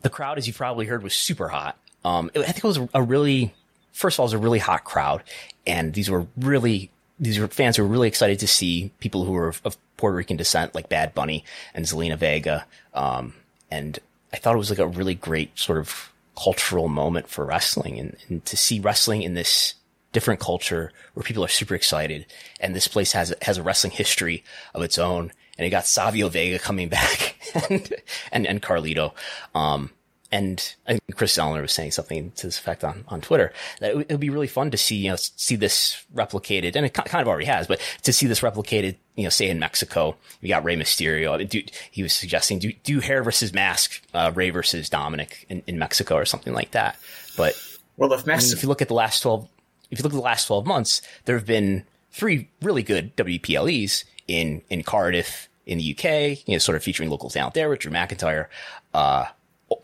the 0.02 0.10
crowd, 0.10 0.36
as 0.36 0.46
you 0.46 0.52
probably 0.52 0.86
heard, 0.86 1.02
was 1.02 1.14
super 1.14 1.48
hot. 1.48 1.78
Um, 2.04 2.30
it- 2.34 2.40
I 2.40 2.46
think 2.52 2.58
it 2.58 2.64
was 2.64 2.80
a 2.92 3.02
really, 3.02 3.54
first 3.92 4.16
of 4.16 4.20
all, 4.20 4.24
it 4.24 4.28
was 4.28 4.32
a 4.34 4.38
really 4.38 4.58
hot 4.58 4.84
crowd, 4.84 5.22
and 5.66 5.94
these 5.94 6.10
were 6.10 6.26
really, 6.36 6.90
these 7.18 7.38
were 7.38 7.48
fans 7.48 7.76
who 7.76 7.84
were 7.84 7.88
really 7.88 8.08
excited 8.08 8.40
to 8.40 8.46
see 8.48 8.90
people 8.98 9.24
who 9.24 9.32
were 9.32 9.48
of, 9.48 9.62
of 9.64 9.78
Puerto 9.96 10.16
Rican 10.16 10.36
descent, 10.36 10.74
like 10.74 10.88
Bad 10.90 11.14
Bunny 11.14 11.44
and 11.72 11.86
Zelina 11.86 12.18
Vega. 12.18 12.66
Um, 12.92 13.34
and 13.70 13.98
I 14.32 14.36
thought 14.36 14.54
it 14.56 14.58
was 14.58 14.68
like 14.70 14.80
a 14.80 14.86
really 14.88 15.14
great 15.14 15.56
sort 15.58 15.78
of 15.78 16.12
cultural 16.36 16.88
moment 16.88 17.28
for 17.28 17.44
wrestling, 17.44 17.98
and, 17.98 18.16
and 18.28 18.44
to 18.46 18.56
see 18.56 18.80
wrestling 18.80 19.22
in 19.22 19.34
this 19.34 19.74
different 20.12 20.40
culture 20.40 20.92
where 21.14 21.24
people 21.24 21.44
are 21.44 21.48
super 21.48 21.74
excited, 21.74 22.26
and 22.60 22.74
this 22.74 22.88
place 22.88 23.12
has 23.12 23.34
has 23.42 23.58
a 23.58 23.62
wrestling 23.62 23.92
history 23.92 24.44
of 24.74 24.82
its 24.82 24.98
own, 24.98 25.32
and 25.58 25.66
it 25.66 25.70
got 25.70 25.86
Savio 25.86 26.28
Vega 26.28 26.58
coming 26.58 26.88
back 26.90 27.36
and, 27.70 27.92
and, 28.32 28.46
and 28.46 28.62
Carlito. 28.62 29.12
Um, 29.54 29.90
and 30.32 30.74
I 30.86 30.92
think 30.92 31.16
Chris 31.16 31.36
Zellner 31.36 31.62
was 31.62 31.72
saying 31.72 31.92
something 31.92 32.32
to 32.32 32.46
this 32.46 32.58
effect 32.58 32.82
on, 32.82 33.04
on 33.08 33.20
Twitter 33.20 33.52
that 33.80 33.92
it, 33.92 34.10
would 34.10 34.20
be 34.20 34.30
really 34.30 34.46
fun 34.46 34.70
to 34.70 34.76
see, 34.76 34.96
you 34.96 35.10
know, 35.10 35.16
see 35.16 35.56
this 35.56 36.04
replicated 36.14 36.74
and 36.76 36.84
it 36.86 36.94
kind 36.94 37.22
of 37.22 37.28
already 37.28 37.46
has, 37.46 37.66
but 37.66 37.80
to 38.02 38.12
see 38.12 38.26
this 38.26 38.40
replicated, 38.40 38.96
you 39.16 39.24
know, 39.24 39.28
say 39.28 39.48
in 39.48 39.58
Mexico, 39.58 40.16
you 40.40 40.48
got 40.48 40.64
Rey 40.64 40.76
Mysterio. 40.76 41.34
I 41.34 41.38
mean, 41.38 41.46
do, 41.46 41.62
he 41.90 42.02
was 42.02 42.12
suggesting 42.12 42.58
do, 42.58 42.72
do 42.82 43.00
hair 43.00 43.22
versus 43.22 43.52
mask, 43.52 44.02
uh, 44.12 44.32
Rey 44.34 44.50
versus 44.50 44.88
Dominik 44.88 45.44
in, 45.48 45.62
in 45.66 45.78
Mexico 45.78 46.16
or 46.16 46.24
something 46.24 46.52
like 46.52 46.72
that. 46.72 46.98
But 47.36 47.54
well, 47.96 48.12
if 48.12 48.26
Mexico, 48.26 48.48
I 48.48 48.50
mean, 48.50 48.58
if 48.58 48.62
you 48.62 48.68
look 48.68 48.82
at 48.82 48.88
the 48.88 48.94
last 48.94 49.20
12, 49.20 49.48
if 49.90 49.98
you 49.98 50.02
look 50.02 50.12
at 50.12 50.16
the 50.16 50.22
last 50.22 50.46
12 50.46 50.66
months, 50.66 51.02
there 51.26 51.36
have 51.36 51.46
been 51.46 51.84
three 52.10 52.48
really 52.62 52.82
good 52.82 53.16
WPLEs 53.16 54.04
in, 54.26 54.62
in 54.68 54.82
Cardiff, 54.82 55.48
in 55.66 55.78
the 55.78 55.96
UK, 55.96 56.46
you 56.46 56.54
know, 56.54 56.58
sort 56.58 56.76
of 56.76 56.82
featuring 56.82 57.10
local 57.10 57.30
talent 57.30 57.54
there 57.54 57.68
with 57.68 57.80
Drew 57.80 57.92
McIntyre. 57.92 58.46
Uh, 58.92 59.26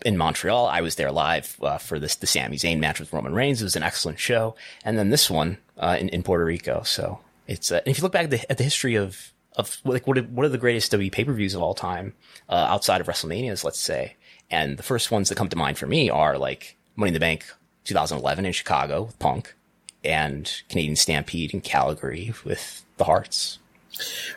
in 0.05 0.17
Montreal. 0.17 0.67
I 0.67 0.81
was 0.81 0.95
there 0.95 1.11
live 1.11 1.57
uh, 1.61 1.77
for 1.77 1.99
this 1.99 2.15
the 2.15 2.27
Sami 2.27 2.57
Zayn 2.57 2.79
match 2.79 2.99
with 2.99 3.13
Roman 3.13 3.33
Reigns. 3.33 3.61
It 3.61 3.65
was 3.65 3.75
an 3.75 3.83
excellent 3.83 4.19
show, 4.19 4.55
and 4.83 4.97
then 4.97 5.09
this 5.09 5.29
one 5.29 5.57
uh, 5.77 5.97
in, 5.99 6.09
in 6.09 6.23
Puerto 6.23 6.45
Rico. 6.45 6.83
So 6.83 7.19
it's 7.47 7.71
uh, 7.71 7.81
if 7.85 7.97
you 7.97 8.03
look 8.03 8.11
back 8.11 8.25
at 8.25 8.31
the, 8.31 8.51
at 8.51 8.57
the 8.57 8.63
history 8.63 8.95
of 8.95 9.33
of 9.55 9.77
like 9.83 10.07
what 10.07 10.17
what 10.29 10.45
are 10.45 10.49
the 10.49 10.57
greatest 10.57 10.91
WWE 10.91 11.11
pay 11.11 11.25
per 11.25 11.33
views 11.33 11.55
of 11.55 11.61
all 11.61 11.73
time 11.73 12.13
uh, 12.49 12.55
outside 12.69 13.01
of 13.01 13.07
WrestleManias, 13.07 13.63
let's 13.63 13.79
say, 13.79 14.15
and 14.49 14.77
the 14.77 14.83
first 14.83 15.11
ones 15.11 15.29
that 15.29 15.35
come 15.35 15.49
to 15.49 15.57
mind 15.57 15.77
for 15.77 15.87
me 15.87 16.09
are 16.09 16.37
like 16.37 16.77
Money 16.95 17.09
in 17.09 17.13
the 17.13 17.19
Bank 17.19 17.45
2011 17.85 18.45
in 18.45 18.53
Chicago 18.53 19.03
with 19.03 19.19
Punk, 19.19 19.55
and 20.03 20.61
Canadian 20.69 20.95
Stampede 20.95 21.53
in 21.53 21.61
Calgary 21.61 22.33
with 22.43 22.85
the 22.97 23.05
Hearts. 23.05 23.59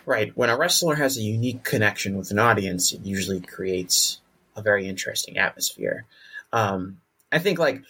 Right. 0.05 0.37
When 0.37 0.51
a 0.51 0.57
wrestler 0.57 0.95
has 0.97 1.17
a 1.17 1.23
unique 1.23 1.63
connection 1.65 2.17
with 2.17 2.31
an 2.31 2.39
audience, 2.39 2.93
it 2.93 3.01
usually 3.05 3.41
creates 3.41 4.21
a 4.57 4.63
very 4.63 4.89
interesting 4.89 5.39
atmosphere. 5.39 6.07
Um, 6.53 7.01
I 7.33 7.39
think 7.39 7.59
like 7.59 7.83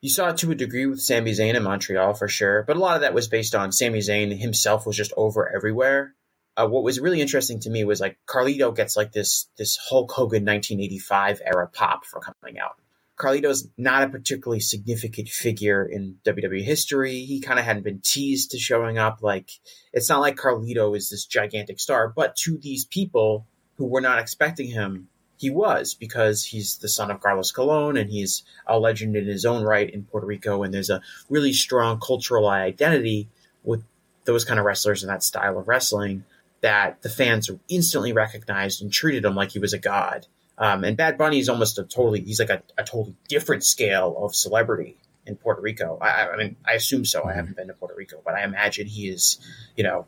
you 0.00 0.10
saw 0.10 0.28
it 0.28 0.36
to 0.38 0.50
a 0.50 0.54
degree 0.54 0.86
with 0.86 1.00
Sami 1.00 1.32
Zayn 1.32 1.54
in 1.54 1.62
Montreal 1.62 2.14
for 2.14 2.28
sure, 2.28 2.62
but 2.62 2.76
a 2.76 2.80
lot 2.80 2.96
of 2.96 3.02
that 3.02 3.14
was 3.14 3.28
based 3.28 3.54
on 3.54 3.72
Sami 3.72 3.98
Zayn 3.98 4.36
himself 4.38 4.86
was 4.86 4.96
just 4.96 5.12
over 5.16 5.52
everywhere. 5.54 6.14
Uh, 6.56 6.66
what 6.66 6.82
was 6.82 7.00
really 7.00 7.20
interesting 7.20 7.60
to 7.60 7.70
me 7.70 7.84
was 7.84 8.00
like 8.00 8.18
Carlito 8.26 8.74
gets 8.74 8.96
like 8.96 9.12
this 9.12 9.48
this 9.56 9.76
Hulk 9.76 10.10
Hogan 10.10 10.44
1985 10.44 11.40
era 11.44 11.68
pop 11.68 12.04
for 12.04 12.20
coming 12.20 12.58
out. 12.58 12.76
Carlito's 13.18 13.68
not 13.76 14.04
a 14.04 14.08
particularly 14.08 14.60
significant 14.60 15.28
figure 15.28 15.84
in 15.84 16.18
WWE 16.24 16.62
history. 16.62 17.24
He 17.24 17.40
kind 17.40 17.58
of 17.58 17.64
hadn't 17.64 17.82
been 17.82 18.00
teased 18.00 18.52
to 18.52 18.58
showing 18.58 18.96
up. 18.96 19.18
Like 19.22 19.50
it's 19.92 20.08
not 20.08 20.20
like 20.20 20.36
Carlito 20.36 20.96
is 20.96 21.10
this 21.10 21.26
gigantic 21.26 21.80
star, 21.80 22.08
but 22.08 22.36
to 22.36 22.58
these 22.58 22.84
people 22.84 23.46
who 23.76 23.86
were 23.86 24.00
not 24.00 24.20
expecting 24.20 24.68
him, 24.68 25.08
he 25.38 25.50
was 25.50 25.94
because 25.94 26.44
he's 26.44 26.76
the 26.76 26.88
son 26.88 27.10
of 27.10 27.20
Carlos 27.20 27.52
Colon 27.52 27.96
and 27.96 28.10
he's 28.10 28.42
a 28.66 28.78
legend 28.78 29.16
in 29.16 29.26
his 29.26 29.46
own 29.46 29.62
right 29.62 29.88
in 29.88 30.04
Puerto 30.04 30.26
Rico. 30.26 30.62
And 30.64 30.74
there's 30.74 30.90
a 30.90 31.00
really 31.30 31.52
strong 31.52 32.00
cultural 32.00 32.48
identity 32.48 33.28
with 33.62 33.84
those 34.24 34.44
kind 34.44 34.58
of 34.58 34.66
wrestlers 34.66 35.02
and 35.02 35.10
that 35.10 35.22
style 35.22 35.58
of 35.58 35.68
wrestling 35.68 36.24
that 36.60 37.02
the 37.02 37.08
fans 37.08 37.48
instantly 37.68 38.12
recognized 38.12 38.82
and 38.82 38.92
treated 38.92 39.24
him 39.24 39.36
like 39.36 39.52
he 39.52 39.60
was 39.60 39.72
a 39.72 39.78
god. 39.78 40.26
Um, 40.58 40.82
and 40.82 40.96
Bad 40.96 41.16
Bunny 41.16 41.38
is 41.38 41.48
almost 41.48 41.78
a 41.78 41.84
totally, 41.84 42.20
he's 42.20 42.40
like 42.40 42.50
a, 42.50 42.62
a 42.76 42.82
totally 42.82 43.14
different 43.28 43.64
scale 43.64 44.16
of 44.18 44.34
celebrity 44.34 44.96
in 45.24 45.36
Puerto 45.36 45.62
Rico. 45.62 45.98
I, 46.00 46.26
I, 46.26 46.36
mean, 46.36 46.56
I 46.66 46.72
assume 46.72 47.04
so. 47.04 47.24
I 47.24 47.34
haven't 47.34 47.56
been 47.56 47.68
to 47.68 47.74
Puerto 47.74 47.94
Rico, 47.94 48.20
but 48.24 48.34
I 48.34 48.42
imagine 48.42 48.88
he 48.88 49.08
is, 49.08 49.38
you 49.76 49.84
know, 49.84 50.06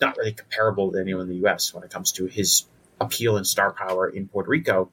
not 0.00 0.16
really 0.16 0.32
comparable 0.32 0.90
to 0.90 0.98
anyone 0.98 1.22
in 1.22 1.28
the 1.28 1.36
U.S. 1.36 1.72
when 1.72 1.84
it 1.84 1.90
comes 1.90 2.10
to 2.12 2.26
his 2.26 2.64
appeal 3.00 3.36
and 3.36 3.46
star 3.46 3.72
power 3.72 4.08
in 4.08 4.28
Puerto 4.28 4.50
Rico. 4.50 4.90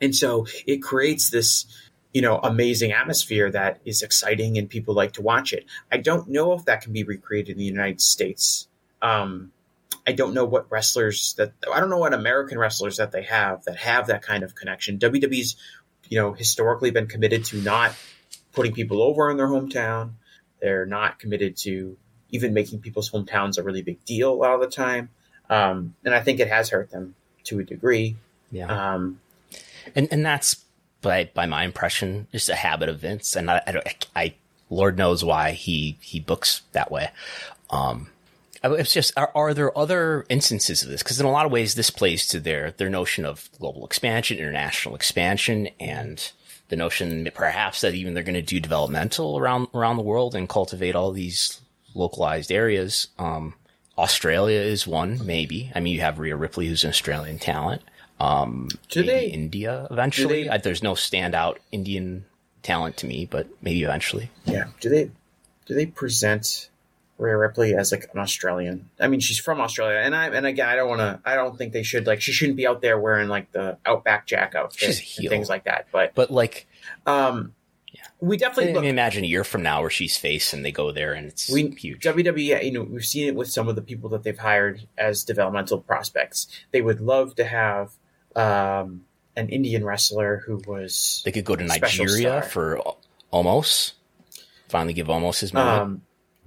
And 0.00 0.14
so 0.14 0.46
it 0.66 0.78
creates 0.78 1.30
this, 1.30 1.66
you 2.12 2.22
know, 2.22 2.38
amazing 2.38 2.92
atmosphere 2.92 3.50
that 3.50 3.80
is 3.84 4.02
exciting 4.02 4.58
and 4.58 4.68
people 4.68 4.94
like 4.94 5.12
to 5.12 5.22
watch 5.22 5.52
it. 5.52 5.66
I 5.92 5.98
don't 5.98 6.28
know 6.28 6.52
if 6.52 6.64
that 6.64 6.82
can 6.82 6.92
be 6.92 7.04
recreated 7.04 7.52
in 7.52 7.58
the 7.58 7.64
United 7.64 8.00
States. 8.00 8.68
Um, 9.02 9.52
I 10.06 10.12
don't 10.12 10.34
know 10.34 10.44
what 10.44 10.70
wrestlers 10.70 11.34
that 11.34 11.52
I 11.70 11.78
don't 11.80 11.90
know 11.90 11.98
what 11.98 12.14
American 12.14 12.58
wrestlers 12.58 12.96
that 12.96 13.12
they 13.12 13.22
have 13.24 13.64
that 13.64 13.76
have 13.76 14.06
that 14.06 14.22
kind 14.22 14.42
of 14.42 14.54
connection. 14.54 14.98
WWE's, 14.98 15.56
you 16.08 16.18
know, 16.18 16.32
historically 16.32 16.90
been 16.90 17.06
committed 17.06 17.44
to 17.46 17.60
not 17.60 17.94
putting 18.52 18.72
people 18.72 19.02
over 19.02 19.30
in 19.30 19.36
their 19.36 19.46
hometown. 19.46 20.12
They're 20.60 20.86
not 20.86 21.18
committed 21.18 21.56
to 21.58 21.96
even 22.30 22.54
making 22.54 22.80
people's 22.80 23.10
hometowns 23.10 23.58
a 23.58 23.62
really 23.62 23.82
big 23.82 24.04
deal 24.04 24.32
a 24.32 24.34
lot 24.34 24.54
of 24.54 24.60
the 24.60 24.68
time. 24.68 25.10
Um, 25.48 25.94
and 26.04 26.14
I 26.14 26.20
think 26.20 26.40
it 26.40 26.48
has 26.48 26.70
hurt 26.70 26.90
them 26.90 27.14
to 27.50 27.60
a 27.60 27.64
degree. 27.64 28.16
Yeah. 28.50 28.94
Um, 28.94 29.20
and 29.94 30.08
and 30.10 30.24
that's 30.24 30.64
by 31.02 31.30
by 31.34 31.46
my 31.46 31.64
impression 31.64 32.26
just 32.32 32.48
a 32.48 32.54
habit 32.54 32.88
of 32.88 33.00
Vince, 33.00 33.36
and 33.36 33.50
I, 33.50 33.62
I, 33.66 33.94
I 34.16 34.34
Lord 34.68 34.96
knows 34.96 35.24
why 35.24 35.52
he 35.52 35.98
he 36.00 36.20
books 36.20 36.62
that 36.72 36.90
way. 36.90 37.10
Um, 37.70 38.08
it's 38.62 38.92
just 38.92 39.12
are, 39.16 39.30
are 39.34 39.54
there 39.54 39.76
other 39.76 40.26
instances 40.28 40.82
of 40.82 40.88
this? 40.88 41.02
Because 41.02 41.20
in 41.20 41.26
a 41.26 41.30
lot 41.30 41.46
of 41.46 41.52
ways, 41.52 41.74
this 41.74 41.90
plays 41.90 42.26
to 42.28 42.40
their 42.40 42.72
their 42.72 42.90
notion 42.90 43.24
of 43.24 43.48
global 43.58 43.84
expansion, 43.84 44.38
international 44.38 44.94
expansion, 44.94 45.68
and 45.78 46.32
the 46.68 46.76
notion 46.76 47.28
perhaps 47.34 47.80
that 47.80 47.94
even 47.94 48.14
they're 48.14 48.22
going 48.22 48.34
to 48.34 48.42
do 48.42 48.60
developmental 48.60 49.38
around 49.38 49.68
around 49.74 49.96
the 49.96 50.02
world 50.02 50.34
and 50.34 50.48
cultivate 50.48 50.94
all 50.94 51.12
these 51.12 51.60
localized 51.94 52.52
areas. 52.52 53.08
Um, 53.18 53.54
Australia 54.00 54.60
is 54.60 54.86
one, 54.86 55.24
maybe. 55.26 55.70
I 55.74 55.80
mean, 55.80 55.94
you 55.94 56.00
have 56.00 56.18
Rhea 56.18 56.36
Ripley, 56.36 56.66
who's 56.66 56.84
an 56.84 56.90
Australian 56.90 57.38
talent. 57.38 57.82
Um, 58.18 58.68
do 58.88 59.02
they 59.02 59.26
India 59.26 59.86
eventually? 59.90 60.44
They, 60.44 60.48
I, 60.48 60.58
there's 60.58 60.82
no 60.82 60.92
standout 60.92 61.56
Indian 61.72 62.24
talent 62.62 62.96
to 62.98 63.06
me, 63.06 63.26
but 63.30 63.46
maybe 63.62 63.82
eventually. 63.82 64.30
Yeah. 64.44 64.64
Do 64.80 64.88
they 64.88 65.10
do 65.66 65.74
they 65.74 65.86
present 65.86 66.68
Rhea 67.18 67.36
Ripley 67.36 67.74
as 67.74 67.92
like 67.92 68.08
an 68.12 68.20
Australian? 68.20 68.90
I 68.98 69.08
mean, 69.08 69.20
she's 69.20 69.38
from 69.38 69.60
Australia, 69.60 69.98
and 69.98 70.14
I 70.14 70.28
and 70.28 70.46
again, 70.46 70.68
I 70.68 70.76
don't 70.76 70.88
want 70.88 71.00
to. 71.00 71.20
I 71.24 71.34
don't 71.34 71.56
think 71.56 71.72
they 71.72 71.82
should 71.82 72.06
like. 72.06 72.20
She 72.20 72.32
shouldn't 72.32 72.56
be 72.56 72.66
out 72.66 72.82
there 72.82 72.98
wearing 72.98 73.28
like 73.28 73.52
the 73.52 73.78
Outback 73.86 74.26
Jack 74.26 74.54
outfit 74.54 75.00
and 75.18 75.28
things 75.28 75.48
like 75.48 75.64
that. 75.64 75.86
But 75.92 76.14
but 76.14 76.30
like, 76.30 76.66
um, 77.06 77.54
we 78.20 78.36
definitely 78.36 78.74
look, 78.74 78.84
imagine 78.84 79.24
a 79.24 79.26
year 79.26 79.44
from 79.44 79.62
now 79.62 79.80
where 79.80 79.90
she's 79.90 80.16
face 80.16 80.52
and 80.52 80.64
they 80.64 80.72
go 80.72 80.92
there 80.92 81.12
and 81.12 81.26
it's 81.26 81.50
we, 81.50 81.70
huge. 81.70 82.02
WWE, 82.02 82.62
you 82.64 82.72
know, 82.72 82.82
we've 82.82 83.04
seen 83.04 83.28
it 83.28 83.34
with 83.34 83.48
some 83.48 83.68
of 83.68 83.76
the 83.76 83.82
people 83.82 84.10
that 84.10 84.22
they've 84.22 84.38
hired 84.38 84.86
as 84.98 85.24
developmental 85.24 85.80
prospects. 85.80 86.46
They 86.70 86.82
would 86.82 87.00
love 87.00 87.34
to 87.36 87.44
have 87.44 87.92
um, 88.36 89.02
an 89.36 89.48
Indian 89.48 89.84
wrestler 89.84 90.42
who 90.46 90.60
was. 90.66 91.22
They 91.24 91.32
could 91.32 91.44
go 91.44 91.56
to 91.56 91.64
Nigeria 91.64 92.42
for 92.42 92.80
Omos 93.32 93.92
Finally, 94.70 94.94
give 94.94 95.08
Omos 95.08 95.40
his 95.40 95.52
moment. 95.52 95.82
Um, 95.82 96.02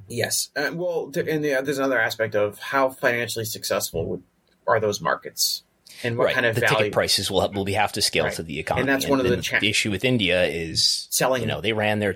yes, 0.08 0.50
uh, 0.56 0.72
well, 0.74 1.12
and 1.14 1.44
the, 1.44 1.62
there's 1.62 1.78
another 1.78 2.00
aspect 2.00 2.36
of 2.36 2.58
how 2.58 2.90
financially 2.90 3.44
successful 3.44 4.06
would, 4.06 4.24
are 4.66 4.80
those 4.80 5.02
markets 5.02 5.62
and 6.04 6.18
what 6.18 6.26
right. 6.26 6.34
kind 6.34 6.45
of 6.45 6.56
the 6.56 6.62
value. 6.62 6.78
ticket 6.78 6.93
prices 6.93 7.32
will 7.32 7.49
will 7.51 7.66
be 7.66 7.74
have 7.74 7.91
to 7.93 8.01
scale 8.01 8.26
right. 8.26 8.34
to 8.34 8.43
the 8.43 8.60
economy. 8.60 8.82
And 8.82 8.89
that's 8.89 9.08
one 9.08 9.20
and, 9.20 9.30
of 9.30 9.36
the, 9.36 9.41
cha- 9.41 9.60
the 9.60 9.70
issue 9.70 9.91
with 9.91 10.04
India 10.04 10.45
is 10.45 11.08
selling. 11.10 11.41
You 11.41 11.47
know, 11.47 11.62
they 11.62 11.74
ran 11.74 11.99
their 11.99 12.16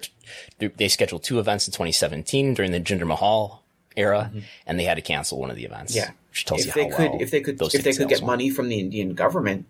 they 0.59 0.87
scheduled 0.87 1.23
two 1.23 1.39
events 1.39 1.67
in 1.67 1.71
2017 1.71 2.53
during 2.53 2.71
the 2.71 2.79
Jinder 2.79 3.07
Mahal 3.07 3.63
era, 3.95 4.29
mm-hmm. 4.29 4.39
and 4.65 4.79
they 4.79 4.83
had 4.83 4.95
to 4.95 5.01
cancel 5.01 5.39
one 5.39 5.49
of 5.49 5.55
the 5.55 5.65
events. 5.65 5.95
Yeah, 5.95 6.11
which 6.29 6.45
tells 6.45 6.61
if 6.61 6.75
you 6.75 6.83
they 6.83 6.89
how 6.89 6.97
could 6.97 7.11
well 7.11 7.21
if 7.21 7.31
they 7.31 7.41
could 7.41 7.61
if 7.61 7.83
they 7.83 7.93
could 7.93 8.09
get 8.09 8.23
money 8.23 8.49
from 8.49 8.69
the 8.69 8.79
Indian 8.79 9.13
government 9.13 9.65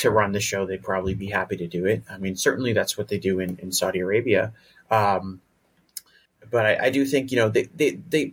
to 0.00 0.10
run 0.10 0.32
the 0.32 0.40
show, 0.40 0.66
they'd 0.66 0.82
probably 0.82 1.14
be 1.14 1.28
happy 1.28 1.56
to 1.56 1.66
do 1.66 1.86
it. 1.86 2.02
I 2.10 2.18
mean, 2.18 2.36
certainly 2.36 2.72
that's 2.72 2.98
what 2.98 3.08
they 3.08 3.18
do 3.18 3.38
in, 3.38 3.58
in 3.62 3.72
Saudi 3.72 4.00
Arabia. 4.00 4.52
Um, 4.90 5.40
but 6.50 6.66
I, 6.66 6.86
I 6.86 6.90
do 6.90 7.04
think 7.04 7.30
you 7.30 7.38
know 7.38 7.48
they 7.48 7.64
they 7.64 7.90
they 8.08 8.32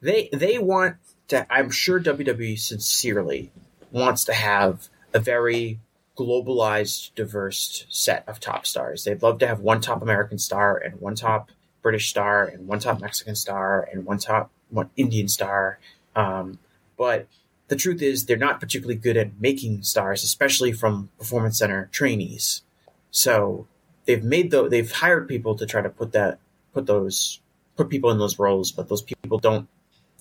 they 0.00 0.28
they 0.32 0.58
want 0.58 0.96
to. 1.28 1.46
I'm 1.52 1.70
sure 1.70 2.00
WWE 2.00 2.58
sincerely 2.58 3.50
wants 3.92 4.24
to 4.24 4.32
have 4.32 4.88
a 5.14 5.20
very 5.20 5.78
globalized, 6.16 7.14
diverse 7.14 7.86
set 7.88 8.24
of 8.28 8.40
top 8.40 8.66
stars. 8.66 9.04
They'd 9.04 9.22
love 9.22 9.38
to 9.38 9.46
have 9.46 9.60
one 9.60 9.80
top 9.80 10.02
American 10.02 10.38
star 10.38 10.76
and 10.76 11.00
one 11.00 11.14
top 11.14 11.50
British 11.82 12.08
star 12.08 12.44
and 12.44 12.66
one 12.66 12.80
top 12.80 13.00
Mexican 13.00 13.34
star 13.34 13.88
and 13.92 14.04
one 14.04 14.18
top 14.18 14.50
one 14.70 14.90
Indian 14.96 15.28
star. 15.28 15.78
Um, 16.14 16.58
but 16.96 17.26
the 17.68 17.76
truth 17.76 18.02
is, 18.02 18.26
they're 18.26 18.36
not 18.36 18.60
particularly 18.60 18.98
good 18.98 19.16
at 19.16 19.40
making 19.40 19.82
stars, 19.82 20.22
especially 20.22 20.72
from 20.72 21.10
performance 21.18 21.58
center 21.58 21.88
trainees. 21.92 22.62
So 23.10 23.66
they've 24.04 24.22
made 24.22 24.50
the 24.50 24.68
they've 24.68 24.90
hired 24.90 25.28
people 25.28 25.54
to 25.56 25.66
try 25.66 25.82
to 25.82 25.90
put 25.90 26.12
that 26.12 26.38
put 26.74 26.86
those 26.86 27.40
put 27.76 27.88
people 27.88 28.10
in 28.10 28.18
those 28.18 28.38
roles, 28.38 28.72
but 28.72 28.88
those 28.88 29.02
people 29.02 29.38
don't 29.38 29.68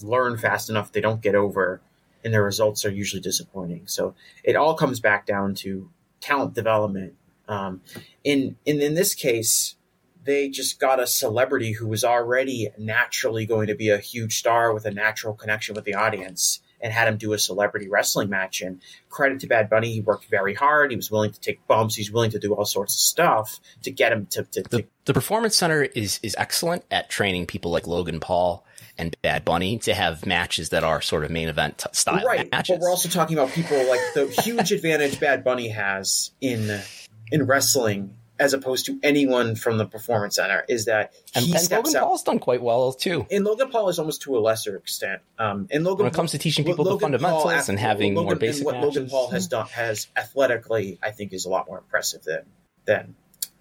learn 0.02 0.38
fast 0.38 0.70
enough. 0.70 0.92
They 0.92 1.02
don't 1.02 1.22
get 1.22 1.36
over 1.36 1.82
and 2.24 2.34
their 2.34 2.44
results 2.44 2.86
are 2.86 2.92
usually 2.92 3.22
disappointing. 3.22 3.88
So 3.88 4.16
it 4.44 4.56
all 4.56 4.76
comes 4.76 5.00
back 5.00 5.26
down 5.26 5.56
to 5.56 5.90
talent 6.20 6.54
development. 6.54 7.16
Um, 7.48 7.82
in, 8.24 8.56
in 8.66 8.82
in 8.82 8.94
this 8.94 9.14
case, 9.14 9.76
they 10.24 10.50
just 10.50 10.80
got 10.80 11.00
a 11.00 11.08
celebrity 11.08 11.74
who 11.74 11.88
was 11.88 12.04
already 12.04 12.70
naturally 12.78 13.46
going 13.46 13.68
to 13.68 13.76
be 13.76 13.90
a 13.90 13.98
huge 13.98 14.38
star 14.38 14.74
with 14.74 14.86
a 14.86 14.92
natural 14.92 15.34
connection 15.34 15.76
with 15.76 15.84
the 15.84 15.96
audience, 15.96 16.62
and 16.80 16.94
had 16.94 17.08
him 17.08 17.18
do 17.18 17.34
a 17.34 17.40
celebrity 17.40 17.90
wrestling 17.90 18.30
match. 18.30 18.62
And 18.62 18.82
credit 19.10 19.40
to 19.42 19.48
Bad 19.48 19.70
Bunny, 19.70 19.94
he 19.94 20.02
worked 20.02 20.26
very 20.26 20.54
hard. 20.54 20.92
He 20.92 20.98
was 20.98 21.12
willing 21.12 21.32
to 21.32 21.40
take 21.40 21.66
bumps. 21.68 21.96
He's 21.96 22.12
willing 22.12 22.32
to 22.32 22.40
do 22.40 22.54
all 22.54 22.66
sorts 22.66 22.96
of 22.96 23.00
stuff 23.00 23.60
to 23.84 23.92
get 23.92 24.12
him 24.12 24.28
to. 24.28 24.44
to, 24.44 24.64
to 24.64 24.70
the, 24.70 24.86
the 25.06 25.14
Performance 25.14 25.58
Center 25.58 25.84
is 25.84 26.20
is 26.24 26.36
excellent 26.38 26.86
at 26.92 27.10
training 27.10 27.48
people 27.48 27.72
like 27.72 27.88
Logan 27.88 28.20
Paul 28.20 28.66
and 28.98 29.16
Bad 29.22 29.46
Bunny 29.46 29.78
to 29.80 29.94
have 29.94 30.26
matches 30.26 30.70
that 30.70 30.84
are 30.84 31.02
sort 31.02 31.24
of 31.24 31.32
main 31.32 31.50
event 31.50 31.80
t- 31.80 31.90
style 31.94 32.26
right. 32.26 32.50
matches. 32.52 32.78
But 32.78 32.82
we're 32.82 32.90
also 32.90 33.10
talking 33.10 33.38
about 33.38 33.52
people 33.52 33.78
like 33.88 34.00
the 34.14 34.28
huge 34.44 34.72
advantage 34.72 35.20
Bad 35.20 35.44
Bunny 35.44 35.70
has 35.70 36.32
in 36.42 36.82
in 37.32 37.46
wrestling 37.46 38.18
as 38.42 38.54
opposed 38.54 38.88
to 38.88 39.00
anyone 39.04 39.56
from 39.56 39.78
the 39.78 39.86
performance 39.86 40.38
center 40.38 40.66
is 40.68 40.86
that 40.86 41.14
and, 41.36 41.46
he 41.46 41.52
and 41.52 41.62
steps 41.62 41.86
Logan 41.86 41.98
out. 41.98 42.08
Paul's 42.08 42.24
done 42.24 42.40
quite 42.40 42.62
well 42.62 42.92
too. 42.92 43.28
and 43.30 43.46
Logan 43.46 43.70
Paul 43.70 43.90
is 43.90 44.00
almost 44.00 44.24
to 44.24 44.36
a 44.36 44.40
lesser 44.40 44.76
extent. 44.76 45.22
Um, 45.38 45.68
and 45.70 45.84
Logan, 45.84 46.06
When 46.06 46.12
it 46.12 46.16
comes 46.16 46.32
to 46.32 46.40
teaching 46.40 46.66
people 46.66 46.84
the 46.84 46.90
Logan 46.90 47.12
fundamentals 47.12 47.44
Paul, 47.44 47.64
and 47.70 47.80
having 47.80 48.16
Logan, 48.16 48.26
more 48.26 48.36
basic 48.36 48.66
and 48.66 48.66
what 48.66 48.84
Logan. 48.84 49.10
Paul 49.10 49.30
has 49.30 49.48
done 49.48 49.68
has 49.68 50.08
athletically, 50.18 50.98
I 51.04 51.12
think, 51.12 51.34
is 51.34 51.46
a 51.46 51.50
lot 51.50 51.68
more 51.68 51.78
impressive 51.78 52.24
than 52.24 52.46
than 52.86 53.16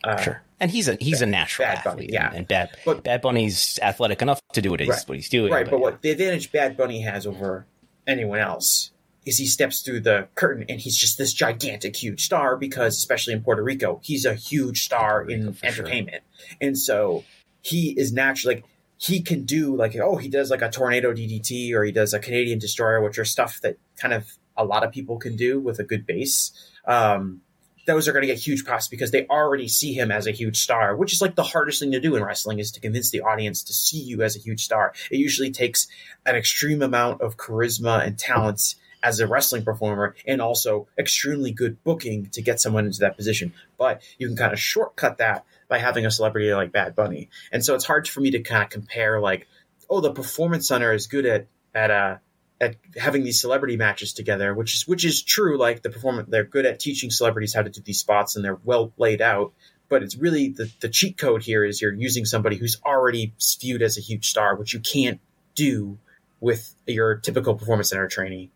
uh, 0.04 0.16
Sure, 0.20 0.42
and 0.58 0.70
he's 0.70 0.88
a 0.88 0.96
he's 1.00 1.22
a 1.22 1.26
natural 1.26 1.66
Bad 1.68 1.84
Bunny, 1.84 1.94
athlete, 2.04 2.10
yeah. 2.12 2.26
and, 2.28 2.36
and 2.38 2.48
Bad 2.48 2.70
But- 2.84 3.04
Bad 3.04 3.20
Bunny's 3.20 3.78
athletic 3.82 4.22
enough 4.22 4.40
to 4.52 4.62
do 4.62 4.70
what 4.70 4.80
he's 4.80 4.88
Right. 4.88 5.02
what 5.08 5.16
he's 5.16 5.28
doing. 5.28 5.52
right. 5.52 5.64
But 5.64 5.76
yeah. 5.76 5.82
what 5.82 6.02
the 6.02 6.10
advantage 6.10 6.52
Bad 6.52 6.76
Bunny 6.76 7.02
has 7.02 7.26
over 7.26 7.66
anyone 8.06 8.38
else 8.38 8.90
is 9.26 9.36
he 9.36 9.46
steps 9.46 9.82
through 9.82 10.00
the 10.00 10.26
curtain 10.34 10.64
and 10.68 10.80
he's 10.80 10.96
just 10.96 11.18
this 11.18 11.32
gigantic, 11.34 11.94
huge 11.94 12.24
star 12.24 12.56
because, 12.56 12.96
especially 12.96 13.34
in 13.34 13.42
Puerto 13.42 13.62
Rico, 13.62 14.00
he's 14.02 14.24
a 14.24 14.34
huge 14.34 14.82
star 14.82 15.22
in 15.28 15.52
for 15.52 15.58
sure. 15.58 15.68
entertainment, 15.84 16.22
and 16.60 16.76
so 16.78 17.24
he 17.62 17.90
is 17.98 18.12
naturally 18.12 18.56
like 18.56 18.64
he 18.96 19.20
can 19.22 19.44
do 19.44 19.76
like 19.76 19.94
oh 19.96 20.16
he 20.16 20.28
does 20.28 20.50
like 20.50 20.62
a 20.62 20.70
tornado 20.70 21.12
DDT 21.12 21.72
or 21.74 21.84
he 21.84 21.92
does 21.92 22.14
a 22.14 22.18
Canadian 22.18 22.58
destroyer, 22.58 23.00
which 23.02 23.18
are 23.18 23.24
stuff 23.24 23.60
that 23.62 23.76
kind 23.98 24.14
of 24.14 24.26
a 24.56 24.64
lot 24.64 24.84
of 24.84 24.92
people 24.92 25.18
can 25.18 25.36
do 25.36 25.60
with 25.60 25.78
a 25.78 25.84
good 25.84 26.06
base. 26.06 26.52
Um, 26.86 27.42
those 27.90 28.06
are 28.08 28.12
going 28.12 28.22
to 28.22 28.28
get 28.28 28.38
huge 28.38 28.64
props 28.64 28.88
because 28.88 29.10
they 29.10 29.26
already 29.26 29.68
see 29.68 29.92
him 29.92 30.10
as 30.10 30.26
a 30.26 30.30
huge 30.30 30.58
star, 30.58 30.96
which 30.96 31.12
is 31.12 31.20
like 31.20 31.34
the 31.34 31.42
hardest 31.42 31.80
thing 31.80 31.92
to 31.92 32.00
do 32.00 32.14
in 32.14 32.22
wrestling 32.22 32.58
is 32.60 32.70
to 32.72 32.80
convince 32.80 33.10
the 33.10 33.22
audience 33.22 33.64
to 33.64 33.72
see 33.72 34.00
you 34.00 34.22
as 34.22 34.36
a 34.36 34.38
huge 34.38 34.64
star. 34.64 34.92
It 35.10 35.18
usually 35.18 35.50
takes 35.50 35.88
an 36.24 36.36
extreme 36.36 36.82
amount 36.82 37.20
of 37.20 37.36
charisma 37.36 38.06
and 38.06 38.18
talents 38.18 38.76
as 39.02 39.18
a 39.18 39.26
wrestling 39.26 39.64
performer 39.64 40.14
and 40.26 40.40
also 40.40 40.86
extremely 40.98 41.50
good 41.50 41.82
booking 41.82 42.26
to 42.30 42.42
get 42.42 42.60
someone 42.60 42.86
into 42.86 43.00
that 43.00 43.16
position. 43.16 43.52
But 43.78 44.02
you 44.18 44.28
can 44.28 44.36
kind 44.36 44.52
of 44.52 44.60
shortcut 44.60 45.18
that 45.18 45.44
by 45.68 45.78
having 45.78 46.06
a 46.06 46.10
celebrity 46.10 46.52
like 46.54 46.72
Bad 46.72 46.94
Bunny. 46.94 47.30
And 47.50 47.64
so 47.64 47.74
it's 47.74 47.86
hard 47.86 48.08
for 48.08 48.20
me 48.20 48.30
to 48.32 48.40
kind 48.40 48.62
of 48.62 48.70
compare 48.70 49.20
like, 49.20 49.46
oh, 49.88 50.00
the 50.00 50.12
performance 50.12 50.68
center 50.68 50.92
is 50.92 51.06
good 51.06 51.26
at 51.26 51.46
at 51.74 51.90
uh 51.90 52.16
at 52.60 52.76
having 52.96 53.24
these 53.24 53.40
celebrity 53.40 53.76
matches 53.76 54.12
together, 54.12 54.54
which 54.54 54.74
is 54.74 54.86
which 54.86 55.04
is 55.04 55.22
true. 55.22 55.58
Like 55.58 55.82
the 55.82 55.90
performance, 55.90 56.28
they're 56.30 56.44
good 56.44 56.66
at 56.66 56.80
teaching 56.80 57.10
celebrities 57.10 57.54
how 57.54 57.62
to 57.62 57.70
do 57.70 57.80
these 57.80 57.98
spots, 58.00 58.36
and 58.36 58.44
they're 58.44 58.58
well 58.64 58.92
laid 58.96 59.20
out. 59.22 59.52
But 59.88 60.02
it's 60.02 60.16
really 60.16 60.50
the 60.50 60.70
the 60.80 60.88
cheat 60.88 61.18
code 61.18 61.42
here 61.42 61.64
is 61.64 61.80
you're 61.80 61.92
using 61.92 62.24
somebody 62.24 62.56
who's 62.56 62.80
already 62.84 63.32
viewed 63.60 63.82
as 63.82 63.98
a 63.98 64.00
huge 64.00 64.28
star, 64.28 64.54
which 64.56 64.74
you 64.74 64.80
can't 64.80 65.20
do 65.54 65.98
with 66.40 66.74
your 66.86 67.16
typical 67.16 67.54
performance 67.54 67.90
center 67.90 68.08
trainee. 68.08 68.50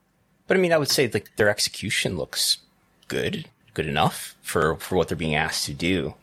But 0.46 0.56
I 0.56 0.60
mean, 0.60 0.72
I 0.72 0.78
would 0.78 0.90
say 0.90 1.10
like 1.12 1.34
their 1.36 1.48
execution 1.48 2.16
looks 2.16 2.58
good, 3.08 3.48
good 3.72 3.86
enough 3.86 4.36
for 4.42 4.76
for 4.76 4.96
what 4.96 5.08
they're 5.08 5.16
being 5.16 5.34
asked 5.34 5.66
to 5.66 5.74
do. 5.74 6.14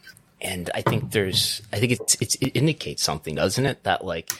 And 0.41 0.71
I 0.73 0.81
think 0.81 1.11
there's, 1.11 1.61
I 1.71 1.77
think 1.77 1.91
it's, 1.91 2.17
it's 2.19 2.35
it 2.35 2.49
indicates 2.55 3.03
something, 3.03 3.35
doesn't 3.35 3.63
it? 3.63 3.83
That 3.83 4.03
like, 4.03 4.31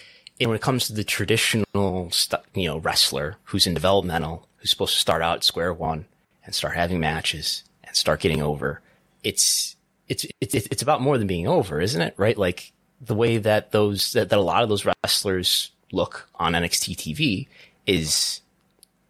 when 0.50 0.56
it 0.56 0.62
comes 0.62 0.88
to 0.88 0.94
the 0.94 1.04
traditional, 1.04 2.10
stu- 2.12 2.38
you 2.54 2.68
know, 2.68 2.78
wrestler 2.78 3.38
who's 3.46 3.68
in 3.68 3.74
developmental, 3.74 4.48
who's 4.58 4.70
supposed 4.70 4.94
to 4.94 5.00
start 5.00 5.22
out 5.22 5.44
square 5.44 5.74
one 5.74 6.06
and 6.46 6.56
start 6.56 6.76
having 6.76 7.00
matches 7.00 7.64
and 7.84 7.96
start 7.96 8.22
getting 8.22 8.42
over, 8.42 8.82
it's 9.24 9.76
it's 10.08 10.26
it's 10.39 10.56
it's 10.56 10.82
about 10.82 11.02
more 11.02 11.18
than 11.18 11.28
being 11.28 11.48
over, 11.48 11.80
isn't 11.80 12.02
it? 12.02 12.14
Right? 12.18 12.38
Like 12.38 12.72
the 13.00 13.16
way 13.16 13.38
that 13.38 13.72
those 13.72 14.14
that, 14.14 14.30
that 14.30 14.39
a 14.39 14.42
lot 14.42 14.64
of 14.64 14.70
those 14.70 14.86
wrestlers 14.86 15.72
look 15.92 16.30
on 16.36 16.54
NXT 16.54 16.96
TV 16.96 17.48
is 17.86 18.42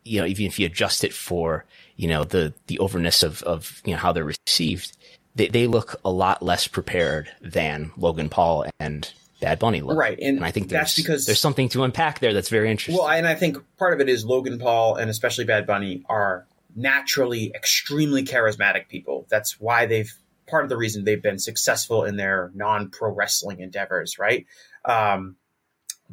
you 0.03 0.19
know, 0.19 0.27
even 0.27 0.45
if 0.45 0.59
you 0.59 0.65
adjust 0.65 1.03
it 1.03 1.13
for, 1.13 1.65
you 1.95 2.07
know, 2.07 2.23
the, 2.23 2.53
the 2.67 2.79
overness 2.79 3.23
of, 3.23 3.43
of, 3.43 3.81
you 3.85 3.91
know, 3.91 3.99
how 3.99 4.11
they're 4.11 4.23
received, 4.47 4.97
they, 5.35 5.47
they 5.47 5.67
look 5.67 5.99
a 6.03 6.11
lot 6.11 6.41
less 6.41 6.67
prepared 6.67 7.31
than 7.41 7.91
Logan 7.97 8.29
Paul 8.29 8.65
and 8.79 9.11
Bad 9.41 9.59
Bunny 9.59 9.81
look. 9.81 9.97
Right, 9.97 10.17
and 10.19 10.45
I 10.45 10.51
think 10.51 10.69
that's 10.69 10.95
because- 10.95 11.25
there's 11.25 11.39
something 11.39 11.67
to 11.69 11.83
unpack 11.83 12.19
there 12.19 12.33
that's 12.33 12.49
very 12.49 12.71
interesting. 12.71 12.95
Well, 12.95 13.09
and 13.09 13.27
I 13.27 13.35
think 13.35 13.57
part 13.77 13.93
of 13.93 13.99
it 13.99 14.07
is 14.07 14.23
Logan 14.23 14.59
Paul 14.59 14.95
and 14.95 15.09
especially 15.09 15.45
Bad 15.45 15.67
Bunny 15.67 16.03
are 16.07 16.47
naturally 16.75 17.51
extremely 17.53 18.23
charismatic 18.23 18.87
people. 18.87 19.27
That's 19.29 19.59
why 19.59 19.87
they've 19.87 20.13
part 20.47 20.63
of 20.63 20.69
the 20.69 20.77
reason 20.77 21.03
they've 21.03 21.21
been 21.21 21.39
successful 21.39 22.03
in 22.03 22.17
their 22.17 22.51
non 22.53 22.89
pro 22.89 23.11
wrestling 23.11 23.59
endeavors, 23.59 24.19
right? 24.19 24.45
Um, 24.85 25.35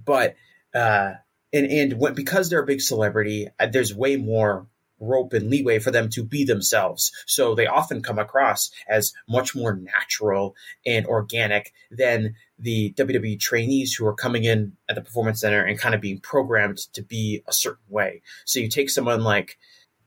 but 0.03 0.37
uh, 0.75 1.13
and 1.53 1.67
and 1.67 1.93
when, 1.95 2.15
because 2.15 2.49
they're 2.49 2.63
a 2.63 2.67
big 2.67 2.81
celebrity, 2.81 3.49
uh, 3.59 3.67
there's 3.67 3.95
way 3.95 4.17
more 4.17 4.67
rope 5.01 5.33
and 5.33 5.49
leeway 5.49 5.79
for 5.79 5.91
them 5.91 6.09
to 6.11 6.25
be 6.25 6.45
themselves. 6.45 7.13
So 7.27 7.55
they 7.55 7.67
often 7.67 8.03
come 8.03 8.19
across 8.19 8.71
as 8.89 9.13
much 9.29 9.55
more 9.55 9.77
natural 9.77 10.57
and 10.85 11.07
organic 11.07 11.73
than 11.91 12.35
the 12.59 12.93
WWE 12.97 13.39
trainees 13.39 13.95
who 13.95 14.07
are 14.07 14.15
coming 14.15 14.45
in 14.45 14.73
at 14.89 14.95
the 14.95 15.01
performance 15.01 15.41
center 15.41 15.65
and 15.65 15.79
kind 15.79 15.95
of 15.95 16.01
being 16.01 16.19
programmed 16.19 16.79
to 16.95 17.03
be 17.03 17.43
a 17.47 17.53
certain 17.53 17.85
way. 17.89 18.23
So 18.45 18.61
you 18.61 18.69
take 18.69 18.91
someone 18.91 19.23
like 19.23 19.59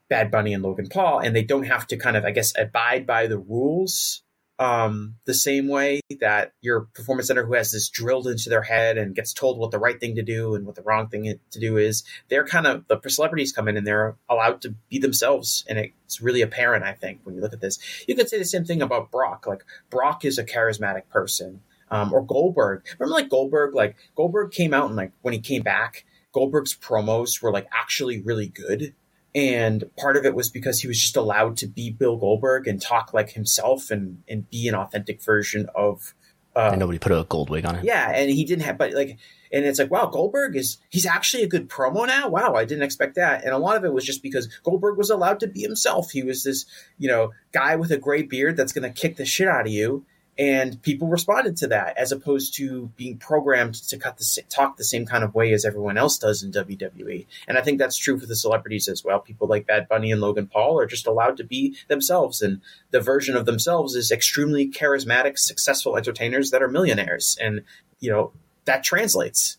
Bad 0.09 0.31
Bunny 0.31 0.53
and 0.53 0.63
Logan 0.63 0.87
Paul, 0.89 1.19
and 1.19 1.35
they 1.35 1.43
don't 1.43 1.63
have 1.63 1.87
to 1.87 1.97
kind 1.97 2.17
of, 2.17 2.25
I 2.25 2.31
guess, 2.31 2.53
abide 2.57 3.07
by 3.07 3.27
the 3.27 3.37
rules 3.37 4.23
um, 4.61 5.15
the 5.25 5.33
same 5.33 5.67
way 5.67 6.01
that 6.19 6.53
your 6.61 6.81
performance 6.81 7.29
center 7.29 7.43
who 7.43 7.55
has 7.55 7.71
this 7.71 7.89
drilled 7.89 8.27
into 8.27 8.47
their 8.47 8.61
head 8.61 8.95
and 8.95 9.15
gets 9.15 9.33
told 9.33 9.57
what 9.57 9.71
the 9.71 9.79
right 9.79 9.99
thing 9.99 10.15
to 10.15 10.21
do 10.21 10.53
and 10.53 10.67
what 10.67 10.75
the 10.75 10.83
wrong 10.83 11.07
thing 11.07 11.39
to 11.49 11.59
do 11.59 11.77
is. 11.77 12.03
They're 12.29 12.45
kind 12.45 12.67
of 12.67 12.87
the 12.87 13.01
celebrities 13.09 13.51
come 13.53 13.67
in 13.67 13.75
and 13.75 13.87
they're 13.87 14.15
allowed 14.29 14.61
to 14.61 14.75
be 14.87 14.99
themselves, 14.99 15.65
and 15.67 15.79
it's 15.79 16.21
really 16.21 16.43
apparent. 16.43 16.83
I 16.85 16.93
think 16.93 17.21
when 17.23 17.33
you 17.33 17.41
look 17.41 17.53
at 17.53 17.61
this, 17.61 17.79
you 18.07 18.13
could 18.13 18.29
say 18.29 18.37
the 18.37 18.45
same 18.45 18.63
thing 18.63 18.83
about 18.83 19.09
Brock. 19.09 19.47
Like 19.47 19.65
Brock 19.89 20.25
is 20.25 20.37
a 20.37 20.43
charismatic 20.43 21.09
person, 21.09 21.61
um, 21.91 22.13
or 22.13 22.25
Goldberg. 22.25 22.83
Remember, 22.97 23.13
like 23.13 23.29
Goldberg, 23.29 23.75
like 23.75 23.97
Goldberg 24.15 24.51
came 24.51 24.73
out 24.73 24.87
and 24.87 24.95
like 24.95 25.11
when 25.21 25.33
he 25.33 25.39
came 25.39 25.61
back, 25.61 26.05
Goldberg's 26.31 26.75
promos 26.75 27.41
were 27.41 27.51
like 27.51 27.67
actually 27.71 28.21
really 28.21 28.47
good. 28.47 28.95
And 29.35 29.83
part 29.97 30.17
of 30.17 30.25
it 30.25 30.33
was 30.33 30.49
because 30.49 30.79
he 30.79 30.87
was 30.87 30.99
just 30.99 31.15
allowed 31.15 31.57
to 31.57 31.67
be 31.67 31.89
Bill 31.89 32.17
Goldberg 32.17 32.67
and 32.67 32.81
talk 32.81 33.13
like 33.13 33.31
himself 33.31 33.91
and, 33.91 34.23
and 34.27 34.49
be 34.49 34.67
an 34.67 34.75
authentic 34.75 35.23
version 35.23 35.67
of. 35.75 36.15
Uh, 36.53 36.69
and 36.71 36.79
nobody 36.79 36.99
put 36.99 37.13
a 37.13 37.25
gold 37.29 37.49
wig 37.49 37.65
on 37.65 37.75
him. 37.75 37.85
yeah, 37.85 38.11
and 38.11 38.29
he 38.29 38.43
didn't 38.43 38.63
have, 38.63 38.77
but 38.77 38.91
like, 38.91 39.17
and 39.53 39.63
it's 39.63 39.79
like, 39.79 39.89
wow, 39.89 40.07
Goldberg 40.07 40.57
is, 40.57 40.79
he's 40.89 41.05
actually 41.05 41.43
a 41.43 41.47
good 41.47 41.69
promo 41.69 42.05
now. 42.05 42.27
Wow, 42.27 42.55
I 42.55 42.65
didn't 42.65 42.83
expect 42.83 43.15
that. 43.15 43.45
And 43.45 43.53
a 43.53 43.57
lot 43.57 43.77
of 43.77 43.85
it 43.85 43.93
was 43.93 44.03
just 44.03 44.21
because 44.21 44.47
Goldberg 44.63 44.97
was 44.97 45.09
allowed 45.09 45.39
to 45.41 45.47
be 45.47 45.61
himself. 45.61 46.11
He 46.11 46.23
was 46.23 46.43
this, 46.43 46.65
you 46.97 47.07
know, 47.07 47.31
guy 47.53 47.77
with 47.77 47.91
a 47.91 47.97
gray 47.97 48.23
beard 48.23 48.57
that's 48.57 48.73
going 48.73 48.83
to 48.83 49.01
kick 49.01 49.15
the 49.15 49.25
shit 49.25 49.47
out 49.47 49.65
of 49.65 49.71
you. 49.71 50.05
And 50.41 50.81
people 50.81 51.07
responded 51.07 51.57
to 51.57 51.67
that 51.67 51.99
as 51.99 52.11
opposed 52.11 52.55
to 52.55 52.91
being 52.97 53.19
programmed 53.19 53.75
to 53.89 53.97
cut 53.99 54.17
the, 54.17 54.41
talk 54.49 54.75
the 54.75 54.83
same 54.83 55.05
kind 55.05 55.23
of 55.23 55.35
way 55.35 55.53
as 55.53 55.65
everyone 55.65 55.99
else 55.99 56.17
does 56.17 56.41
in 56.41 56.51
WWE. 56.51 57.27
And 57.47 57.59
I 57.59 57.61
think 57.61 57.77
that's 57.77 57.95
true 57.95 58.19
for 58.19 58.25
the 58.25 58.35
celebrities 58.35 58.87
as 58.87 59.03
well. 59.03 59.19
People 59.19 59.47
like 59.47 59.67
Bad 59.67 59.87
Bunny 59.87 60.11
and 60.11 60.19
Logan 60.19 60.47
Paul 60.47 60.79
are 60.79 60.87
just 60.87 61.05
allowed 61.05 61.37
to 61.37 61.43
be 61.43 61.75
themselves. 61.89 62.41
And 62.41 62.61
the 62.89 62.99
version 62.99 63.35
of 63.35 63.45
themselves 63.45 63.93
is 63.93 64.09
extremely 64.09 64.67
charismatic, 64.67 65.37
successful 65.37 65.95
entertainers 65.95 66.49
that 66.49 66.63
are 66.63 66.67
millionaires. 66.67 67.37
And, 67.39 67.61
you 67.99 68.09
know, 68.09 68.31
that 68.65 68.83
translates. 68.83 69.57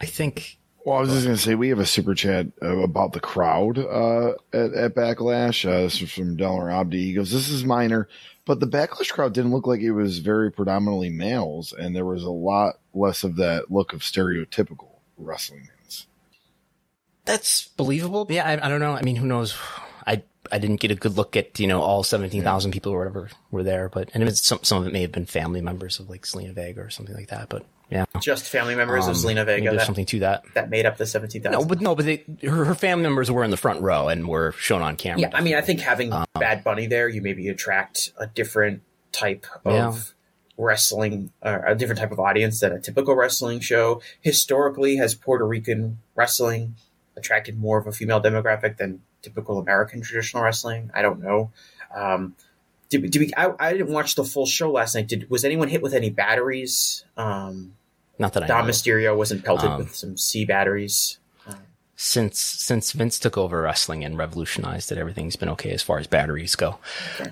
I 0.00 0.06
think 0.06 0.56
Well, 0.86 0.98
I 0.98 1.00
was 1.00 1.10
just 1.10 1.24
going 1.24 1.36
to 1.36 1.42
say 1.42 1.56
we 1.56 1.70
have 1.70 1.80
a 1.80 1.84
super 1.84 2.14
chat 2.14 2.46
uh, 2.62 2.78
about 2.78 3.12
the 3.12 3.18
crowd 3.18 3.76
uh, 3.76 4.34
at, 4.52 4.72
at 4.72 4.94
Backlash. 4.94 5.68
Uh, 5.68 5.82
this 5.82 6.00
is 6.00 6.12
from 6.12 6.36
Delaware 6.36 6.70
Abdi. 6.70 7.06
He 7.06 7.12
goes, 7.12 7.32
"This 7.32 7.48
is 7.48 7.64
minor, 7.64 8.08
but 8.44 8.60
the 8.60 8.68
Backlash 8.68 9.10
crowd 9.10 9.34
didn't 9.34 9.50
look 9.50 9.66
like 9.66 9.80
it 9.80 9.90
was 9.90 10.20
very 10.20 10.52
predominantly 10.52 11.10
males, 11.10 11.72
and 11.72 11.96
there 11.96 12.04
was 12.04 12.22
a 12.22 12.30
lot 12.30 12.78
less 12.94 13.24
of 13.24 13.34
that 13.34 13.68
look 13.68 13.94
of 13.94 14.02
stereotypical 14.02 15.00
wrestling 15.18 15.68
fans." 15.68 16.06
that's 17.24 17.66
believable. 17.76 18.24
Yeah, 18.30 18.46
I, 18.46 18.66
I 18.66 18.68
don't 18.68 18.78
know. 18.78 18.92
I 18.92 19.02
mean, 19.02 19.16
who 19.16 19.26
knows? 19.26 19.58
I 20.06 20.22
I 20.52 20.58
didn't 20.58 20.80
get 20.80 20.92
a 20.92 20.94
good 20.94 21.16
look 21.16 21.36
at 21.36 21.58
you 21.58 21.66
know 21.66 21.82
all 21.82 22.04
seventeen 22.04 22.44
thousand 22.44 22.70
people 22.70 22.92
or 22.92 22.98
whatever 22.98 23.28
were 23.50 23.64
there, 23.64 23.88
but 23.88 24.10
and 24.14 24.38
some 24.38 24.60
some 24.62 24.78
of 24.78 24.86
it 24.86 24.92
may 24.92 25.02
have 25.02 25.12
been 25.12 25.26
family 25.26 25.60
members 25.60 25.98
of 25.98 26.08
like 26.08 26.22
Zelina 26.22 26.54
Vega 26.54 26.80
or 26.80 26.90
something 26.90 27.16
like 27.16 27.28
that. 27.28 27.48
But 27.48 27.66
yeah, 27.90 28.04
Just 28.20 28.48
family 28.48 28.74
members 28.74 29.04
Um, 29.04 29.10
of 29.10 29.16
Zelina 29.16 29.46
Vega 29.46 29.70
there's 29.70 29.78
that, 29.78 29.86
something 29.86 30.06
to 30.06 30.18
that. 30.20 30.44
that 30.54 30.70
made 30.70 30.86
up 30.86 30.96
the 30.96 31.06
17,000. 31.06 31.52
No, 31.58 31.64
but 31.64 31.80
no, 31.80 31.94
but 31.94 32.04
they, 32.04 32.24
her, 32.42 32.64
her 32.64 32.74
family 32.74 33.02
members 33.04 33.30
were 33.30 33.44
in 33.44 33.50
the 33.50 33.56
front 33.56 33.80
row 33.82 34.08
and 34.08 34.26
were 34.26 34.52
shown 34.52 34.82
on 34.82 34.96
camera. 34.96 35.20
Yeah, 35.20 35.30
I 35.32 35.40
mean, 35.40 35.54
I 35.54 35.60
think 35.60 35.80
having 35.80 36.12
Um, 36.12 36.24
Bad 36.34 36.64
Bunny 36.64 36.86
there, 36.86 37.08
you 37.08 37.22
maybe 37.22 37.48
attract 37.48 38.12
a 38.18 38.26
different 38.26 38.82
type 39.12 39.46
of 39.64 39.72
Yeah. 39.74 39.94
wrestling, 40.64 41.30
uh, 41.42 41.58
a 41.66 41.74
different 41.74 42.00
type 42.00 42.12
of 42.12 42.18
audience 42.20 42.60
than 42.60 42.72
a 42.72 42.80
typical 42.80 43.14
wrestling 43.14 43.60
show. 43.60 44.00
Historically, 44.20 44.96
has 44.96 45.14
Puerto 45.14 45.46
Rican 45.46 45.98
wrestling 46.14 46.74
attracted 47.16 47.58
more 47.58 47.78
of 47.78 47.86
a 47.86 47.92
female 47.92 48.20
demographic 48.20 48.76
than 48.78 49.00
typical 49.22 49.58
American 49.58 50.02
traditional 50.02 50.42
wrestling. 50.42 50.90
I 50.94 51.02
don't 51.02 51.22
know. 51.22 51.50
Um, 51.94 52.34
did, 52.88 53.10
did 53.10 53.18
we? 53.20 53.32
I, 53.36 53.52
I 53.58 53.72
didn't 53.72 53.92
watch 53.92 54.14
the 54.14 54.24
full 54.24 54.46
show 54.46 54.70
last 54.70 54.94
night. 54.94 55.08
Did 55.08 55.28
was 55.30 55.44
anyone 55.44 55.68
hit 55.68 55.82
with 55.82 55.94
any 55.94 56.10
batteries? 56.10 57.04
Um, 57.16 57.75
Not 58.18 58.32
that 58.34 58.44
I 58.44 58.46
Dom 58.46 58.66
know. 58.66 58.72
Mysterio 58.72 59.16
wasn't 59.16 59.44
pelted 59.44 59.70
Um, 59.70 59.78
with 59.78 59.94
some 59.94 60.16
C 60.16 60.44
batteries. 60.44 61.18
since 61.96 62.40
since 62.40 62.92
Vince 62.92 63.18
took 63.18 63.38
over 63.38 63.62
wrestling 63.62 64.04
and 64.04 64.18
revolutionized 64.18 64.92
it, 64.92 64.98
everything's 64.98 65.36
been 65.36 65.48
okay 65.50 65.70
as 65.70 65.82
far 65.82 65.98
as 65.98 66.06
batteries 66.06 66.54
go. 66.54 66.78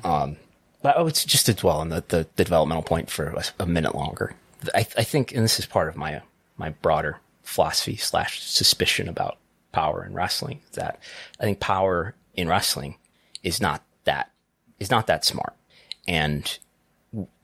Um, 0.02 0.36
but 0.82 0.96
I 0.96 1.02
would 1.02 1.14
just 1.14 1.46
to 1.46 1.54
dwell 1.54 1.78
on 1.80 1.88
the, 1.88 2.04
the, 2.08 2.26
the 2.36 2.44
developmental 2.44 2.82
point 2.82 3.10
for 3.10 3.28
a, 3.28 3.44
a 3.60 3.66
minute 3.66 3.94
longer. 3.94 4.34
I, 4.74 4.80
I 4.96 5.04
think, 5.04 5.32
and 5.32 5.44
this 5.44 5.58
is 5.58 5.66
part 5.66 5.88
of 5.88 5.96
my 5.96 6.22
my 6.56 6.70
broader 6.70 7.20
philosophy 7.42 7.96
slash 7.96 8.40
suspicion 8.42 9.08
about 9.08 9.38
power 9.72 10.04
in 10.04 10.14
wrestling, 10.14 10.60
that 10.74 11.00
I 11.40 11.44
think 11.44 11.60
power 11.60 12.14
in 12.34 12.48
wrestling 12.48 12.96
is 13.42 13.60
not 13.60 13.82
that 14.04 14.30
is 14.78 14.90
not 14.90 15.06
that 15.06 15.24
smart, 15.24 15.54
and 16.08 16.58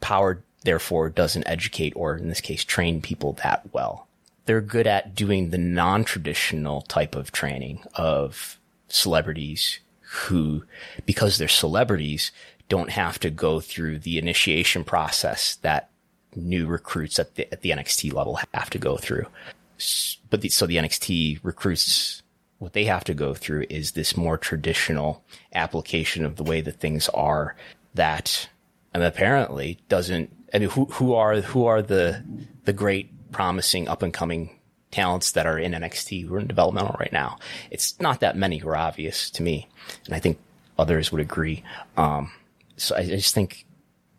power 0.01 0.43
therefore 0.63 1.09
doesn't 1.09 1.47
educate 1.47 1.93
or 1.97 2.17
in 2.17 2.29
this 2.29 2.41
case 2.41 2.65
train 2.65 3.01
people 3.01 3.33
that 3.45 3.63
well 3.73 4.07
they're 4.47 4.61
good 4.61 4.87
at 4.87 5.15
doing 5.15 5.51
the 5.51 5.59
non-traditional 5.59 6.83
type 6.83 7.15
of 7.15 7.31
training 7.31 7.81
of 7.95 8.59
celebrities 8.89 9.81
who, 10.01 10.65
because 11.07 11.39
they're 11.39 11.47
celebrities, 11.47 12.33
don't 12.69 12.91
have 12.91 13.19
to 13.21 13.31
go 13.31 13.61
through 13.61 13.99
the 14.01 14.19
initiation 14.19 14.83
process 14.83 15.57
that 15.57 15.91
new 16.35 16.67
recruits 16.67 17.19
at 17.19 17.35
the, 17.37 17.53
at 17.53 17.63
the 17.63 17.71
NXT 17.71 18.13
level 18.13 18.41
have 18.53 18.71
to 18.71 18.79
go 18.79 18.97
through. 18.97 19.27
But 20.29 20.41
the, 20.41 20.49
so 20.49 20.67
the 20.67 20.77
NXT 20.77 21.41
recruits, 21.43 22.23
what 22.59 22.73
they 22.73 22.85
have 22.85 23.05
to 23.05 23.15
go 23.15 23.35
through 23.35 23.67
is 23.71 23.93
this 23.93 24.17
more 24.17 24.37
traditional 24.37 25.23
application 25.55 26.25
of 26.25 26.37
the 26.37 26.45
way 26.45 26.61
that 26.61 26.81
things 26.81 27.09
are 27.11 27.55
that, 27.95 28.49
and 28.93 29.03
apparently 29.03 29.79
doesn't, 29.89 30.35
I 30.53 30.59
mean, 30.59 30.71
who, 30.71 30.87
who 30.87 31.15
are, 31.15 31.41
who 31.41 31.67
are 31.67 31.83
the, 31.83 32.25
the 32.65 32.73
great 32.73 33.33
promising 33.33 33.89
up 33.89 34.03
and 34.03 34.13
coming 34.13 34.59
talents 34.91 35.33
that 35.33 35.47
are 35.47 35.59
in 35.59 35.73
NXT 35.73 36.27
who 36.27 36.35
are 36.35 36.41
in 36.41 36.47
developmental 36.47 36.97
right 36.99 37.13
now. 37.13 37.39
It's 37.71 37.99
not 38.01 38.21
that 38.21 38.37
many 38.37 38.59
who 38.59 38.69
are 38.69 38.77
obvious 38.77 39.31
to 39.31 39.43
me. 39.43 39.69
And 40.07 40.15
I 40.15 40.19
think 40.19 40.39
others 40.79 41.13
would 41.13 41.21
agree. 41.21 41.63
Um, 41.97 42.33
so 42.77 42.97
I, 42.97 43.01
I 43.01 43.07
just 43.07 43.35
think 43.35 43.67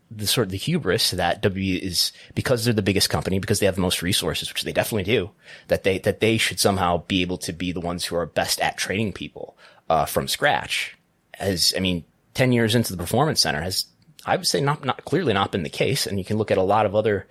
the 0.10 0.28
sort 0.28 0.48
of 0.48 0.52
the 0.52 0.58
hubris 0.58 1.12
that 1.12 1.42
W 1.42 1.80
is 1.82 2.12
because 2.36 2.66
they're 2.66 2.74
the 2.74 2.82
biggest 2.82 3.10
company, 3.10 3.40
because 3.40 3.60
they 3.60 3.66
have 3.66 3.76
the 3.76 3.82
most 3.82 4.02
resources, 4.02 4.50
which 4.50 4.64
they 4.64 4.74
definitely 4.74 5.04
do, 5.04 5.32
that 5.68 5.84
they, 5.84 6.00
that 6.00 6.20
they 6.20 6.38
should 6.38 6.60
somehow 6.60 7.04
be 7.08 7.22
able 7.22 7.38
to 7.40 7.54
be 7.54 7.72
the 7.72 7.80
ones 7.80 8.06
who 8.06 8.16
are 8.16 8.26
best 8.26 8.60
at 8.60 8.78
training 8.78 9.14
people, 9.14 9.58
uh, 9.90 10.06
from 10.06 10.28
scratch. 10.28 10.98
As, 11.40 11.74
I 11.76 11.80
mean, 11.80 12.04
10 12.34 12.52
years 12.52 12.76
into 12.76 12.94
the 12.94 12.98
performance 12.98 13.40
center 13.40 13.62
has, 13.62 13.86
I 14.26 14.36
would 14.38 14.48
say 14.48 14.62
not, 14.62 14.86
not 14.86 15.06
clearly 15.06 15.34
not 15.34 15.52
been 15.52 15.64
the 15.64 15.70
case. 15.70 16.06
And 16.06 16.18
you 16.18 16.26
can 16.26 16.38
look 16.38 16.52
at 16.52 16.58
a 16.58 16.64
lot 16.64 16.86
of 16.86 16.96
other 16.96 17.28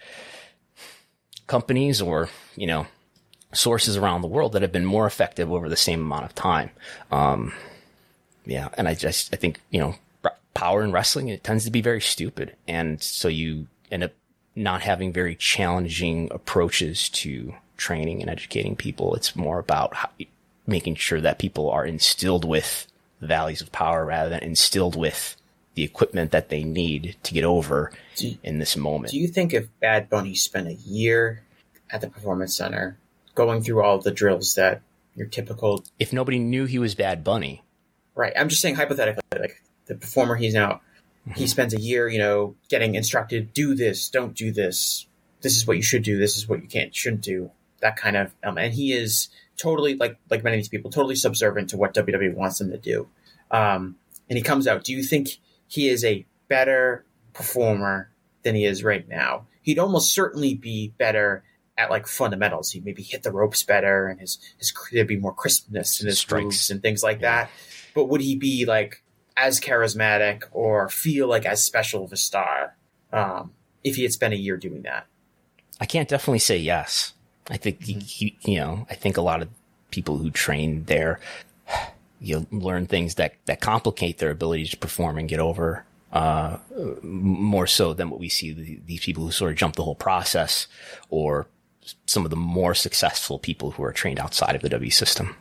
companies 1.46 2.00
or, 2.00 2.28
you 2.56 2.66
know, 2.66 2.86
sources 3.52 3.96
around 3.96 4.22
the 4.22 4.28
world 4.28 4.52
that 4.52 4.62
have 4.62 4.72
been 4.72 4.84
more 4.84 5.06
effective 5.06 5.50
over 5.50 5.68
the 5.68 5.76
same 5.76 6.00
amount 6.00 6.24
of 6.24 6.34
time. 6.34 6.70
Um, 7.10 7.52
yeah. 8.44 8.68
And 8.74 8.88
I 8.88 8.94
just, 8.94 9.32
I 9.32 9.36
think, 9.36 9.60
you 9.70 9.80
know, 9.80 9.94
power 10.54 10.82
in 10.82 10.92
wrestling, 10.92 11.28
it 11.28 11.44
tends 11.44 11.64
to 11.64 11.70
be 11.70 11.80
very 11.80 12.00
stupid. 12.00 12.56
And 12.66 13.02
so 13.02 13.28
you 13.28 13.66
end 13.90 14.04
up 14.04 14.12
not 14.54 14.82
having 14.82 15.12
very 15.12 15.34
challenging 15.34 16.28
approaches 16.32 17.08
to 17.08 17.54
training 17.76 18.20
and 18.20 18.30
educating 18.30 18.76
people. 18.76 19.14
It's 19.14 19.34
more 19.34 19.58
about 19.58 19.94
how, 19.94 20.10
making 20.66 20.96
sure 20.96 21.20
that 21.20 21.38
people 21.38 21.70
are 21.70 21.86
instilled 21.86 22.44
with 22.44 22.86
values 23.20 23.60
of 23.60 23.72
power 23.72 24.04
rather 24.04 24.30
than 24.30 24.40
instilled 24.40 24.96
with 24.96 25.36
the 25.74 25.84
equipment 25.84 26.32
that 26.32 26.48
they 26.48 26.64
need 26.64 27.16
to 27.22 27.34
get 27.34 27.44
over 27.44 27.92
Do- 28.16 28.36
in 28.42 28.58
this 28.58 28.76
moment. 28.76 29.12
Do 29.12 29.18
you 29.18 29.28
think 29.28 29.52
if 29.54 29.68
Bad 29.80 30.08
Bunny 30.08 30.34
spent 30.34 30.68
a 30.68 30.74
year 30.74 31.42
at 31.90 32.00
the 32.00 32.08
Performance 32.08 32.56
Center 32.56 32.98
going 33.34 33.62
through 33.62 33.82
all 33.82 33.98
the 33.98 34.10
drills 34.10 34.54
that 34.54 34.82
your 35.14 35.26
typical 35.26 35.84
if 35.98 36.12
nobody 36.12 36.38
knew 36.38 36.66
he 36.66 36.78
was 36.78 36.94
Bad 36.94 37.24
Bunny, 37.24 37.62
right? 38.14 38.32
I'm 38.36 38.48
just 38.48 38.62
saying 38.62 38.76
hypothetically, 38.76 39.22
like 39.32 39.62
the 39.86 39.94
performer 39.94 40.36
he's 40.36 40.54
now, 40.54 40.80
he 41.34 41.46
spends 41.46 41.74
a 41.74 41.80
year, 41.80 42.08
you 42.08 42.18
know, 42.18 42.54
getting 42.68 42.94
instructed, 42.94 43.52
do 43.52 43.74
this, 43.74 44.08
don't 44.08 44.34
do 44.34 44.52
this, 44.52 45.06
this 45.40 45.56
is 45.56 45.66
what 45.66 45.76
you 45.76 45.82
should 45.82 46.02
do, 46.02 46.18
this 46.18 46.36
is 46.36 46.48
what 46.48 46.62
you 46.62 46.68
can't 46.68 46.94
shouldn't 46.94 47.22
do, 47.22 47.50
that 47.80 47.96
kind 47.96 48.16
of 48.16 48.32
um, 48.44 48.58
and 48.58 48.74
he 48.74 48.92
is 48.92 49.28
totally 49.56 49.94
like 49.96 50.16
like 50.30 50.42
many 50.42 50.56
of 50.56 50.60
these 50.60 50.68
people, 50.68 50.90
totally 50.90 51.16
subservient 51.16 51.70
to 51.70 51.76
what 51.76 51.94
WWE 51.94 52.34
wants 52.34 52.60
him 52.60 52.70
to 52.70 52.78
do. 52.78 53.08
Um, 53.50 53.96
and 54.28 54.36
he 54.36 54.42
comes 54.42 54.66
out. 54.66 54.84
Do 54.84 54.92
you 54.92 55.02
think 55.02 55.38
he 55.70 55.88
is 55.88 56.04
a 56.04 56.26
better 56.48 57.06
performer 57.32 58.10
than 58.42 58.54
he 58.54 58.64
is 58.64 58.82
right 58.82 59.08
now? 59.08 59.46
He'd 59.62 59.78
almost 59.78 60.12
certainly 60.12 60.54
be 60.54 60.92
better 60.98 61.44
at 61.78 61.90
like 61.90 62.06
fundamentals. 62.06 62.72
He'd 62.72 62.84
maybe 62.84 63.02
hit 63.02 63.22
the 63.22 63.30
ropes 63.30 63.62
better, 63.62 64.08
and 64.08 64.20
his 64.20 64.38
his 64.58 64.72
there'd 64.92 65.06
be 65.06 65.16
more 65.16 65.32
crispness 65.32 66.00
in 66.00 66.08
his 66.08 66.18
Strikes. 66.18 66.44
moves 66.44 66.70
and 66.70 66.82
things 66.82 67.02
like 67.02 67.20
that. 67.20 67.50
But 67.94 68.06
would 68.06 68.20
he 68.20 68.36
be 68.36 68.64
like 68.66 69.02
as 69.36 69.60
charismatic 69.60 70.42
or 70.50 70.88
feel 70.88 71.28
like 71.28 71.46
as 71.46 71.62
special 71.62 72.04
of 72.04 72.12
a 72.12 72.16
star 72.16 72.76
um, 73.12 73.52
if 73.84 73.96
he 73.96 74.02
had 74.02 74.12
spent 74.12 74.34
a 74.34 74.38
year 74.38 74.56
doing 74.56 74.82
that? 74.82 75.06
I 75.80 75.86
can't 75.86 76.08
definitely 76.08 76.40
say 76.40 76.56
yes. 76.56 77.14
I 77.48 77.56
think 77.56 77.82
he, 77.82 77.94
he, 77.94 78.36
you 78.42 78.58
know, 78.58 78.86
I 78.90 78.94
think 78.94 79.16
a 79.16 79.22
lot 79.22 79.40
of 79.40 79.48
people 79.90 80.18
who 80.18 80.30
train 80.30 80.84
there, 80.84 81.20
you 82.20 82.46
learn 82.50 82.86
things 82.86 83.16
that 83.16 83.34
that 83.46 83.60
complicate 83.60 84.18
their 84.18 84.30
ability 84.30 84.66
to 84.66 84.76
perform 84.76 85.18
and 85.18 85.28
get 85.28 85.40
over. 85.40 85.84
Uh, 86.12 86.58
more 87.02 87.68
so 87.68 87.94
than 87.94 88.10
what 88.10 88.18
we 88.18 88.28
see 88.28 88.52
the, 88.52 88.80
these 88.84 89.04
people 89.04 89.24
who 89.24 89.30
sort 89.30 89.52
of 89.52 89.56
jump 89.56 89.76
the 89.76 89.84
whole 89.84 89.94
process, 89.94 90.66
or 91.08 91.46
some 92.06 92.24
of 92.24 92.30
the 92.30 92.36
more 92.36 92.74
successful 92.74 93.38
people 93.38 93.70
who 93.70 93.84
are 93.84 93.92
trained 93.92 94.18
outside 94.18 94.56
of 94.56 94.62
the 94.62 94.68
W 94.68 94.90
system. 94.90 95.36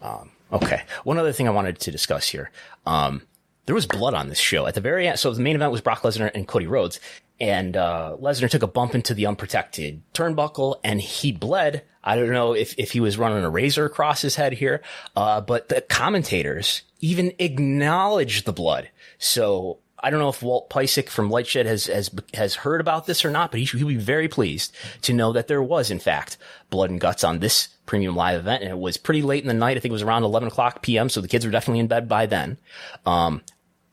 Um, 0.00 0.30
okay, 0.50 0.84
one 1.04 1.18
other 1.18 1.32
thing 1.32 1.46
I 1.46 1.50
wanted 1.50 1.78
to 1.80 1.90
discuss 1.90 2.30
here. 2.30 2.50
Um, 2.86 3.22
there 3.66 3.74
was 3.74 3.86
blood 3.86 4.14
on 4.14 4.30
this 4.30 4.38
show 4.38 4.66
at 4.66 4.74
the 4.74 4.80
very 4.80 5.06
end. 5.06 5.18
So 5.18 5.32
the 5.32 5.42
main 5.42 5.54
event 5.54 5.70
was 5.70 5.82
Brock 5.82 6.00
Lesnar 6.00 6.30
and 6.34 6.48
Cody 6.48 6.66
Rhodes, 6.66 6.98
and 7.38 7.76
uh, 7.76 8.16
Lesnar 8.18 8.50
took 8.50 8.62
a 8.62 8.66
bump 8.66 8.94
into 8.94 9.12
the 9.12 9.26
unprotected 9.26 10.02
turnbuckle, 10.14 10.80
and 10.82 11.00
he 11.00 11.30
bled. 11.30 11.82
I 12.02 12.16
don't 12.16 12.30
know 12.30 12.54
if 12.54 12.74
if 12.78 12.92
he 12.92 13.00
was 13.00 13.18
running 13.18 13.44
a 13.44 13.50
razor 13.50 13.84
across 13.84 14.22
his 14.22 14.36
head 14.36 14.54
here, 14.54 14.82
uh, 15.16 15.40
but 15.40 15.68
the 15.68 15.80
commentators 15.82 16.82
even 17.00 17.32
acknowledged 17.38 18.44
the 18.44 18.52
blood. 18.52 18.90
So 19.18 19.78
I 20.02 20.10
don't 20.10 20.20
know 20.20 20.30
if 20.30 20.42
Walt 20.42 20.70
Piecyk 20.70 21.08
from 21.08 21.30
Lightshed 21.30 21.66
has 21.66 21.86
has 21.86 22.10
has 22.34 22.54
heard 22.54 22.80
about 22.80 23.06
this 23.06 23.24
or 23.24 23.30
not, 23.30 23.50
but 23.50 23.60
he 23.60 23.66
should 23.66 23.78
he'll 23.78 23.88
be 23.88 23.96
very 23.96 24.28
pleased 24.28 24.74
to 25.02 25.12
know 25.12 25.32
that 25.32 25.46
there 25.48 25.62
was 25.62 25.90
in 25.90 25.98
fact 25.98 26.38
blood 26.70 26.90
and 26.90 27.00
guts 27.00 27.22
on 27.22 27.38
this 27.38 27.68
premium 27.86 28.16
live 28.16 28.40
event, 28.40 28.62
and 28.62 28.70
it 28.70 28.78
was 28.78 28.96
pretty 28.96 29.22
late 29.22 29.42
in 29.42 29.48
the 29.48 29.54
night. 29.54 29.76
I 29.76 29.80
think 29.80 29.90
it 29.90 29.92
was 29.92 30.02
around 30.02 30.22
11 30.24 30.48
o'clock 30.48 30.80
p.m. 30.82 31.08
So 31.08 31.20
the 31.20 31.28
kids 31.28 31.44
were 31.44 31.50
definitely 31.52 31.80
in 31.80 31.88
bed 31.88 32.08
by 32.08 32.26
then. 32.26 32.58
Um, 33.04 33.42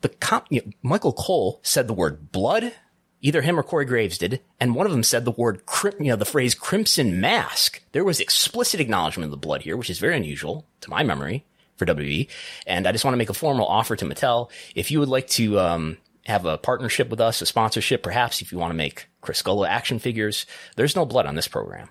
the 0.00 0.08
com- 0.08 0.44
you 0.48 0.62
know, 0.64 0.72
Michael 0.82 1.12
Cole 1.12 1.60
said 1.62 1.88
the 1.88 1.94
word 1.94 2.32
blood. 2.32 2.72
Either 3.20 3.42
him 3.42 3.58
or 3.58 3.62
Corey 3.62 3.84
Graves 3.84 4.18
did, 4.18 4.40
and 4.60 4.74
one 4.74 4.86
of 4.86 4.92
them 4.92 5.02
said 5.02 5.24
the 5.24 5.32
word, 5.32 5.60
you 5.98 6.06
know, 6.06 6.16
the 6.16 6.24
phrase 6.24 6.54
"crimson 6.54 7.20
mask." 7.20 7.82
There 7.92 8.04
was 8.04 8.20
explicit 8.20 8.80
acknowledgement 8.80 9.24
of 9.24 9.30
the 9.32 9.36
blood 9.36 9.62
here, 9.62 9.76
which 9.76 9.90
is 9.90 9.98
very 9.98 10.16
unusual 10.16 10.64
to 10.82 10.90
my 10.90 11.02
memory 11.02 11.44
for 11.76 11.86
WWE. 11.86 12.28
And 12.66 12.86
I 12.86 12.92
just 12.92 13.04
want 13.04 13.14
to 13.14 13.18
make 13.18 13.30
a 13.30 13.34
formal 13.34 13.66
offer 13.66 13.96
to 13.96 14.04
Mattel. 14.04 14.50
If 14.74 14.90
you 14.90 15.00
would 15.00 15.08
like 15.08 15.28
to 15.28 15.58
um, 15.58 15.98
have 16.26 16.44
a 16.44 16.58
partnership 16.58 17.08
with 17.08 17.20
us, 17.20 17.40
a 17.40 17.46
sponsorship, 17.46 18.02
perhaps 18.02 18.42
if 18.42 18.52
you 18.52 18.58
want 18.58 18.70
to 18.70 18.76
make 18.76 19.08
Chris 19.20 19.42
Gullo 19.42 19.66
action 19.66 19.98
figures, 19.98 20.44
there's 20.76 20.94
no 20.94 21.06
blood 21.06 21.26
on 21.26 21.34
this 21.34 21.48
program. 21.48 21.88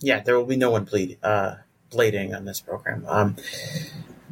Yeah, 0.00 0.20
there 0.20 0.36
will 0.36 0.46
be 0.46 0.56
no 0.56 0.70
one 0.70 0.84
bleed 0.84 1.18
uh, 1.22 1.56
blading 1.90 2.34
on 2.36 2.44
this 2.44 2.60
program. 2.60 3.04
Um, 3.08 3.36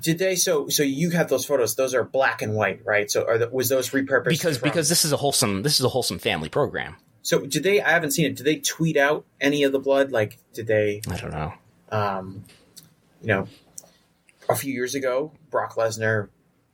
did 0.00 0.18
they? 0.18 0.36
So, 0.36 0.68
so 0.68 0.82
you 0.82 1.10
have 1.10 1.28
those 1.28 1.44
photos. 1.44 1.74
Those 1.74 1.94
are 1.94 2.04
black 2.04 2.42
and 2.42 2.54
white, 2.54 2.80
right? 2.84 3.10
So, 3.10 3.26
are 3.26 3.38
the, 3.38 3.48
was 3.48 3.68
those 3.68 3.90
repurposed? 3.90 4.28
Because 4.28 4.58
from- 4.58 4.68
because 4.68 4.88
this 4.88 5.04
is 5.04 5.12
a 5.12 5.16
wholesome 5.16 5.62
this 5.62 5.78
is 5.78 5.84
a 5.84 5.88
wholesome 5.88 6.18
family 6.18 6.48
program. 6.48 6.96
So, 7.22 7.40
did 7.46 7.62
they? 7.62 7.80
I 7.80 7.90
haven't 7.90 8.12
seen 8.12 8.26
it. 8.26 8.36
Did 8.36 8.44
they 8.44 8.56
tweet 8.56 8.96
out 8.96 9.24
any 9.40 9.64
of 9.64 9.72
the 9.72 9.78
blood? 9.78 10.10
Like, 10.12 10.38
did 10.52 10.66
they? 10.66 11.02
I 11.10 11.16
don't 11.16 11.32
know. 11.32 11.52
Um, 11.90 12.44
you 13.20 13.28
know, 13.28 13.48
a 14.48 14.56
few 14.56 14.72
years 14.72 14.94
ago, 14.94 15.32
Brock 15.50 15.74
Lesnar. 15.76 16.28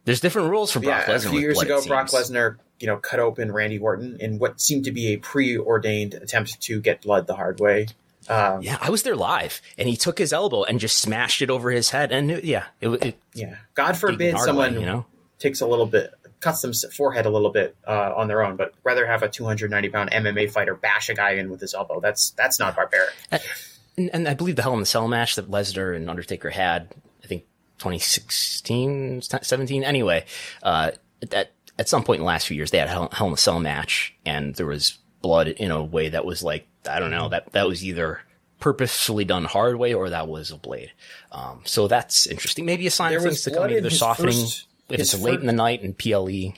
There's 0.04 0.20
different 0.20 0.50
rules 0.50 0.70
for 0.70 0.80
Brock 0.80 1.04
yeah, 1.06 1.14
Lesnar. 1.14 1.26
a 1.26 1.30
few 1.30 1.40
years 1.40 1.60
ago, 1.60 1.84
Brock. 1.84 2.08
Lesnar, 2.08 2.56
you 2.78 2.86
know, 2.86 2.96
cut 2.96 3.18
open 3.18 3.50
Randy 3.50 3.78
Orton 3.78 4.18
in 4.20 4.38
what 4.38 4.60
seemed 4.60 4.84
to 4.84 4.92
be 4.92 5.08
a 5.08 5.16
preordained 5.16 6.14
attempt 6.14 6.60
to 6.62 6.80
get 6.80 7.02
blood 7.02 7.26
the 7.26 7.34
hard 7.34 7.58
way. 7.58 7.86
Um, 8.28 8.62
Yeah, 8.62 8.78
I 8.80 8.90
was 8.90 9.02
there 9.02 9.16
live, 9.16 9.60
and 9.78 9.88
he 9.88 9.96
took 9.96 10.18
his 10.18 10.32
elbow 10.32 10.64
and 10.64 10.80
just 10.80 10.98
smashed 10.98 11.42
it 11.42 11.50
over 11.50 11.70
his 11.70 11.90
head, 11.90 12.12
and 12.12 12.30
it- 12.30 12.44
yeah, 12.44 12.64
it, 12.80 12.88
it 13.04 13.18
yeah. 13.34 13.56
God 13.74 13.96
forbid 13.96 14.38
someone 14.38 14.74
you 14.74 14.86
know. 14.86 15.06
takes 15.38 15.60
a 15.60 15.66
little 15.66 15.86
bit, 15.86 16.12
cuts 16.40 16.60
them 16.62 16.72
forehead 16.92 17.26
a 17.26 17.30
little 17.30 17.50
bit 17.50 17.76
uh, 17.86 18.12
on 18.16 18.28
their 18.28 18.42
own, 18.42 18.56
but 18.56 18.74
rather 18.84 19.06
have 19.06 19.22
a 19.22 19.28
290 19.28 19.88
pound 19.90 20.10
MMA 20.10 20.50
fighter 20.50 20.74
bash 20.74 21.08
a 21.08 21.14
guy 21.14 21.32
in 21.32 21.50
with 21.50 21.60
his 21.60 21.74
elbow. 21.74 22.00
That's 22.00 22.30
that's 22.30 22.58
not 22.58 22.76
barbaric. 22.76 23.14
And, 23.96 24.10
and 24.12 24.28
I 24.28 24.34
believe 24.34 24.56
the 24.56 24.62
Hell 24.62 24.74
in 24.74 24.80
the 24.80 24.86
Cell 24.86 25.08
match 25.08 25.36
that 25.36 25.50
Lesnar 25.50 25.96
and 25.96 26.10
Undertaker 26.10 26.50
had, 26.50 26.94
I 27.24 27.26
think 27.26 27.44
2016, 27.78 29.22
17. 29.22 29.84
Anyway, 29.84 30.24
uh, 30.62 30.90
at, 31.32 31.52
at 31.78 31.88
some 31.88 32.02
point 32.04 32.18
in 32.18 32.22
the 32.22 32.26
last 32.26 32.46
few 32.46 32.56
years, 32.56 32.70
they 32.70 32.78
had 32.78 32.88
a 32.88 32.90
Hell, 33.14 33.26
in 33.28 33.32
a 33.32 33.36
Cell 33.36 33.58
match 33.60 34.14
and 34.24 34.54
there 34.54 34.66
was 34.66 34.98
blood 35.22 35.48
in 35.48 35.70
a 35.70 35.82
way 35.82 36.08
that 36.10 36.24
was 36.24 36.42
like, 36.42 36.66
I 36.88 36.98
don't 37.00 37.10
know, 37.10 37.28
that, 37.28 37.52
that 37.52 37.66
was 37.66 37.84
either 37.84 38.20
purposefully 38.60 39.24
done 39.24 39.44
hard 39.44 39.76
way 39.76 39.92
or 39.94 40.10
that 40.10 40.28
was 40.28 40.50
a 40.50 40.56
blade. 40.56 40.92
Um, 41.32 41.60
so 41.64 41.88
that's 41.88 42.26
interesting. 42.26 42.64
Maybe 42.64 42.86
a 42.86 42.90
sign 42.90 43.10
There 43.10 43.18
of 43.18 43.24
things 43.24 43.42
to 43.42 43.50
come. 43.50 43.68
They're 43.70 43.90
softening. 43.90 44.32
first- 44.32 44.66
if 44.88 45.00
it's 45.00 45.18
late 45.18 45.40
in 45.40 45.46
the 45.46 45.52
night 45.52 45.82
and 45.82 45.98
PLE, 45.98 46.54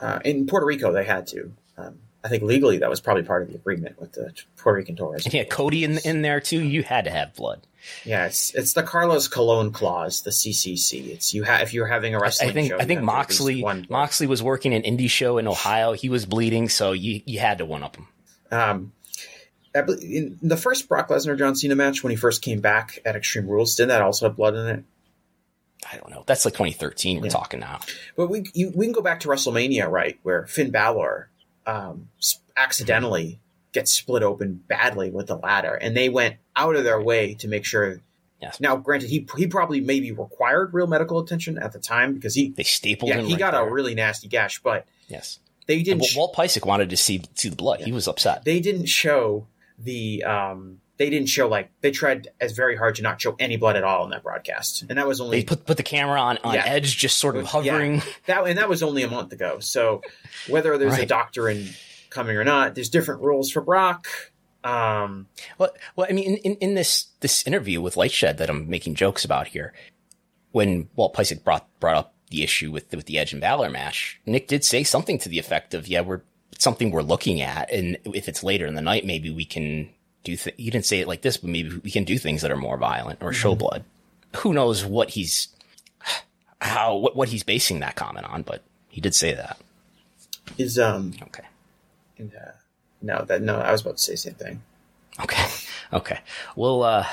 Uh, 0.00 0.18
in 0.24 0.46
Puerto 0.46 0.66
Rico, 0.66 0.92
they 0.92 1.04
had 1.04 1.26
to. 1.28 1.52
Um, 1.78 1.98
I 2.24 2.28
think 2.28 2.42
legally 2.42 2.78
that 2.78 2.90
was 2.90 3.00
probably 3.00 3.22
part 3.22 3.42
of 3.42 3.48
the 3.48 3.54
agreement 3.54 4.00
with 4.00 4.12
the 4.12 4.32
Puerto 4.56 4.78
Rican 4.78 4.96
you 4.96 5.38
had 5.38 5.48
Cody 5.48 5.84
in, 5.84 5.98
in 5.98 6.22
there 6.22 6.40
too, 6.40 6.60
you 6.60 6.82
had 6.82 7.04
to 7.04 7.10
have 7.10 7.34
blood. 7.34 7.62
Yeah, 8.04 8.26
it's 8.26 8.52
it's 8.54 8.72
the 8.72 8.82
Carlos 8.82 9.28
Colon 9.28 9.70
clause, 9.70 10.22
the 10.22 10.30
CCC. 10.30 11.10
It's 11.10 11.32
you 11.32 11.44
have 11.44 11.62
if 11.62 11.72
you're 11.72 11.86
having 11.86 12.16
a 12.16 12.18
wrestling 12.18 12.50
I 12.50 12.52
think 12.52 12.68
show. 12.70 12.78
I 12.78 12.84
think 12.84 12.98
have 13.00 13.06
to 13.06 13.12
at 13.12 13.40
least 13.46 13.62
Moxley 13.62 13.86
Moxley 13.88 14.26
was 14.26 14.42
working 14.42 14.74
an 14.74 14.82
indie 14.82 15.08
show 15.08 15.38
in 15.38 15.46
Ohio. 15.46 15.92
He 15.92 16.08
was 16.08 16.26
bleeding, 16.26 16.68
so 16.68 16.90
you 16.90 17.22
you 17.24 17.38
had 17.38 17.58
to 17.58 17.64
one 17.64 17.84
up 17.84 17.94
him. 17.94 18.08
Um, 18.50 18.92
in 19.74 20.38
the 20.42 20.56
first 20.56 20.88
Brock 20.88 21.08
Lesnar 21.08 21.36
John 21.38 21.54
Cena 21.54 21.74
match 21.74 22.02
when 22.02 22.10
he 22.10 22.16
first 22.16 22.40
came 22.42 22.60
back 22.60 22.98
at 23.04 23.14
Extreme 23.14 23.48
Rules, 23.48 23.74
didn't 23.74 23.90
that 23.90 24.00
also 24.02 24.26
have 24.28 24.36
blood 24.36 24.54
in 24.54 24.66
it? 24.66 24.84
I 25.92 25.98
don't 25.98 26.10
know. 26.10 26.24
That's 26.26 26.44
like 26.44 26.54
2013. 26.54 27.18
We're 27.20 27.26
Yeah. 27.26 27.30
talking 27.30 27.60
now. 27.60 27.80
But 28.16 28.28
we 28.28 28.44
you, 28.54 28.72
we 28.74 28.86
can 28.86 28.92
go 28.92 29.02
back 29.02 29.20
to 29.20 29.28
WrestleMania, 29.28 29.88
right, 29.90 30.18
where 30.22 30.46
Finn 30.46 30.70
Balor 30.70 31.28
um, 31.66 32.08
accidentally 32.56 33.38
gets 33.72 33.92
split 33.92 34.22
open 34.22 34.62
badly 34.68 35.10
with 35.10 35.26
the 35.26 35.36
ladder, 35.36 35.74
and 35.74 35.96
they 35.96 36.08
went 36.08 36.36
out 36.56 36.76
of 36.76 36.84
their 36.84 37.00
way 37.00 37.34
to 37.34 37.48
make 37.48 37.64
sure. 37.64 38.00
Yes. 38.40 38.60
Now, 38.60 38.76
granted, 38.76 39.08
he 39.10 39.26
he 39.36 39.46
probably 39.46 39.80
maybe 39.80 40.12
required 40.12 40.72
real 40.74 40.86
medical 40.86 41.18
attention 41.18 41.58
at 41.58 41.72
the 41.72 41.78
time 41.78 42.14
because 42.14 42.34
he 42.34 42.50
They 42.50 42.62
stapled 42.64 43.10
him. 43.10 43.20
yeah 43.20 43.26
he 43.26 43.32
right 43.32 43.38
got 43.38 43.50
there. 43.52 43.66
a 43.66 43.72
really 43.72 43.94
nasty 43.94 44.28
gash, 44.28 44.60
but 44.62 44.86
yes. 45.08 45.38
They 45.66 45.82
didn't 45.82 46.00
Walt- 46.00 46.10
sh- 46.10 46.16
Walt 46.16 46.34
Piecyk 46.36 46.64
wanted 46.66 46.90
to 46.90 46.96
see 46.96 47.22
see 47.34 47.48
the 47.48 47.56
blood. 47.56 47.80
He 47.80 47.92
was 47.92 48.06
upset. 48.08 48.44
they 48.44 48.60
didn't 48.60 48.86
show 48.86 49.46
the 49.78 50.24
um 50.24 50.80
they 50.96 51.10
didn't 51.10 51.28
show 51.28 51.46
like 51.48 51.70
they 51.82 51.90
tried 51.90 52.28
as 52.40 52.52
very 52.52 52.74
hard 52.76 52.94
to 52.94 53.02
not 53.02 53.20
show 53.20 53.36
any 53.38 53.56
blood 53.56 53.76
at 53.76 53.84
all 53.84 54.04
in 54.04 54.10
that 54.10 54.22
broadcast, 54.22 54.82
and 54.88 54.96
that 54.98 55.06
was 55.06 55.20
only 55.20 55.40
They 55.40 55.44
put 55.44 55.66
put 55.66 55.76
the 55.76 55.82
camera 55.82 56.18
on 56.20 56.38
on 56.44 56.54
Yeah. 56.54 56.64
edge, 56.64 56.96
just 56.96 57.18
sort 57.18 57.36
of 57.36 57.42
Yeah. 57.44 57.48
hovering. 57.50 58.02
that 58.26 58.46
and 58.46 58.56
that 58.58 58.68
was 58.68 58.82
only 58.82 59.02
a 59.02 59.10
month 59.10 59.32
ago. 59.32 59.58
So 59.60 60.00
whether 60.48 60.78
there's 60.78 60.98
a 60.98 61.04
doctor 61.06 61.48
in 61.48 61.68
coming 62.10 62.36
or 62.36 62.44
not, 62.44 62.74
there's 62.74 62.88
different 62.88 63.20
rules 63.20 63.50
for 63.50 63.60
Brock. 63.60 64.06
Um, 64.64 65.28
Well, 65.58 65.70
well, 65.94 66.06
I 66.10 66.12
mean, 66.12 66.36
in, 66.38 66.54
in, 66.56 66.74
this 66.74 67.08
this 67.20 67.46
interview 67.46 67.80
with 67.80 67.94
Lightshed 67.94 68.38
that 68.38 68.48
I'm 68.50 68.68
making 68.68 68.94
jokes 68.96 69.24
about 69.24 69.48
here, 69.48 69.72
when 70.50 70.88
Walt 70.96 71.14
Piecyk 71.14 71.44
brought 71.44 71.68
brought 71.78 71.96
up 71.96 72.14
the 72.30 72.42
issue 72.42 72.70
with 72.72 72.92
with 72.94 73.06
the 73.06 73.18
Edge 73.18 73.32
and 73.32 73.40
Balor 73.40 73.70
match, 73.70 74.20
Nick 74.26 74.48
did 74.48 74.64
say 74.64 74.82
something 74.82 75.18
to 75.18 75.28
the 75.28 75.38
effect 75.38 75.74
of, 75.74 75.86
"Yeah, 75.88 76.00
we're 76.00 76.20
it's 76.52 76.64
something 76.64 76.90
we're 76.90 77.02
looking 77.02 77.40
at, 77.40 77.70
and 77.72 77.98
if 78.04 78.28
it's 78.28 78.42
later 78.42 78.66
in 78.66 78.74
the 78.74 78.82
night, 78.82 79.04
maybe 79.04 79.30
we 79.30 79.44
can 79.44 79.90
do." 80.24 80.36
Th-. 80.36 80.54
He 80.56 80.70
didn't 80.70 80.86
say 80.86 81.00
it 81.00 81.08
like 81.08 81.22
this, 81.22 81.36
but 81.36 81.50
maybe 81.50 81.76
we 81.82 81.90
can 81.90 82.04
do 82.04 82.18
things 82.18 82.42
that 82.42 82.50
are 82.50 82.56
more 82.56 82.76
violent 82.78 83.22
or 83.22 83.32
show 83.32 83.54
blood. 83.54 83.84
Who 84.38 84.52
knows 84.52 84.84
what 84.84 85.10
he's 85.10 85.48
how 86.60 86.96
what, 86.96 87.14
what 87.16 87.28
he's 87.28 87.42
basing 87.42 87.80
that 87.80 87.94
comment 87.96 88.26
on? 88.26 88.42
But 88.42 88.62
he 88.88 89.00
did 89.00 89.14
say 89.14 89.34
that. 89.34 89.58
is 90.58 90.78
um 90.78 91.12
Okay. 91.22 91.44
and, 92.18 92.32
uh, 92.34 92.52
no 93.02 93.24
that 93.26 93.42
no 93.42 93.56
I 93.58 93.72
was 93.72 93.82
about 93.82 93.98
to 93.98 94.02
say 94.02 94.12
the 94.12 94.18
same 94.18 94.34
thing. 94.34 94.62
Okay. 95.20 95.44
Okay. 95.92 96.18
We'll 96.56 96.82
uh 96.82 97.06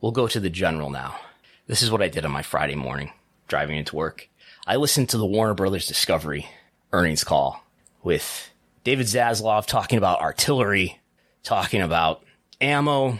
we'll 0.00 0.12
go 0.12 0.28
to 0.28 0.38
the 0.38 0.48
general 0.48 0.90
now. 0.90 1.18
This 1.66 1.82
is 1.82 1.90
what 1.90 2.02
I 2.02 2.08
did 2.08 2.24
on 2.24 2.30
my 2.30 2.42
Friday 2.42 2.76
morning 2.76 3.10
driving 3.50 3.76
into 3.76 3.96
work. 3.96 4.28
I 4.66 4.76
listened 4.76 5.10
to 5.10 5.18
the 5.18 5.26
Warner 5.26 5.54
Brothers 5.54 5.86
Discovery 5.86 6.46
earnings 6.92 7.24
call 7.24 7.62
with 8.02 8.50
David 8.84 9.06
Zaslav 9.06 9.66
talking 9.66 9.98
about 9.98 10.20
artillery, 10.20 10.98
talking 11.42 11.82
about 11.82 12.24
ammo, 12.60 13.18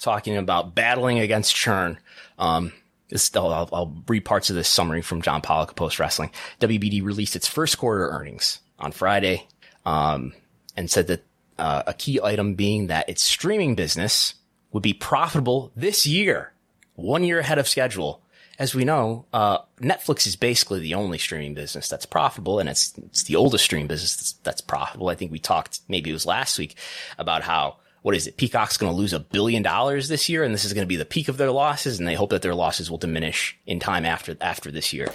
talking 0.00 0.36
about 0.36 0.74
battling 0.74 1.20
against 1.20 1.54
churn. 1.54 1.98
Um, 2.38 2.72
this, 3.08 3.34
I'll, 3.34 3.68
I'll- 3.72 4.02
read 4.08 4.24
parts 4.24 4.50
of 4.50 4.56
this 4.56 4.68
summary 4.68 5.00
from 5.00 5.22
John 5.22 5.40
Pollock 5.40 5.70
of 5.70 5.76
Post 5.76 5.98
Wrestling. 5.98 6.30
WBD 6.60 7.02
released 7.02 7.36
its 7.36 7.46
first 7.46 7.78
quarter 7.78 8.08
earnings 8.08 8.60
on 8.78 8.92
Friday, 8.92 9.46
um, 9.86 10.32
and 10.76 10.90
said 10.90 11.06
that 11.06 11.24
uh, 11.58 11.84
a 11.86 11.94
key 11.94 12.20
item 12.20 12.54
being 12.54 12.88
that 12.88 13.08
its 13.08 13.24
streaming 13.24 13.76
business 13.76 14.34
would 14.72 14.82
be 14.82 14.92
profitable 14.92 15.70
this 15.76 16.04
year, 16.06 16.52
one 16.96 17.22
year 17.22 17.38
ahead 17.38 17.58
of 17.58 17.68
schedule. 17.68 18.20
As 18.58 18.74
we 18.74 18.84
know, 18.84 19.26
uh, 19.32 19.58
Netflix 19.80 20.26
is 20.26 20.36
basically 20.36 20.80
the 20.80 20.94
only 20.94 21.18
streaming 21.18 21.54
business 21.54 21.88
that's 21.88 22.06
profitable, 22.06 22.60
and 22.60 22.68
it's 22.68 22.96
it's 22.98 23.24
the 23.24 23.36
oldest 23.36 23.64
streaming 23.64 23.88
business 23.88 24.16
that's, 24.16 24.32
that's 24.44 24.60
profitable. 24.60 25.08
I 25.08 25.14
think 25.16 25.32
we 25.32 25.38
talked 25.38 25.80
maybe 25.88 26.10
it 26.10 26.12
was 26.12 26.26
last 26.26 26.58
week 26.58 26.76
about 27.18 27.42
how 27.42 27.78
what 28.02 28.14
is 28.14 28.26
it? 28.26 28.36
Peacock's 28.36 28.76
going 28.76 28.92
to 28.92 28.96
lose 28.96 29.12
a 29.14 29.18
billion 29.18 29.62
dollars 29.62 30.08
this 30.08 30.28
year, 30.28 30.44
and 30.44 30.52
this 30.52 30.64
is 30.64 30.72
going 30.72 30.84
to 30.84 30.88
be 30.88 30.96
the 30.96 31.04
peak 31.04 31.28
of 31.28 31.36
their 31.36 31.50
losses, 31.50 31.98
and 31.98 32.06
they 32.06 32.14
hope 32.14 32.30
that 32.30 32.42
their 32.42 32.54
losses 32.54 32.90
will 32.90 32.98
diminish 32.98 33.56
in 33.66 33.80
time 33.80 34.04
after 34.04 34.36
after 34.40 34.70
this 34.70 34.92
year. 34.92 35.08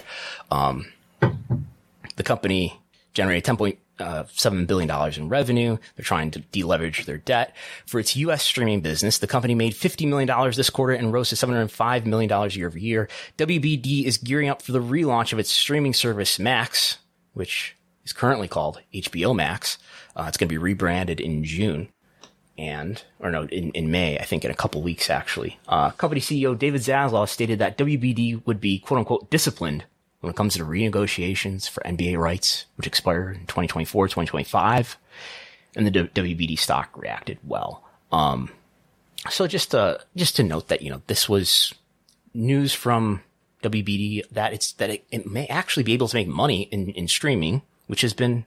Um, 0.50 0.92
the 2.16 2.22
company 2.24 2.78
generated 3.14 3.44
ten 3.44 3.56
point 3.56 3.78
uh, 4.00 4.24
seven 4.32 4.66
billion 4.66 4.88
dollars 4.88 5.18
in 5.18 5.28
revenue. 5.28 5.76
They're 5.96 6.04
trying 6.04 6.30
to 6.32 6.40
deleverage 6.40 7.04
their 7.04 7.18
debt. 7.18 7.54
For 7.86 8.00
its 8.00 8.16
U.S. 8.16 8.42
streaming 8.42 8.80
business, 8.80 9.18
the 9.18 9.26
company 9.26 9.54
made 9.54 9.76
fifty 9.76 10.06
million 10.06 10.26
dollars 10.26 10.56
this 10.56 10.70
quarter 10.70 10.92
and 10.92 11.12
rose 11.12 11.28
to 11.30 11.36
seven 11.36 11.54
hundred 11.54 11.70
five 11.70 12.06
million 12.06 12.28
dollars 12.28 12.56
year 12.56 12.66
over 12.68 12.78
year. 12.78 13.08
WBD 13.38 14.04
is 14.04 14.18
gearing 14.18 14.48
up 14.48 14.62
for 14.62 14.72
the 14.72 14.82
relaunch 14.82 15.32
of 15.32 15.38
its 15.38 15.50
streaming 15.50 15.94
service 15.94 16.38
Max, 16.38 16.98
which 17.34 17.76
is 18.04 18.12
currently 18.12 18.48
called 18.48 18.80
HBO 18.94 19.34
Max. 19.34 19.78
Uh, 20.16 20.24
it's 20.28 20.36
going 20.36 20.48
to 20.48 20.52
be 20.52 20.58
rebranded 20.58 21.20
in 21.20 21.44
June 21.44 21.88
and 22.60 23.02
or 23.18 23.30
no 23.30 23.44
in, 23.44 23.70
in 23.70 23.90
May, 23.90 24.18
I 24.18 24.24
think 24.24 24.44
in 24.44 24.50
a 24.50 24.54
couple 24.54 24.82
weeks 24.82 25.08
actually. 25.10 25.58
Uh, 25.66 25.90
company 25.90 26.20
CEO 26.20 26.56
David 26.56 26.82
Zaslav 26.82 27.28
stated 27.28 27.58
that 27.58 27.78
WBD 27.78 28.46
would 28.46 28.60
be 28.60 28.78
quote 28.78 28.98
unquote 28.98 29.30
disciplined 29.30 29.84
when 30.20 30.30
it 30.30 30.36
comes 30.36 30.54
to 30.54 30.64
renegotiations 30.64 31.68
for 31.68 31.82
NBA 31.82 32.18
rights, 32.18 32.66
which 32.76 32.86
expire 32.86 33.30
in 33.30 33.40
2024, 33.40 34.08
2025. 34.08 34.96
And 35.76 35.86
the 35.86 35.90
WBD 35.90 36.58
stock 36.58 36.90
reacted 36.96 37.38
well. 37.44 37.84
Um, 38.10 38.50
so 39.28 39.46
just 39.46 39.74
uh 39.74 39.98
just 40.16 40.36
to 40.36 40.42
note 40.42 40.68
that 40.68 40.82
you 40.82 40.90
know 40.90 41.02
this 41.06 41.28
was 41.28 41.74
news 42.32 42.72
from 42.72 43.22
WBD 43.62 44.28
that 44.30 44.52
it's 44.52 44.72
that 44.72 44.90
it, 44.90 45.04
it 45.10 45.26
may 45.26 45.46
actually 45.46 45.82
be 45.82 45.92
able 45.92 46.08
to 46.08 46.16
make 46.16 46.26
money 46.26 46.62
in 46.70 46.90
in 46.90 47.06
streaming, 47.06 47.62
which 47.86 48.00
has 48.00 48.14
been 48.14 48.46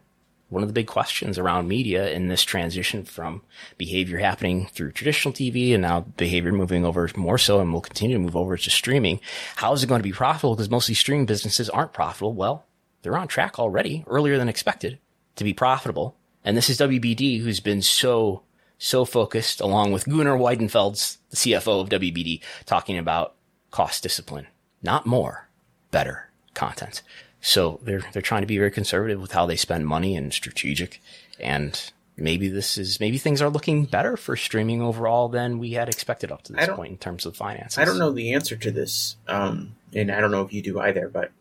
one 0.53 0.63
of 0.63 0.69
the 0.69 0.73
big 0.73 0.87
questions 0.87 1.37
around 1.37 1.67
media 1.67 2.09
in 2.11 2.27
this 2.27 2.43
transition 2.43 3.03
from 3.03 3.41
behavior 3.77 4.19
happening 4.19 4.67
through 4.67 4.91
traditional 4.91 5.33
TV 5.33 5.73
and 5.73 5.81
now 5.81 6.01
behavior 6.01 6.51
moving 6.51 6.85
over 6.85 7.09
more 7.15 7.37
so 7.37 7.59
and 7.59 7.73
will 7.73 7.81
continue 7.81 8.15
to 8.15 8.23
move 8.23 8.35
over 8.35 8.55
to 8.55 8.69
streaming. 8.69 9.19
How 9.57 9.73
is 9.73 9.83
it 9.83 9.87
going 9.87 9.99
to 9.99 10.03
be 10.03 10.11
profitable? 10.11 10.55
Because 10.55 10.69
most 10.69 10.85
of 10.85 10.89
these 10.89 10.99
streaming 10.99 11.25
businesses 11.25 11.69
aren't 11.69 11.93
profitable. 11.93 12.33
Well, 12.33 12.65
they're 13.01 13.17
on 13.17 13.27
track 13.27 13.59
already 13.59 14.03
earlier 14.07 14.37
than 14.37 14.47
expected 14.47 14.99
to 15.35 15.43
be 15.43 15.53
profitable. 15.53 16.15
And 16.45 16.55
this 16.55 16.69
is 16.69 16.79
WBD 16.79 17.41
who's 17.41 17.59
been 17.59 17.81
so, 17.81 18.43
so 18.77 19.05
focused 19.05 19.59
along 19.59 19.91
with 19.91 20.05
Gunnar 20.05 20.37
Wiedenfels 20.37 21.17
the 21.33 21.37
CFO 21.37 21.81
of 21.81 21.89
WBD 21.89 22.41
talking 22.65 22.97
about 22.97 23.33
cost 23.71 24.03
discipline, 24.03 24.45
not 24.83 25.07
more, 25.07 25.49
better 25.89 26.29
content. 26.53 27.01
So 27.45 27.81
they're 27.83 28.01
they're 28.13 28.21
trying 28.21 28.41
to 28.41 28.47
be 28.47 28.57
very 28.57 28.71
conservative 28.71 29.21
with 29.21 29.33
how 29.33 29.45
they 29.45 29.57
spend 29.57 29.85
money 29.85 30.15
and 30.15 30.33
strategic. 30.33 31.01
And 31.41 31.79
maybe 32.15 32.47
this 32.47 32.77
is 32.77 33.01
maybe 33.01 33.17
things 33.17 33.41
are 33.41 33.49
looking 33.49 33.83
better 33.83 34.15
for 34.15 34.37
streaming 34.37 34.81
overall 34.81 35.27
than 35.27 35.59
we 35.59 35.73
had 35.73 35.89
expected 35.89 36.31
up 36.31 36.43
to 36.43 36.53
this 36.53 36.69
point 36.69 36.91
in 36.91 36.97
terms 36.97 37.25
of 37.25 37.35
finances. 37.35 37.77
I 37.77 37.83
don't 37.83 37.99
know 37.99 38.13
the 38.13 38.33
answer 38.33 38.55
to 38.55 38.71
this, 38.71 39.17
um, 39.27 39.75
and 39.93 40.09
I 40.09 40.21
don't 40.21 40.31
know 40.31 40.41
if 40.41 40.53
you 40.53 40.61
do 40.61 40.79
either. 40.79 41.09
But 41.09 41.31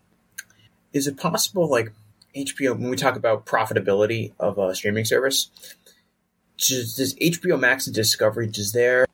is 0.93 1.07
it 1.07 1.17
possible, 1.19 1.69
like 1.71 1.93
HBO, 2.35 2.73
when 2.73 2.91
we 2.91 2.97
talk 2.97 3.15
about 3.15 3.47
profitability 3.47 4.33
of 4.41 4.59
a 4.59 4.75
streaming 4.75 5.05
service, 5.05 5.51
does, 6.59 6.97
does 6.97 7.15
HBO 7.15 7.61
Max 7.61 7.87
and 7.87 7.95
Discovery 7.95 8.49
does 8.49 8.73
their 8.73 9.07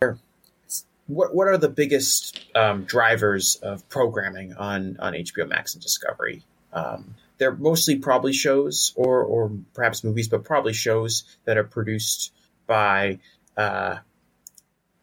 what 1.06 1.35
what 1.35 1.48
are 1.48 1.59
the 1.59 1.69
biggest 1.69 2.47
um, 2.55 2.85
drivers 2.85 3.56
of 3.56 3.86
programming 3.90 4.55
on 4.55 4.97
on 5.01 5.12
HBO 5.12 5.47
Max 5.47 5.74
and 5.74 5.82
Discovery? 5.82 6.44
Um, 6.73 7.15
they're 7.39 7.55
mostly 7.55 7.97
probably 7.97 8.32
shows 8.32 8.93
or 8.97 9.23
or 9.23 9.53
perhaps 9.74 10.05
movies, 10.05 10.28
but 10.28 10.45
probably 10.45 10.73
shows 10.73 11.24
that 11.45 11.57
are 11.57 11.65
produced 11.65 12.32
by 12.66 13.19
uh, 13.57 13.99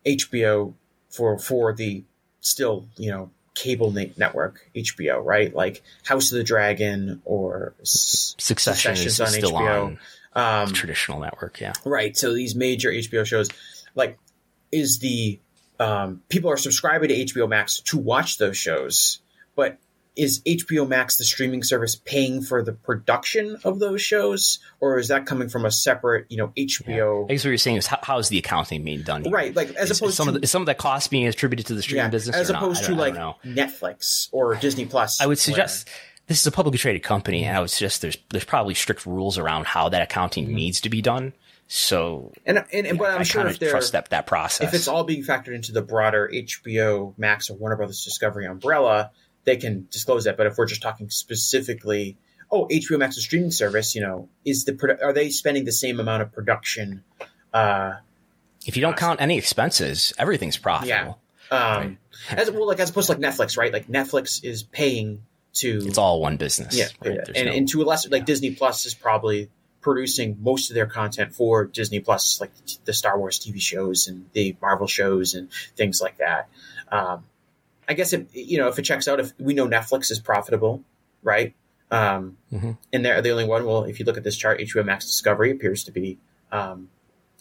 HBO 0.05 0.73
for 1.09 1.39
for 1.39 1.73
the 1.73 2.03
still 2.41 2.87
you 2.97 3.09
know 3.09 3.31
cable 3.55 3.91
ne- 3.91 4.13
network 4.17 4.69
HBO, 4.75 5.23
right? 5.23 5.53
Like 5.55 5.81
House 6.03 6.31
of 6.31 6.37
the 6.37 6.43
Dragon 6.43 7.21
or 7.25 7.73
Succession 7.83 8.93
is 8.93 9.19
on 9.19 9.27
still 9.27 9.53
HBO. 9.53 9.85
on 9.85 9.99
um, 10.35 10.73
traditional 10.73 11.19
network, 11.19 11.59
yeah. 11.59 11.73
Right. 11.85 12.15
So 12.15 12.33
these 12.33 12.55
major 12.55 12.91
HBO 12.91 13.25
shows, 13.25 13.49
like, 13.95 14.19
is 14.71 14.99
the 14.99 15.39
um, 15.79 16.21
people 16.29 16.51
are 16.51 16.57
subscribing 16.57 17.09
to 17.09 17.15
HBO 17.15 17.49
Max 17.49 17.79
to 17.79 17.97
watch 17.97 18.37
those 18.37 18.57
shows, 18.57 19.19
but 19.55 19.77
is 20.15 20.41
HBO 20.43 20.87
Max 20.87 21.17
the 21.17 21.23
streaming 21.23 21.61
service 21.63 21.95
paying 21.95 22.41
for 22.41 22.63
the 22.63 22.71
production 22.73 23.57
of 23.63 23.79
those 23.79 24.01
shows, 24.01 24.59
or 24.79 24.97
is 24.99 25.09
that 25.09 25.25
coming 25.25 25.49
from 25.49 25.65
a 25.65 25.71
separate, 25.71 26.25
you 26.29 26.37
know, 26.37 26.47
HBO? 26.57 27.25
I 27.29 27.33
guess 27.33 27.43
what 27.43 27.49
you're 27.49 27.57
saying 27.57 27.77
is 27.77 27.87
how, 27.87 27.99
how 28.01 28.17
is 28.19 28.29
the 28.29 28.37
accounting 28.37 28.83
being 28.83 29.01
done? 29.01 29.23
Here? 29.23 29.31
Right, 29.33 29.55
like 29.55 29.71
as 29.75 29.91
is, 29.91 29.97
opposed 29.99 30.11
is 30.11 30.17
some 30.17 30.25
to 30.27 30.29
of 30.35 30.41
the, 30.41 30.43
is 30.45 30.51
some 30.51 30.61
of 30.61 30.65
that 30.67 30.77
cost 30.77 31.11
being 31.11 31.27
attributed 31.27 31.65
to 31.67 31.73
the 31.73 31.81
streaming 31.81 32.05
yeah, 32.05 32.09
business, 32.09 32.35
as 32.35 32.49
opposed 32.49 32.85
to 32.85 32.95
like. 32.95 33.15
Netflix 33.43 34.29
or 34.31 34.55
Disney 34.55 34.85
Plus. 34.85 35.21
I 35.21 35.25
would 35.25 35.31
where- 35.31 35.35
suggest 35.37 35.89
this 36.27 36.39
is 36.41 36.47
a 36.47 36.51
publicly 36.51 36.77
traded 36.79 37.03
company, 37.03 37.43
and 37.43 37.55
I 37.55 37.59
would 37.59 37.69
suggest 37.69 38.01
there's 38.01 38.17
there's 38.29 38.45
probably 38.45 38.73
strict 38.73 39.05
rules 39.05 39.37
around 39.37 39.65
how 39.67 39.89
that 39.89 40.01
accounting 40.01 40.45
Mm-hmm. 40.45 40.55
needs 40.55 40.81
to 40.81 40.89
be 40.89 41.01
done. 41.01 41.33
So 41.67 42.31
and 42.45 42.63
and, 42.71 42.85
and 42.87 42.97
but 42.97 43.11
I'm 43.11 43.21
I 43.21 43.23
sure 43.23 43.45
if 43.47 43.59
trust 43.59 43.93
that 43.93 44.09
that 44.11 44.27
process. 44.27 44.67
if 44.67 44.73
it's 44.75 44.87
all 44.87 45.03
being 45.03 45.23
factored 45.23 45.55
into 45.55 45.71
the 45.71 45.81
broader 45.81 46.29
HBO 46.31 47.17
Max 47.17 47.49
or 47.49 47.55
Warner 47.55 47.75
Brothers 47.75 48.03
Discovery 48.03 48.45
umbrella, 48.45 49.11
they 49.45 49.57
can 49.57 49.87
disclose 49.91 50.25
that. 50.25 50.37
But 50.37 50.47
if 50.47 50.57
we're 50.57 50.65
just 50.65 50.81
talking 50.81 51.09
specifically, 51.09 52.17
oh, 52.51 52.67
HBO 52.67 52.99
Max's 52.99 53.23
streaming 53.23 53.51
service, 53.51 53.95
you 53.95 54.01
know, 54.01 54.29
is 54.43 54.65
the 54.65 54.73
produ- 54.73 55.01
are 55.03 55.13
they 55.13 55.29
spending 55.29 55.65
the 55.65 55.71
same 55.71 55.99
amount 55.99 56.21
of 56.23 56.31
production? 56.33 57.03
Uh, 57.53 57.93
if 58.65 58.75
you 58.75 58.81
don't 58.81 58.97
count 58.97 59.21
any 59.21 59.37
expenses, 59.37 60.11
everything's 60.17 60.57
profitable. 60.57 61.19
um, 61.51 61.97
as 62.29 62.49
well, 62.51 62.67
like 62.67 62.79
as 62.79 62.89
opposed 62.89 63.07
to 63.07 63.13
like 63.13 63.21
Netflix, 63.21 63.57
right? 63.57 63.71
Like 63.71 63.87
Netflix 63.87 64.43
is 64.43 64.63
paying 64.63 65.21
to 65.53 65.81
It's 65.85 65.97
all 65.97 66.19
one 66.19 66.37
business. 66.37 66.75
yeah, 66.77 66.87
right? 67.03 67.15
yeah. 67.15 67.33
And, 67.35 67.45
no- 67.47 67.53
and 67.53 67.67
to 67.69 67.81
a 67.81 67.85
lesser, 67.85 68.09
like 68.09 68.25
Disney 68.25 68.51
Plus 68.51 68.85
is 68.85 68.93
probably 68.93 69.49
producing 69.81 70.37
most 70.41 70.71
of 70.71 70.73
their 70.75 70.87
content 70.87 71.33
for 71.35 71.65
Disney 71.65 71.99
Plus, 71.99 72.41
like 72.41 72.51
the 72.85 72.93
Star 72.93 73.19
Wars 73.19 73.39
TV 73.39 73.61
shows 73.61 74.07
and 74.07 74.25
the 74.33 74.55
Marvel 74.59 74.87
shows 74.87 75.35
and 75.35 75.49
things 75.77 76.01
like 76.01 76.17
that. 76.17 76.49
Um, 76.91 77.23
I 77.87 77.93
guess 77.93 78.13
it, 78.13 78.27
you 78.33 78.57
know, 78.57 78.67
if 78.67 78.79
it 78.79 78.83
checks 78.83 79.07
out, 79.07 79.19
if 79.19 79.33
we 79.39 79.53
know 79.53 79.67
Netflix 79.67 80.09
is 80.11 80.19
profitable, 80.19 80.83
right? 81.23 81.53
Um, 81.91 82.37
Mhm. 82.51 82.77
and 82.91 83.05
they're 83.05 83.21
the 83.21 83.29
only 83.31 83.45
one. 83.45 83.65
Well, 83.65 83.83
if 83.83 83.99
you 83.99 84.05
look 84.05 84.17
at 84.17 84.23
this 84.23 84.35
chart, 84.37 84.59
HBO 84.59 84.83
Max 84.83 85.05
Discovery 85.05 85.51
appears 85.51 85.83
to 85.83 85.91
be 85.91 86.17
um, 86.51 86.89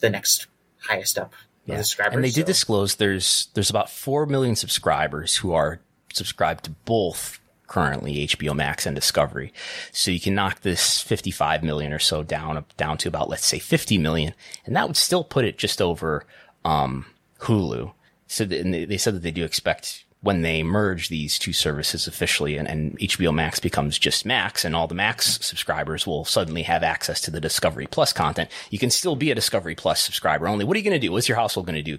the 0.00 0.10
next 0.10 0.46
highest 0.88 1.18
up. 1.18 1.32
Yeah. 1.66 1.76
subscribers, 1.78 2.14
And 2.16 2.22
they 2.24 2.30
did 2.30 2.44
disclose 2.44 2.96
there's 2.96 3.48
there's 3.54 3.70
about 3.70 3.88
four 3.88 4.26
million 4.26 4.54
subscribers 4.54 5.36
who 5.36 5.54
are 5.54 5.80
subscribed 6.12 6.64
to 6.64 6.72
both 6.84 7.40
currently 7.68 8.24
HBO 8.26 8.52
Max 8.54 8.84
and 8.84 8.94
Discovery. 8.94 9.50
So 9.90 10.10
you 10.10 10.20
can 10.20 10.34
knock 10.34 10.60
this 10.60 11.00
55 11.00 11.62
million 11.62 11.92
or 11.94 11.98
so 11.98 12.22
down 12.22 12.62
down 12.76 12.98
to 12.98 13.08
about 13.08 13.30
let's 13.30 13.46
say 13.46 13.58
50 13.58 13.96
million, 13.96 14.34
and 14.66 14.76
that 14.76 14.86
would 14.88 14.96
still 14.98 15.24
put 15.24 15.46
it 15.46 15.56
just 15.56 15.80
over 15.80 16.26
um, 16.66 17.06
Hulu. 17.40 17.92
So 18.26 18.44
they, 18.44 18.84
they 18.84 18.98
said 18.98 19.14
that 19.14 19.22
they 19.22 19.30
do 19.30 19.44
expect 19.44 20.04
when 20.24 20.40
they 20.40 20.62
merge 20.62 21.10
these 21.10 21.38
two 21.38 21.52
services 21.52 22.06
officially 22.06 22.56
and, 22.56 22.66
and 22.66 22.98
HBO 22.98 23.32
Max 23.32 23.60
becomes 23.60 23.98
just 23.98 24.24
Max 24.24 24.64
and 24.64 24.74
all 24.74 24.86
the 24.86 24.94
Max 24.94 25.38
subscribers 25.44 26.06
will 26.06 26.24
suddenly 26.24 26.62
have 26.62 26.82
access 26.82 27.20
to 27.20 27.30
the 27.30 27.40
Discovery 27.42 27.86
Plus 27.86 28.12
content. 28.12 28.50
You 28.70 28.78
can 28.78 28.88
still 28.90 29.16
be 29.16 29.30
a 29.30 29.34
Discovery 29.34 29.74
Plus 29.74 30.00
subscriber 30.00 30.48
only. 30.48 30.64
What 30.64 30.76
are 30.76 30.80
you 30.80 30.84
going 30.84 30.98
to 31.00 31.06
do? 31.06 31.12
What's 31.12 31.28
your 31.28 31.36
household 31.36 31.66
going 31.66 31.84
to 31.84 31.96
do 31.96 31.98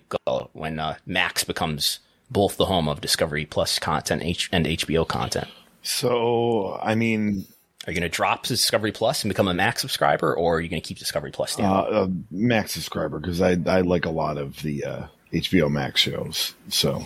when 0.54 0.80
uh, 0.80 0.96
Max 1.06 1.44
becomes 1.44 2.00
both 2.32 2.58
the 2.58 2.66
home 2.66 2.88
of 2.90 3.00
Discovery 3.00 3.46
Plus 3.46 3.78
content 3.78 4.24
H- 4.24 4.50
and 4.52 4.66
HBO 4.66 5.08
content? 5.08 5.48
So, 5.84 6.80
I 6.82 6.96
mean, 6.96 7.46
Are 7.86 7.92
you 7.92 8.00
going 8.00 8.10
to 8.10 8.16
drop 8.16 8.48
Discovery 8.48 8.92
Plus 8.92 9.24
and 9.24 9.30
become 9.30 9.48
a 9.48 9.54
Max 9.54 9.82
subscriber 9.82 10.34
or 10.36 10.56
are 10.58 10.62
you 10.62 10.68
going 10.70 10.82
to 10.82 10.88
keep 10.88 10.98
Discovery 10.98 11.32
Plus 11.32 11.60
uh, 11.60 11.62
down? 11.62 11.94
a 11.94 12.10
Max 12.36 12.74
subscriber 12.74 13.20
because 13.20 13.40
I 13.40 13.52
I 13.68 13.82
like 13.82 14.06
a 14.06 14.10
lot 14.10 14.40
of 14.40 14.60
the 14.64 14.84
uh, 14.84 15.04
HBO 15.32 15.70
Max 15.70 16.02
shows. 16.02 16.56
So, 16.70 17.06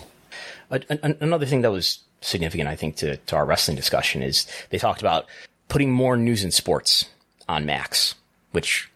Another 0.70 1.46
thing 1.46 1.62
that 1.62 1.72
was 1.72 2.00
significant, 2.20 2.68
I 2.68 2.76
think, 2.76 2.96
to, 2.96 3.16
to 3.16 3.36
our 3.36 3.44
wrestling 3.44 3.76
discussion 3.76 4.22
is 4.22 4.46
they 4.70 4.78
talked 4.78 5.00
about 5.00 5.26
putting 5.68 5.90
more 5.90 6.16
news 6.16 6.44
and 6.44 6.52
sports 6.52 7.06
on 7.48 7.66
Max, 7.66 8.14
which 8.52 8.90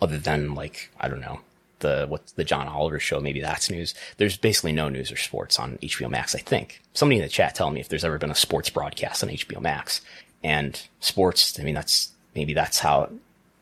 other 0.00 0.18
than 0.18 0.54
like, 0.54 0.90
I 1.00 1.08
don't 1.08 1.20
know, 1.20 1.40
the, 1.80 2.06
what 2.08 2.26
the 2.36 2.44
John 2.44 2.68
Oliver 2.68 2.98
show, 2.98 3.20
maybe 3.20 3.40
that's 3.40 3.70
news. 3.70 3.94
There's 4.16 4.36
basically 4.36 4.72
no 4.72 4.88
news 4.88 5.10
or 5.10 5.16
sports 5.16 5.58
on 5.58 5.78
HBO 5.78 6.10
Max, 6.10 6.34
I 6.34 6.38
think. 6.38 6.80
Somebody 6.94 7.18
in 7.18 7.22
the 7.22 7.28
chat 7.28 7.54
tell 7.54 7.70
me 7.70 7.80
if 7.80 7.88
there's 7.88 8.04
ever 8.04 8.18
been 8.18 8.30
a 8.30 8.36
sports 8.36 8.70
broadcast 8.70 9.22
on 9.22 9.30
HBO 9.30 9.60
Max 9.60 10.00
and 10.42 10.80
sports. 11.00 11.58
I 11.58 11.64
mean, 11.64 11.74
that's, 11.74 12.10
maybe 12.34 12.54
that's 12.54 12.78
how 12.78 13.10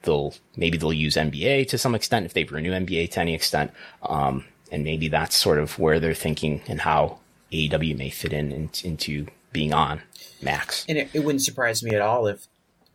they'll, 0.03 0.35
maybe 0.57 0.79
they'll 0.79 0.93
use 0.93 1.17
NBA 1.17 1.69
to 1.69 1.79
some 1.79 1.95
extent 1.95 2.27
if 2.27 2.35
they 2.35 2.45
renew 2.45 2.73
NBA 2.73 3.11
to 3.13 3.21
any 3.21 3.35
extent. 3.35 3.73
Um, 4.03 4.45
and 4.71 4.85
maybe 4.85 5.09
that's 5.09 5.37
sort 5.37 5.59
of 5.59 5.79
where 5.79 6.01
they're 6.01 6.15
thinking 6.15 6.63
and 6.67 6.81
how 6.81 7.19
AEW 7.55 7.97
may 7.97 8.11
fit 8.11 8.33
in, 8.33 8.53
in 8.53 8.71
into 8.83 9.27
being 9.53 9.73
on 9.73 10.03
Max. 10.43 10.85
And 10.89 10.99
it, 10.99 11.11
it 11.15 11.25
wouldn't 11.25 11.43
surprise 11.43 11.83
me 11.83 11.95
at 11.95 12.03
all 12.03 12.27
if 12.27 12.47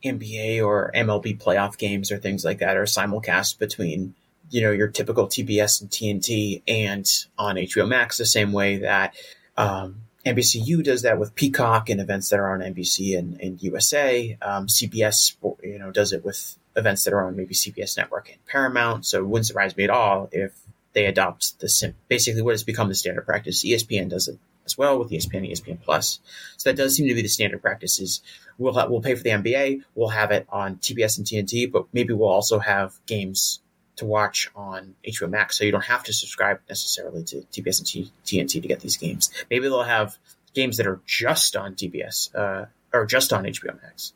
NBA 0.03 0.65
or 0.65 0.91
MLB 0.95 1.41
playoff 1.41 1.77
games 1.77 2.11
or 2.11 2.17
things 2.17 2.45
like 2.45 2.59
that 2.59 2.77
are 2.77 2.83
simulcast 2.83 3.57
between, 3.59 4.15
you 4.49 4.61
know, 4.61 4.71
your 4.71 4.87
typical 4.87 5.27
TBS 5.27 5.81
and 5.81 5.89
TNT 5.89 6.61
and 6.67 7.09
on 7.37 7.55
HBO 7.55 7.87
Max 7.87 8.17
the 8.17 8.25
same 8.25 8.51
way 8.51 8.77
that 8.77 9.15
um, 9.57 10.01
NBCU 10.25 10.83
does 10.83 11.03
that 11.03 11.19
with 11.19 11.35
Peacock 11.35 11.89
and 11.89 11.99
events 11.99 12.29
that 12.29 12.39
are 12.39 12.53
on 12.53 12.59
NBC 12.59 13.17
and, 13.17 13.39
and 13.41 13.61
USA. 13.63 14.37
Um, 14.41 14.67
CBS, 14.67 15.35
you 15.63 15.79
know, 15.79 15.91
does 15.91 16.13
it 16.13 16.23
with 16.23 16.57
events 16.75 17.03
that 17.03 17.13
are 17.13 17.25
on 17.25 17.35
maybe 17.35 17.53
CBS 17.53 17.97
Network 17.97 18.29
and 18.29 18.45
Paramount. 18.45 19.05
So 19.05 19.19
it 19.19 19.27
wouldn't 19.27 19.47
surprise 19.47 19.75
me 19.75 19.85
at 19.85 19.89
all 19.89 20.29
if 20.31 20.53
they 20.93 21.05
adopt 21.05 21.59
the 21.59 21.69
sim- 21.69 21.95
basically 22.07 22.41
what 22.41 22.53
has 22.53 22.63
become 22.63 22.89
the 22.89 22.95
standard 22.95 23.25
practice. 23.25 23.63
ESPN 23.63 24.09
does 24.09 24.27
it 24.27 24.37
as 24.65 24.77
well 24.77 24.99
with 24.99 25.09
ESPN, 25.09 25.49
ESPN 25.49 25.81
Plus. 25.81 26.19
So 26.57 26.69
that 26.69 26.77
does 26.77 26.95
seem 26.95 27.07
to 27.07 27.13
be 27.13 27.21
the 27.21 27.27
standard 27.27 27.61
practice. 27.61 27.99
Is 27.99 28.21
we'll 28.57 28.73
ha- 28.73 28.87
we'll 28.87 29.01
pay 29.01 29.15
for 29.15 29.23
the 29.23 29.31
NBA, 29.31 29.83
we'll 29.95 30.09
have 30.09 30.31
it 30.31 30.47
on 30.49 30.77
TBS 30.77 31.17
and 31.17 31.27
TNT, 31.27 31.71
but 31.71 31.85
maybe 31.93 32.13
we'll 32.13 32.29
also 32.29 32.59
have 32.59 32.93
games 33.05 33.61
to 33.97 34.05
watch 34.05 34.49
on 34.55 34.95
HBO 35.05 35.29
Max, 35.29 35.57
so 35.57 35.65
you 35.65 35.71
don't 35.71 35.83
have 35.83 36.03
to 36.05 36.13
subscribe 36.13 36.61
necessarily 36.69 37.23
to 37.25 37.41
TBS 37.51 37.79
and 37.79 37.87
T- 37.87 38.11
TNT 38.25 38.61
to 38.61 38.67
get 38.67 38.79
these 38.79 38.97
games. 38.97 39.29
Maybe 39.49 39.67
they'll 39.67 39.83
have 39.83 40.17
games 40.53 40.77
that 40.77 40.87
are 40.87 41.01
just 41.05 41.55
on 41.55 41.75
TBS 41.75 42.33
uh, 42.33 42.65
or 42.93 43.05
just 43.05 43.33
on 43.33 43.43
HBO 43.43 43.81
Max. 43.81 44.13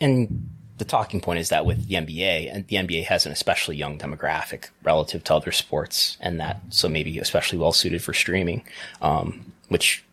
And 0.00 0.50
the 0.78 0.84
talking 0.84 1.20
point 1.20 1.40
is 1.40 1.48
that 1.48 1.66
with 1.66 1.88
the 1.88 1.94
NBA, 1.94 2.52
and 2.52 2.66
the 2.66 2.76
NBA 2.76 3.04
has 3.04 3.26
an 3.26 3.32
especially 3.32 3.76
young 3.76 3.98
demographic 3.98 4.68
relative 4.82 5.24
to 5.24 5.34
other 5.34 5.52
sports, 5.52 6.16
and 6.20 6.40
that 6.40 6.60
so 6.70 6.88
maybe 6.88 7.18
especially 7.18 7.58
well 7.58 7.72
suited 7.72 8.02
for 8.02 8.14
streaming, 8.14 8.64
um, 9.02 9.52
which 9.68 10.04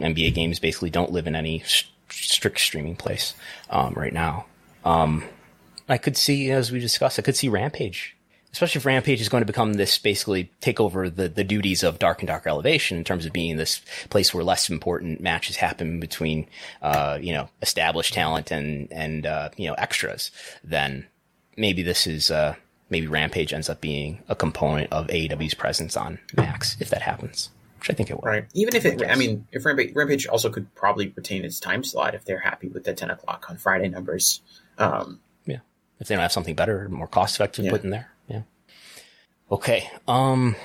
NBA 0.00 0.34
games 0.34 0.58
basically 0.58 0.90
don't 0.90 1.12
live 1.12 1.26
in 1.26 1.34
any 1.34 1.62
strict 2.08 2.60
streaming 2.60 2.96
place 2.96 3.34
um, 3.70 3.94
right 3.94 4.12
now. 4.12 4.46
Um, 4.84 5.24
I 5.88 5.98
could 5.98 6.16
see, 6.16 6.50
as 6.50 6.70
we 6.70 6.78
discussed, 6.78 7.18
I 7.18 7.22
could 7.22 7.36
see 7.36 7.48
Rampage. 7.48 8.16
Especially 8.52 8.80
if 8.80 8.86
Rampage 8.86 9.20
is 9.20 9.30
going 9.30 9.40
to 9.40 9.46
become 9.46 9.74
this 9.74 9.96
basically 9.98 10.50
take 10.60 10.78
over 10.78 11.08
the, 11.08 11.26
the 11.28 11.44
duties 11.44 11.82
of 11.82 11.98
Dark 11.98 12.20
and 12.20 12.28
Dark 12.28 12.46
Elevation 12.46 12.98
in 12.98 13.04
terms 13.04 13.24
of 13.24 13.32
being 13.32 13.56
this 13.56 13.80
place 14.10 14.34
where 14.34 14.44
less 14.44 14.68
important 14.68 15.20
matches 15.22 15.56
happen 15.56 16.00
between, 16.00 16.46
uh, 16.82 17.18
you 17.20 17.32
know, 17.32 17.48
established 17.62 18.12
talent 18.12 18.50
and, 18.50 18.92
and, 18.92 19.24
uh, 19.24 19.48
you 19.56 19.68
know, 19.68 19.74
extras, 19.74 20.30
then 20.62 21.06
maybe 21.56 21.82
this 21.82 22.06
is, 22.06 22.30
uh, 22.30 22.54
maybe 22.90 23.06
Rampage 23.06 23.54
ends 23.54 23.70
up 23.70 23.80
being 23.80 24.22
a 24.28 24.36
component 24.36 24.92
of 24.92 25.06
AEW's 25.06 25.54
presence 25.54 25.96
on 25.96 26.18
Max 26.36 26.76
if 26.78 26.90
that 26.90 27.00
happens, 27.00 27.48
which 27.78 27.88
I 27.88 27.94
think 27.94 28.10
it 28.10 28.16
will. 28.16 28.22
Right. 28.22 28.44
Even 28.52 28.76
if 28.76 28.84
it, 28.84 29.02
I 29.08 29.14
mean, 29.14 29.46
if 29.50 29.64
Rampage, 29.64 29.94
Rampage 29.94 30.26
also 30.26 30.50
could 30.50 30.72
probably 30.74 31.10
retain 31.16 31.46
its 31.46 31.58
time 31.58 31.82
slot 31.84 32.14
if 32.14 32.26
they're 32.26 32.40
happy 32.40 32.68
with 32.68 32.84
the 32.84 32.92
10 32.92 33.08
o'clock 33.08 33.46
on 33.48 33.56
Friday 33.56 33.88
numbers. 33.88 34.42
Um, 34.76 35.20
Yeah. 35.46 35.60
If 36.00 36.08
they 36.08 36.14
don't 36.16 36.22
have 36.22 36.32
something 36.32 36.54
better, 36.54 36.86
more 36.90 37.06
cost 37.08 37.36
effective 37.36 37.62
to 37.62 37.66
Yeah. 37.66 37.70
put 37.70 37.84
in 37.84 37.88
there. 37.88 38.10
Okay. 39.52 39.90
Um, 40.08 40.56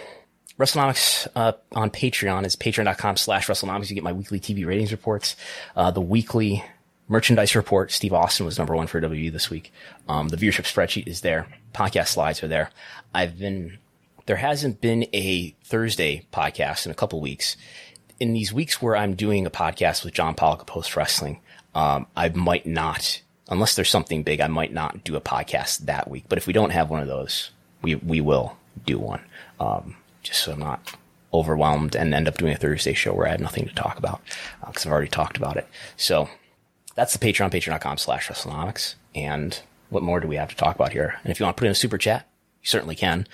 WrestleNomics, 0.57 1.27
uh, 1.35 1.51
on 1.73 1.89
Patreon 1.89 2.45
is 2.45 2.55
patreon.com 2.55 3.18
slash 3.18 3.47
WrestleNomics. 3.47 3.89
You 3.89 3.95
get 3.95 4.03
my 4.03 4.14
weekly 4.14 4.39
TV 4.39 4.65
ratings 4.65 4.93
reports, 4.93 5.35
uh, 5.76 5.91
the 5.91 5.99
weekly 5.99 6.64
merchandise 7.09 7.53
report. 7.53 7.91
Steve 7.91 8.14
Austin 8.14 8.45
was 8.45 8.57
number 8.57 8.73
one 8.73 8.88
for 8.88 9.01
WWE 9.01 9.30
this 9.30 9.49
week. 9.49 9.73
Um, 10.07 10.30
the 10.30 10.38
viewership 10.38 10.64
spreadsheet 10.64 11.05
is 11.05 11.19
there. 11.19 11.47
Podcast 11.73 12.07
slides 12.07 12.41
are 12.43 12.47
there. 12.47 12.69
I've 13.14 13.38
been, 13.38 13.77
there 14.26 14.38
hasn't 14.38 14.80
been 14.80 15.05
a 15.14 15.53
Thursday 15.65 16.26
podcast 16.31 16.85
in 16.85 16.91
a 16.93 16.95
couple 16.95 17.19
weeks. 17.19 17.57
In 18.22 18.31
these 18.31 18.53
weeks 18.53 18.81
where 18.81 18.95
I'm 18.95 19.15
doing 19.15 19.45
a 19.45 19.51
podcast 19.51 20.05
with 20.05 20.14
John 20.14 20.34
Pollock 20.34 20.61
of 20.61 20.68
Post 20.68 20.95
Wrestling, 20.95 21.41
um, 21.76 22.07
I 22.15 22.30
might 22.30 22.65
not, 22.65 23.22
unless 23.49 23.76
there's 23.76 23.89
something 23.89 24.23
big, 24.23 24.39
I 24.39 24.47
might 24.47 24.72
not 24.72 25.03
do 25.03 25.18
a 25.18 25.22
podcast 25.22 25.80
that 25.80 26.09
week. 26.09 26.23
But 26.30 26.38
if 26.38 26.47
we 26.47 26.53
don't 26.53 26.72
have 26.72 26.89
one 26.89 27.01
of 27.01 27.09
those, 27.09 27.51
we, 27.81 27.95
we 27.95 28.22
will 28.22 28.57
do 28.85 28.99
one. 28.99 29.21
Um, 29.59 29.97
just 30.23 30.43
so 30.43 30.53
I'm 30.53 30.59
not 30.59 30.95
overwhelmed 31.33 31.95
and 31.95 32.13
end 32.13 32.27
up 32.27 32.37
doing 32.37 32.53
a 32.53 32.57
Thursday 32.57 32.93
show 32.93 33.13
where 33.13 33.27
I 33.27 33.31
have 33.31 33.39
nothing 33.39 33.67
to 33.67 33.73
talk 33.73 33.97
about 33.97 34.21
because 34.65 34.85
I've 34.85 34.91
already 34.91 35.09
talked 35.09 35.37
about 35.37 35.57
it. 35.57 35.67
So 35.95 36.29
that's 36.95 37.15
the 37.15 37.25
Patreon, 37.25 37.51
patreon.com 37.51 37.97
slash 37.97 38.27
WrestleNomics. 38.27 38.95
And 39.13 39.59
what 39.89 40.03
more 40.03 40.19
do 40.19 40.27
we 40.27 40.35
have 40.35 40.49
to 40.49 40.55
talk 40.55 40.75
about 40.75 40.93
here? 40.93 41.19
And 41.23 41.31
if 41.31 41.39
you 41.39 41.45
want 41.45 41.55
to 41.55 41.59
put 41.61 41.65
in 41.65 41.71
a 41.71 41.75
super 41.75 41.97
chat, 41.97 42.27
you 42.61 42.67
certainly 42.67 42.95
can. 42.95 43.27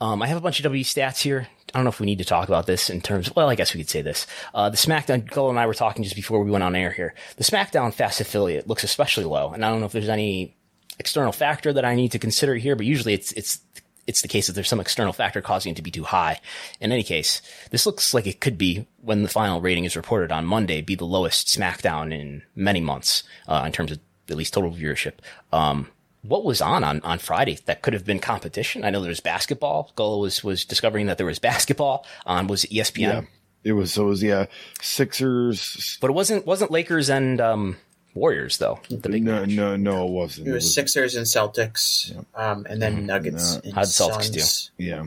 Um, 0.00 0.22
I 0.22 0.26
have 0.26 0.36
a 0.36 0.42
bunch 0.42 0.58
of 0.58 0.64
W 0.64 0.84
stats 0.84 1.22
here. 1.22 1.48
I 1.72 1.78
don't 1.78 1.84
know 1.84 1.90
if 1.90 2.00
we 2.00 2.06
need 2.06 2.18
to 2.18 2.24
talk 2.24 2.48
about 2.48 2.66
this 2.66 2.90
in 2.90 3.00
terms. 3.00 3.34
Well, 3.34 3.48
I 3.48 3.54
guess 3.54 3.74
we 3.74 3.80
could 3.80 3.90
say 3.90 4.02
this. 4.02 4.26
Uh, 4.54 4.68
the 4.70 4.76
SmackDown. 4.76 5.30
Cole 5.30 5.50
and 5.50 5.58
I 5.58 5.66
were 5.66 5.74
talking 5.74 6.04
just 6.04 6.16
before 6.16 6.42
we 6.42 6.50
went 6.50 6.64
on 6.64 6.76
air 6.76 6.90
here. 6.90 7.14
The 7.36 7.44
SmackDown 7.44 7.94
Fast 7.94 8.20
affiliate 8.20 8.68
looks 8.68 8.84
especially 8.84 9.24
low, 9.24 9.52
and 9.52 9.64
I 9.64 9.70
don't 9.70 9.80
know 9.80 9.86
if 9.86 9.92
there's 9.92 10.08
any 10.08 10.54
external 10.98 11.32
factor 11.32 11.72
that 11.72 11.84
I 11.84 11.94
need 11.94 12.12
to 12.12 12.18
consider 12.18 12.54
here. 12.54 12.76
But 12.76 12.86
usually, 12.86 13.14
it's 13.14 13.32
it's 13.32 13.60
it's 14.06 14.22
the 14.22 14.28
case 14.28 14.46
that 14.46 14.52
there's 14.52 14.68
some 14.68 14.80
external 14.80 15.12
factor 15.12 15.40
causing 15.40 15.72
it 15.72 15.76
to 15.76 15.82
be 15.82 15.90
too 15.90 16.04
high. 16.04 16.40
In 16.80 16.92
any 16.92 17.02
case, 17.02 17.42
this 17.70 17.86
looks 17.86 18.14
like 18.14 18.26
it 18.26 18.40
could 18.40 18.56
be 18.56 18.86
when 19.02 19.22
the 19.22 19.28
final 19.28 19.60
rating 19.60 19.84
is 19.84 19.96
reported 19.96 20.30
on 20.32 20.46
Monday, 20.46 20.80
be 20.80 20.94
the 20.94 21.04
lowest 21.04 21.48
SmackDown 21.48 22.12
in 22.12 22.42
many 22.54 22.80
months 22.80 23.24
uh, 23.48 23.62
in 23.66 23.72
terms 23.72 23.92
of 23.92 23.98
at 24.30 24.36
least 24.36 24.54
total 24.54 24.72
viewership. 24.72 25.14
Um, 25.52 25.88
what 26.22 26.44
was 26.44 26.60
on, 26.60 26.82
on 26.82 27.00
on 27.02 27.18
Friday 27.18 27.58
that 27.66 27.82
could 27.82 27.94
have 27.94 28.04
been 28.04 28.18
competition? 28.18 28.84
I 28.84 28.90
know 28.90 29.00
there 29.00 29.08
was 29.08 29.20
basketball. 29.20 29.92
Gullo 29.96 30.20
was 30.20 30.42
was 30.42 30.64
discovering 30.64 31.06
that 31.06 31.18
there 31.18 31.26
was 31.26 31.38
basketball 31.38 32.04
on 32.24 32.46
was 32.48 32.64
it 32.64 32.70
ESPN. 32.70 32.98
Yeah, 32.98 33.22
it 33.62 33.72
was 33.72 33.92
so 33.92 34.06
it 34.06 34.08
was 34.08 34.22
yeah 34.22 34.46
Sixers, 34.80 35.98
but 36.00 36.10
it 36.10 36.14
wasn't 36.14 36.46
wasn't 36.46 36.70
Lakers 36.70 37.10
and 37.10 37.40
um, 37.40 37.76
Warriors 38.16 38.58
though. 38.58 38.80
The 38.88 39.08
big 39.08 39.22
no 39.22 39.40
match. 39.40 39.50
no 39.50 39.76
no 39.76 40.06
it 40.06 40.10
wasn't. 40.10 40.48
It 40.48 40.52
was, 40.52 40.64
it 40.64 40.66
was 40.66 40.74
Sixers 40.74 41.14
and 41.14 41.26
Celtics, 41.26 42.12
yeah. 42.12 42.50
um, 42.50 42.66
and 42.68 42.80
then 42.80 42.98
mm, 42.98 43.02
Nuggets. 43.04 43.62
No. 43.64 43.72
How 43.72 43.82
did 43.82 43.90
Celtics 43.90 44.34
Suns. 44.34 44.70
do? 44.78 44.84
Yeah, 44.84 45.06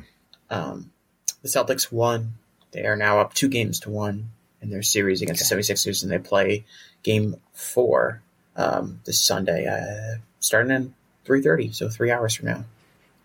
um, 0.49 0.91
the 1.41 1.47
Celtics 1.47 1.91
won. 1.91 2.33
They 2.71 2.85
are 2.85 2.95
now 2.95 3.19
up 3.19 3.33
two 3.33 3.47
games 3.47 3.79
to 3.81 3.89
one 3.89 4.29
in 4.61 4.69
their 4.69 4.83
series 4.83 5.21
against 5.21 5.51
okay. 5.51 5.61
the 5.61 5.73
76ers, 5.73 6.03
and 6.03 6.11
they 6.11 6.19
play 6.19 6.65
game 7.01 7.35
four 7.53 8.21
um, 8.55 8.99
this 9.05 9.19
Sunday, 9.25 9.65
uh, 9.65 10.19
starting 10.39 10.71
in 10.71 10.93
three 11.25 11.41
thirty, 11.41 11.71
so 11.71 11.89
three 11.89 12.11
hours 12.11 12.35
from 12.35 12.47
now. 12.47 12.65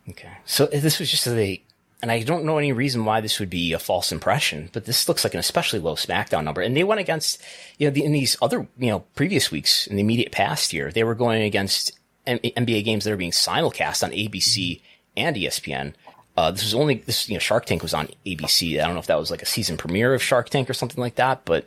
Okay, 0.09 0.31
so 0.45 0.65
this 0.67 0.99
was 0.99 1.09
just 1.09 1.27
a, 1.27 1.61
and 2.05 2.11
I 2.11 2.21
don't 2.21 2.45
know 2.45 2.59
any 2.59 2.71
reason 2.71 3.03
why 3.03 3.19
this 3.19 3.39
would 3.39 3.49
be 3.49 3.73
a 3.73 3.79
false 3.79 4.11
impression, 4.11 4.69
but 4.73 4.85
this 4.85 5.07
looks 5.07 5.23
like 5.23 5.33
an 5.33 5.39
especially 5.39 5.79
low 5.79 5.95
SmackDown 5.95 6.43
number, 6.43 6.61
and 6.61 6.77
they 6.77 6.83
went 6.83 7.01
against, 7.01 7.41
you 7.79 7.87
know, 7.87 7.91
the, 7.91 8.03
in 8.03 8.11
these 8.11 8.37
other, 8.43 8.67
you 8.77 8.91
know, 8.91 8.99
previous 9.15 9.49
weeks 9.49 9.87
in 9.87 9.95
the 9.95 10.03
immediate 10.03 10.31
past 10.31 10.71
year, 10.71 10.91
they 10.91 11.03
were 11.03 11.15
going 11.15 11.41
against 11.41 11.93
M- 12.27 12.37
NBA 12.37 12.85
games 12.85 13.05
that 13.05 13.11
are 13.11 13.17
being 13.17 13.31
simulcast 13.31 14.03
on 14.03 14.11
ABC 14.11 14.81
and 15.17 15.35
ESPN. 15.35 15.95
Uh, 16.37 16.51
this 16.51 16.63
was 16.63 16.75
only 16.75 16.93
this, 16.93 17.27
you 17.27 17.33
know, 17.33 17.39
Shark 17.39 17.65
Tank 17.65 17.81
was 17.81 17.95
on 17.95 18.07
ABC. 18.23 18.79
I 18.79 18.85
don't 18.85 18.93
know 18.93 18.99
if 18.99 19.07
that 19.07 19.17
was 19.17 19.31
like 19.31 19.41
a 19.41 19.47
season 19.47 19.75
premiere 19.75 20.13
of 20.13 20.21
Shark 20.21 20.49
Tank 20.49 20.69
or 20.69 20.75
something 20.75 21.01
like 21.01 21.15
that, 21.15 21.43
but 21.43 21.65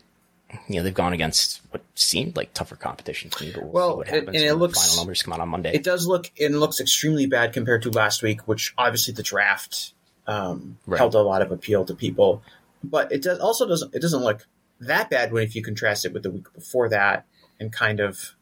you 0.68 0.76
know 0.76 0.84
they've 0.84 0.94
gone 0.94 1.14
against 1.14 1.62
what 1.70 1.82
seemed 1.96 2.36
like 2.36 2.54
tougher 2.54 2.76
competition 2.76 3.28
to 3.30 3.44
me. 3.44 3.50
But 3.52 3.64
we'll, 3.64 3.96
what 3.96 4.06
happens. 4.06 4.36
And 4.36 4.44
it 4.44 4.54
looks 4.54 4.78
final 4.78 4.98
numbers 4.98 5.20
come 5.24 5.34
out 5.34 5.40
on 5.40 5.48
Monday. 5.48 5.74
It 5.74 5.82
does 5.82 6.06
look 6.06 6.30
it 6.36 6.52
looks 6.52 6.78
extremely 6.78 7.26
bad 7.26 7.52
compared 7.52 7.82
to 7.82 7.90
last 7.90 8.22
week, 8.22 8.46
which 8.46 8.72
obviously 8.78 9.14
the 9.14 9.24
draft 9.24 9.94
um, 10.28 10.78
right. 10.86 10.98
held 10.98 11.14
a 11.14 11.22
lot 11.22 11.42
of 11.42 11.50
appeal 11.50 11.84
to 11.86 11.94
people. 11.94 12.42
But 12.84 13.10
it 13.10 13.22
does 13.22 13.40
also 13.40 13.66
doesn't 13.66 13.94
it 13.94 14.00
doesn't 14.00 14.22
look 14.22 14.46
that 14.80 15.10
bad 15.10 15.32
when 15.32 15.42
if 15.42 15.56
you 15.56 15.62
contrast 15.62 16.04
it 16.04 16.12
with 16.12 16.22
the 16.22 16.30
week 16.30 16.52
before 16.54 16.88
that 16.90 17.26
and 17.58 17.72
kind 17.72 17.98
of 17.98 18.36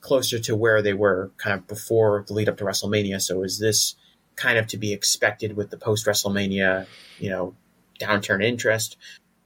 closer 0.00 0.38
to 0.38 0.56
where 0.56 0.80
they 0.80 0.94
were 0.94 1.30
kind 1.36 1.58
of 1.58 1.66
before 1.66 2.24
the 2.26 2.32
lead 2.32 2.48
up 2.48 2.56
to 2.56 2.64
WrestleMania. 2.64 3.20
So 3.20 3.42
is 3.42 3.58
this 3.58 3.96
kind 4.36 4.56
of 4.56 4.66
to 4.68 4.78
be 4.78 4.92
expected 4.92 5.56
with 5.56 5.70
the 5.70 5.76
post 5.76 6.06
WrestleMania, 6.06 6.86
you 7.18 7.28
know, 7.28 7.54
downturn 8.00 8.42
interest? 8.42 8.96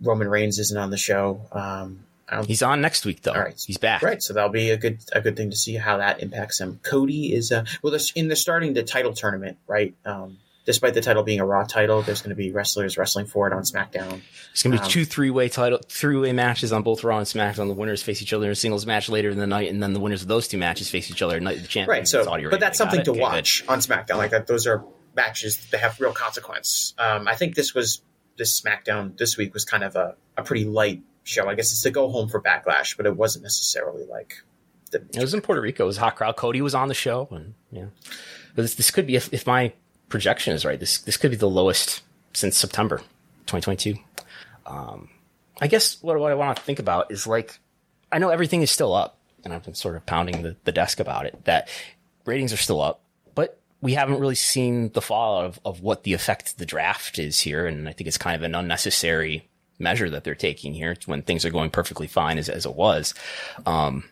Roman 0.01 0.29
Reigns 0.29 0.59
isn't 0.59 0.79
on 0.79 0.91
the 0.91 0.97
show. 0.97 1.41
Um, 1.51 2.05
He's 2.47 2.63
on 2.63 2.81
next 2.81 3.05
week 3.05 3.23
though. 3.23 3.33
All 3.33 3.41
right, 3.41 3.63
he's 3.65 3.79
back. 3.79 4.03
Right, 4.03 4.21
so 4.21 4.35
that'll 4.35 4.51
be 4.51 4.71
a 4.71 4.77
good 4.77 4.99
a 5.13 5.21
good 5.21 5.37
thing 5.37 5.51
to 5.51 5.57
see 5.57 5.75
how 5.77 5.99
that 5.99 6.21
impacts 6.21 6.61
him. 6.61 6.81
Cody 6.83 7.33
is 7.33 7.53
uh, 7.53 7.65
well, 7.83 7.97
in 8.17 8.27
the 8.27 8.35
starting 8.35 8.75
the 8.75 8.83
title 8.83 9.13
tournament, 9.13 9.59
right? 9.69 9.95
Um, 10.05 10.39
despite 10.67 10.95
the 10.95 11.01
title 11.01 11.23
being 11.23 11.41
a 11.41 11.47
Raw 11.47 11.65
title, 11.65 12.03
there's 12.03 12.21
going 12.21 12.31
to 12.31 12.37
be 12.37 12.51
wrestlers 12.51 12.99
wrestling 12.99 13.27
for 13.27 13.47
it 13.47 13.53
on 13.55 13.63
SmackDown. 13.63 14.21
It's 14.53 14.63
going 14.63 14.73
to 14.73 14.79
be 14.79 14.85
um, 14.85 14.91
two 14.91 15.05
three 15.05 15.31
way 15.31 15.49
title 15.49 15.79
three 15.89 16.17
way 16.17 16.33
matches 16.33 16.73
on 16.73 16.83
both 16.83 17.05
Raw 17.05 17.19
and 17.19 17.27
SmackDown. 17.27 17.69
The 17.69 17.75
winners 17.75 18.03
face 18.03 18.21
each 18.21 18.33
other 18.33 18.47
in 18.47 18.53
a 18.53 18.57
singles 18.57 18.85
match 18.85 19.09
later 19.09 19.31
in 19.31 19.39
the 19.39 19.47
night, 19.47 19.71
and 19.71 19.83
then 19.83 19.95
the 19.95 20.01
winners 20.01 20.23
of 20.23 20.29
those 20.29 20.49
two 20.49 20.59
matches 20.59 20.91
face 20.91 21.11
each 21.11 21.23
other 21.23 21.41
night 21.41 21.63
the 21.63 21.69
champion. 21.69 21.99
Right. 21.99 22.09
So, 22.09 22.25
but 22.51 22.61
that's 22.61 22.77
something 22.77 23.03
to 23.05 23.13
okay, 23.13 23.21
watch 23.21 23.63
good. 23.63 23.73
on 23.73 23.79
SmackDown. 23.79 24.17
Like 24.19 24.33
that, 24.33 24.47
those 24.47 24.67
are 24.67 24.85
matches 25.15 25.65
that 25.71 25.81
have 25.81 25.99
real 26.01 26.13
consequence. 26.13 26.95
Um, 26.99 27.29
I 27.29 27.37
think 27.37 27.55
this 27.55 27.75
was 27.75 28.03
this 28.37 28.61
SmackDown 28.61 29.17
this 29.17 29.37
week 29.37 29.55
was 29.55 29.65
kind 29.65 29.85
of 29.85 29.97
a, 29.97 30.17
a 30.37 30.43
pretty 30.43 30.65
light 30.65 31.03
show. 31.23 31.49
I 31.49 31.55
guess 31.55 31.73
it's 31.73 31.83
to 31.83 31.91
go 31.91 32.11
home 32.11 32.29
for 32.29 32.43
Backlash, 32.43 32.97
but 32.97 33.07
it 33.07 33.17
wasn't 33.17 33.45
necessarily 33.45 34.05
like. 34.05 34.43
The- 34.91 35.07
it 35.15 35.21
was 35.21 35.33
in 35.33 35.41
Puerto 35.41 35.61
Rico. 35.61 35.85
It 35.85 35.87
was 35.87 35.97
a 35.97 36.01
hot 36.01 36.17
crowd. 36.17 36.37
Cody 36.37 36.61
was 36.61 36.75
on 36.75 36.89
the 36.89 36.95
show, 36.95 37.29
and 37.31 37.55
yeah, 37.71 37.87
this, 38.55 38.75
this 38.75 38.91
could 38.91 39.07
be 39.07 39.17
if, 39.17 39.33
if 39.33 39.47
my 39.47 39.73
projection 40.09 40.55
is 40.55 40.65
right. 40.65 40.79
This 40.79 40.99
this 40.99 41.17
could 41.17 41.31
be 41.31 41.37
the 41.37 41.49
lowest 41.49 42.03
since 42.33 42.57
September 42.57 42.99
2022. 43.47 43.97
Um, 44.67 45.09
I 45.61 45.69
guess 45.69 46.03
what, 46.03 46.19
what 46.19 46.33
I 46.33 46.35
want 46.35 46.57
to 46.57 46.63
think 46.63 46.79
about 46.79 47.11
is 47.11 47.27
like, 47.27 47.59
I 48.13 48.19
know 48.19 48.31
everything 48.31 48.63
is 48.63 48.71
still 48.71 48.95
up, 48.95 49.19
and 49.45 49.55
I've 49.55 49.65
been 49.65 49.75
sort 49.75 49.97
of 49.97 50.05
pounding 50.05 50.43
the, 50.43 50.57
the 50.65 50.73
desk 50.73 51.01
about 51.01 51.25
it. 51.25 51.45
That 51.45 51.69
ratings 52.25 52.53
are 52.53 52.59
still 52.59 52.83
up 52.83 53.01
but 53.37 53.61
we 53.81 53.95
haven't 53.95 54.19
really 54.19 54.35
seen 54.35 54.91
the 54.93 55.03
fallout 55.03 55.45
of, 55.45 55.61
of 55.65 55.81
what 55.83 56.03
the 56.03 56.15
effect 56.15 56.51
of 56.51 56.57
the 56.57 56.67
draft 56.67 57.19
is 57.21 57.39
here. 57.39 57.67
And 57.67 57.89
I 57.89 57.93
think 57.93 58.09
it's 58.09 58.19
kind 58.19 58.35
of 58.35 58.43
an 58.43 58.57
unnecessary 58.57 59.49
measure 59.79 60.11
that 60.11 60.25
they're 60.25 60.35
taking 60.35 60.75
here 60.75 60.97
when 61.05 61.23
things 61.23 61.45
are 61.45 61.51
going 61.51 61.71
perfectly 61.71 62.09
fine 62.09 62.39
as, 62.39 62.49
as 62.49 62.67
it 62.67 62.75
was. 62.75 63.15
Um, 63.67 64.05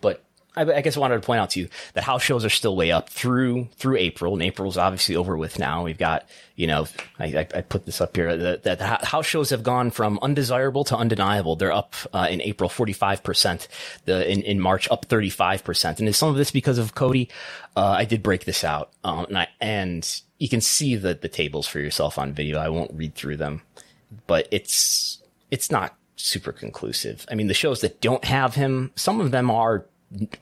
but 0.00 0.24
I, 0.60 0.76
I, 0.76 0.80
guess 0.82 0.96
I 0.96 1.00
wanted 1.00 1.14
to 1.14 1.26
point 1.26 1.40
out 1.40 1.50
to 1.50 1.60
you 1.60 1.68
that 1.94 2.04
house 2.04 2.22
shows 2.22 2.44
are 2.44 2.50
still 2.50 2.76
way 2.76 2.90
up 2.90 3.08
through 3.08 3.68
through 3.76 3.96
April, 3.96 4.34
and 4.34 4.42
April's 4.42 4.76
obviously 4.76 5.16
over 5.16 5.36
with 5.36 5.58
now. 5.58 5.84
We've 5.84 5.98
got, 5.98 6.28
you 6.54 6.66
know, 6.66 6.86
I, 7.18 7.46
I 7.54 7.62
put 7.62 7.86
this 7.86 8.00
up 8.00 8.14
here 8.14 8.36
that, 8.36 8.80
house 8.80 9.26
shows 9.26 9.50
have 9.50 9.62
gone 9.62 9.90
from 9.90 10.18
undesirable 10.20 10.84
to 10.84 10.96
undeniable. 10.96 11.56
They're 11.56 11.72
up 11.72 11.94
uh, 12.12 12.28
in 12.30 12.42
April 12.42 12.68
forty 12.68 12.92
five 12.92 13.22
percent, 13.22 13.68
the 14.04 14.30
in, 14.30 14.42
in 14.42 14.60
March 14.60 14.90
up 14.90 15.06
thirty 15.06 15.30
five 15.30 15.64
percent, 15.64 16.00
and 16.00 16.08
is 16.08 16.16
some 16.16 16.28
of 16.28 16.36
this 16.36 16.50
because 16.50 16.78
of 16.78 16.94
Cody? 16.94 17.28
Uh, 17.76 17.94
I 17.98 18.04
did 18.04 18.22
break 18.22 18.44
this 18.44 18.64
out, 18.64 18.90
um, 19.04 19.26
and 19.26 19.38
I, 19.38 19.48
and 19.60 20.22
you 20.38 20.48
can 20.48 20.60
see 20.60 20.96
the 20.96 21.14
the 21.14 21.28
tables 21.28 21.66
for 21.66 21.80
yourself 21.80 22.18
on 22.18 22.32
video. 22.32 22.58
I 22.58 22.68
won't 22.68 22.92
read 22.94 23.14
through 23.14 23.38
them, 23.38 23.62
but 24.26 24.48
it's 24.50 25.22
it's 25.50 25.70
not 25.70 25.96
super 26.16 26.52
conclusive. 26.52 27.24
I 27.30 27.34
mean, 27.34 27.46
the 27.46 27.54
shows 27.54 27.80
that 27.80 28.00
don't 28.00 28.24
have 28.24 28.54
him, 28.54 28.92
some 28.94 29.20
of 29.20 29.30
them 29.30 29.50
are 29.50 29.86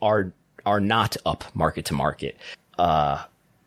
are 0.01 0.33
are 0.65 0.79
not 0.79 1.17
up 1.25 1.45
market 1.53 1.85
to 1.85 1.93
market. 1.93 2.37
Uh, 2.77 3.23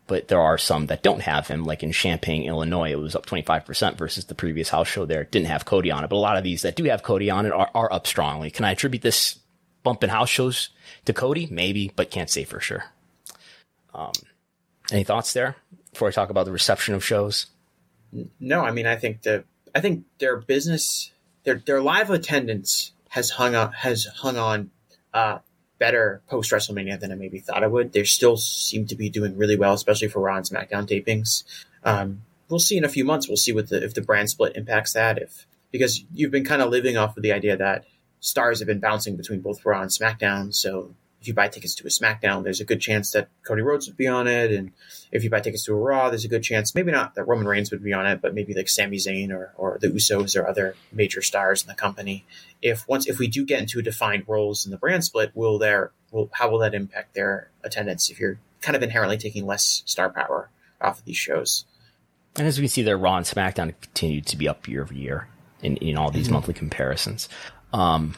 but 0.06 0.28
there 0.28 0.40
are 0.40 0.58
some 0.58 0.86
that 0.86 1.02
don't 1.02 1.22
have 1.22 1.48
him, 1.48 1.64
like 1.64 1.82
in 1.82 1.92
Champaign, 1.92 2.42
Illinois, 2.42 2.90
it 2.92 2.98
was 2.98 3.16
up 3.16 3.24
25% 3.24 3.96
versus 3.96 4.26
the 4.26 4.34
previous 4.34 4.68
house 4.68 4.88
show 4.88 5.06
there. 5.06 5.24
Didn't 5.24 5.46
have 5.46 5.64
Cody 5.64 5.90
on 5.90 6.04
it, 6.04 6.10
but 6.10 6.16
a 6.16 6.18
lot 6.18 6.36
of 6.36 6.44
these 6.44 6.62
that 6.62 6.76
do 6.76 6.84
have 6.84 7.02
Cody 7.02 7.30
on 7.30 7.46
it 7.46 7.52
are, 7.52 7.70
are 7.74 7.92
up 7.92 8.06
strongly. 8.06 8.50
Can 8.50 8.64
I 8.64 8.72
attribute 8.72 9.02
this 9.02 9.38
bump 9.82 10.04
in 10.04 10.10
house 10.10 10.28
shows 10.28 10.70
to 11.06 11.12
Cody? 11.12 11.48
Maybe, 11.50 11.92
but 11.94 12.10
can't 12.10 12.28
say 12.28 12.44
for 12.44 12.60
sure. 12.60 12.84
Um, 13.94 14.12
any 14.90 15.04
thoughts 15.04 15.32
there 15.32 15.56
before 15.92 16.08
I 16.08 16.10
talk 16.10 16.30
about 16.30 16.44
the 16.44 16.52
reception 16.52 16.94
of 16.94 17.04
shows? 17.04 17.46
No, 18.40 18.60
I 18.60 18.70
mean, 18.70 18.86
I 18.86 18.96
think 18.96 19.22
the, 19.22 19.44
I 19.74 19.80
think 19.80 20.04
their 20.18 20.36
business, 20.36 21.12
their, 21.44 21.62
their 21.64 21.80
live 21.80 22.10
attendance 22.10 22.92
has 23.08 23.30
hung 23.30 23.54
on, 23.54 23.72
has 23.72 24.04
hung 24.04 24.36
on, 24.36 24.70
uh, 25.14 25.38
better 25.82 26.22
post 26.28 26.52
WrestleMania 26.52 27.00
than 27.00 27.10
I 27.10 27.16
maybe 27.16 27.40
thought 27.40 27.64
I 27.64 27.66
would. 27.66 27.92
They 27.92 28.04
still 28.04 28.36
seem 28.36 28.86
to 28.86 28.94
be 28.94 29.10
doing 29.10 29.36
really 29.36 29.56
well, 29.56 29.74
especially 29.74 30.06
for 30.06 30.20
Raw 30.20 30.36
and 30.36 30.46
SmackDown 30.46 30.86
tapings. 30.86 31.42
Um, 31.82 32.22
we'll 32.48 32.60
see 32.60 32.76
in 32.76 32.84
a 32.84 32.88
few 32.88 33.04
months. 33.04 33.26
We'll 33.26 33.36
see 33.36 33.52
what 33.52 33.68
the 33.68 33.82
if 33.82 33.94
the 33.94 34.00
brand 34.00 34.30
split 34.30 34.54
impacts 34.54 34.92
that. 34.92 35.18
If 35.18 35.44
because 35.72 36.04
you've 36.14 36.30
been 36.30 36.44
kind 36.44 36.62
of 36.62 36.70
living 36.70 36.96
off 36.96 37.16
of 37.16 37.24
the 37.24 37.32
idea 37.32 37.56
that 37.56 37.84
stars 38.20 38.60
have 38.60 38.68
been 38.68 38.78
bouncing 38.78 39.16
between 39.16 39.40
both 39.40 39.66
Raw 39.66 39.82
and 39.82 39.90
SmackDown, 39.90 40.54
so 40.54 40.94
if 41.22 41.28
you 41.28 41.34
buy 41.34 41.46
tickets 41.46 41.76
to 41.76 41.84
a 41.84 41.88
SmackDown, 41.88 42.42
there's 42.42 42.60
a 42.60 42.64
good 42.64 42.80
chance 42.80 43.12
that 43.12 43.28
Cody 43.44 43.62
Rhodes 43.62 43.86
would 43.86 43.96
be 43.96 44.08
on 44.08 44.26
it. 44.26 44.50
And 44.50 44.72
if 45.12 45.22
you 45.22 45.30
buy 45.30 45.38
tickets 45.38 45.64
to 45.66 45.72
a 45.72 45.76
Raw, 45.76 46.10
there's 46.10 46.24
a 46.24 46.28
good 46.28 46.42
chance, 46.42 46.74
maybe 46.74 46.90
not 46.90 47.14
that 47.14 47.28
Roman 47.28 47.46
Reigns 47.46 47.70
would 47.70 47.84
be 47.84 47.92
on 47.92 48.06
it, 48.06 48.20
but 48.20 48.34
maybe 48.34 48.54
like 48.54 48.68
Sami 48.68 48.96
Zayn 48.96 49.30
or, 49.30 49.52
or 49.56 49.78
the 49.80 49.86
Usos 49.86 50.36
or 50.36 50.48
other 50.48 50.74
major 50.90 51.22
stars 51.22 51.62
in 51.62 51.68
the 51.68 51.76
company. 51.76 52.24
If 52.60 52.88
once, 52.88 53.06
if 53.06 53.20
we 53.20 53.28
do 53.28 53.44
get 53.44 53.60
into 53.60 53.80
defined 53.82 54.24
roles 54.26 54.66
in 54.66 54.72
the 54.72 54.78
brand 54.78 55.04
split, 55.04 55.30
will 55.32 55.58
there, 55.58 55.92
will, 56.10 56.28
how 56.32 56.50
will 56.50 56.58
that 56.58 56.74
impact 56.74 57.14
their 57.14 57.50
attendance 57.62 58.10
if 58.10 58.18
you're 58.18 58.40
kind 58.60 58.74
of 58.74 58.82
inherently 58.82 59.16
taking 59.16 59.46
less 59.46 59.84
star 59.86 60.10
power 60.10 60.50
off 60.80 60.98
of 60.98 61.04
these 61.04 61.16
shows? 61.16 61.66
And 62.34 62.48
as 62.48 62.60
we 62.60 62.66
see 62.66 62.82
there, 62.82 62.98
Raw 62.98 63.16
and 63.16 63.26
SmackDown 63.26 63.74
continue 63.80 64.22
to 64.22 64.36
be 64.36 64.48
up 64.48 64.66
year 64.66 64.82
over 64.82 64.94
year 64.94 65.28
in, 65.62 65.76
in 65.76 65.96
all 65.96 66.10
these 66.10 66.24
mm-hmm. 66.24 66.34
monthly 66.34 66.54
comparisons. 66.54 67.28
Um, 67.72 68.16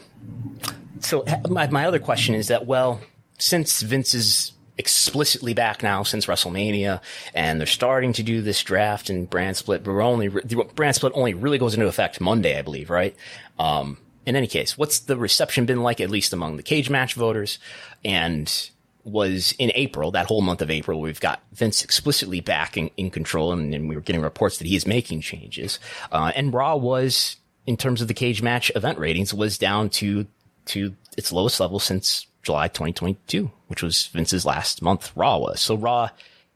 so 1.00 1.24
my, 1.48 1.68
my 1.68 1.86
other 1.86 1.98
question 1.98 2.34
is 2.34 2.48
that, 2.48 2.66
well, 2.66 3.00
since 3.38 3.82
Vince 3.82 4.14
is 4.14 4.52
explicitly 4.76 5.54
back 5.54 5.82
now 5.82 6.02
since 6.02 6.26
WrestleMania, 6.26 7.00
and 7.32 7.60
they're 7.60 7.66
starting 7.66 8.12
to 8.14 8.22
do 8.22 8.42
this 8.42 8.62
draft 8.62 9.10
and 9.10 9.28
brand 9.28 9.56
split. 9.56 9.84
But 9.84 9.92
we're 9.92 10.02
only 10.02 10.28
the 10.28 10.68
brand 10.74 10.96
split 10.96 11.12
only 11.14 11.34
really 11.34 11.58
goes 11.58 11.74
into 11.74 11.86
effect 11.86 12.20
Monday, 12.20 12.58
I 12.58 12.62
believe, 12.62 12.90
right? 12.90 13.14
Um, 13.58 13.98
in 14.26 14.36
any 14.36 14.46
case, 14.46 14.78
what's 14.78 15.00
the 15.00 15.16
reception 15.16 15.66
been 15.66 15.82
like, 15.82 16.00
at 16.00 16.10
least 16.10 16.32
among 16.32 16.56
the 16.56 16.62
cage 16.62 16.90
match 16.90 17.14
voters? 17.14 17.58
And 18.04 18.70
was 19.04 19.52
in 19.58 19.70
April, 19.74 20.10
that 20.12 20.26
whole 20.26 20.40
month 20.40 20.62
of 20.62 20.70
April, 20.70 20.98
we've 20.98 21.20
got 21.20 21.42
Vince 21.52 21.84
explicitly 21.84 22.40
back 22.40 22.76
in, 22.78 22.90
in 22.96 23.10
control, 23.10 23.52
and, 23.52 23.74
and, 23.74 23.86
we 23.86 23.94
were 23.94 24.00
getting 24.00 24.22
reports 24.22 24.56
that 24.58 24.66
he 24.66 24.76
is 24.76 24.86
making 24.86 25.20
changes. 25.20 25.78
Uh, 26.10 26.32
and 26.34 26.54
Raw 26.54 26.76
was, 26.76 27.36
in 27.66 27.76
terms 27.76 28.00
of 28.00 28.08
the 28.08 28.14
cage 28.14 28.40
match 28.40 28.72
event 28.74 28.98
ratings, 28.98 29.34
was 29.34 29.58
down 29.58 29.90
to 29.90 30.26
to 30.66 30.94
its 31.16 31.32
lowest 31.32 31.60
level 31.60 31.78
since 31.78 32.26
July 32.42 32.68
2022, 32.68 33.50
which 33.68 33.82
was 33.82 34.06
Vince's 34.08 34.44
last 34.44 34.82
month. 34.82 35.12
Raw 35.16 35.38
was 35.38 35.60
so 35.60 35.74
Raw, 35.74 36.10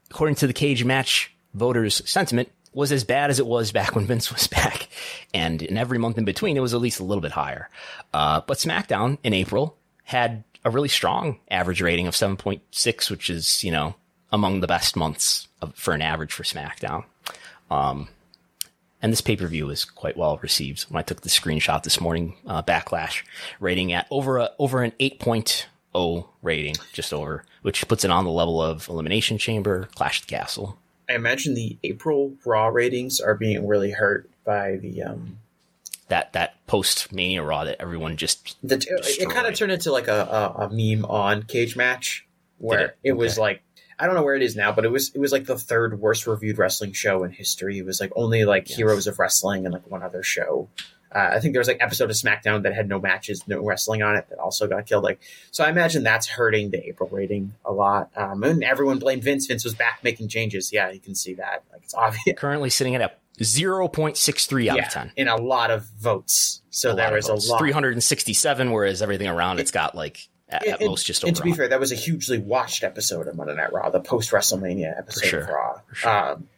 according 0.09 0.35
to 0.35 0.47
the 0.47 0.53
cage 0.53 0.83
match 0.83 1.31
voters' 1.53 2.01
sentiment, 2.09 2.49
was 2.73 2.91
as 2.91 3.03
bad 3.03 3.29
as 3.29 3.39
it 3.39 3.47
was 3.47 3.71
back 3.71 3.95
when 3.95 4.05
Vince 4.05 4.31
was 4.31 4.47
back, 4.47 4.87
and 5.33 5.61
in 5.61 5.77
every 5.77 5.97
month 5.97 6.17
in 6.17 6.25
between, 6.25 6.57
it 6.57 6.61
was 6.61 6.73
at 6.73 6.81
least 6.81 6.99
a 6.99 7.03
little 7.03 7.21
bit 7.21 7.31
higher. 7.31 7.69
Uh, 8.13 8.41
but 8.45 8.57
SmackDown 8.57 9.17
in 9.23 9.33
April 9.33 9.75
had 10.03 10.43
a 10.65 10.69
really 10.69 10.89
strong 10.89 11.39
average 11.49 11.81
rating 11.81 12.07
of 12.07 12.13
7.6, 12.13 13.09
which 13.09 13.29
is, 13.29 13.63
you 13.63 13.71
know, 13.71 13.95
among 14.31 14.59
the 14.59 14.67
best 14.67 14.95
months 14.95 15.47
of, 15.61 15.73
for 15.75 15.93
an 15.93 16.01
average 16.01 16.33
for 16.33 16.43
SmackDown. 16.43 17.05
Um, 17.71 18.09
and 19.01 19.11
this 19.11 19.21
pay 19.21 19.35
per 19.35 19.47
view 19.47 19.67
was 19.67 19.85
quite 19.85 20.17
well 20.17 20.37
received 20.41 20.83
when 20.83 20.99
I 20.99 21.03
took 21.03 21.21
the 21.21 21.29
screenshot 21.29 21.83
this 21.83 22.01
morning. 22.01 22.35
Uh, 22.45 22.61
Backlash 22.61 23.23
rating 23.59 23.93
at 23.93 24.07
over 24.11 24.37
a, 24.37 24.51
over 24.59 24.83
an 24.83 24.91
8.0 24.99 26.27
rating, 26.41 26.75
just 26.93 27.13
over, 27.13 27.43
which 27.61 27.87
puts 27.87 28.03
it 28.03 28.11
on 28.11 28.25
the 28.25 28.31
level 28.31 28.61
of 28.61 28.87
Elimination 28.89 29.37
Chamber, 29.37 29.89
Clash 29.95 30.21
of 30.21 30.27
the 30.27 30.35
Castle. 30.35 30.77
I 31.09 31.13
imagine 31.13 31.55
the 31.55 31.77
April 31.83 32.33
Raw 32.45 32.67
ratings 32.67 33.19
are 33.19 33.35
being 33.35 33.67
really 33.67 33.91
hurt 33.91 34.29
by 34.43 34.75
the 34.77 35.03
um, 35.03 35.39
that 36.09 36.33
that 36.33 36.65
post 36.67 37.11
Mania 37.11 37.43
Raw 37.43 37.63
that 37.63 37.77
everyone 37.79 38.17
just 38.17 38.57
the, 38.61 38.75
it 39.19 39.29
kind 39.29 39.47
of 39.47 39.55
turned 39.55 39.71
into 39.71 39.91
like 39.91 40.07
a, 40.07 40.55
a, 40.57 40.65
a, 40.65 40.69
meme 40.69 41.05
on 41.05 41.43
Cage 41.43 41.75
Match 41.75 42.27
where 42.57 42.79
it, 42.79 42.97
it 43.03 43.11
okay. 43.11 43.17
was 43.17 43.39
like 43.39 43.61
I 43.99 44.05
don't 44.05 44.15
know 44.15 44.23
where 44.23 44.35
it 44.35 44.41
is 44.41 44.55
now, 44.55 44.71
but 44.71 44.85
it 44.85 44.91
was 44.91 45.13
it 45.13 45.19
was 45.19 45.31
like 45.31 45.45
the 45.45 45.57
third 45.57 45.99
worst 45.99 46.25
reviewed 46.25 46.57
wrestling 46.57 46.93
show 46.93 47.23
in 47.23 47.31
history. 47.31 47.77
It 47.77 47.85
was 47.85 47.99
like 47.99 48.11
only 48.15 48.45
like 48.45 48.69
yes. 48.69 48.77
Heroes 48.77 49.07
of 49.07 49.19
Wrestling 49.19 49.65
and 49.65 49.73
like 49.73 49.89
one 49.89 50.03
other 50.03 50.23
show. 50.23 50.69
Uh, 51.13 51.31
I 51.33 51.39
think 51.39 51.53
there 51.53 51.59
was 51.59 51.67
like 51.67 51.79
episode 51.81 52.11
of 52.11 52.15
SmackDown 52.15 52.63
that 52.63 52.73
had 52.73 52.87
no 52.87 52.99
matches, 52.99 53.47
no 53.47 53.63
wrestling 53.63 54.03
on 54.03 54.15
it 54.15 54.29
that 54.29 54.37
also 54.37 54.67
got 54.67 54.85
killed. 54.85 55.03
Like, 55.03 55.19
so 55.49 55.63
I 55.63 55.69
imagine 55.69 56.03
that's 56.03 56.27
hurting 56.27 56.69
the 56.69 56.87
April 56.87 57.09
rating 57.11 57.55
a 57.65 57.71
lot. 57.71 58.11
Um, 58.15 58.43
and 58.43 58.63
everyone 58.63 58.99
blamed 58.99 59.23
Vince. 59.23 59.47
Vince 59.47 59.63
was 59.63 59.73
back 59.73 60.03
making 60.03 60.27
changes. 60.27 60.71
Yeah, 60.71 60.91
you 60.91 60.99
can 60.99 61.15
see 61.15 61.33
that. 61.35 61.63
Like, 61.71 61.81
it's 61.83 61.95
obvious. 61.95 62.23
Currently 62.37 62.69
sitting 62.69 62.93
at 62.93 63.01
a 63.01 63.11
0.63 63.43 64.67
out 64.67 64.77
yeah, 64.77 64.85
of 64.85 64.91
10 64.91 65.13
in 65.15 65.27
a 65.27 65.35
lot 65.35 65.71
of 65.71 65.85
votes. 65.99 66.61
So 66.69 66.91
a 66.91 66.95
there 66.95 67.13
was 67.13 67.27
a 67.27 67.33
lot. 67.33 67.57
367, 67.57 68.71
whereas 68.71 69.01
everything 69.01 69.27
around 69.27 69.59
it's 69.59 69.71
got 69.71 69.95
like 69.95 70.29
at, 70.49 70.65
it, 70.65 70.69
at 70.69 70.81
most 70.81 71.05
just. 71.05 71.23
And 71.23 71.35
to 71.35 71.43
be 71.43 71.53
fair, 71.53 71.67
that 71.67 71.79
was 71.79 71.91
a 71.91 71.95
hugely 71.95 72.37
watched 72.37 72.83
episode 72.83 73.27
of 73.27 73.35
Monday 73.35 73.55
Night 73.55 73.71
Raw, 73.71 73.89
the 73.89 73.99
post 73.99 74.31
WrestleMania 74.31 74.97
episode 74.97 75.27
sure. 75.27 75.41
of 75.41 75.49
Raw. 75.49 75.81
Sure. 75.93 76.31
Um, 76.31 76.49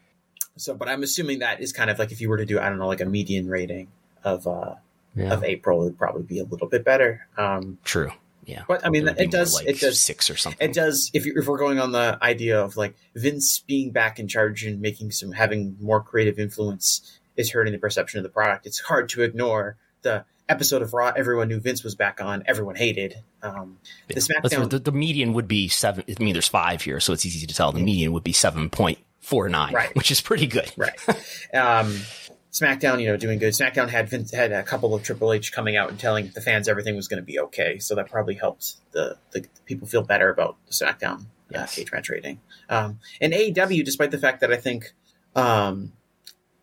so, 0.58 0.74
but 0.74 0.88
I'm 0.88 1.04
assuming 1.04 1.40
that 1.40 1.62
is 1.62 1.74
kind 1.74 1.90
of 1.90 2.00
like 2.00 2.12
if 2.12 2.22
you 2.22 2.30
were 2.30 2.38
to 2.38 2.46
do, 2.46 2.60
I 2.60 2.70
don't 2.70 2.80
know, 2.80 2.88
like 2.88 3.02
a 3.02 3.06
median 3.06 3.48
rating 3.48 3.88
of 4.24 4.48
uh, 4.48 4.76
yeah. 5.16 5.34
of 5.34 5.44
April, 5.44 5.82
it 5.82 5.86
would 5.86 5.98
probably 5.98 6.24
be 6.24 6.40
a 6.40 6.44
little 6.44 6.68
bit 6.68 6.84
better. 6.84 7.28
Um, 7.38 7.78
True. 7.84 8.12
Yeah. 8.46 8.64
But 8.68 8.86
I 8.86 8.90
mean, 8.90 9.08
it 9.08 9.32
does. 9.32 9.54
Like 9.54 9.68
it 9.68 9.80
does 9.80 10.02
six 10.02 10.30
or 10.30 10.36
something. 10.36 10.70
It 10.70 10.74
does. 10.74 11.12
If, 11.14 11.26
you, 11.26 11.34
if 11.38 11.48
we're 11.48 11.58
going 11.58 11.80
on 11.80 11.92
the 11.92 12.18
idea 12.22 12.60
of 12.60 12.76
like 12.76 12.96
Vince 13.16 13.60
being 13.60 13.92
back 13.92 14.20
in 14.20 14.28
charge 14.28 14.64
and 14.64 14.82
making 14.82 15.12
some 15.12 15.32
having 15.32 15.78
more 15.80 16.02
creative 16.02 16.40
influence 16.40 17.20
is 17.38 17.52
hurting 17.52 17.74
the 17.74 17.80
perception 17.80 18.20
of 18.20 18.24
the 18.24 18.30
product. 18.30 18.66
It's 18.66 18.80
hard 18.80 19.10
to 19.10 19.22
ignore 19.22 19.78
the 20.02 20.26
episode 20.52 20.82
of 20.82 20.94
Raw 20.94 21.12
everyone 21.16 21.48
knew 21.48 21.60
Vince 21.60 21.84
was 21.84 21.96
back 21.96 22.22
on, 22.22 22.44
everyone 22.46 22.76
hated. 22.76 23.16
Um, 23.42 23.80
the 24.08 24.16
SmackDown, 24.16 24.70
the, 24.70 24.80
the, 24.80 24.92
median 24.92 25.34
would 25.34 25.48
be 25.48 25.68
seven. 25.68 26.04
I 26.08 26.22
mean, 26.22 26.34
there's 26.34 26.48
five 26.48 26.82
here, 26.82 27.00
so 27.00 27.14
it's 27.14 27.26
easy 27.26 27.48
to 27.48 27.56
tell. 27.56 27.72
The 27.72 27.80
median 27.80 28.12
would 28.14 28.24
be 28.24 28.34
seven 28.34 28.70
point 28.70 29.00
four 29.20 29.50
nine, 29.50 29.74
right. 29.74 29.96
which 29.96 30.12
is 30.12 30.22
pretty 30.22 30.48
good. 30.48 30.72
Right. 30.78 30.98
Um, 31.54 32.00
SmackDown, 32.52 33.02
you 33.02 33.08
know, 33.08 33.18
doing 33.18 33.40
good. 33.40 33.54
SmackDown 33.54 33.88
had 33.88 34.10
Vince, 34.10 34.32
had 34.32 34.52
a 34.52 34.62
couple 34.62 34.94
of 34.94 35.04
Triple 35.04 35.32
H 35.32 35.54
coming 35.54 35.78
out 35.78 35.90
and 35.90 35.98
telling 35.98 36.32
the 36.34 36.42
fans 36.42 36.68
everything 36.68 36.96
was 36.96 37.08
going 37.08 37.22
to 37.22 37.26
be 37.26 37.40
okay, 37.40 37.80
so 37.80 37.96
that 37.96 38.10
probably 38.10 38.36
helped 38.36 38.76
the, 38.92 39.18
the 39.32 39.46
people 39.66 39.88
feel 39.88 40.04
better 40.04 40.30
about 40.30 40.58
the 40.68 40.74
SmackDown 40.74 41.22
uh, 41.22 41.24
yes. 41.52 41.78
uh, 41.78 41.82
Cagematch 41.82 42.10
rating. 42.10 42.40
Um, 42.70 43.00
and 43.22 43.32
AEW, 43.32 43.86
despite 43.86 44.12
the 44.12 44.18
fact 44.18 44.42
that 44.42 44.52
I 44.52 44.58
think 44.58 44.92
um, 45.36 45.94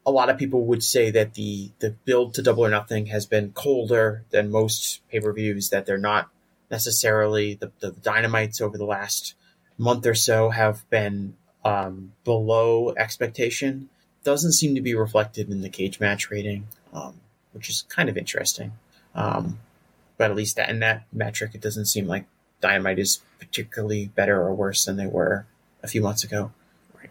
a 0.09 0.11
lot 0.11 0.31
of 0.31 0.39
people 0.39 0.65
would 0.65 0.83
say 0.83 1.11
that 1.11 1.35
the 1.35 1.71
the 1.81 1.91
build 1.91 2.33
to 2.35 2.43
Double 2.43 2.65
or 2.65 2.71
Nothing 2.71 3.07
has 3.07 3.27
been 3.27 3.53
colder 3.53 4.25
than 4.31 4.51
most 4.51 5.07
pay 5.11 5.21
per 5.21 5.35
views. 5.35 5.69
That 5.69 5.85
they're 5.85 5.99
not 5.99 6.31
necessarily 6.71 7.55
the, 7.55 7.71
the 7.81 7.91
dynamites 7.93 8.63
over 8.63 8.79
the 8.79 8.87
last 8.87 9.35
month 9.77 10.07
or 10.07 10.15
so 10.15 10.49
have 10.49 10.89
been 10.89 11.37
um, 11.63 12.13
below 12.25 12.95
expectation. 12.97 13.91
Doesn't 14.25 14.53
seem 14.53 14.75
to 14.75 14.81
be 14.81 14.95
reflected 14.95 15.51
in 15.51 15.61
the 15.61 15.69
Cagematch 15.69 16.31
rating, 16.31 16.69
um, 16.95 17.21
which 17.53 17.69
is 17.69 17.85
kind 17.91 18.09
of 18.09 18.17
interesting. 18.17 18.73
Um, 19.15 19.59
but 20.17 20.31
at 20.31 20.37
least 20.37 20.57
that 20.57 20.71
in 20.71 20.79
that 20.81 21.05
metric, 21.13 21.51
it 21.53 21.61
doesn't 21.61 21.87
seem 21.87 22.07
like 22.07 22.25
Dynamite 22.63 22.99
is 22.99 23.21
particularly 23.39 24.07
better 24.07 24.41
or 24.41 24.55
worse 24.55 24.87
than 24.87 24.97
they 24.97 25.07
were 25.07 25.45
a 25.83 25.87
few 25.87 26.01
months 26.01 26.25
ago 26.25 26.51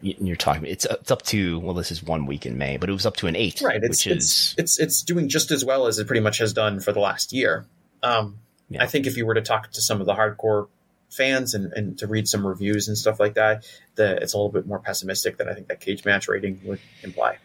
you're 0.02 0.36
talking 0.36 0.66
it's 0.66 0.86
it's 0.86 1.12
up 1.12 1.22
to 1.24 1.60
well 1.60 1.74
this 1.74 1.92
is 1.92 2.04
one 2.04 2.26
week 2.26 2.46
in 2.46 2.58
May 2.58 2.78
but 2.78 2.90
it 2.90 2.94
was 2.94 3.06
up 3.06 3.18
to 3.18 3.28
an 3.28 3.36
8 3.36 3.62
right 3.62 3.84
it's, 3.84 4.06
which 4.06 4.08
it's, 4.08 4.26
is 4.26 4.56
it's 4.58 4.80
it's 4.80 5.02
doing 5.04 5.30
just 5.30 5.52
as 5.52 5.64
well 5.66 5.88
as 5.88 6.00
it 6.00 6.08
pretty 6.08 6.22
much 6.22 6.38
has 6.40 6.54
done 6.54 6.80
for 6.80 6.92
the 6.92 7.00
last 7.00 7.34
year 7.34 7.66
um, 8.04 8.38
yeah. 8.70 8.84
I 8.84 8.88
think 8.88 9.08
if 9.08 9.18
you 9.18 9.26
were 9.26 9.34
to 9.34 9.42
talk 9.42 9.72
to 9.72 9.82
some 9.82 10.00
of 10.02 10.06
the 10.06 10.14
hardcore 10.14 10.68
fans 11.10 11.54
and, 11.54 11.74
and 11.74 11.98
to 11.98 12.08
read 12.08 12.28
some 12.28 12.46
reviews 12.46 12.88
and 12.88 12.98
stuff 12.98 13.20
like 13.20 13.36
that 13.36 13.66
the 13.96 14.18
it's 14.22 14.34
a 14.34 14.38
little 14.38 14.52
bit 14.52 14.68
more 14.68 14.80
pessimistic 14.80 15.38
than 15.38 15.50
I 15.50 15.54
think 15.54 15.68
that 15.68 15.82
Cagematch 15.82 16.28
rating 16.28 16.62
would 16.66 16.80
imply 17.04 17.38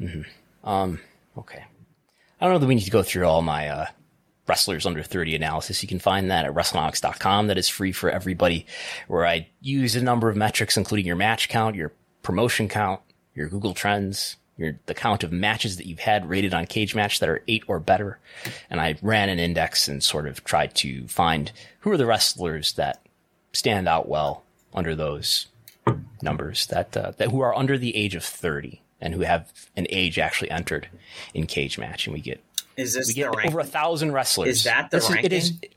mm-hmm. 0.00 0.68
um 0.68 1.00
okay 1.38 1.64
I 2.40 2.44
don't 2.44 2.54
know 2.54 2.58
that 2.58 2.66
we 2.66 2.74
need 2.74 2.84
to 2.84 2.90
go 2.90 3.02
through 3.02 3.26
all 3.26 3.42
my 3.42 3.68
uh 3.68 3.86
wrestlers 4.46 4.86
under 4.86 5.02
30 5.02 5.34
analysis. 5.34 5.82
You 5.82 5.88
can 5.88 5.98
find 5.98 6.30
that 6.30 6.44
at 6.44 6.54
WrestleNomics.com. 6.54 7.48
That 7.48 7.58
is 7.58 7.68
free 7.68 7.92
for 7.92 8.10
everybody 8.10 8.66
where 9.08 9.26
I 9.26 9.48
use 9.60 9.96
a 9.96 10.02
number 10.02 10.28
of 10.28 10.36
metrics, 10.36 10.76
including 10.76 11.06
your 11.06 11.16
match 11.16 11.48
count, 11.48 11.76
your 11.76 11.92
promotion 12.22 12.68
count, 12.68 13.00
your 13.34 13.48
Google 13.48 13.74
trends, 13.74 14.36
your, 14.56 14.78
the 14.86 14.94
count 14.94 15.22
of 15.22 15.32
matches 15.32 15.76
that 15.76 15.86
you've 15.86 15.98
had 16.00 16.28
rated 16.28 16.54
on 16.54 16.66
Cagematch 16.66 17.18
that 17.18 17.28
are 17.28 17.42
eight 17.46 17.64
or 17.66 17.78
better. 17.78 18.18
And 18.70 18.80
I 18.80 18.96
ran 19.02 19.28
an 19.28 19.38
index 19.38 19.88
and 19.88 20.02
sort 20.02 20.26
of 20.26 20.42
tried 20.44 20.74
to 20.76 21.06
find 21.08 21.52
who 21.80 21.90
are 21.90 21.96
the 21.96 22.06
wrestlers 22.06 22.72
that 22.74 23.02
stand 23.52 23.88
out 23.88 24.08
well 24.08 24.44
under 24.72 24.94
those 24.94 25.46
numbers 26.22 26.66
that, 26.66 26.96
uh, 26.96 27.12
that 27.18 27.30
who 27.30 27.40
are 27.40 27.54
under 27.54 27.78
the 27.78 27.94
age 27.96 28.14
of 28.14 28.24
30 28.24 28.80
and 29.00 29.14
who 29.14 29.20
have 29.20 29.52
an 29.76 29.86
age 29.90 30.18
actually 30.18 30.50
entered 30.50 30.88
in 31.34 31.46
Cagematch. 31.46 32.06
And 32.06 32.14
we 32.14 32.20
get 32.20 32.42
is 32.76 32.94
this 32.94 33.08
we 33.08 33.14
get 33.14 33.28
over 33.28 33.60
a 33.60 33.64
thousand 33.64 34.12
wrestlers? 34.12 34.48
Is 34.48 34.64
that 34.64 34.90
the 34.90 34.98
this 34.98 35.10
ranking? 35.10 35.32
Is, 35.32 35.50
it 35.50 35.64
is. 35.64 35.70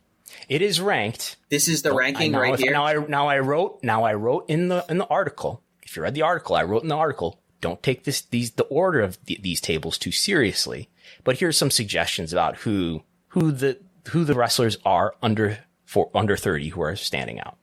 It 0.47 0.61
is 0.61 0.81
ranked. 0.81 1.37
This 1.49 1.67
is 1.67 1.81
the 1.81 1.93
ranking 1.93 2.31
now, 2.31 2.41
right 2.41 2.53
if, 2.53 2.59
here. 2.59 2.71
Now 2.71 2.85
I 2.85 2.93
now 3.07 3.27
I 3.27 3.39
wrote 3.39 3.79
now 3.83 4.03
I 4.03 4.13
wrote 4.13 4.45
in 4.47 4.67
the 4.67 4.85
in 4.89 4.97
the 4.97 5.07
article. 5.07 5.63
If 5.83 5.95
you 5.95 6.03
read 6.03 6.13
the 6.13 6.21
article, 6.21 6.55
I 6.55 6.63
wrote 6.63 6.83
in 6.83 6.89
the 6.89 6.95
article. 6.95 7.41
Don't 7.61 7.83
take 7.83 8.03
this 8.03 8.21
these 8.21 8.51
the 8.51 8.63
order 8.65 9.01
of 9.01 9.23
the, 9.25 9.37
these 9.41 9.61
tables 9.61 9.97
too 9.97 10.11
seriously. 10.11 10.89
But 11.23 11.39
here's 11.39 11.57
some 11.57 11.71
suggestions 11.71 12.33
about 12.33 12.57
who 12.57 13.03
who 13.29 13.51
the 13.51 13.79
who 14.09 14.23
the 14.23 14.33
wrestlers 14.33 14.77
are 14.85 15.15
under 15.21 15.59
for 15.85 16.09
under 16.13 16.35
thirty 16.35 16.69
who 16.69 16.81
are 16.81 16.95
standing 16.95 17.39
out. 17.39 17.57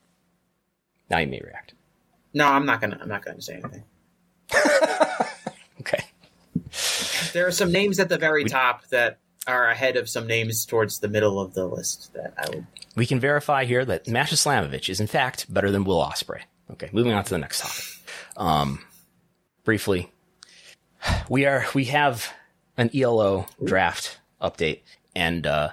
Now 1.11 1.19
you 1.19 1.27
may 1.27 1.41
react. 1.45 1.75
No, 2.35 2.47
I'm 2.47 2.67
not 2.67 2.81
gonna. 2.81 2.99
I'm 3.01 3.09
not 3.09 3.25
gonna 3.25 3.41
say 3.41 3.55
anything. 3.55 3.85
okay. 5.81 6.05
There 7.33 7.47
are 7.47 7.53
some 7.53 7.73
names 7.73 7.99
at 7.99 8.09
the 8.09 8.19
very 8.19 8.45
we, 8.45 8.51
top 8.51 8.87
that 8.89 9.19
are 9.47 9.68
ahead 9.68 9.97
of 9.97 10.09
some 10.09 10.27
names 10.27 10.66
towards 10.66 11.01
the 11.01 11.09
middle 11.09 11.40
of 11.40 11.55
the 11.55 11.66
list 11.66 12.12
that 12.14 12.35
I 12.36 12.48
would. 12.51 12.66
We 12.94 13.06
can 13.06 13.20
verify 13.20 13.64
here 13.64 13.85
that 13.85 14.09
Masha 14.09 14.35
Slamovich 14.35 14.89
is 14.89 15.01
in 15.01 15.06
fact 15.06 15.52
better 15.52 15.70
than 15.70 15.85
Will 15.85 16.02
Ospreay. 16.02 16.43
Okay, 16.73 16.90
moving 16.93 17.12
on 17.12 17.24
to 17.24 17.31
the 17.31 17.39
next 17.39 17.60
topic. 17.60 17.85
Um, 18.36 18.85
briefly, 19.64 20.10
we 21.28 21.47
are 21.47 21.66
we 21.74 21.85
have 21.86 22.32
an 22.77 22.90
ELO 22.94 23.47
draft 23.62 24.18
update, 24.40 24.81
and 25.14 25.47
uh, 25.47 25.70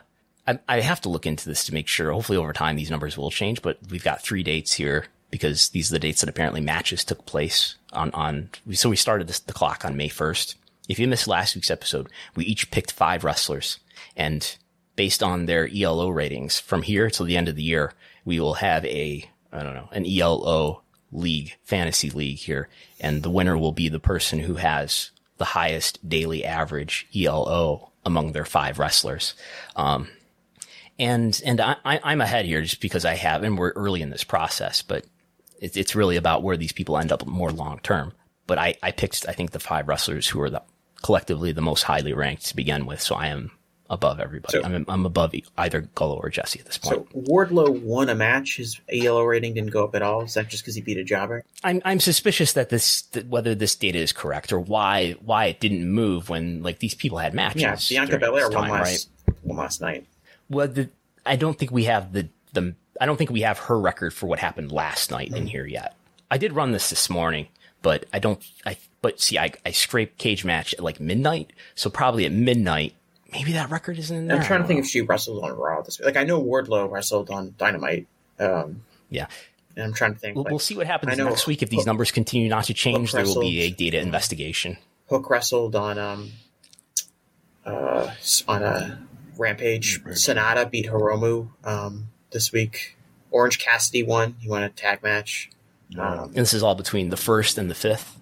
I, 0.48 0.60
I 0.68 0.80
have 0.82 1.02
to 1.02 1.10
look 1.10 1.26
into 1.26 1.48
this 1.48 1.66
to 1.66 1.74
make 1.74 1.88
sure. 1.88 2.12
Hopefully, 2.12 2.38
over 2.38 2.54
time 2.54 2.76
these 2.76 2.92
numbers 2.92 3.18
will 3.18 3.32
change. 3.32 3.62
But 3.62 3.80
we've 3.90 4.04
got 4.04 4.22
three 4.22 4.44
dates 4.44 4.74
here 4.74 5.06
because 5.32 5.70
these 5.70 5.90
are 5.90 5.96
the 5.96 6.00
dates 6.00 6.22
that 6.22 6.30
apparently 6.30 6.62
matches 6.62 7.04
took 7.04 7.26
place 7.26 7.76
on 7.92 8.12
on. 8.12 8.50
So 8.74 8.90
we 8.90 8.96
started 8.96 9.28
this, 9.28 9.40
the 9.40 9.54
clock 9.54 9.84
on 9.86 9.98
May 9.98 10.10
first. 10.10 10.56
If 10.90 11.00
you 11.00 11.08
missed 11.08 11.28
last 11.28 11.56
week's 11.56 11.72
episode, 11.72 12.10
we 12.36 12.46
each 12.46 12.72
picked 12.72 12.92
five 12.92 13.24
wrestlers 13.24 13.80
and 14.16 14.56
based 14.96 15.24
on 15.24 15.46
their 15.46 15.68
ELO 15.74 16.10
ratings 16.10 16.60
from 16.60 16.84
here 16.84 17.10
till 17.10 17.26
the 17.26 17.38
end 17.38 17.48
of 17.48 17.56
the 17.56 17.64
year, 17.64 17.94
we 18.26 18.40
will 18.40 18.56
have 18.56 18.86
a, 18.86 19.30
I 19.52 19.64
don't 19.64 19.76
know, 19.76 19.90
an 19.92 20.06
ELO 20.06 20.84
league, 21.12 21.56
fantasy 21.64 22.10
league 22.10 22.38
here. 22.38 22.70
And 23.00 23.24
the 23.24 23.30
winner 23.30 23.58
will 23.58 23.72
be 23.72 23.90
the 23.90 24.00
person 24.00 24.40
who 24.40 24.56
has 24.56 25.12
the 25.38 25.46
highest 25.46 26.08
daily 26.08 26.46
average 26.46 27.08
ELO 27.16 27.92
among 28.06 28.32
their 28.32 28.46
five 28.46 28.80
wrestlers. 28.80 29.34
Um, 29.76 30.10
and 31.00 31.42
and 31.44 31.60
I, 31.60 31.76
I'm 31.86 32.22
ahead 32.22 32.46
here 32.46 32.62
just 32.62 32.82
because 32.82 33.04
I 33.04 33.16
have, 33.16 33.44
and 33.44 33.58
we're 33.58 33.72
early 33.72 34.02
in 34.02 34.12
this 34.12 34.24
process, 34.24 34.84
but 34.84 35.06
it's 35.60 35.76
it's 35.76 35.96
really 35.96 36.18
about 36.18 36.44
where 36.44 36.56
these 36.56 36.72
people 36.72 37.00
end 37.00 37.12
up 37.12 37.26
more 37.26 37.52
long 37.52 37.80
term. 37.80 38.14
But 38.46 38.60
I 38.60 38.76
I 38.84 38.92
picked 38.92 39.28
I 39.28 39.32
think 39.32 39.52
the 39.52 39.60
five 39.60 39.88
wrestlers 39.88 40.28
who 40.28 40.40
are 40.42 40.52
the 40.52 40.62
collectively 41.04 41.52
the 41.52 41.62
most 41.62 41.84
highly 41.84 42.14
ranked 42.14 42.48
to 42.48 42.56
begin 42.56 42.88
with, 42.88 43.02
so 43.02 43.14
I 43.14 43.28
am 43.28 43.52
above 43.90 44.20
everybody. 44.20 44.58
So- 44.58 44.64
I'm 44.64 44.86
I'm 44.88 45.06
above 45.06 45.36
either 45.58 45.84
Gullo 45.96 46.18
or 46.18 46.30
Jesse 46.30 46.60
at 46.60 46.66
this 46.66 46.78
point. 46.78 47.08
So 47.12 47.20
Wardlow 47.22 47.82
won 47.82 48.10
a 48.10 48.16
match. 48.16 48.58
His 48.58 48.82
ELO 48.92 49.24
rating 49.24 49.54
didn't 49.54 49.70
go 49.70 49.84
up 49.84 49.94
at 49.94 50.02
all. 50.02 50.24
Is 50.24 50.34
that 50.34 50.48
just 50.48 50.64
because 50.64 50.76
he 50.76 50.82
beat 50.82 50.98
a 50.98 51.04
jobber? 51.04 51.44
I'm 51.64 51.82
I'm 51.86 52.00
suspicious 52.00 52.54
that 52.54 52.70
this 52.70 53.04
that 53.12 53.28
whether 53.28 53.54
this 53.54 53.76
data 53.76 54.00
is 54.00 54.12
correct 54.12 54.52
or 54.52 54.60
why 54.60 55.12
why 55.22 55.46
it 55.46 55.60
didn't 55.60 55.90
move 55.90 56.30
when 56.30 56.64
like 56.64 56.80
these 56.80 56.96
people 56.96 57.20
had 57.20 57.34
matches. 57.34 57.92
Yeah, 57.92 58.06
Bianca 58.06 58.18
Belair 58.18 58.48
this 58.48 58.56
won 58.56 58.70
time, 58.70 58.82
last 58.82 59.10
won 59.44 59.58
last 59.58 59.82
night. 59.82 60.08
Well, 60.50 60.68
the, 60.68 60.90
I 61.26 61.36
don't 61.36 61.58
think 61.58 61.72
we 61.72 61.86
have 61.86 62.12
the 62.12 62.30
the 62.54 62.76
I 63.00 63.06
don't 63.06 63.18
think 63.18 63.30
we 63.30 63.42
have 63.42 63.60
her 63.60 63.80
record 63.80 64.14
for 64.14 64.28
what 64.28 64.40
happened 64.40 64.72
last 64.72 65.12
night 65.12 65.30
in 65.30 65.46
mm. 65.46 65.50
here 65.50 65.66
yet. 65.66 65.96
I 66.32 66.38
did 66.38 66.54
run 66.54 66.72
this 66.72 66.90
this 66.90 67.10
morning, 67.10 67.48
but 67.84 68.06
I 68.12 68.18
don't. 68.18 68.44
I 68.66 68.78
but 69.04 69.22
see, 69.22 69.38
I 69.38 69.52
I 69.64 69.70
scraped 69.72 70.20
Cagematch 70.20 70.74
at 70.74 70.80
like 70.80 71.00
midnight, 71.00 71.54
so 71.76 71.92
probably 71.92 72.26
at 72.26 72.32
midnight. 72.32 72.96
Maybe 73.32 73.52
that 73.52 73.70
record 73.70 74.00
isn't 74.00 74.16
in 74.16 74.28
there. 74.28 74.38
I'm 74.38 74.44
trying 74.44 74.62
to 74.62 74.68
think 74.68 74.80
don't 74.80 74.86
if 74.86 74.88
she 74.88 75.02
wrestled 75.02 75.44
on 75.44 75.52
Raw 75.52 75.82
this 75.82 76.00
week. 76.00 76.08
Like 76.08 76.18
I 76.18 76.24
know 76.24 76.42
Wardlow 76.42 76.90
wrestled 76.90 77.30
on 77.30 77.54
Dynamite. 77.58 78.08
Um, 78.40 78.84
yeah. 79.10 79.28
and 79.76 79.86
I'm 79.86 79.94
trying 79.94 80.14
to 80.14 80.20
think. 80.20 80.36
We'll, 80.36 80.46
like, 80.46 80.52
we'll 80.52 80.60
see 80.60 80.76
what 80.76 80.88
happens 80.88 81.18
know 81.18 81.30
next 81.30 81.46
week 81.46 81.62
if 81.62 81.70
these 81.70 81.82
Hook- 81.82 81.88
numbers 81.88 82.12
continue 82.12 82.50
not 82.50 82.66
to 82.66 82.74
change. 82.74 83.12
Hook 83.12 83.24
There 83.24 83.36
will 83.36 83.42
be 83.42 83.62
a 83.62 83.70
data 83.72 84.00
investigation. 84.00 84.78
Hook 85.10 85.30
wrestled 85.30 85.76
on 85.76 86.00
um 86.00 86.32
uh 87.66 88.14
on 88.48 88.64
a 88.64 89.00
Rampage. 89.38 90.04
Sanada 90.04 90.70
beat 90.70 90.88
Hiromu 90.88 91.50
um 91.64 92.10
this 92.32 92.52
week. 92.52 92.98
Orange 93.32 93.58
Cassidy 93.60 94.04
won. 94.04 94.36
He 94.40 94.48
won 94.48 94.64
a 94.64 94.70
tag 94.70 95.02
match. 95.02 95.50
Um, 95.98 96.26
And 96.30 96.36
this 96.36 96.54
is 96.54 96.64
all 96.64 96.76
between 96.76 97.10
the 97.10 97.18
first 97.18 97.58
and 97.58 97.70
the 97.70 97.76
fifth. 97.76 98.18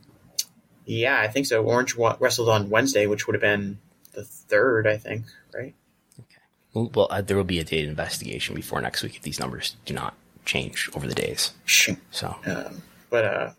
yeah, 0.86 1.20
I 1.20 1.28
think 1.28 1.46
so. 1.46 1.64
Orange 1.64 1.96
wrestled 1.96 2.50
on 2.50 2.70
Wednesday, 2.70 3.08
which 3.08 3.28
would 3.28 3.34
have 3.34 3.42
been 3.42 3.80
the 4.14 4.24
third, 4.24 4.88
I 4.88 4.98
think, 4.98 5.26
right? 5.54 5.74
Okay. 6.20 6.42
well 6.74 7.08
uh, 7.10 7.22
there 7.22 7.38
will 7.38 7.44
be 7.46 7.60
a 7.60 7.64
data 7.64 7.88
investigation 7.88 8.56
before 8.56 8.82
next 8.82 9.02
week 9.04 9.16
if 9.16 9.22
these 9.22 9.40
numbers 9.40 9.76
do 9.86 9.94
not 9.94 10.16
change 10.46 10.90
over 10.96 11.08
the 11.08 11.16
days. 11.16 11.54
Shoot. 11.66 11.98
So 12.12 12.36
Um, 12.46 12.82
but 13.10 13.26
uh, 13.26 13.52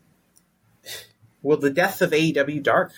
will 1.43 1.57
the 1.57 1.71
death 1.71 2.03
of 2.03 2.11
AEW 2.11 2.63
Dark 2.63 2.93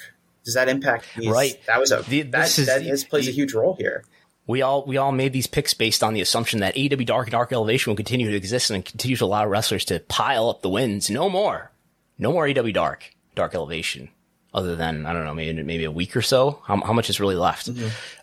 does 0.44 0.54
that 0.54 0.68
impact? 0.68 1.06
these- 1.16 1.28
Right. 1.30 1.58
That 1.66 1.80
was 1.80 1.90
a 1.92 2.02
The- 2.02 2.22
that, 2.22 2.42
this 2.42 2.58
is 2.58 2.66
that 2.66 2.82
the- 2.82 2.90
is, 2.90 3.04
plays 3.04 3.28
a 3.28 3.30
huge 3.30 3.54
role 3.54 3.76
here. 3.78 4.04
We 4.46 4.62
all 4.62 4.84
we 4.84 4.96
all 4.96 5.12
made 5.12 5.32
these 5.32 5.46
picks 5.46 5.74
based 5.74 6.02
on 6.02 6.14
the 6.14 6.20
assumption 6.20 6.60
that 6.60 6.74
AEW 6.74 7.06
Dark 7.06 7.26
and 7.26 7.32
Dark 7.32 7.52
Elevation 7.52 7.90
will 7.90 7.96
continue 7.96 8.30
to 8.30 8.36
exist 8.36 8.70
and 8.70 8.84
continue 8.84 9.16
to 9.16 9.24
allow 9.24 9.46
wrestlers 9.46 9.84
to 9.86 10.00
pile 10.00 10.48
up 10.50 10.62
the 10.62 10.68
wins. 10.68 11.08
No 11.10 11.30
more, 11.30 11.70
no 12.18 12.32
more 12.32 12.46
AEW 12.46 12.74
Dark 12.74 13.14
Dark 13.34 13.54
Elevation. 13.54 14.10
Other 14.52 14.76
than 14.76 15.04
I 15.06 15.12
don't 15.12 15.24
know, 15.24 15.34
maybe 15.34 15.62
maybe 15.62 15.84
a 15.84 15.90
week 15.90 16.16
or 16.16 16.22
so. 16.22 16.60
How, 16.66 16.76
how 16.80 16.92
much 16.92 17.10
is 17.10 17.18
really 17.18 17.34
left? 17.34 17.68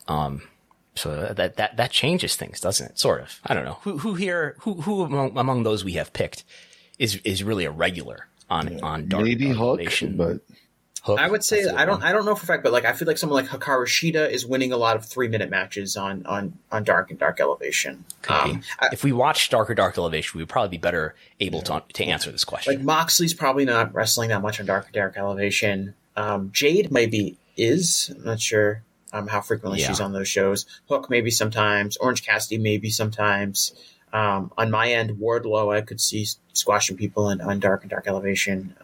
Um, 0.08 0.42
so 0.96 1.34
that 1.34 1.58
that 1.58 1.76
that 1.78 1.92
changes 1.92 2.36
things, 2.36 2.62
doesn't 2.62 2.92
it? 2.92 3.00
Sort 3.00 3.22
of. 3.22 3.40
I 3.46 3.54
don't 3.54 3.66
know. 3.66 3.80
Who 3.82 3.98
who 3.98 4.14
here 4.14 4.56
who 4.60 4.76
who 4.76 5.04
among, 5.04 5.38
among 5.38 5.64
those 5.64 5.84
we 5.84 5.94
have 5.94 6.14
picked 6.14 6.44
is 7.00 7.18
is 7.26 7.44
really 7.44 7.66
a 7.66 7.72
regular 7.72 8.28
on 8.50 8.80
on 8.82 9.08
Dark 9.10 9.24
Maybe 9.26 9.50
Hook, 9.50 9.80
Elevation? 9.80 10.16
but 10.16 10.40
Hook, 11.04 11.20
I 11.20 11.28
would 11.28 11.44
say 11.44 11.58
that's 11.64 11.68
a 11.68 11.72
good 11.72 11.80
I 11.80 11.86
don't. 11.86 12.04
I 12.04 12.12
don't 12.12 12.26
know 12.26 12.36
for 12.36 12.44
a 12.44 12.46
fact, 12.48 12.64
but 12.64 12.72
like 12.72 12.86
I 12.86 12.94
feel 12.94 13.08
like 13.08 13.18
someone 13.18 13.44
like 13.44 13.52
Hikaru 13.52 13.86
Shida 13.88 14.30
is 14.30 14.46
winning 14.46 14.72
a 14.72 14.78
lot 14.78 14.96
of 14.96 15.04
three 15.06 15.28
minute 15.28 15.50
matches 15.50 15.98
on 15.98 16.26
on 16.28 16.58
on 16.72 16.84
Dark 16.84 17.10
and 17.10 17.18
Dark 17.20 17.40
Elevation. 17.40 18.06
Um, 18.30 18.62
I- 18.80 18.90
if 18.94 19.04
we 19.04 19.12
watched 19.12 19.50
Dark 19.52 19.70
or 19.72 19.74
Dark 19.74 19.98
Elevation, 19.98 20.38
we 20.38 20.44
would 20.44 20.50
probably 20.50 20.70
be 20.70 20.82
better 20.82 21.16
able 21.40 21.62
to 21.64 21.82
to 21.94 22.04
answer 22.06 22.32
this 22.32 22.44
question. 22.46 22.74
like 22.76 22.84
Moxley's 22.84 23.34
probably 23.34 23.66
not 23.66 23.94
wrestling 23.96 24.30
that 24.30 24.42
much 24.44 24.60
on 24.60 24.68
Dark 24.68 24.86
and 24.86 24.94
Dark 24.94 25.18
Elevation. 25.18 25.96
Um, 26.16 26.52
Jade 26.54 26.92
maybe 26.92 27.38
is. 27.58 28.12
I'm 28.16 28.24
not 28.24 28.40
sure 28.40 28.84
um, 29.12 29.28
how 29.28 29.42
frequently 29.42 29.80
Yeah. 29.82 29.88
she's 29.88 30.00
on 30.02 30.14
those 30.14 30.28
shows. 30.28 30.66
Hook 30.88 31.10
maybe 31.10 31.32
sometimes. 31.32 31.98
Orange 31.98 32.24
Cassidy 32.24 32.58
maybe 32.60 32.90
sometimes. 32.92 33.74
Um, 34.14 34.52
on 34.58 34.70
my 34.70 34.92
end, 34.92 35.12
Wardlow 35.20 35.76
I 35.76 35.82
could 35.82 36.00
see 36.02 36.28
squashing 36.54 36.96
people 36.98 37.30
in, 37.32 37.42
on 37.42 37.60
Dark 37.60 37.82
and 37.82 37.90
Dark 37.90 38.08
Elevation. 38.08 38.76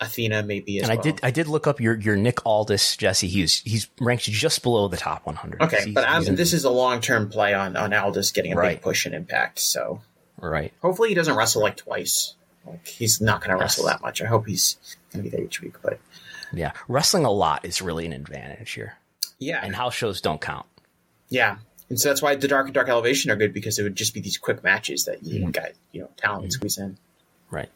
Athena 0.00 0.42
maybe 0.42 0.78
as 0.78 0.88
and 0.88 0.98
I 0.98 1.00
did 1.02 1.20
I 1.22 1.30
did 1.30 1.48
look 1.48 1.66
up 1.66 1.80
your 1.80 1.98
your 1.98 2.14
Nick 2.16 2.44
Aldis 2.46 2.96
Jesse 2.96 3.26
Hughes. 3.28 3.60
He's 3.64 3.88
ranked 4.00 4.24
just 4.24 4.62
below 4.62 4.86
the 4.88 4.96
top 4.96 5.26
100. 5.26 5.60
Okay, 5.62 5.76
He's- 5.78 5.88
but 5.94 6.08
I'm, 6.08 6.20
he's 6.20 6.28
in- 6.28 6.34
this 6.36 6.52
is 6.52 6.64
a 6.64 6.70
long 6.70 7.00
term 7.00 7.28
play 7.28 7.52
on 7.54 7.76
on 7.76 7.92
Aldis 7.92 8.30
getting 8.30 8.52
a 8.52 8.56
Right. 8.56 8.76
big 8.76 8.82
push 8.82 9.06
in 9.06 9.14
Impact. 9.14 9.58
So 9.58 10.00
right. 10.38 10.72
hopefully 10.82 11.08
he 11.08 11.14
doesn't 11.14 11.34
wrestle 11.36 11.62
like 11.62 11.76
twice. 11.76 12.34
Like 12.66 12.86
he's 12.86 13.20
not 13.20 13.40
going 13.40 13.50
to 13.50 13.56
wrestle 13.60 13.86
that 13.86 14.00
much. 14.02 14.20
I 14.22 14.26
hope 14.26 14.46
he's 14.46 14.76
going 15.12 15.24
to 15.24 15.30
be 15.30 15.34
there 15.36 15.44
each 15.44 15.60
week. 15.60 15.74
But 15.82 15.98
Yeah, 16.52 16.72
wrestling 16.86 17.24
a 17.24 17.30
lot 17.30 17.64
is 17.64 17.80
really 17.82 18.04
an 18.06 18.12
advantage 18.12 18.72
here, 18.72 18.98
yeah, 19.38 19.60
and 19.64 19.74
house 19.74 19.94
shows 19.94 20.20
don't 20.20 20.40
count. 20.40 20.66
yeah, 21.30 21.56
and 21.88 21.98
so 21.98 22.08
that's 22.10 22.20
why 22.22 22.34
the 22.36 22.46
Dark 22.46 22.66
and 22.66 22.74
Dark 22.74 22.88
Elevation 22.88 23.30
are 23.30 23.36
good 23.36 23.52
because 23.54 23.78
it 23.78 23.82
would 23.84 23.96
just 23.96 24.12
be 24.14 24.20
these 24.20 24.36
quick 24.38 24.62
matches 24.62 25.06
that 25.06 25.22
you 25.24 25.40
Mm-hmm. 25.40 25.50
got 25.52 25.70
you 25.92 26.02
know 26.02 26.10
talent 26.18 26.42
would 26.42 26.52
squeeze 26.52 26.76
in. 26.78 26.98
Right. 27.50 27.70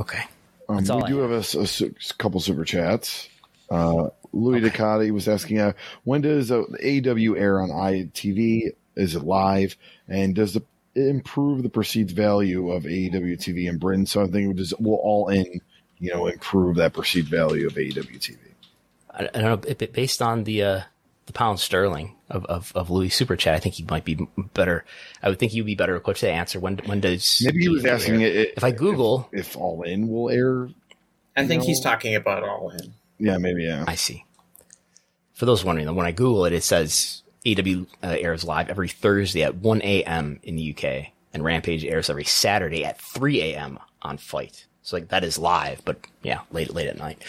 Okay. 0.00 0.24
Um, 0.68 0.84
we 0.84 0.90
I 0.90 1.08
do 1.08 1.18
have. 1.18 1.30
have 1.30 1.54
a, 1.54 1.84
a 1.84 2.14
couple 2.18 2.40
super 2.40 2.64
chats. 2.64 3.28
Uh, 3.70 4.08
Louis 4.32 4.60
Ducati 4.60 5.10
was 5.10 5.28
asking, 5.28 5.60
uh, 5.60 5.72
when 6.04 6.20
does 6.20 6.50
uh, 6.50 6.62
AW 6.62 7.34
air 7.34 7.60
on 7.60 7.70
ITV? 7.70 8.72
Is 8.96 9.14
it 9.14 9.22
live? 9.22 9.76
And 10.08 10.34
does 10.34 10.56
it 10.56 10.64
improve 10.94 11.62
the 11.62 11.68
perceived 11.68 12.10
value 12.10 12.70
of 12.70 12.84
AEW 12.84 13.38
TV 13.38 13.68
in 13.68 13.78
Britain? 13.78 14.06
So 14.06 14.22
I 14.22 14.26
think 14.28 14.52
it 14.52 14.56
does, 14.56 14.74
will 14.78 14.94
all 14.96 15.28
in, 15.28 15.60
you 15.98 16.12
know, 16.12 16.26
improve 16.26 16.76
that 16.76 16.92
perceived 16.92 17.28
value 17.28 17.66
of 17.66 17.74
AEW 17.74 18.18
TV. 18.18 18.36
I, 19.10 19.28
I 19.34 19.40
don't 19.40 19.64
know. 19.64 19.86
Based 19.86 20.22
on 20.22 20.44
the 20.44 20.62
uh, 20.62 20.80
the 21.26 21.32
pound 21.32 21.58
sterling 21.60 22.14
of, 22.30 22.44
of, 22.46 22.72
of 22.74 22.88
Louis 22.90 23.08
Super 23.10 23.36
Chat, 23.36 23.54
I 23.54 23.58
think 23.58 23.74
he 23.74 23.84
might 23.90 24.04
be 24.04 24.16
better. 24.54 24.84
I 25.22 25.28
would 25.28 25.38
think 25.38 25.52
he 25.52 25.60
would 25.60 25.66
be 25.66 25.74
better 25.74 25.96
equipped 25.96 26.20
to 26.20 26.30
answer 26.30 26.58
when 26.60 26.78
when 26.86 27.00
does 27.00 27.40
Maybe 27.44 27.60
he 27.60 27.68
was 27.68 27.84
asking 27.84 28.22
air? 28.22 28.28
it, 28.30 28.54
If 28.56 28.64
I 28.64 28.70
Google, 28.70 29.28
if, 29.32 29.48
if 29.50 29.56
all 29.56 29.82
in 29.82 30.08
will 30.08 30.30
air. 30.30 30.68
I 31.36 31.46
think 31.46 31.62
No. 31.62 31.66
he's 31.66 31.80
talking 31.80 32.14
about 32.14 32.42
all 32.44 32.70
in. 32.70 32.94
Yeah, 33.18 33.38
maybe. 33.38 33.64
Yeah. 33.64 33.84
I 33.86 33.94
see. 33.96 34.24
For 35.34 35.44
those 35.46 35.64
wondering, 35.64 35.94
when 35.94 36.06
I 36.06 36.12
Google 36.12 36.46
it, 36.46 36.52
it 36.54 36.62
says 36.64 37.22
AW 37.46 37.84
uh, 38.02 38.16
airs 38.18 38.42
live 38.44 38.70
every 38.70 38.88
Thursday 38.88 39.42
at 39.42 39.56
1 39.56 39.82
a.m. 39.82 40.40
in 40.42 40.56
the 40.56 40.74
UK, 40.74 41.08
and 41.34 41.44
Rampage 41.44 41.84
airs 41.84 42.08
every 42.08 42.24
Saturday 42.24 42.84
at 42.84 42.98
3 43.00 43.40
a.m. 43.42 43.78
on 44.02 44.16
Fight. 44.16 44.66
So 44.82 44.96
like 44.96 45.08
that 45.08 45.24
is 45.24 45.38
live, 45.38 45.82
but 45.84 45.98
yeah, 46.22 46.40
late 46.52 46.72
late 46.72 46.86
at 46.88 46.96
night. 46.96 47.20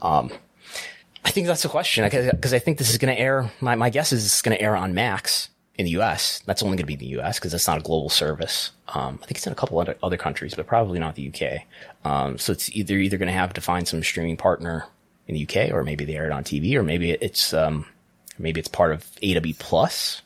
Um, 0.00 0.30
I 1.24 1.30
think 1.30 1.46
that's 1.46 1.62
the 1.62 1.68
question 1.68 2.04
because 2.04 2.52
I 2.52 2.58
think 2.58 2.78
this 2.78 2.90
is 2.90 2.98
going 2.98 3.14
to 3.14 3.20
air. 3.20 3.50
My 3.60 3.74
my 3.74 3.90
guess 3.90 4.12
is 4.12 4.24
it's 4.24 4.42
going 4.42 4.56
to 4.56 4.62
air 4.62 4.74
on 4.76 4.94
Max 4.94 5.48
in 5.76 5.84
the 5.84 5.92
U.S. 5.92 6.42
That's 6.46 6.62
only 6.62 6.76
going 6.76 6.84
to 6.84 6.86
be 6.86 6.96
the 6.96 7.06
U.S. 7.16 7.38
because 7.38 7.54
it's 7.54 7.66
not 7.66 7.78
a 7.78 7.82
global 7.82 8.08
service. 8.10 8.70
Um, 8.88 9.18
I 9.22 9.26
think 9.26 9.38
it's 9.38 9.46
in 9.46 9.52
a 9.52 9.56
couple 9.56 9.78
other 9.78 9.96
other 10.02 10.16
countries, 10.16 10.54
but 10.54 10.66
probably 10.66 10.98
not 10.98 11.14
the 11.14 11.28
UK. 11.32 11.62
Um, 12.04 12.38
so 12.38 12.52
it's 12.52 12.70
either 12.74 12.96
either 12.96 13.18
going 13.18 13.28
to 13.28 13.32
have 13.32 13.52
to 13.54 13.60
find 13.60 13.86
some 13.86 14.02
streaming 14.02 14.36
partner 14.36 14.86
in 15.28 15.34
the 15.34 15.42
UK, 15.46 15.72
or 15.72 15.84
maybe 15.84 16.04
they 16.04 16.16
air 16.16 16.26
it 16.26 16.32
on 16.32 16.42
TV, 16.42 16.74
or 16.74 16.82
maybe 16.82 17.10
it's 17.12 17.52
um, 17.54 17.86
maybe 18.38 18.58
it's 18.58 18.68
part 18.68 18.92
of 18.92 19.06
AW 19.22 19.52
Plus. 19.58 20.22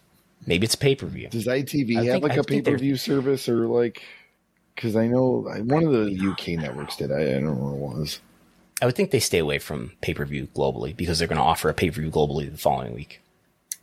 Maybe 0.46 0.64
it's 0.64 0.74
pay 0.74 0.94
per 0.94 1.06
view. 1.06 1.28
Does 1.28 1.46
ITV 1.46 1.98
I 1.98 2.04
have 2.04 2.12
think- 2.12 2.22
like 2.22 2.32
I 2.32 2.36
a 2.36 2.44
pay 2.44 2.62
per 2.62 2.76
view 2.76 2.96
service 2.96 3.48
or 3.48 3.66
like? 3.66 4.02
Because 4.74 4.96
I 4.96 5.06
know 5.06 5.48
one 5.64 5.84
of 5.84 5.92
the 5.92 6.30
UK 6.32 6.60
networks 6.60 6.96
did. 6.96 7.12
I, 7.12 7.20
I 7.20 7.32
don't 7.34 7.44
know 7.44 7.52
what 7.54 7.74
it 7.96 7.98
was. 7.98 8.20
I 8.82 8.86
would 8.86 8.96
think 8.96 9.10
they 9.10 9.20
stay 9.20 9.38
away 9.38 9.58
from 9.58 9.92
pay 10.00 10.14
per 10.14 10.24
view 10.24 10.48
globally 10.54 10.96
because 10.96 11.18
they're 11.18 11.28
going 11.28 11.38
to 11.38 11.44
offer 11.44 11.68
a 11.68 11.74
pay 11.74 11.90
per 11.90 12.00
view 12.00 12.10
globally 12.10 12.50
the 12.50 12.58
following 12.58 12.94
week. 12.94 13.20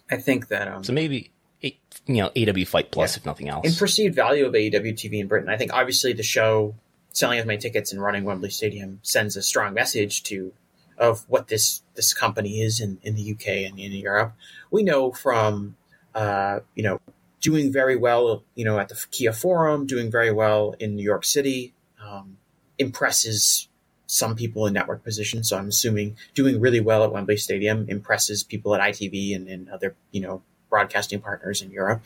I 0.09 0.17
think 0.17 0.49
that 0.49 0.67
um, 0.67 0.83
So 0.83 0.93
maybe 0.93 1.31
you 1.61 1.73
know 2.07 2.31
AW 2.35 2.65
Fight 2.65 2.91
Plus 2.91 3.17
if 3.17 3.25
nothing 3.25 3.49
else. 3.49 3.65
in 3.65 3.73
perceived 3.75 4.15
value 4.15 4.45
of 4.45 4.53
AEW 4.53 4.93
TV 4.93 5.19
in 5.19 5.27
Britain, 5.27 5.49
I 5.49 5.57
think 5.57 5.73
obviously 5.73 6.13
the 6.13 6.23
show 6.23 6.75
selling 7.13 7.39
as 7.39 7.45
many 7.45 7.59
tickets 7.59 7.91
and 7.91 8.01
running 8.01 8.23
Wembley 8.23 8.49
Stadium 8.49 8.99
sends 9.03 9.35
a 9.35 9.41
strong 9.41 9.73
message 9.73 10.23
to 10.23 10.53
of 10.97 11.25
what 11.29 11.47
this 11.47 11.81
this 11.95 12.13
company 12.13 12.61
is 12.61 12.79
in, 12.79 12.99
in 13.03 13.15
the 13.15 13.31
UK 13.31 13.69
and 13.69 13.79
in 13.79 13.91
Europe. 13.91 14.33
We 14.69 14.83
know 14.83 15.11
from 15.11 15.75
uh, 16.13 16.59
you 16.75 16.83
know 16.83 16.99
doing 17.41 17.73
very 17.73 17.95
well, 17.95 18.43
you 18.55 18.63
know, 18.63 18.79
at 18.79 18.87
the 18.89 19.05
Kia 19.11 19.33
Forum, 19.33 19.85
doing 19.87 20.09
very 20.11 20.31
well 20.31 20.75
in 20.79 20.95
New 20.95 21.03
York 21.03 21.25
City, 21.25 21.73
um, 22.01 22.37
impresses 22.77 23.67
some 24.11 24.35
people 24.35 24.67
in 24.67 24.73
network 24.73 25.05
positions. 25.05 25.47
So 25.47 25.57
I'm 25.57 25.69
assuming 25.69 26.17
doing 26.35 26.59
really 26.59 26.81
well 26.81 27.05
at 27.05 27.13
Wembley 27.13 27.37
Stadium 27.37 27.85
impresses 27.87 28.43
people 28.43 28.75
at 28.75 28.81
ITV 28.81 29.33
and, 29.33 29.47
and 29.47 29.69
other 29.69 29.95
you 30.11 30.19
know 30.19 30.41
broadcasting 30.69 31.21
partners 31.21 31.61
in 31.61 31.71
Europe. 31.71 32.03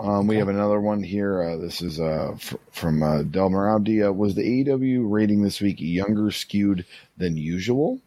Um, 0.00 0.26
we 0.26 0.36
have 0.36 0.48
another 0.48 0.80
one 0.80 1.02
here. 1.02 1.42
Uh, 1.42 1.56
this 1.56 1.82
is 1.82 2.00
uh, 2.00 2.32
f- 2.34 2.56
from 2.72 3.02
uh, 3.02 3.22
Del 3.22 3.50
Marabdi. 3.50 4.06
Uh, 4.06 4.12
was 4.12 4.34
the 4.34 4.42
AEW 4.42 5.08
rating 5.08 5.42
this 5.42 5.60
week 5.60 5.76
younger 5.80 6.30
skewed 6.30 6.84
than 7.16 7.36
usual? 7.36 8.00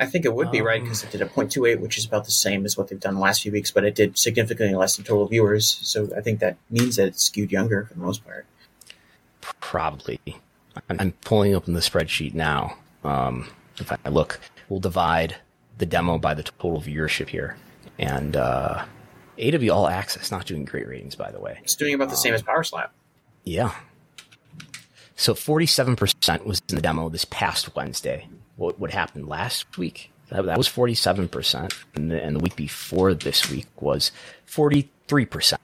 I 0.00 0.06
think 0.06 0.24
it 0.24 0.34
would 0.34 0.50
be 0.50 0.62
right 0.62 0.80
Um, 0.80 0.84
because 0.84 1.04
it 1.04 1.10
did 1.10 1.20
a 1.20 1.26
0.28, 1.26 1.80
which 1.80 1.96
is 1.96 2.06
about 2.06 2.24
the 2.24 2.30
same 2.30 2.64
as 2.64 2.76
what 2.76 2.88
they've 2.88 2.98
done 2.98 3.14
the 3.14 3.20
last 3.20 3.42
few 3.42 3.52
weeks, 3.52 3.70
but 3.70 3.84
it 3.84 3.94
did 3.94 4.18
significantly 4.18 4.74
less 4.74 4.98
in 4.98 5.04
total 5.04 5.28
viewers. 5.28 5.78
So 5.82 6.08
I 6.16 6.22
think 6.22 6.40
that 6.40 6.56
means 6.70 6.96
that 6.96 7.08
it's 7.08 7.22
skewed 7.22 7.52
younger 7.52 7.84
for 7.84 7.94
the 7.94 8.00
most 8.00 8.24
part. 8.24 8.46
Probably. 9.60 10.18
I'm, 10.88 11.00
I'm 11.00 11.12
pulling 11.24 11.54
open 11.54 11.74
the 11.74 11.80
spreadsheet 11.80 12.34
now. 12.34 12.76
Um, 13.04 13.48
if 13.78 13.90
I 13.92 14.08
look, 14.08 14.40
we'll 14.68 14.80
divide 14.80 15.36
the 15.78 15.86
demo 15.86 16.18
by 16.18 16.34
the 16.34 16.42
total 16.42 16.80
viewership 16.80 17.28
here. 17.28 17.56
And 17.98 18.36
uh, 18.36 18.84
AW 19.38 19.68
All 19.70 19.88
Access 19.88 20.30
not 20.30 20.46
doing 20.46 20.64
great 20.64 20.86
ratings, 20.86 21.14
by 21.14 21.30
the 21.30 21.40
way. 21.40 21.58
It's 21.62 21.74
doing 21.74 21.94
about 21.94 22.10
the 22.10 22.16
same 22.16 22.34
as 22.34 22.42
Power 22.42 22.62
Slap. 22.62 22.92
Yeah. 23.44 23.74
So 25.16 25.34
47% 25.34 26.44
was 26.44 26.62
in 26.68 26.76
the 26.76 26.82
demo 26.82 27.08
this 27.08 27.24
past 27.24 27.74
Wednesday. 27.76 28.28
What 28.56 28.78
what 28.78 28.90
happened 28.90 29.28
last 29.28 29.78
week? 29.78 30.10
That, 30.28 30.46
that 30.46 30.56
was 30.56 30.68
47%. 30.68 31.74
And 31.94 32.10
the, 32.10 32.22
and 32.22 32.36
the 32.36 32.40
week 32.40 32.56
before 32.56 33.12
this 33.12 33.50
week 33.50 33.66
was 33.80 34.10
43%. 34.48 35.58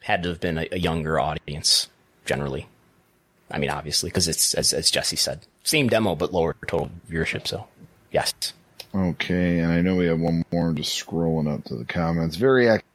Had 0.00 0.22
to 0.22 0.30
have 0.30 0.40
been 0.40 0.56
a, 0.56 0.66
a 0.72 0.78
younger 0.78 1.20
audience, 1.20 1.88
generally. 2.24 2.68
I 3.50 3.58
mean, 3.58 3.70
obviously, 3.70 4.10
because 4.10 4.28
it's, 4.28 4.54
as, 4.54 4.72
as 4.72 4.90
Jesse 4.90 5.16
said, 5.16 5.46
same 5.64 5.88
demo, 5.88 6.14
but 6.14 6.32
lower 6.32 6.54
total 6.66 6.90
viewership. 7.10 7.46
So, 7.46 7.66
yes. 8.12 8.34
Okay, 8.94 9.60
and 9.60 9.72
I 9.72 9.80
know 9.80 9.96
we 9.96 10.06
have 10.06 10.20
one 10.20 10.44
more. 10.52 10.68
I'm 10.68 10.76
just 10.76 11.04
scrolling 11.04 11.52
up 11.52 11.64
to 11.64 11.74
the 11.74 11.84
comments. 11.84 12.36
Very 12.36 12.68
active 12.68 12.88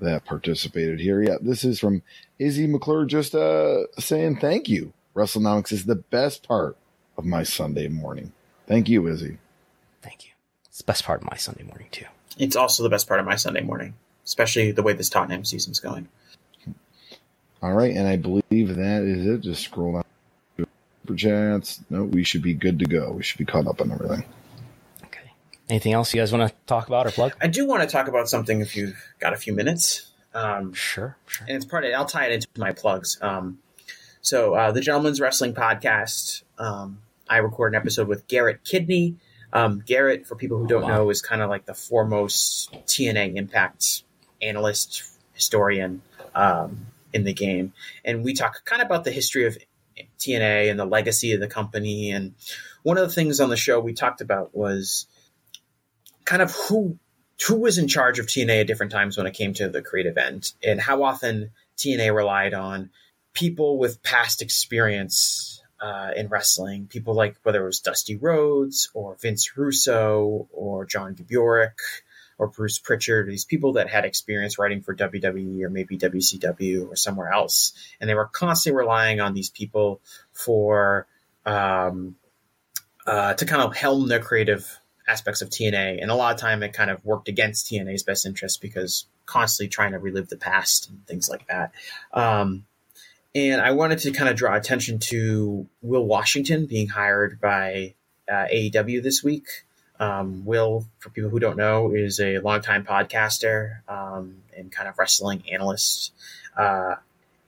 that 0.00 0.24
participated 0.24 1.00
here. 1.00 1.22
Yeah, 1.22 1.36
this 1.40 1.64
is 1.64 1.78
from 1.78 2.02
Izzy 2.38 2.66
McClure 2.66 3.06
just 3.06 3.34
uh, 3.34 3.86
saying 3.98 4.36
thank 4.36 4.68
you. 4.68 4.92
WrestleNomics 5.14 5.72
is 5.72 5.84
the 5.84 5.94
best 5.94 6.46
part 6.46 6.76
of 7.16 7.24
my 7.24 7.42
Sunday 7.42 7.88
morning. 7.88 8.32
Thank 8.66 8.88
you, 8.88 9.06
Izzy. 9.06 9.38
Thank 10.00 10.24
you. 10.24 10.32
It's 10.66 10.78
the 10.78 10.84
best 10.84 11.04
part 11.04 11.22
of 11.22 11.30
my 11.30 11.36
Sunday 11.36 11.64
morning, 11.64 11.88
too. 11.90 12.06
It's 12.38 12.56
also 12.56 12.82
the 12.82 12.88
best 12.88 13.06
part 13.06 13.20
of 13.20 13.26
my 13.26 13.36
Sunday 13.36 13.60
morning, 13.60 13.94
especially 14.24 14.72
the 14.72 14.82
way 14.82 14.92
this 14.92 15.10
Tottenham 15.10 15.44
season's 15.44 15.80
going. 15.80 16.08
All 17.62 17.72
right, 17.72 17.94
and 17.94 18.08
I 18.08 18.16
believe 18.16 18.74
that 18.74 19.02
is 19.02 19.24
it. 19.24 19.40
Just 19.42 19.62
scroll 19.62 19.92
down 19.92 20.04
to 20.58 20.66
super 21.02 21.14
chats. 21.14 21.80
No, 21.90 22.02
we 22.02 22.24
should 22.24 22.42
be 22.42 22.54
good 22.54 22.80
to 22.80 22.86
go. 22.86 23.12
We 23.12 23.22
should 23.22 23.38
be 23.38 23.44
caught 23.44 23.68
up 23.68 23.80
on 23.80 23.92
everything. 23.92 24.24
Okay. 25.04 25.32
Anything 25.70 25.92
else 25.92 26.12
you 26.12 26.20
guys 26.20 26.32
want 26.32 26.50
to 26.50 26.56
talk 26.66 26.88
about 26.88 27.06
or 27.06 27.12
plug? 27.12 27.34
I 27.40 27.46
do 27.46 27.66
want 27.66 27.82
to 27.82 27.88
talk 27.88 28.08
about 28.08 28.28
something 28.28 28.60
if 28.60 28.76
you've 28.76 29.00
got 29.20 29.32
a 29.32 29.36
few 29.36 29.52
minutes. 29.52 30.10
Um, 30.34 30.72
Sure, 30.72 31.16
sure. 31.26 31.46
and 31.46 31.56
it's 31.56 31.64
part 31.64 31.84
of 31.84 31.92
I'll 31.92 32.06
tie 32.06 32.26
it 32.26 32.32
into 32.32 32.48
my 32.56 32.72
plugs. 32.72 33.18
Um, 33.22 33.58
so 34.22 34.54
uh, 34.54 34.72
the 34.72 34.80
Gentleman's 34.80 35.20
Wrestling 35.20 35.54
Podcast, 35.54 36.42
um, 36.58 36.98
I 37.28 37.38
record 37.38 37.74
an 37.74 37.80
episode 37.80 38.08
with 38.08 38.26
Garrett 38.26 38.64
Kidney. 38.64 39.16
Um, 39.52 39.82
Garrett, 39.86 40.26
for 40.26 40.34
people 40.34 40.58
who 40.58 40.66
don't 40.66 40.82
wow. 40.82 40.88
know, 40.88 41.10
is 41.10 41.20
kind 41.20 41.42
of 41.42 41.50
like 41.50 41.66
the 41.66 41.74
foremost 41.74 42.72
TNA 42.86 43.36
Impact 43.36 44.04
analyst 44.40 45.02
historian 45.34 46.02
um, 46.34 46.86
in 47.12 47.24
the 47.24 47.32
game, 47.32 47.72
and 48.04 48.24
we 48.24 48.34
talk 48.34 48.64
kind 48.64 48.82
of 48.82 48.86
about 48.86 49.04
the 49.04 49.10
history 49.10 49.46
of 49.46 49.56
TNA 50.18 50.70
and 50.70 50.78
the 50.78 50.84
legacy 50.84 51.32
of 51.32 51.40
the 51.40 51.48
company. 51.48 52.10
And 52.10 52.34
one 52.82 52.98
of 52.98 53.06
the 53.06 53.14
things 53.14 53.40
on 53.40 53.50
the 53.50 53.56
show 53.56 53.80
we 53.80 53.92
talked 53.92 54.20
about 54.20 54.54
was 54.54 55.06
kind 56.24 56.42
of 56.42 56.52
who 56.52 56.98
who 57.46 57.56
was 57.56 57.78
in 57.78 57.88
charge 57.88 58.18
of 58.18 58.26
TNA 58.26 58.60
at 58.60 58.66
different 58.66 58.92
times 58.92 59.16
when 59.16 59.26
it 59.26 59.34
came 59.34 59.52
to 59.54 59.68
the 59.68 59.82
creative 59.82 60.16
end, 60.16 60.52
and 60.62 60.80
how 60.80 61.02
often 61.02 61.50
TNA 61.76 62.14
relied 62.14 62.54
on 62.54 62.90
people 63.32 63.78
with 63.78 64.02
past 64.02 64.42
experience 64.42 65.62
uh, 65.80 66.12
in 66.14 66.28
wrestling, 66.28 66.86
people 66.86 67.14
like 67.14 67.36
whether 67.42 67.62
it 67.62 67.66
was 67.66 67.80
Dusty 67.80 68.16
Rhodes 68.16 68.90
or 68.94 69.16
Vince 69.20 69.56
Russo 69.56 70.48
or 70.52 70.84
John 70.84 71.16
Gaburick 71.16 71.72
or 72.38 72.48
Bruce 72.48 72.78
Pritchard, 72.78 73.28
these 73.28 73.44
people 73.44 73.74
that 73.74 73.88
had 73.88 74.04
experience 74.04 74.58
writing 74.58 74.82
for 74.82 74.94
WWE 74.94 75.62
or 75.62 75.70
maybe 75.70 75.98
WCW 75.98 76.90
or 76.90 76.96
somewhere 76.96 77.32
else, 77.32 77.72
and 78.00 78.08
they 78.08 78.14
were 78.14 78.26
constantly 78.26 78.78
relying 78.78 79.20
on 79.20 79.34
these 79.34 79.50
people 79.50 80.00
for 80.32 81.06
um, 81.46 82.16
uh, 83.06 83.34
to 83.34 83.44
kind 83.44 83.62
of 83.62 83.76
helm 83.76 84.08
their 84.08 84.20
creative 84.20 84.78
aspects 85.08 85.42
of 85.42 85.50
TNA, 85.50 86.00
and 86.00 86.10
a 86.10 86.14
lot 86.14 86.34
of 86.34 86.40
time 86.40 86.62
it 86.62 86.72
kind 86.72 86.90
of 86.90 87.04
worked 87.04 87.28
against 87.28 87.70
TNA's 87.70 88.02
best 88.02 88.26
interest 88.26 88.60
because 88.60 89.06
constantly 89.26 89.68
trying 89.68 89.92
to 89.92 89.98
relive 89.98 90.28
the 90.28 90.36
past 90.36 90.88
and 90.88 91.06
things 91.06 91.28
like 91.28 91.46
that. 91.48 91.72
Um, 92.12 92.64
and 93.34 93.60
I 93.60 93.70
wanted 93.72 93.98
to 94.00 94.12
kind 94.12 94.28
of 94.28 94.36
draw 94.36 94.54
attention 94.54 94.98
to 95.10 95.66
Will 95.80 96.04
Washington 96.04 96.66
being 96.66 96.88
hired 96.88 97.40
by 97.40 97.94
uh, 98.30 98.46
AEW 98.52 99.02
this 99.02 99.22
week. 99.24 99.46
Um, 100.02 100.44
Will, 100.44 100.84
for 100.98 101.10
people 101.10 101.30
who 101.30 101.38
don't 101.38 101.56
know, 101.56 101.92
is 101.92 102.18
a 102.18 102.38
longtime 102.38 102.84
podcaster 102.84 103.88
um, 103.88 104.42
and 104.56 104.72
kind 104.72 104.88
of 104.88 104.98
wrestling 104.98 105.44
analyst. 105.52 106.12
Uh, 106.56 106.96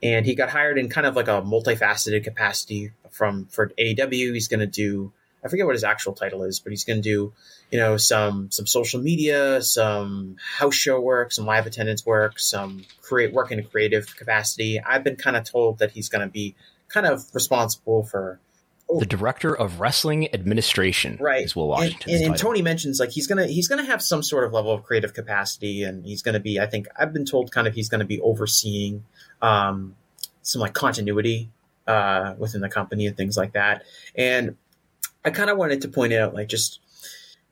and 0.01 0.25
he 0.25 0.35
got 0.35 0.49
hired 0.49 0.77
in 0.77 0.87
kind 0.87 1.05
of 1.05 1.17
like 1.17 1.27
a 1.27 1.41
multifaceted 1.41 2.23
capacity 2.23 2.91
from 3.11 3.45
for 3.47 3.69
AEW. 3.77 4.33
He's 4.33 4.47
going 4.47 4.61
to 4.61 4.67
do 4.67 5.11
I 5.43 5.47
forget 5.47 5.67
what 5.67 5.75
his 5.75 5.83
actual 5.83 6.13
title 6.13 6.43
is, 6.43 6.59
but 6.59 6.71
he's 6.71 6.85
going 6.85 7.01
to 7.01 7.03
do 7.03 7.33
you 7.71 7.79
know 7.79 7.97
some 7.97 8.49
some 8.51 8.65
social 8.65 9.01
media, 9.01 9.61
some 9.61 10.37
house 10.57 10.75
show 10.75 10.99
work, 10.99 11.31
some 11.31 11.45
live 11.45 11.67
attendance 11.67 12.05
work, 12.05 12.39
some 12.39 12.83
create 13.01 13.33
work 13.33 13.51
in 13.51 13.59
a 13.59 13.63
creative 13.63 14.15
capacity. 14.15 14.79
I've 14.79 15.03
been 15.03 15.17
kind 15.17 15.35
of 15.35 15.43
told 15.43 15.79
that 15.79 15.91
he's 15.91 16.09
going 16.09 16.25
to 16.25 16.31
be 16.31 16.55
kind 16.87 17.05
of 17.05 17.23
responsible 17.33 18.03
for 18.03 18.39
The 18.87 19.05
director 19.05 19.53
of 19.55 19.79
wrestling 19.79 20.33
administration 20.33 21.17
right 21.19 21.43
is 21.43 21.55
Will 21.55 21.63
And- 21.63 21.69
Washington. 21.69 22.13
And, 22.15 22.23
and 22.25 22.37
Tony 22.37 22.61
mentions 22.61 22.99
like 22.99 23.09
he's 23.09 23.25
gonna 23.27 23.47
he's 23.47 23.67
gonna 23.67 23.83
have 23.85 24.01
some 24.01 24.21
sort 24.21 24.43
of 24.43 24.53
level 24.53 24.71
of 24.71 24.83
creative 24.83 25.13
capacity, 25.13 25.83
and 25.83 26.05
he's 26.05 26.21
gonna 26.21 26.39
be. 26.39 26.59
I 26.59 26.67
think 26.67 26.87
I've 26.97 27.11
been 27.11 27.25
told 27.25 27.51
kind 27.51 27.67
of 27.67 27.73
he's 27.73 27.89
gonna 27.89 28.05
be 28.05 28.21
overseeing 28.21 29.03
um, 29.41 29.95
some 30.43 30.61
like 30.61 30.73
continuity 30.73 31.49
uh, 31.87 32.35
within 32.37 32.61
the 32.61 32.69
company 32.69 33.07
and 33.07 33.17
things 33.17 33.35
like 33.37 33.53
that. 33.53 33.83
And 34.15 34.55
I 35.25 35.31
kind 35.31 35.49
of 35.49 35.57
wanted 35.57 35.81
to 35.81 35.87
point 35.87 36.13
out 36.13 36.35
like 36.35 36.47
just 36.47 36.79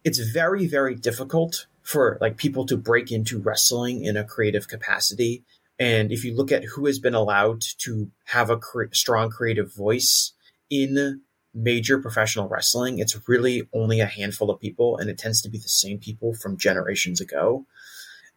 it's 0.04 0.20
very 0.20 0.68
very 0.68 0.94
difficult 0.94 1.66
for 1.82 2.18
like 2.22 2.38
people 2.38 2.66
to 2.68 2.78
break 2.78 3.12
into 3.12 3.40
wrestling 3.40 4.04
in 4.06 4.16
a 4.18 4.24
creative 4.24 4.68
capacity. 4.68 5.44
And 5.80 6.12
if 6.12 6.24
you 6.24 6.36
look 6.36 6.52
at 6.52 6.64
who 6.64 6.86
has 6.86 7.00
been 7.00 7.16
allowed 7.16 7.62
to 7.80 8.12
have 8.26 8.52
a 8.52 8.58
cre- 8.58 8.94
strong 8.94 9.32
creative 9.32 9.74
voice 9.74 10.33
in 10.74 11.22
major 11.54 12.00
professional 12.00 12.48
wrestling, 12.48 13.00
it's 13.00 13.28
really 13.28 13.68
only 13.74 14.00
a 14.00 14.06
handful 14.06 14.50
of 14.50 14.60
people, 14.60 14.98
and 14.98 15.10
it 15.10 15.18
tends 15.18 15.42
to 15.42 15.50
be 15.50 15.58
the 15.58 15.70
same 15.70 16.00
people 16.00 16.34
from 16.34 16.58
generations 16.58 17.22
ago. 17.22 17.66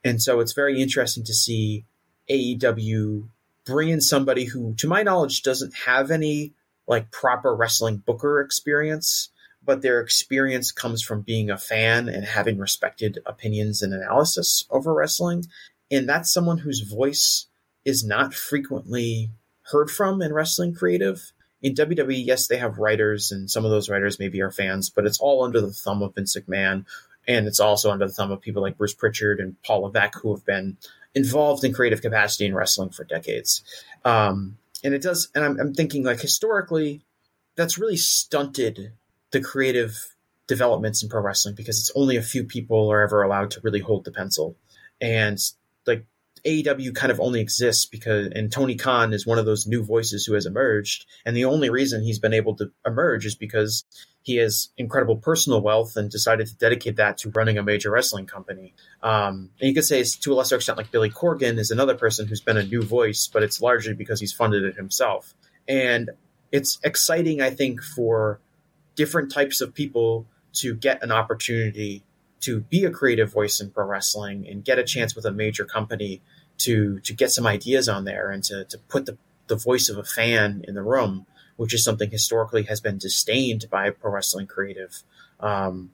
And 0.05 0.23
so 0.23 0.41
it's 0.41 0.53
very 0.53 0.81
interesting 0.81 1.25
to 1.25 1.35
see 1.35 1.85
AEW 2.31 3.29
bring 3.65 3.89
in 3.89 4.01
somebody 4.01 4.45
who, 4.45 4.75
to 4.75 4.87
my 4.87 5.03
knowledge, 5.03 5.43
doesn't 5.43 5.75
have 5.87 6.11
any 6.11 6.53
like 6.87 7.11
proper 7.11 7.55
wrestling 7.55 7.97
booker 7.97 8.41
experience, 8.41 9.31
but 9.65 9.83
their 9.83 10.01
experience 10.01 10.71
comes 10.71 11.03
from 11.03 11.23
being 11.23 11.51
a 11.51 11.59
fan 11.59 12.09
and 12.09 12.25
having 12.25 12.59
respected 12.59 13.19
opinions 13.27 13.83
and 13.83 13.93
analysis 13.93 14.65
over 14.71 14.95
wrestling. 14.95 15.45
And 15.91 16.09
that's 16.09 16.33
someone 16.33 16.59
whose 16.59 16.81
voice 16.81 17.47
is 17.85 18.05
not 18.05 18.35
frequently 18.35 19.31
heard 19.73 19.91
from 19.91 20.23
in 20.23 20.33
wrestling 20.33 20.75
creative. 20.75 21.33
In 21.67 21.75
WWE, 21.75 22.25
yes, 22.25 22.47
they 22.47 22.59
have 22.59 22.79
writers, 22.79 23.33
and 23.33 23.51
some 23.51 23.65
of 23.65 23.73
those 23.73 23.89
writers 23.89 24.21
maybe 24.21 24.41
are 24.41 24.53
fans, 24.53 24.89
but 24.89 25.05
it's 25.05 25.19
all 25.19 25.43
under 25.43 25.61
the 25.61 25.73
thumb 25.73 26.01
of 26.01 26.15
Vince 26.15 26.37
McMahon. 26.37 26.85
And 27.27 27.49
it's 27.49 27.59
also 27.59 27.91
under 27.91 28.07
the 28.07 28.13
thumb 28.13 28.31
of 28.31 28.41
people 28.41 28.63
like 28.63 28.79
Bruce 28.79 28.95
Pritchard 28.95 29.41
and 29.41 29.61
Paul 29.65 29.81
Levesque, 29.81 30.15
who 30.23 30.33
have 30.33 30.47
been 30.47 30.77
involved 31.13 31.65
in 31.65 31.75
creative 31.75 32.03
capacity 32.03 32.47
in 32.47 32.55
wrestling 32.55 32.91
for 32.91 33.03
decades. 33.03 33.65
Um, 34.05 34.59
and 34.85 34.95
it 34.95 35.03
does, 35.03 35.29
and 35.35 35.45
I'm, 35.45 35.59
I'm 35.59 35.75
thinking 35.75 36.05
like 36.05 36.21
historically, 36.21 37.03
that's 37.57 37.79
really 37.79 37.97
stunted 37.97 38.93
the 39.33 39.41
creative 39.41 40.15
developments 40.47 41.03
in 41.03 41.09
pro 41.09 41.21
wrestling 41.21 41.57
because 41.57 41.81
it's 41.81 41.91
only 41.97 42.17
a 42.17 42.23
few 42.23 42.45
people 42.45 42.93
are 42.93 43.03
ever 43.03 43.25
allowed 43.25 43.51
to 43.51 43.61
really 43.65 43.81
hold 43.81 44.05
the 44.05 44.13
pencil. 44.13 44.55
And 45.01 45.37
like 45.85 46.07
AEW 46.47 46.94
kind 46.94 47.10
of 47.10 47.20
only 47.20 47.40
exists 47.40 47.86
because, 47.86 48.28
and 48.35 48.52
Tony 48.52 48.77
Khan 48.77 49.12
is 49.12 49.27
one 49.27 49.39
of 49.39 49.47
those 49.47 49.66
new 49.66 49.82
voices 49.82 50.24
who 50.24 50.35
has 50.35 50.47
emerged. 50.47 51.06
And 51.24 51.36
the 51.36 51.44
only 51.47 51.70
reason 51.70 52.02
he's 52.02 52.20
been 52.20 52.32
able 52.32 52.55
to 52.56 52.70
emerge 52.86 53.27
is 53.27 53.35
because 53.35 53.85
he 54.23 54.36
has 54.36 54.70
incredible 54.78 55.16
personal 55.16 55.60
wealth 55.60 55.97
and 55.97 56.10
decided 56.10 56.47
to 56.47 56.56
dedicate 56.56 56.97
that 56.97 57.18
to 57.18 57.31
running 57.31 57.59
a 57.59 57.62
major 57.62 57.90
wrestling 57.90 58.27
company. 58.27 58.74
Um, 59.02 59.51
and 59.60 59.68
you 59.68 59.74
could 59.74 59.85
say 59.85 60.02
to 60.02 60.32
a 60.32 60.35
lesser 60.35 60.56
extent, 60.56 60.78
like 60.78 60.90
Billy 60.90 61.10
Corgan 61.10 61.59
is 61.59 61.70
another 61.70 61.94
person 61.94 62.27
who's 62.27 62.40
been 62.40 62.56
a 62.56 62.64
new 62.64 62.82
voice, 62.82 63.28
but 63.32 63.43
it's 63.43 63.60
largely 63.60 63.94
because 63.94 64.20
he's 64.20 64.32
funded 64.32 64.64
it 64.64 64.77
himself. 64.77 65.35
And 65.68 66.10
it's 66.52 66.78
exciting, 66.85 67.40
I 67.40 67.51
think, 67.51 67.82
for 67.82 68.40
different 68.94 69.32
types 69.32 69.60
of 69.60 69.74
people 69.74 70.27
to 70.55 70.74
get 70.74 71.02
an 71.02 71.12
opportunity 71.12 72.05
to 72.40 72.60
be 72.60 72.85
a 72.85 72.90
creative 72.90 73.32
voice 73.32 73.60
in 73.60 73.70
pro 73.70 73.86
wrestling 73.86 74.47
and 74.48 74.64
get 74.64 74.78
a 74.78 74.85
chance 74.85 75.16
with 75.16 75.24
a 75.24 75.32
major 75.32 75.64
company 75.64 76.23
to 76.59 77.01
to 77.01 77.12
get 77.15 77.31
some 77.31 77.47
ideas 77.47 77.89
on 77.89 78.05
there 78.05 78.31
and 78.31 78.43
to, 78.45 78.65
to 78.65 78.78
put 78.89 79.07
the, 79.07 79.16
the 79.47 79.57
voice 79.57 79.89
of 79.89 79.99
a 79.99 80.05
fan 80.05 80.65
in 80.66 80.74
the 80.74 80.83
room, 80.83 81.27
which 81.57 81.74
is 81.74 81.85
something 81.85 82.11
historically 82.11 82.65
has 82.65 82.81
been 82.81 82.99
disdained 82.99 83.66
by 83.70 83.91
pro 83.91 84.12
wrestling 84.12 84.47
creative 84.47 85.03
Um, 85.41 85.91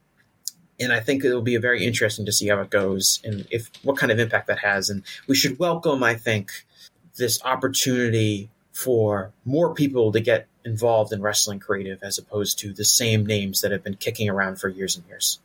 and 0.81 0.93
I 0.93 1.01
think 1.01 1.25
it'll 1.25 1.43
be 1.43 1.57
very 1.57 1.85
interesting 1.87 2.27
to 2.27 2.33
see 2.33 2.49
how 2.49 2.61
it 2.61 2.71
goes 2.71 3.21
and 3.25 3.47
if 3.51 3.71
what 3.83 3.97
kind 3.97 4.11
of 4.11 4.19
impact 4.19 4.49
that 4.49 4.59
has. 4.59 4.91
And 4.91 5.03
we 5.27 5.35
should 5.35 5.59
welcome, 5.59 6.03
I 6.03 6.15
think, 6.15 6.51
this 7.17 7.43
opportunity 7.45 8.51
for 8.73 9.33
more 9.45 9.75
people 9.75 10.13
to 10.13 10.21
get 10.21 10.47
involved 10.65 11.13
in 11.13 11.21
wrestling 11.21 11.61
creative 11.61 12.03
as 12.03 12.19
opposed 12.19 12.59
to 12.61 12.73
the 12.73 12.85
same 12.85 13.27
names 13.27 13.61
that 13.61 13.71
have 13.71 13.85
been 13.85 13.97
kicking 13.97 14.29
around 14.29 14.61
for 14.61 14.69
years 14.69 14.97
and 14.97 15.07
years. 15.07 15.39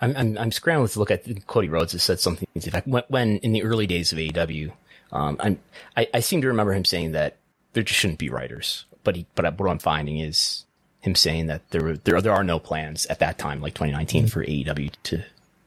I'm, 0.00 0.16
I'm, 0.16 0.38
I'm 0.38 0.52
scrambling 0.52 0.88
to 0.88 0.98
look 0.98 1.10
at 1.10 1.46
Cody 1.46 1.68
Rhodes 1.68 1.92
has 1.92 2.02
said 2.02 2.20
something 2.20 2.48
to 2.58 2.68
effect 2.68 2.86
when, 2.86 3.02
when 3.08 3.38
in 3.38 3.52
the 3.52 3.62
early 3.62 3.86
days 3.86 4.12
of 4.12 4.18
AEW, 4.18 4.72
um, 5.12 5.36
I'm, 5.40 5.58
I, 5.96 6.08
I 6.14 6.20
seem 6.20 6.40
to 6.42 6.48
remember 6.48 6.72
him 6.72 6.84
saying 6.84 7.12
that 7.12 7.36
there 7.72 7.82
just 7.82 7.98
shouldn't 7.98 8.18
be 8.18 8.30
writers, 8.30 8.84
but 9.04 9.16
he, 9.16 9.26
but 9.34 9.58
what 9.58 9.70
I'm 9.70 9.78
finding 9.78 10.18
is 10.18 10.64
him 11.00 11.14
saying 11.14 11.46
that 11.46 11.68
there 11.70 11.82
were, 11.82 11.96
there 11.96 12.20
there 12.20 12.32
are 12.32 12.44
no 12.44 12.58
plans 12.58 13.06
at 13.06 13.18
that 13.20 13.38
time, 13.38 13.60
like 13.60 13.74
2019, 13.74 14.28
for 14.28 14.44
AEW 14.44 14.92
to 15.04 15.22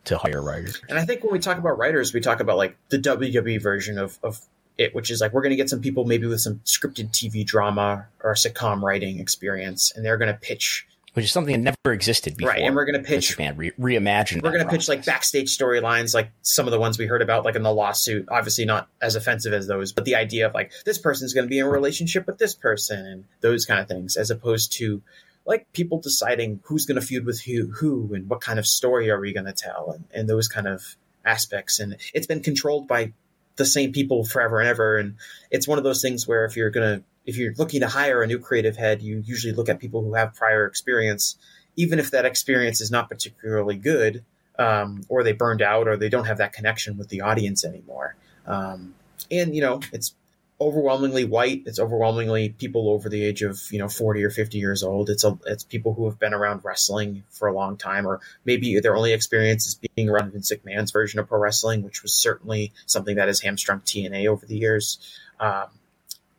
to 0.06 0.18
hire 0.18 0.42
writers. 0.42 0.82
And 0.90 1.00
I 1.00 1.06
think 1.06 1.24
when 1.24 1.32
we 1.32 1.40
talk 1.40 1.58
about 1.58 1.78
writers, 1.78 2.14
we 2.14 2.20
talk 2.20 2.40
about 2.40 2.58
like 2.58 2.78
the 2.90 3.00
WWE 3.00 3.62
version 3.62 3.98
of 3.98 4.20
of 4.24 4.42
it, 4.78 4.94
which 4.94 5.12
is 5.12 5.22
like 5.22 5.34
we're 5.34 5.42
going 5.42 5.52
to 5.52 5.56
get 5.56 5.70
some 5.70 5.82
people 5.82 6.06
maybe 6.06 6.28
with 6.28 6.42
some 6.42 6.56
scripted 6.66 7.12
TV 7.12 7.46
drama 7.46 8.08
or 8.22 8.34
sitcom 8.34 8.82
writing 8.82 9.20
experience, 9.20 9.92
and 9.96 10.06
they're 10.06 10.18
going 10.18 10.34
to 10.34 10.40
pitch 10.40 10.88
which 11.14 11.26
is 11.26 11.32
something 11.32 11.54
that 11.54 11.78
never 11.86 11.94
existed 11.94 12.36
before. 12.38 12.54
Right, 12.54 12.64
and 12.64 12.76
we're 12.76 12.86
going 12.86 13.02
to 13.02 13.08
pitch 13.08 13.38
man 13.38 13.56
re- 13.56 13.72
reimagine. 13.80 14.42
We're 14.42 14.52
going 14.52 14.64
to 14.64 14.70
pitch 14.70 14.90
like 14.90 15.06
backstage 15.06 15.56
storylines, 15.56 16.14
like 16.14 16.32
some 16.42 16.68
of 16.68 16.72
the 16.72 16.80
ones 16.80 16.98
we 16.98 17.06
heard 17.06 17.22
about, 17.22 17.46
like 17.46 17.56
in 17.56 17.64
the 17.64 17.74
lawsuit. 17.74 18.28
Obviously, 18.30 18.66
not 18.66 18.88
as 19.02 19.16
offensive 19.16 19.54
as 19.54 19.68
those, 19.68 19.94
but 19.94 20.06
the 20.06 20.16
idea 20.16 20.48
of 20.48 20.54
like 20.54 20.72
this 20.86 20.98
person's 20.98 21.34
going 21.34 21.46
to 21.46 21.50
be 21.50 21.60
in 21.60 21.66
a 21.66 21.70
relationship 21.70 22.26
with 22.28 22.38
this 22.38 22.56
person 22.56 23.06
and 23.06 23.26
those 23.42 23.66
kind 23.66 23.80
of 23.80 23.88
things, 23.88 24.18
as 24.18 24.32
opposed 24.32 24.74
to 24.74 25.02
like 25.46 25.72
people 25.74 26.00
deciding 26.00 26.62
who's 26.64 26.86
going 26.86 27.00
to 27.00 27.06
feud 27.06 27.26
with 27.26 27.42
who, 27.42 27.72
who, 27.72 28.14
and 28.14 28.30
what 28.30 28.42
kind 28.42 28.60
of 28.60 28.66
story 28.66 29.10
are 29.10 29.20
we 29.20 29.34
going 29.34 29.46
to 29.46 29.54
tell, 29.54 29.92
and, 29.92 30.06
and 30.14 30.30
those 30.30 30.48
kind 30.48 30.68
of 30.68 30.96
aspects. 31.26 31.80
And 31.80 31.98
it's 32.14 32.28
been 32.28 32.42
controlled 32.42 32.88
by 32.88 33.14
the 33.56 33.66
same 33.66 33.92
people 33.92 34.26
forever 34.26 34.60
and 34.60 34.70
ever. 34.70 34.98
And 34.98 35.16
it's 35.52 35.68
one 35.68 35.78
of 35.78 35.84
those 35.84 36.02
things 36.02 36.28
where 36.28 36.46
if 36.46 36.58
you're 36.58 36.72
going 36.72 37.00
to 37.00 37.04
if 37.26 37.38
you're 37.38 37.54
looking 37.58 37.82
to 37.82 37.88
hire 37.88 38.22
a 38.22 38.28
new 38.28 38.40
creative 38.40 38.78
head, 38.78 39.02
you 39.02 39.22
usually 39.26 39.54
look 39.54 39.70
at 39.70 39.80
people 39.80 40.04
who 40.04 40.14
have 40.14 40.34
prior 40.34 40.66
experience, 40.66 41.38
even 41.76 42.00
if 42.00 42.12
that 42.12 42.26
experience 42.26 42.82
is 42.82 42.92
not 42.92 43.10
particularly 43.10 43.78
good, 43.78 44.24
um, 44.60 45.04
or 45.10 45.24
they 45.24 45.34
burned 45.34 45.62
out, 45.62 45.88
or 45.88 45.98
they 45.98 46.10
don't 46.10 46.26
have 46.26 46.38
that 46.38 46.54
connection 46.54 46.98
with 46.98 47.10
the 47.10 47.22
audience 47.22 47.66
anymore. 47.66 48.16
Um, 48.46 48.96
and 49.32 49.56
you 49.56 49.62
know, 49.62 49.80
it's 49.92 50.14
overwhelmingly 50.60 51.26
white. 51.26 51.64
It's 51.66 51.80
overwhelmingly 51.80 52.50
people 52.50 52.90
over 52.90 53.10
the 53.10 53.24
age 53.24 53.42
of 53.42 53.60
you 53.72 53.80
know 53.80 53.90
forty 53.90 54.24
or 54.24 54.30
fifty 54.30 54.58
years 54.58 54.84
old. 54.84 55.10
It's 55.10 55.24
a 55.24 55.38
it's 55.46 55.64
people 55.64 55.94
who 55.94 56.06
have 56.06 56.20
been 56.20 56.34
around 56.34 56.62
wrestling 56.64 57.24
for 57.30 57.48
a 57.48 57.54
long 57.54 57.78
time, 57.78 58.06
or 58.06 58.20
maybe 58.46 58.80
their 58.80 58.96
only 58.96 59.14
experience 59.14 59.66
is 59.66 59.80
being 59.96 60.10
around 60.10 60.32
Vince 60.34 60.52
McMahon's 60.52 60.92
version 60.92 61.20
of 61.20 61.28
pro 61.28 61.40
wrestling, 61.40 61.84
which 61.84 62.04
was 62.04 62.14
certainly 62.14 62.74
something 62.86 63.16
that 63.16 63.28
has 63.28 63.42
hamstrung 63.42 63.80
TNA 63.82 64.28
over 64.28 64.46
the 64.46 64.58
years. 64.58 65.00
Um, 65.40 65.68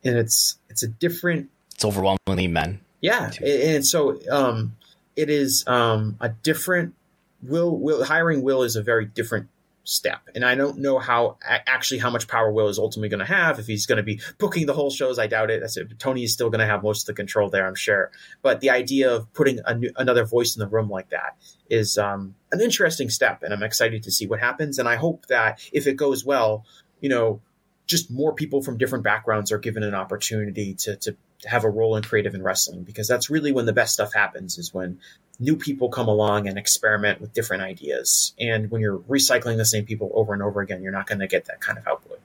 and 0.05 0.17
it's 0.17 0.59
it's 0.69 0.83
a 0.83 0.89
different. 0.89 1.51
It's 1.75 1.85
overwhelmingly 1.85 2.49
men. 2.49 2.81
Yeah, 3.01 3.31
and 3.45 3.85
so 3.85 4.19
um, 4.31 4.77
it 5.17 5.31
is 5.31 5.65
um, 5.67 6.17
a 6.21 6.29
different. 6.29 6.95
Will 7.43 7.77
Will 7.77 8.05
hiring 8.05 8.43
Will 8.43 8.63
is 8.63 8.77
a 8.77 8.83
very 8.83 9.05
different 9.05 9.49
step, 9.85 10.21
and 10.35 10.45
I 10.45 10.55
don't 10.55 10.79
know 10.79 10.99
how 10.99 11.37
actually 11.45 11.99
how 11.99 12.09
much 12.09 12.27
power 12.27 12.51
Will 12.51 12.69
is 12.69 12.79
ultimately 12.79 13.11
going 13.11 13.21
to 13.21 13.27
have. 13.27 13.59
If 13.59 13.67
he's 13.67 13.85
going 13.85 13.99
to 13.99 14.03
be 14.03 14.21
booking 14.39 14.67
the 14.67 14.73
whole 14.73 14.91
shows, 14.91 15.19
I 15.19 15.27
doubt 15.27 15.51
it. 15.51 15.63
I 15.63 15.67
said 15.67 15.95
Tony 15.99 16.25
is 16.25 16.33
still 16.33 16.49
going 16.49 16.61
to 16.61 16.67
have 16.67 16.83
most 16.83 17.03
of 17.03 17.07
the 17.07 17.15
control 17.15 17.51
there, 17.51 17.67
I'm 17.67 17.75
sure. 17.75 18.11
But 18.41 18.61
the 18.61 18.71
idea 18.71 19.15
of 19.15 19.31
putting 19.35 19.61
new, 19.77 19.91
another 19.97 20.25
voice 20.25 20.57
in 20.57 20.61
the 20.61 20.69
room 20.69 20.89
like 20.89 21.11
that 21.11 21.37
is 21.69 21.99
um, 21.99 22.35
an 22.53 22.61
interesting 22.63 23.11
step, 23.11 23.43
and 23.43 23.53
I'm 23.53 23.63
excited 23.63 24.03
to 24.05 24.11
see 24.11 24.27
what 24.27 24.41
happens. 24.41 24.79
And 24.79 24.89
I 24.89 24.97
hope 24.97 25.27
that 25.27 25.61
if 25.73 25.87
it 25.87 25.97
goes 25.97 26.25
well, 26.25 26.65
you 27.01 27.11
know, 27.11 27.43
just 27.87 28.11
more 28.11 28.33
people 28.33 28.63
from 28.63 28.79
different 28.79 29.05
backgrounds 29.05 29.53
are 29.53 29.59
given 29.59 29.83
an 29.83 29.95
opportunity 29.95 30.75
to, 30.75 30.97
to 30.97 31.17
have 31.47 31.65
a 31.65 31.71
role 31.71 31.97
in 31.97 32.03
creative 32.03 32.35
and 32.35 32.43
wrestling 32.43 32.83
because 32.83 33.07
that's 33.07 33.29
really 33.29 33.53
when 33.53 33.67
the 33.67 33.73
best 33.73 33.93
stuff 33.93 34.15
happens 34.15 34.57
is 34.59 34.73
when 34.73 34.99
new 35.39 35.57
people 35.57 35.89
come 35.89 36.09
along 36.09 36.49
and 36.49 36.57
experiment 36.57 37.21
with 37.21 37.33
different 37.35 37.63
ideas. 37.63 38.33
And 38.41 38.71
when 38.71 38.81
you're 38.81 38.99
recycling 38.99 39.57
the 39.57 39.65
same 39.65 39.85
people 39.85 40.11
over 40.15 40.33
and 40.33 40.43
over 40.43 40.61
again 40.61 40.83
you're 40.83 40.93
not 40.93 41.07
going 41.07 41.19
to 41.19 41.27
get 41.27 41.47
that 41.47 41.61
kind 41.61 41.79
of 41.79 41.87
output. 41.87 42.21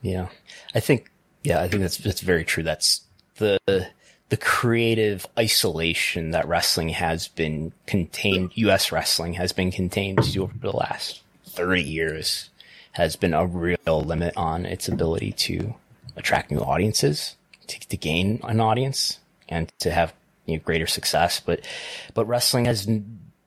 Yeah. 0.00 0.28
I 0.74 0.80
think 0.80 1.10
yeah 1.46 1.60
i 1.62 1.68
think 1.68 1.82
that's 1.82 1.98
that's 1.98 2.20
very 2.20 2.44
true. 2.44 2.62
That's 2.62 3.02
the 3.36 3.58
the 4.28 4.36
creative 4.36 5.26
isolation 5.38 6.32
that 6.32 6.48
wrestling 6.48 6.88
has 6.88 7.28
been 7.28 7.72
contained 7.86 8.52
us 8.56 8.90
wrestling 8.90 9.34
has 9.34 9.52
been 9.52 9.70
contained 9.70 10.22
to 10.24 10.42
over 10.42 10.58
the 10.58 10.72
last 10.72 11.22
30 11.44 11.82
years 11.82 12.50
has 12.96 13.16
been 13.16 13.34
a 13.34 13.46
real 13.46 14.02
limit 14.02 14.36
on 14.36 14.66
its 14.66 14.88
ability 14.88 15.32
to 15.32 15.74
attract 16.16 16.50
new 16.50 16.58
audiences, 16.58 17.36
to, 17.66 17.78
to 17.88 17.96
gain 17.96 18.40
an 18.44 18.60
audience, 18.60 19.18
and 19.48 19.70
to 19.78 19.90
have 19.90 20.12
you 20.46 20.56
know, 20.56 20.62
greater 20.64 20.86
success. 20.86 21.40
But 21.40 21.60
but 22.14 22.26
wrestling 22.26 22.64
has 22.64 22.88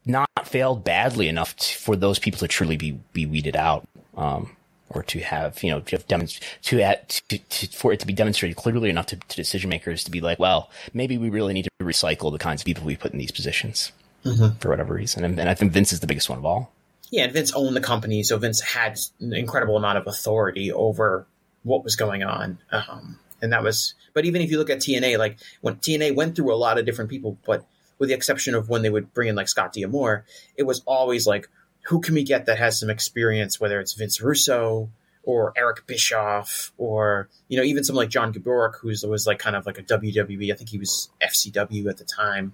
not 0.06 0.30
failed 0.44 0.84
badly 0.84 1.28
enough 1.28 1.56
to, 1.58 1.78
for 1.78 1.96
those 1.96 2.20
people 2.20 2.40
to 2.40 2.48
truly 2.48 2.78
be 2.78 2.92
be 3.14 3.26
weeded 3.26 3.56
out. 3.56 3.88
Um, 4.16 4.56
or 4.92 5.04
to 5.04 5.20
have, 5.20 5.62
you 5.64 5.70
know, 5.70 5.80
to, 5.82 5.96
have 5.96 6.08
demonst- 6.08 6.42
to, 6.64 6.82
add, 6.82 7.08
to, 7.10 7.38
to, 7.38 7.68
for 7.68 7.94
it 7.94 8.00
to 8.00 8.08
be 8.08 8.14
demonstrated 8.14 8.58
clearly 8.58 8.90
enough 8.90 9.06
to, 9.06 9.16
to, 9.16 9.36
decision 9.36 9.70
makers 9.70 10.04
to 10.04 10.10
be 10.10 10.20
like, 10.20 10.40
well, 10.40 10.72
maybe 10.94 11.16
we 11.18 11.30
really 11.30 11.54
need 11.54 11.66
to 11.66 11.86
recycle 11.86 12.32
the 12.32 12.40
kinds 12.40 12.62
of 12.62 12.66
people 12.66 12.84
we 12.84 12.96
put 12.96 13.12
in 13.12 13.20
these 13.20 13.32
positions 13.32 13.92
mm-hmm. 14.26 14.58
for 14.58 14.70
whatever 14.70 14.96
reason. 14.96 15.24
And, 15.24 15.40
and 15.40 15.48
I 15.48 15.54
think 15.54 15.72
Vince 15.74 15.94
is 15.94 16.00
the 16.00 16.08
biggest 16.08 16.28
one 16.28 16.40
of 16.40 16.46
all. 16.46 16.74
Yeah, 17.12 17.24
and 17.24 17.34
Vince 17.34 17.54
owned 17.54 17.76
the 17.76 17.82
company, 17.82 18.24
so 18.24 18.38
Vince 18.38 18.62
had 18.62 18.98
an 19.20 19.34
incredible 19.34 19.78
amount 19.78 19.98
of 19.98 20.08
authority 20.08 20.72
over 20.72 21.26
what 21.64 21.84
was 21.84 21.96
going 21.96 22.24
on. 22.24 22.60
Um, 22.72 23.20
and 23.42 23.54
that 23.54 23.64
was, 23.64 23.96
but 24.14 24.26
even 24.26 24.42
if 24.42 24.52
you 24.52 24.58
look 24.58 24.70
at 24.70 24.80
TNA, 24.80 25.18
like 25.18 25.38
when 25.62 25.76
TNA 25.76 26.16
went 26.16 26.36
through 26.36 26.54
a 26.54 26.56
lot 26.56 26.78
of 26.78 26.86
different 26.86 27.10
people, 27.10 27.38
but 27.46 27.66
with 27.98 28.10
the 28.10 28.16
exception 28.16 28.56
of 28.56 28.70
when 28.70 28.82
they 28.82 28.90
would 28.90 29.14
bring 29.14 29.28
in 29.28 29.36
like 29.36 29.48
Scott 29.48 29.74
D'Amore, 29.74 30.26
it 30.56 30.64
was 30.64 30.82
always 30.86 31.26
like, 31.26 31.50
who 31.84 32.00
can 32.02 32.14
we 32.14 32.24
get 32.24 32.46
that 32.46 32.58
has 32.58 32.80
some 32.80 32.90
experience, 32.90 33.60
whether 33.60 33.80
it's 33.80 33.94
Vince 33.94 34.22
Russo 34.22 34.90
or 35.24 35.54
Eric 35.56 35.88
Bischoff 35.88 36.72
or, 36.78 37.30
you 37.48 37.58
know, 37.58 37.64
even 37.64 37.84
someone 37.84 38.04
like 38.04 38.12
John 38.12 38.34
Gaburick, 38.34 38.76
who 38.82 38.88
was 38.88 39.26
like 39.26 39.40
kind 39.40 39.56
of 39.56 39.66
like 39.66 39.78
a 39.78 39.84
WWE, 39.84 40.52
I 40.52 40.56
think 40.56 40.70
he 40.70 40.78
was 40.78 41.10
FCW 41.22 41.90
at 41.90 41.98
the 41.98 42.06
time. 42.06 42.54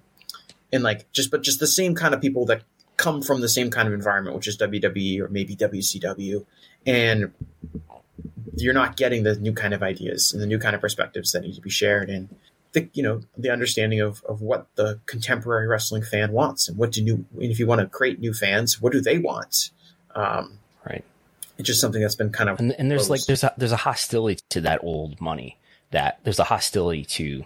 And 0.72 0.82
like 0.82 1.10
just, 1.12 1.30
but 1.30 1.42
just 1.42 1.60
the 1.60 1.66
same 1.66 1.94
kind 1.94 2.14
of 2.14 2.20
people 2.20 2.46
that 2.46 2.62
come 2.96 3.22
from 3.22 3.40
the 3.40 3.48
same 3.48 3.70
kind 3.70 3.88
of 3.88 3.94
environment, 3.94 4.36
which 4.36 4.48
is 4.48 4.56
WWE 4.58 5.20
or 5.20 5.28
maybe 5.28 5.54
WCW, 5.56 6.44
and 6.86 7.32
you're 8.56 8.74
not 8.74 8.96
getting 8.96 9.22
the 9.22 9.36
new 9.36 9.52
kind 9.52 9.74
of 9.74 9.82
ideas 9.82 10.32
and 10.32 10.42
the 10.42 10.46
new 10.46 10.58
kind 10.58 10.74
of 10.74 10.80
perspectives 10.80 11.32
that 11.32 11.42
need 11.42 11.54
to 11.54 11.60
be 11.60 11.70
shared 11.70 12.08
and 12.08 12.28
the 12.72 12.88
you 12.94 13.02
know 13.02 13.20
the 13.36 13.50
understanding 13.50 14.00
of, 14.00 14.24
of 14.24 14.40
what 14.42 14.66
the 14.76 14.98
contemporary 15.06 15.66
wrestling 15.66 16.02
fan 16.02 16.32
wants 16.32 16.68
and 16.68 16.76
what 16.76 16.92
do 16.92 17.02
new 17.02 17.24
and 17.34 17.50
if 17.50 17.58
you 17.58 17.66
want 17.66 17.80
to 17.80 17.86
create 17.86 18.20
new 18.20 18.32
fans, 18.32 18.80
what 18.80 18.92
do 18.92 19.00
they 19.00 19.18
want? 19.18 19.70
Um, 20.14 20.58
right. 20.86 21.04
It's 21.58 21.66
just 21.66 21.80
something 21.80 22.02
that's 22.02 22.14
been 22.14 22.30
kind 22.30 22.50
of 22.50 22.58
and, 22.58 22.72
and 22.72 22.90
there's 22.90 23.10
like 23.10 23.24
there's 23.26 23.44
a 23.44 23.52
there's 23.56 23.72
a 23.72 23.76
hostility 23.76 24.42
to 24.50 24.60
that 24.62 24.82
old 24.82 25.20
money 25.20 25.58
that 25.90 26.20
there's 26.24 26.38
a 26.38 26.44
hostility 26.44 27.04
to 27.04 27.44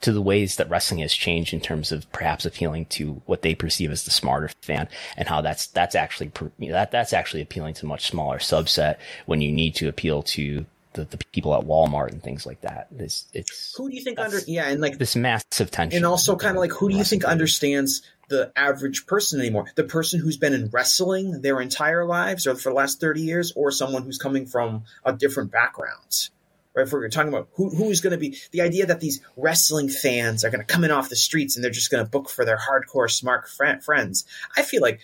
to 0.00 0.12
the 0.12 0.22
ways 0.22 0.56
that 0.56 0.70
wrestling 0.70 1.00
has 1.00 1.12
changed 1.12 1.52
in 1.52 1.60
terms 1.60 1.92
of 1.92 2.10
perhaps 2.12 2.46
appealing 2.46 2.86
to 2.86 3.22
what 3.26 3.42
they 3.42 3.54
perceive 3.54 3.90
as 3.90 4.04
the 4.04 4.10
smarter 4.10 4.50
fan 4.62 4.88
and 5.16 5.28
how 5.28 5.40
that's 5.40 5.66
that's 5.68 5.94
actually 5.94 6.30
that 6.70 6.90
that's 6.90 7.12
actually 7.12 7.42
appealing 7.42 7.74
to 7.74 7.86
a 7.86 7.88
much 7.88 8.08
smaller 8.08 8.38
subset 8.38 8.96
when 9.26 9.40
you 9.40 9.52
need 9.52 9.74
to 9.74 9.88
appeal 9.88 10.22
to 10.22 10.64
the, 10.94 11.04
the 11.04 11.18
people 11.32 11.54
at 11.54 11.64
Walmart 11.64 12.10
and 12.10 12.22
things 12.22 12.46
like 12.46 12.62
that. 12.62 12.88
It's, 12.98 13.26
it's 13.32 13.74
who 13.76 13.88
do 13.88 13.96
you 13.96 14.02
think 14.02 14.18
under 14.18 14.40
yeah 14.46 14.68
and 14.68 14.80
like 14.80 14.98
this 14.98 15.14
massive 15.14 15.70
tension 15.70 15.98
and 15.98 16.06
also 16.06 16.36
kind 16.36 16.56
of 16.56 16.60
like 16.60 16.72
who 16.72 16.88
do 16.88 16.96
you 16.96 17.04
think 17.04 17.24
understands 17.24 18.02
the 18.28 18.52
average 18.56 19.06
person 19.06 19.40
anymore? 19.40 19.66
The 19.74 19.84
person 19.84 20.20
who's 20.20 20.36
been 20.36 20.54
in 20.54 20.70
wrestling 20.70 21.42
their 21.42 21.60
entire 21.60 22.04
lives 22.04 22.46
or 22.46 22.54
for 22.54 22.70
the 22.70 22.74
last 22.74 23.00
thirty 23.00 23.22
years, 23.22 23.52
or 23.54 23.70
someone 23.70 24.02
who's 24.02 24.18
coming 24.18 24.46
from 24.46 24.84
a 25.04 25.12
different 25.12 25.50
background 25.50 26.30
right? 26.74 26.86
If 26.86 26.92
we're 26.92 27.08
talking 27.08 27.28
about 27.32 27.48
who 27.54 27.70
who 27.70 27.90
is 27.90 28.00
going 28.00 28.12
to 28.12 28.18
be 28.18 28.38
the 28.52 28.60
idea 28.60 28.86
that 28.86 29.00
these 29.00 29.20
wrestling 29.36 29.88
fans 29.88 30.44
are 30.44 30.50
going 30.50 30.64
to 30.64 30.72
come 30.72 30.84
in 30.84 30.90
off 30.90 31.08
the 31.08 31.16
streets 31.16 31.56
and 31.56 31.64
they're 31.64 31.70
just 31.70 31.90
going 31.90 32.04
to 32.04 32.10
book 32.10 32.28
for 32.28 32.44
their 32.44 32.58
hardcore 32.58 33.10
smart 33.10 33.48
friends. 33.48 34.24
I 34.56 34.62
feel 34.62 34.82
like 34.82 35.00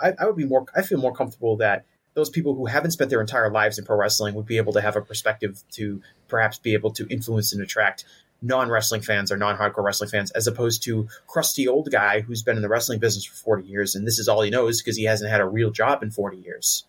I, 0.00 0.12
I 0.18 0.26
would 0.26 0.36
be 0.36 0.46
more. 0.46 0.66
I 0.74 0.82
feel 0.82 0.98
more 0.98 1.14
comfortable 1.14 1.56
that 1.58 1.84
those 2.14 2.30
people 2.30 2.54
who 2.54 2.66
haven't 2.66 2.92
spent 2.92 3.10
their 3.10 3.20
entire 3.20 3.50
lives 3.50 3.78
in 3.78 3.84
pro 3.84 3.96
wrestling 3.96 4.34
would 4.34 4.46
be 4.46 4.56
able 4.56 4.72
to 4.72 4.80
have 4.80 4.96
a 4.96 5.02
perspective 5.02 5.62
to 5.72 6.00
perhaps 6.28 6.58
be 6.58 6.72
able 6.72 6.90
to 6.92 7.06
influence 7.08 7.52
and 7.52 7.62
attract 7.62 8.04
non 8.42 8.70
wrestling 8.70 9.02
fans 9.02 9.30
or 9.32 9.36
non 9.36 9.56
hardcore 9.56 9.84
wrestling 9.84 10.10
fans, 10.10 10.30
as 10.32 10.46
opposed 10.46 10.82
to 10.84 11.08
crusty 11.26 11.68
old 11.68 11.90
guy 11.90 12.20
who's 12.20 12.42
been 12.42 12.56
in 12.56 12.62
the 12.62 12.68
wrestling 12.68 12.98
business 12.98 13.24
for 13.24 13.34
40 13.36 13.64
years 13.64 13.94
and 13.94 14.06
this 14.06 14.18
is 14.18 14.28
all 14.28 14.42
he 14.42 14.50
knows 14.50 14.82
because 14.82 14.96
he 14.96 15.04
hasn't 15.04 15.30
had 15.30 15.40
a 15.40 15.46
real 15.46 15.70
job 15.70 16.02
in 16.02 16.10
40 16.10 16.38
years. 16.38 16.84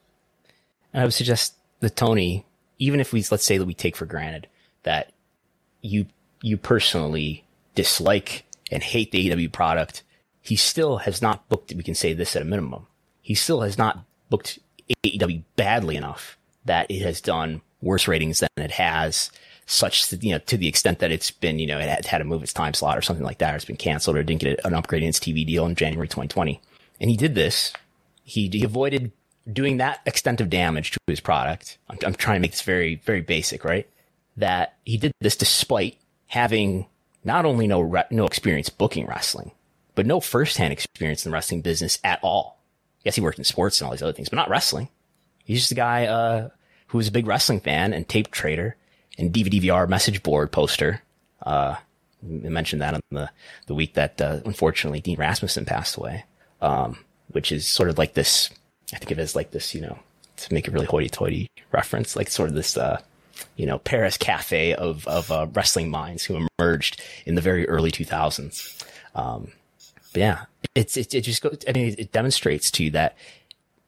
I 0.94 1.04
would 1.04 1.14
suggest 1.14 1.56
that 1.82 1.96
Tony 1.96 2.46
even 2.80 3.00
if 3.00 3.14
we 3.14 3.24
let's 3.32 3.46
say 3.46 3.58
that 3.58 3.66
we 3.66 3.74
take 3.74 3.96
for 3.96 4.06
granted 4.06 4.48
that 4.84 5.12
you 5.82 6.06
you 6.42 6.58
personally 6.58 7.44
dislike 7.76 8.46
and 8.72 8.84
hate 8.84 9.12
the 9.12 9.30
AEW 9.30 9.52
product, 9.52 10.04
he 10.42 10.56
still 10.56 10.98
has 10.98 11.22
not 11.22 11.48
booked, 11.50 11.74
we 11.74 11.84
can 11.84 11.96
say 11.96 12.14
this 12.14 12.36
at 12.36 12.42
a 12.42 12.46
minimum, 12.46 12.88
he 13.22 13.36
still 13.36 13.62
has 13.62 13.78
not 13.78 14.04
booked 14.30 14.60
AEW 15.04 15.44
badly 15.56 15.96
enough 15.96 16.38
that 16.66 16.90
it 16.90 17.02
has 17.02 17.22
done 17.22 17.62
worse 17.82 18.08
ratings 18.08 18.40
than 18.40 18.50
it 18.58 18.72
has 18.72 19.32
such 19.66 20.14
you 20.22 20.32
know, 20.32 20.40
to 20.40 20.58
the 20.58 20.68
extent 20.68 21.00
that 21.00 21.12
it's 21.12 21.30
been, 21.30 21.60
you 21.60 21.68
know, 21.68 21.78
it 21.78 22.06
had 22.06 22.20
to 22.20 22.24
move 22.24 22.42
its 22.42 22.54
time 22.54 22.74
slot 22.74 22.98
or 22.98 23.02
something 23.02 23.26
like 23.26 23.40
that, 23.40 23.54
or 23.54 23.56
it's 23.58 23.66
been 23.66 23.76
canceled 23.76 24.16
or 24.16 24.24
didn't 24.24 24.42
get 24.42 24.60
an 24.66 24.74
upgrade 24.74 25.04
in 25.04 25.10
its 25.10 25.20
TV 25.20 25.46
deal 25.46 25.66
in 25.66 25.76
January 25.76 26.08
2020. 26.08 26.62
And 27.02 27.10
he 27.10 27.18
did 27.18 27.36
this. 27.36 27.74
He, 28.24 28.48
he 28.48 28.64
avoided 28.64 29.12
doing 29.52 29.78
that 29.78 30.02
extent 30.06 30.42
of 30.42 30.50
damage 30.50 30.92
to 30.92 31.00
his 31.08 31.20
product. 31.20 31.78
I'm, 31.90 31.98
I'm 32.06 32.14
trying 32.16 32.38
to 32.38 32.42
make 32.42 32.52
this 32.52 32.62
very, 32.62 32.96
very 32.96 33.22
basic, 33.22 33.64
right? 33.64 33.88
That 34.38 34.78
he 34.86 34.98
did 34.98 35.14
this 35.20 35.36
despite 35.36 35.98
having 36.28 36.86
not 37.24 37.46
only 37.46 37.68
no, 37.68 37.82
re- 37.82 38.04
no 38.12 38.26
experience 38.26 38.70
booking 38.70 39.08
wrestling, 39.08 39.52
but 39.96 40.06
no 40.06 40.20
firsthand 40.20 40.74
experience 40.74 41.26
in 41.26 41.32
the 41.32 41.34
wrestling 41.34 41.62
business 41.62 42.00
at 42.04 42.20
all. 42.22 42.60
Yes, 43.04 43.16
he 43.16 43.22
worked 43.22 43.38
in 43.38 43.44
sports 43.44 43.80
and 43.80 43.86
all 43.86 43.92
these 43.92 44.04
other 44.04 44.14
things, 44.14 44.30
but 44.30 44.36
not 44.36 44.50
wrestling. 44.50 44.90
He's 45.44 45.60
just 45.60 45.72
a 45.72 45.76
guy, 45.76 46.06
uh, 46.06 46.50
who 46.88 46.98
was 46.98 47.08
a 47.08 47.12
big 47.12 47.28
wrestling 47.28 47.60
fan 47.60 47.94
and 47.94 48.08
tape 48.08 48.32
trader 48.32 48.76
and 49.18 49.34
DVD 49.34 49.62
VR 49.62 49.88
message 49.88 50.24
board 50.24 50.52
poster. 50.52 51.02
Uh, 51.42 51.76
I 52.24 52.50
mentioned 52.50 52.82
that 52.82 52.94
on 52.94 53.02
the, 53.12 53.30
the 53.68 53.76
week 53.76 53.94
that, 53.94 54.22
uh, 54.22 54.40
unfortunately 54.46 55.00
Dean 55.00 55.18
Rasmussen 55.18 55.66
passed 55.66 55.96
away. 55.98 56.26
Um, 56.62 56.98
which 57.30 57.52
is 57.52 57.68
sort 57.68 57.90
of 57.90 57.98
like 57.98 58.14
this, 58.14 58.50
I 58.94 58.98
think 58.98 59.12
of 59.12 59.20
it 59.20 59.24
as 59.24 59.36
like 59.36 59.52
this, 59.52 59.76
you 59.76 59.82
know, 59.82 60.00
to 60.38 60.54
make 60.54 60.68
a 60.68 60.72
really 60.72 60.86
hoity 60.86 61.10
toity 61.10 61.50
reference, 61.72 62.16
like 62.16 62.30
sort 62.30 62.50
of 62.50 62.56
this, 62.56 62.78
uh, 62.78 63.02
you 63.56 63.66
know, 63.66 63.80
Paris 63.80 64.18
cafe 64.18 64.74
of, 64.74 65.08
of, 65.08 65.32
uh, 65.32 65.48
wrestling 65.54 65.90
minds 65.90 66.24
who 66.24 66.48
emerged 66.60 67.02
in 67.26 67.36
the 67.36 67.42
very 67.42 67.68
early 67.68 67.92
2000s. 67.92 68.84
Um, 69.16 69.52
but 70.14 70.20
yeah, 70.20 70.46
it's, 70.74 70.96
it, 70.96 71.14
it 71.14 71.22
just 71.22 71.42
goes, 71.42 71.60
I 71.68 71.74
mean, 71.74 71.96
it 71.98 72.12
demonstrates 72.12 72.72
to 72.72 72.84
you 72.84 72.92
that 72.92 73.18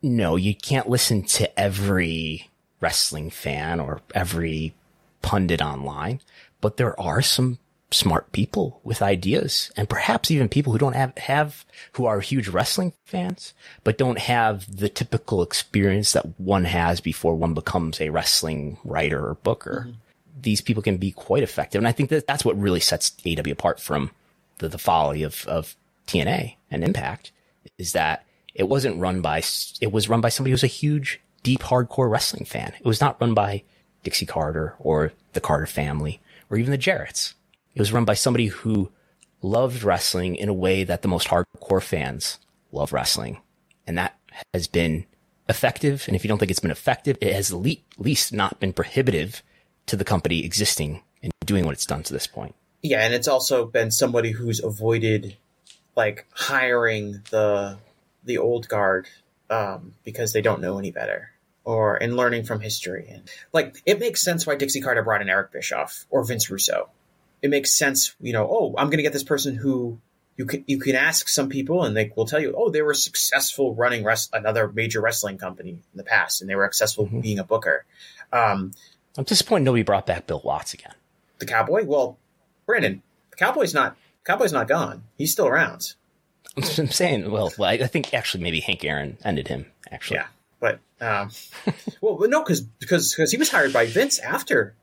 no, 0.02 0.36
you 0.36 0.56
can't 0.56 0.90
listen 0.90 1.24
to 1.24 1.60
every 1.60 2.50
wrestling 2.80 3.30
fan 3.30 3.80
or 3.80 4.02
every 4.16 4.74
pundit 5.22 5.62
online, 5.62 6.22
but 6.62 6.78
there 6.78 7.00
are 7.00 7.22
some 7.22 7.60
smart 7.92 8.32
people 8.32 8.80
with 8.84 9.02
ideas 9.02 9.72
and 9.76 9.90
perhaps 9.90 10.30
even 10.30 10.48
people 10.48 10.72
who 10.72 10.80
don't 10.80 10.96
have, 10.96 11.18
have, 11.18 11.66
who 11.94 12.06
are 12.06 12.20
huge 12.20 12.48
wrestling 12.48 12.94
fans, 13.06 13.54
but 13.84 13.98
don't 13.98 14.20
have 14.20 14.78
the 14.78 14.90
typical 14.90 15.42
experience 15.42 16.14
that 16.14 16.40
one 16.40 16.66
has 16.66 17.02
before 17.02 17.36
one 17.36 17.54
becomes 17.54 18.00
a 18.00 18.10
wrestling 18.10 18.78
writer 18.84 19.26
or 19.26 19.36
booker. 19.36 19.86
Mm-hmm. 19.88 20.42
These 20.42 20.62
people 20.62 20.84
can 20.84 20.98
be 20.98 21.12
quite 21.12 21.44
effective. 21.44 21.80
And 21.80 21.88
I 21.88 21.92
think 21.92 22.10
that 22.10 22.28
that's 22.28 22.46
what 22.46 22.60
really 22.60 22.80
sets 22.80 23.12
AW 23.26 23.52
apart 23.52 23.80
from 23.80 24.12
the, 24.60 24.70
the 24.70 24.78
folly 24.78 25.24
of, 25.24 25.46
of 25.48 25.76
TNA 26.08 26.56
and 26.70 26.84
Impact 26.84 27.32
is 27.78 27.94
that 27.94 28.24
it 28.54 28.70
wasn't 28.70 29.00
run 29.00 29.22
by, 29.22 29.42
it 29.82 29.92
was 29.92 30.10
run 30.10 30.22
by 30.22 30.30
somebody 30.30 30.52
who's 30.52 30.64
a 30.64 30.68
huge, 30.68 31.20
deep, 31.44 31.62
hardcore 31.62 32.10
wrestling 32.10 32.46
fan. 32.46 32.74
It 32.80 32.86
was 32.86 33.02
not 33.02 33.20
run 33.20 33.34
by 33.34 33.64
Dixie 34.04 34.26
Carter 34.26 34.76
or 34.80 35.12
the 35.34 35.42
Carter 35.42 35.66
family 35.66 36.22
or 36.50 36.58
even 36.58 36.72
the 36.72 36.78
Jarretts 36.78 37.34
it 37.80 37.82
was 37.82 37.94
run 37.94 38.04
by 38.04 38.14
somebody 38.14 38.48
who 38.48 38.92
loved 39.42 39.84
wrestling 39.84 40.36
in 40.36 40.50
a 40.50 40.54
way 40.54 40.84
that 40.84 41.02
the 41.02 41.08
most 41.08 41.30
hardcore 41.30 41.82
fans 41.82 42.38
love 42.74 42.92
wrestling. 42.92 43.40
And 43.88 43.98
that 43.98 44.20
has 44.54 44.68
been 44.68 45.06
effective. 45.48 46.04
And 46.06 46.14
if 46.14 46.26
you 46.26 46.28
don't 46.28 46.40
think 46.40 46.52
it's 46.52 46.60
been 46.60 46.72
effective, 46.72 47.18
it 47.22 47.34
has 47.34 47.54
at 47.54 47.58
least 47.98 48.34
not 48.34 48.60
been 48.60 48.74
prohibitive 48.74 49.42
to 49.86 49.96
the 49.96 50.04
company 50.04 50.44
existing 50.44 51.02
and 51.24 51.32
doing 51.46 51.64
what 51.64 51.72
it's 51.72 51.86
done 51.86 52.04
to 52.04 52.12
this 52.12 52.28
point. 52.28 52.54
Yeah. 52.82 53.00
And 53.00 53.14
it's 53.14 53.30
also 53.30 53.66
been 53.66 53.92
somebody 53.92 54.32
who's 54.32 54.62
avoided 54.62 55.38
like 55.96 56.28
hiring 56.34 57.22
the, 57.32 57.78
the 58.26 58.40
old 58.40 58.68
guard, 58.68 59.08
um, 59.50 59.94
because 60.04 60.34
they 60.34 60.42
don't 60.42 60.60
know 60.60 60.80
any 60.80 60.92
better 60.92 61.32
or 61.64 61.96
in 61.96 62.18
learning 62.18 62.44
from 62.44 62.60
history. 62.60 63.08
And 63.10 63.30
like, 63.54 63.82
it 63.86 64.02
makes 64.02 64.22
sense 64.22 64.46
why 64.46 64.58
Dixie 64.58 64.82
Carter 64.82 65.02
brought 65.02 65.22
in 65.22 65.30
Eric 65.30 65.54
Bischoff 65.54 66.06
or 66.10 66.26
Vince 66.26 66.52
Russo 66.52 66.90
it 67.42 67.50
makes 67.50 67.74
sense, 67.74 68.16
you 68.20 68.34
know, 68.34 68.48
oh, 68.50 68.76
I'm 68.78 68.88
going 68.88 68.98
to 68.98 69.04
get 69.04 69.14
this 69.14 69.24
person 69.24 69.56
who 69.56 70.00
you 70.40 70.46
can 70.46 70.64
you 70.68 70.80
can 70.80 70.96
ask 70.96 71.28
some 71.28 71.50
people 71.50 71.84
and 71.84 71.96
they 71.96 72.12
will 72.16 72.26
tell 72.26 72.40
you, 72.40 72.54
oh, 72.58 72.70
they 72.70 72.82
were 72.82 72.94
successful 72.94 73.76
running 73.76 74.04
rest- 74.04 74.30
another 74.34 74.70
major 74.70 75.02
wrestling 75.02 75.38
company 75.38 75.72
in 75.72 75.98
the 75.98 76.04
past, 76.04 76.42
and 76.42 76.50
they 76.50 76.56
were 76.56 76.66
successful 76.66 77.06
mm-hmm. 77.06 77.20
being 77.20 77.40
a 77.40 77.44
booker. 77.44 77.86
Um, 78.32 78.72
I'm 79.18 79.26
disappointed 79.26 79.66
nobody 79.66 79.84
brought 79.84 80.06
back 80.06 80.28
Bill 80.28 80.42
Watts 80.44 80.74
again. 80.74 80.94
The 81.40 81.46
cowboy? 81.46 81.84
Well, 81.84 82.18
Brandon, 82.66 83.02
the 83.32 83.36
cowboy's 83.36 83.74
not 83.74 83.98
cowboy's 84.24 84.54
not 84.54 84.68
gone. 84.68 85.04
He's 85.18 85.32
still 85.32 85.48
around. 85.48 85.94
I'm 86.56 86.88
saying, 86.88 87.30
well, 87.32 87.52
well, 87.58 87.70
I 87.70 87.88
think 87.88 88.14
actually 88.14 88.44
maybe 88.44 88.62
Hank 88.62 88.84
Aaron 88.86 89.18
ended 89.24 89.50
him. 89.50 89.66
Actually, 89.92 90.18
yeah, 90.18 90.28
but 90.60 90.80
um, 91.02 91.32
well, 92.02 92.18
no, 92.30 92.44
because 92.44 92.62
because 92.62 93.14
because 93.14 93.32
he 93.32 93.38
was 93.38 93.50
hired 93.50 93.74
by 93.74 93.88
Vince 93.88 94.20
after 94.20 94.76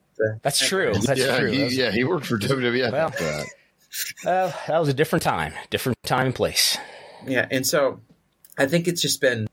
that's 0.42 0.66
true. 0.66 0.92
That's 0.94 1.20
yeah, 1.20 1.38
true. 1.38 1.50
He, 1.50 1.66
yeah, 1.76 1.90
he 1.90 2.04
worked 2.04 2.26
for 2.26 2.38
WWF. 2.38 2.92
Well, 2.92 3.10
that. 3.10 3.46
Uh, 4.24 4.52
that 4.66 4.78
was 4.78 4.88
a 4.88 4.94
different 4.94 5.22
time, 5.22 5.52
different 5.70 5.96
time 6.04 6.26
and 6.26 6.34
place. 6.34 6.76
Yeah, 7.26 7.46
and 7.50 7.66
so 7.66 8.00
I 8.58 8.66
think 8.66 8.88
it's 8.88 9.00
just 9.00 9.20
been 9.20 9.48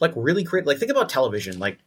like 0.00 0.12
really 0.16 0.42
great. 0.42 0.66
Like 0.66 0.78
think 0.78 0.90
about 0.90 1.08
television, 1.08 1.58
like 1.58 1.78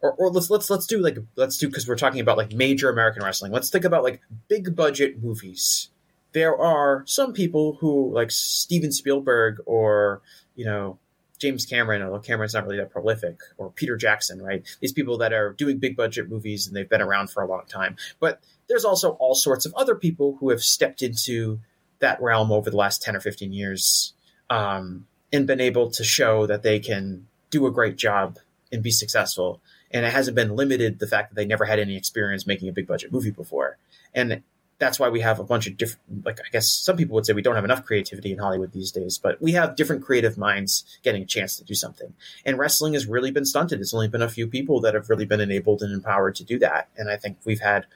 or, 0.00 0.12
or 0.12 0.30
let's 0.30 0.50
let's 0.50 0.70
let's 0.70 0.86
do 0.86 0.98
like 1.00 1.18
let's 1.36 1.56
do 1.58 1.68
because 1.68 1.88
we're 1.88 1.96
talking 1.96 2.20
about 2.20 2.36
like 2.36 2.52
major 2.52 2.90
American 2.90 3.22
wrestling. 3.22 3.52
Let's 3.52 3.70
think 3.70 3.84
about 3.84 4.02
like 4.02 4.20
big 4.48 4.74
budget 4.76 5.22
movies. 5.22 5.90
There 6.32 6.56
are 6.58 7.04
some 7.06 7.32
people 7.32 7.78
who 7.80 8.12
like 8.12 8.30
Steven 8.30 8.92
Spielberg 8.92 9.60
or 9.66 10.22
you 10.54 10.64
know 10.64 10.98
James 11.44 11.66
Cameron, 11.66 12.00
although 12.00 12.20
Cameron's 12.20 12.54
not 12.54 12.64
really 12.64 12.78
that 12.78 12.90
prolific, 12.90 13.38
or 13.58 13.70
Peter 13.70 13.98
Jackson, 13.98 14.40
right? 14.40 14.66
These 14.80 14.94
people 14.94 15.18
that 15.18 15.34
are 15.34 15.52
doing 15.52 15.76
big 15.76 15.94
budget 15.94 16.30
movies 16.30 16.66
and 16.66 16.74
they've 16.74 16.88
been 16.88 17.02
around 17.02 17.28
for 17.28 17.42
a 17.42 17.46
long 17.46 17.64
time. 17.68 17.96
But 18.18 18.40
there's 18.66 18.86
also 18.86 19.10
all 19.20 19.34
sorts 19.34 19.66
of 19.66 19.74
other 19.74 19.94
people 19.94 20.38
who 20.40 20.48
have 20.48 20.62
stepped 20.62 21.02
into 21.02 21.60
that 21.98 22.18
realm 22.22 22.50
over 22.50 22.70
the 22.70 22.78
last 22.78 23.02
10 23.02 23.14
or 23.14 23.20
15 23.20 23.52
years 23.52 24.14
um, 24.48 25.06
and 25.34 25.46
been 25.46 25.60
able 25.60 25.90
to 25.90 26.02
show 26.02 26.46
that 26.46 26.62
they 26.62 26.78
can 26.78 27.26
do 27.50 27.66
a 27.66 27.70
great 27.70 27.96
job 27.96 28.38
and 28.72 28.82
be 28.82 28.90
successful. 28.90 29.60
And 29.90 30.06
it 30.06 30.14
hasn't 30.14 30.34
been 30.34 30.56
limited 30.56 30.98
the 30.98 31.06
fact 31.06 31.28
that 31.28 31.34
they 31.34 31.44
never 31.44 31.66
had 31.66 31.78
any 31.78 31.94
experience 31.94 32.46
making 32.46 32.70
a 32.70 32.72
big 32.72 32.86
budget 32.86 33.12
movie 33.12 33.32
before. 33.32 33.76
And 34.14 34.42
that's 34.78 34.98
why 34.98 35.08
we 35.08 35.20
have 35.20 35.38
a 35.38 35.44
bunch 35.44 35.66
of 35.66 35.76
different 35.76 36.24
like 36.24 36.40
i 36.40 36.48
guess 36.52 36.68
some 36.68 36.96
people 36.96 37.14
would 37.14 37.24
say 37.26 37.32
we 37.32 37.42
don't 37.42 37.54
have 37.54 37.64
enough 37.64 37.84
creativity 37.84 38.32
in 38.32 38.38
hollywood 38.38 38.72
these 38.72 38.90
days 38.92 39.18
but 39.18 39.40
we 39.40 39.52
have 39.52 39.76
different 39.76 40.02
creative 40.02 40.36
minds 40.36 40.84
getting 41.02 41.22
a 41.22 41.26
chance 41.26 41.56
to 41.56 41.64
do 41.64 41.74
something. 41.74 42.14
And 42.44 42.58
wrestling 42.58 42.94
has 42.94 43.06
really 43.06 43.30
been 43.30 43.44
stunted. 43.44 43.80
It's 43.80 43.94
only 43.94 44.08
been 44.08 44.22
a 44.22 44.28
few 44.28 44.46
people 44.46 44.80
that 44.80 44.94
have 44.94 45.08
really 45.08 45.26
been 45.26 45.40
enabled 45.40 45.82
and 45.82 45.92
empowered 45.92 46.34
to 46.36 46.44
do 46.44 46.58
that. 46.60 46.88
And 46.96 47.10
i 47.10 47.16
think 47.16 47.38
we've 47.44 47.60
had 47.60 47.86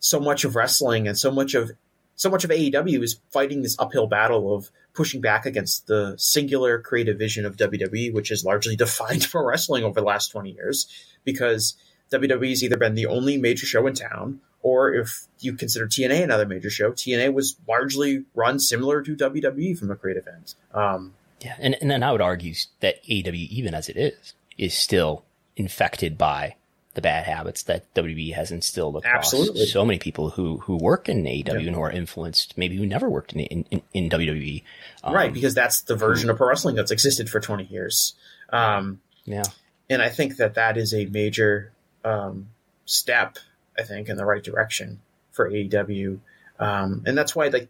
so 0.00 0.20
much 0.20 0.44
of 0.44 0.56
wrestling 0.56 1.08
and 1.08 1.18
so 1.18 1.30
much 1.30 1.54
of 1.54 1.72
so 2.14 2.28
much 2.28 2.42
of 2.42 2.50
AEW 2.50 3.00
is 3.04 3.20
fighting 3.30 3.62
this 3.62 3.78
uphill 3.78 4.08
battle 4.08 4.52
of 4.52 4.72
pushing 4.92 5.20
back 5.20 5.46
against 5.46 5.86
the 5.86 6.16
singular 6.18 6.80
creative 6.80 7.16
vision 7.16 7.46
of 7.46 7.56
WWE, 7.56 8.12
which 8.12 8.30
has 8.30 8.44
largely 8.44 8.74
defined 8.84 9.28
pro 9.30 9.46
wrestling 9.46 9.84
over 9.84 10.00
the 10.00 10.06
last 10.06 10.32
20 10.32 10.50
years, 10.50 10.88
because 11.24 11.76
WWE 12.10 12.48
has 12.48 12.64
either 12.64 12.76
been 12.76 12.96
the 12.96 13.06
only 13.06 13.36
major 13.36 13.66
show 13.66 13.86
in 13.86 13.94
town 13.94 14.40
or 14.68 14.92
if 14.92 15.26
you 15.40 15.54
consider 15.54 15.86
TNA 15.86 16.22
another 16.22 16.44
major 16.44 16.68
show, 16.68 16.92
TNA 16.92 17.32
was 17.32 17.56
largely 17.66 18.24
run 18.34 18.60
similar 18.60 19.00
to 19.02 19.16
WWE 19.16 19.78
from 19.78 19.90
a 19.90 19.96
creative 19.96 20.28
end. 20.28 20.54
Um, 20.74 21.14
yeah, 21.40 21.56
and 21.58 21.74
and 21.80 21.90
then 21.90 22.02
I 22.02 22.12
would 22.12 22.20
argue 22.20 22.54
that 22.80 23.02
AEW, 23.04 23.48
even 23.48 23.74
as 23.74 23.88
it 23.88 23.96
is, 23.96 24.34
is 24.58 24.74
still 24.74 25.24
infected 25.56 26.18
by 26.18 26.56
the 26.94 27.00
bad 27.00 27.24
habits 27.24 27.62
that 27.62 27.92
WWE 27.94 28.34
has 28.34 28.50
instilled 28.50 28.96
across 28.96 29.32
Absolutely. 29.32 29.66
so 29.66 29.84
many 29.84 29.98
people 29.98 30.30
who 30.30 30.58
who 30.58 30.76
work 30.76 31.08
in 31.08 31.22
AEW 31.22 31.46
yeah. 31.46 31.54
and 31.54 31.74
who 31.74 31.80
are 31.80 31.90
influenced, 31.90 32.58
maybe 32.58 32.76
who 32.76 32.84
never 32.84 33.08
worked 33.08 33.32
in 33.32 33.40
in, 33.40 33.82
in 33.94 34.10
WWE. 34.10 34.64
Um, 35.02 35.14
right, 35.14 35.32
because 35.32 35.54
that's 35.54 35.82
the 35.82 35.96
version 35.96 36.28
of 36.28 36.36
pro 36.36 36.48
wrestling 36.48 36.74
that's 36.74 36.90
existed 36.90 37.30
for 37.30 37.40
twenty 37.40 37.64
years. 37.64 38.14
Um, 38.50 39.00
yeah, 39.24 39.44
and 39.88 40.02
I 40.02 40.10
think 40.10 40.36
that 40.36 40.54
that 40.54 40.76
is 40.76 40.92
a 40.92 41.06
major 41.06 41.72
um, 42.04 42.48
step 42.84 43.38
I 43.78 43.82
think, 43.82 44.08
in 44.08 44.16
the 44.16 44.24
right 44.24 44.42
direction 44.42 45.00
for 45.32 45.50
AEW. 45.50 46.18
Um, 46.58 47.02
and 47.06 47.16
that's 47.16 47.36
why, 47.36 47.48
like, 47.48 47.68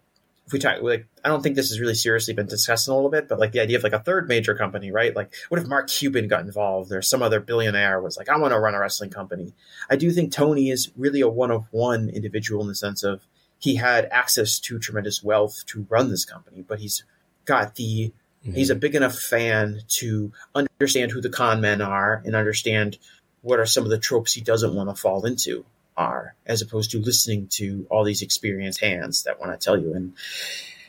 if 0.48 0.52
we 0.52 0.58
talk, 0.58 0.80
like, 0.80 1.06
I 1.22 1.28
don't 1.28 1.42
think 1.42 1.56
this 1.56 1.68
has 1.68 1.78
really 1.78 1.94
seriously 1.94 2.32
been 2.32 2.46
discussed 2.46 2.88
in 2.88 2.92
a 2.92 2.94
little 2.94 3.10
bit, 3.10 3.28
but 3.28 3.38
like 3.38 3.52
the 3.52 3.60
idea 3.60 3.76
of 3.76 3.82
like 3.82 3.92
a 3.92 3.98
third 3.98 4.28
major 4.28 4.54
company, 4.54 4.90
right? 4.90 5.14
Like, 5.14 5.34
what 5.50 5.60
if 5.60 5.66
Mark 5.66 5.88
Cuban 5.88 6.26
got 6.26 6.40
involved 6.40 6.90
or 6.90 7.02
some 7.02 7.22
other 7.22 7.38
billionaire 7.38 8.00
was 8.00 8.16
like, 8.16 8.30
I 8.30 8.38
want 8.38 8.54
to 8.54 8.58
run 8.58 8.74
a 8.74 8.80
wrestling 8.80 9.10
company? 9.10 9.52
I 9.90 9.96
do 9.96 10.10
think 10.10 10.32
Tony 10.32 10.70
is 10.70 10.90
really 10.96 11.20
a 11.20 11.28
one 11.28 11.50
of 11.50 11.66
one 11.70 12.08
individual 12.08 12.62
in 12.62 12.68
the 12.68 12.74
sense 12.74 13.02
of 13.02 13.20
he 13.58 13.76
had 13.76 14.06
access 14.10 14.58
to 14.60 14.78
tremendous 14.78 15.22
wealth 15.22 15.66
to 15.66 15.86
run 15.90 16.08
this 16.08 16.24
company, 16.24 16.64
but 16.66 16.78
he's 16.78 17.04
got 17.44 17.74
the 17.74 18.10
mm-hmm. 18.42 18.54
he's 18.54 18.70
a 18.70 18.74
big 18.74 18.94
enough 18.94 19.18
fan 19.18 19.82
to 19.88 20.32
understand 20.54 21.10
who 21.10 21.20
the 21.20 21.28
con 21.28 21.60
men 21.60 21.82
are 21.82 22.22
and 22.24 22.34
understand 22.34 22.96
what 23.42 23.60
are 23.60 23.66
some 23.66 23.84
of 23.84 23.90
the 23.90 23.98
tropes 23.98 24.32
he 24.32 24.40
doesn't 24.40 24.74
want 24.74 24.88
to 24.88 24.94
fall 24.94 25.26
into 25.26 25.66
are, 25.98 26.34
as 26.46 26.62
opposed 26.62 26.92
to 26.92 27.00
listening 27.00 27.48
to 27.48 27.86
all 27.90 28.04
these 28.04 28.22
experienced 28.22 28.80
hands 28.80 29.24
that 29.24 29.38
want 29.38 29.52
to 29.52 29.62
tell 29.62 29.78
you. 29.78 29.92
And 29.92 30.14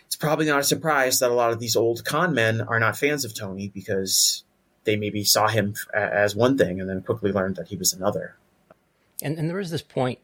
it's 0.05 0.15
probably 0.15 0.45
not 0.45 0.59
a 0.59 0.63
surprise 0.63 1.19
that 1.19 1.31
a 1.31 1.33
lot 1.33 1.51
of 1.51 1.59
these 1.59 1.75
old 1.75 2.05
con 2.05 2.33
men 2.33 2.61
are 2.61 2.79
not 2.79 2.97
fans 2.97 3.25
of 3.25 3.33
Tony 3.35 3.67
because 3.67 4.43
they 4.83 4.95
maybe 4.95 5.23
saw 5.23 5.47
him 5.47 5.73
as 5.93 6.35
one 6.35 6.57
thing 6.57 6.79
and 6.79 6.89
then 6.89 7.01
quickly 7.01 7.31
learned 7.31 7.57
that 7.57 7.67
he 7.67 7.75
was 7.75 7.91
another. 7.91 8.35
And 9.21 9.37
and 9.37 9.49
there 9.49 9.57
was 9.57 9.71
this 9.71 9.81
point, 9.81 10.19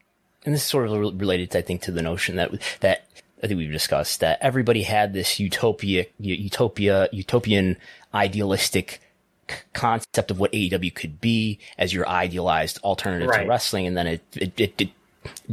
and 0.45 0.53
this 0.53 0.61
is 0.61 0.67
sort 0.67 0.87
of 0.87 1.19
related, 1.19 1.55
I 1.55 1.61
think, 1.61 1.81
to 1.81 1.91
the 1.91 2.01
notion 2.01 2.37
that 2.37 2.51
that 2.79 3.05
I 3.43 3.47
think 3.47 3.57
we've 3.57 3.71
discussed 3.71 4.21
that 4.21 4.37
everybody 4.41 4.83
had 4.83 5.13
this 5.13 5.39
utopia, 5.39 6.05
utopia, 6.17 7.09
utopian, 7.11 7.77
idealistic 8.13 9.01
concept 9.73 10.31
of 10.31 10.39
what 10.39 10.51
AEW 10.51 10.93
could 10.93 11.21
be 11.21 11.59
as 11.77 11.93
your 11.93 12.07
idealized 12.07 12.79
alternative 12.83 13.29
right. 13.29 13.43
to 13.43 13.47
wrestling, 13.49 13.87
and 13.87 13.97
then 13.97 14.07
it 14.07 14.23
it, 14.35 14.59
it, 14.59 14.81
it 14.81 14.89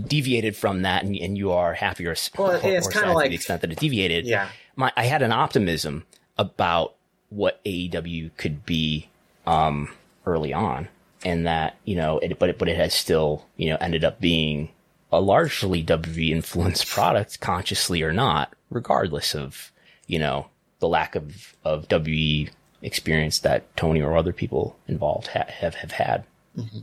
deviated 0.06 0.56
from 0.56 0.82
that, 0.82 1.05
and, 1.05 1.16
and, 1.16 1.39
you 1.39 1.52
are 1.52 1.74
happier. 1.74 2.14
Well, 2.36 2.60
it's 2.62 2.89
kind 2.89 3.09
of 3.09 3.14
like 3.14 3.31
the 3.31 3.36
extent 3.36 3.62
that 3.62 3.73
it 3.73 3.78
deviated. 3.78 4.27
Yeah, 4.27 4.48
my 4.77 4.93
I 4.97 5.05
had 5.05 5.23
an 5.23 5.32
optimism 5.32 6.05
about 6.39 6.94
what 7.28 7.62
AEW 7.64 8.31
could 8.36 8.64
be 8.66 9.09
um, 9.47 9.93
early 10.27 10.52
on, 10.52 10.89
and 11.24 11.47
that 11.47 11.77
you 11.85 11.97
know, 11.97 12.19
it, 12.19 12.39
but 12.39 12.51
it, 12.51 12.59
but 12.59 12.69
it 12.69 12.77
has 12.77 12.94
still 12.94 13.47
you 13.56 13.70
know 13.70 13.77
ended 13.81 14.05
up 14.05 14.20
being 14.20 14.70
a 15.10 15.20
largely 15.20 15.85
WWE 15.85 16.31
influenced 16.31 16.86
product, 16.89 17.40
consciously 17.40 18.02
or 18.02 18.12
not, 18.12 18.55
regardless 18.70 19.35
of 19.35 19.73
you 20.06 20.19
know 20.19 20.48
the 20.81 20.89
lack 20.89 21.14
of 21.14 21.56
of 21.64 21.89
WWE 21.89 22.51
experience 22.83 23.39
that 23.41 23.75
Tony 23.77 24.03
or 24.03 24.17
other 24.17 24.33
people 24.33 24.77
involved 24.89 25.29
ha- 25.29 25.47
have 25.49 25.75
have 25.77 25.93
had. 25.93 26.25
Mm-hmm. 26.57 26.81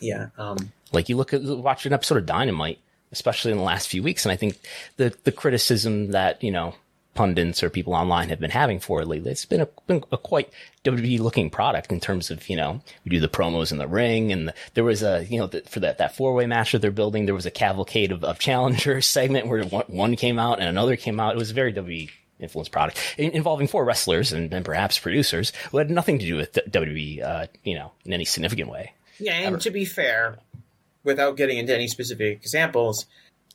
Yeah, 0.00 0.28
um, 0.38 0.72
like 0.92 1.08
you 1.08 1.16
look 1.16 1.32
at 1.32 1.42
watch 1.42 1.86
an 1.86 1.92
episode 1.92 2.18
of 2.18 2.26
Dynamite, 2.26 2.78
especially 3.12 3.52
in 3.52 3.58
the 3.58 3.64
last 3.64 3.88
few 3.88 4.02
weeks, 4.02 4.24
and 4.24 4.32
I 4.32 4.36
think 4.36 4.58
the 4.96 5.14
the 5.24 5.32
criticism 5.32 6.10
that 6.12 6.42
you 6.42 6.50
know 6.50 6.74
pundits 7.14 7.62
or 7.62 7.70
people 7.70 7.94
online 7.94 8.28
have 8.28 8.40
been 8.40 8.50
having 8.50 8.80
for 8.80 9.00
it 9.00 9.08
lately. 9.08 9.30
It's 9.30 9.44
been 9.44 9.60
a, 9.60 9.68
been 9.86 10.04
a 10.12 10.18
quite 10.18 10.50
WWE 10.84 11.20
looking 11.20 11.48
product 11.48 11.90
in 11.90 12.00
terms 12.00 12.30
of, 12.30 12.48
you 12.48 12.56
know, 12.56 12.80
we 13.04 13.10
do 13.10 13.20
the 13.20 13.28
promos 13.28 13.72
in 13.72 13.78
the 13.78 13.86
ring 13.86 14.32
and 14.32 14.48
the, 14.48 14.54
there 14.74 14.84
was 14.84 15.02
a, 15.02 15.24
you 15.24 15.38
know, 15.38 15.46
the, 15.46 15.62
for 15.62 15.80
that, 15.80 15.98
that 15.98 16.16
four 16.16 16.34
way 16.34 16.46
match 16.46 16.72
that 16.72 16.82
they're 16.82 16.90
building, 16.90 17.26
there 17.26 17.34
was 17.34 17.46
a 17.46 17.50
cavalcade 17.50 18.12
of, 18.12 18.24
of 18.24 18.38
challengers 18.38 19.06
segment 19.08 19.46
where 19.46 19.64
one, 19.64 19.84
one, 19.86 20.16
came 20.16 20.38
out 20.38 20.58
and 20.58 20.68
another 20.68 20.96
came 20.96 21.18
out. 21.18 21.34
It 21.34 21.38
was 21.38 21.52
very 21.52 21.72
WWE 21.72 22.10
influenced 22.40 22.72
product 22.72 22.98
in, 23.16 23.30
involving 23.30 23.66
four 23.66 23.84
wrestlers 23.84 24.32
and, 24.32 24.52
and, 24.52 24.64
perhaps 24.64 24.98
producers 24.98 25.52
who 25.70 25.78
had 25.78 25.90
nothing 25.90 26.18
to 26.18 26.26
do 26.26 26.36
with 26.36 26.52
WWE, 26.52 27.22
uh, 27.22 27.46
you 27.62 27.74
know, 27.74 27.92
in 28.04 28.12
any 28.12 28.24
significant 28.24 28.68
way. 28.68 28.92
Yeah. 29.18 29.34
And 29.34 29.46
Ever. 29.46 29.58
to 29.58 29.70
be 29.70 29.84
fair, 29.84 30.38
without 31.04 31.36
getting 31.36 31.58
into 31.58 31.74
any 31.74 31.88
specific 31.88 32.38
examples, 32.42 33.06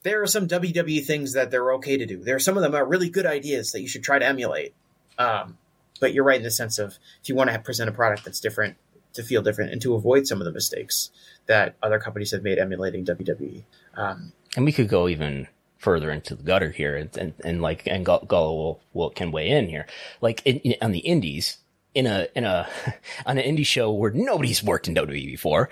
there 0.04 0.22
are 0.22 0.28
some 0.28 0.48
WWE 0.48 1.06
things 1.06 1.34
that 1.34 1.52
they're 1.52 1.74
okay 1.74 1.98
to 1.98 2.06
do. 2.06 2.24
There 2.24 2.36
are 2.36 2.40
some 2.40 2.56
of 2.56 2.64
them 2.64 2.76
are 2.76 2.86
really 2.86 3.10
good 3.10 3.26
ideas 3.26 3.72
that 3.72 3.82
you 3.82 3.88
should 3.88 4.04
try 4.04 4.20
to 4.20 4.26
emulate. 4.26 4.74
Um, 5.18 5.58
but 6.00 6.14
you're 6.14 6.24
right 6.24 6.38
in 6.38 6.44
the 6.44 6.52
sense 6.52 6.80
of 6.80 6.98
if 7.22 7.28
you 7.28 7.36
want 7.36 7.50
to 7.50 7.60
present 7.60 7.90
a 7.90 7.94
product 7.94 8.24
that's 8.24 8.40
different, 8.40 8.78
to 9.14 9.24
feel 9.24 9.42
different, 9.42 9.72
and 9.72 9.82
to 9.82 9.96
avoid 9.96 10.28
some 10.28 10.40
of 10.40 10.46
the 10.46 10.52
mistakes 10.52 11.12
that 11.48 11.76
other 11.84 12.00
companies 12.00 12.32
have 12.32 12.44
made 12.44 12.58
emulating 12.58 13.06
WWE. 13.06 13.64
Um, 13.96 14.32
and 14.56 14.66
we 14.66 14.72
could 14.72 14.88
go 14.88 15.08
even 15.10 15.48
further 15.80 16.12
into 16.12 16.36
the 16.36 16.44
gutter 16.44 16.70
here, 16.70 16.96
and 16.96 17.18
and, 17.18 17.34
and 17.44 17.62
like 17.62 17.88
and 17.88 18.06
Gullo 18.06 18.30
will, 18.30 18.82
will 18.94 19.10
can 19.10 19.32
weigh 19.32 19.50
in 19.50 19.68
here. 19.68 19.88
Like 20.22 20.46
in, 20.46 20.58
in, 20.60 20.76
on 20.82 20.92
the 20.92 21.00
indies, 21.00 21.58
in 21.96 22.06
a 22.06 22.28
in 22.36 22.44
a 22.44 22.68
on 23.26 23.38
an 23.38 23.44
indie 23.44 23.66
show 23.66 23.92
where 23.92 24.12
nobody's 24.12 24.64
worked 24.64 24.88
in 24.88 24.96
WWE 24.96 25.26
before, 25.26 25.70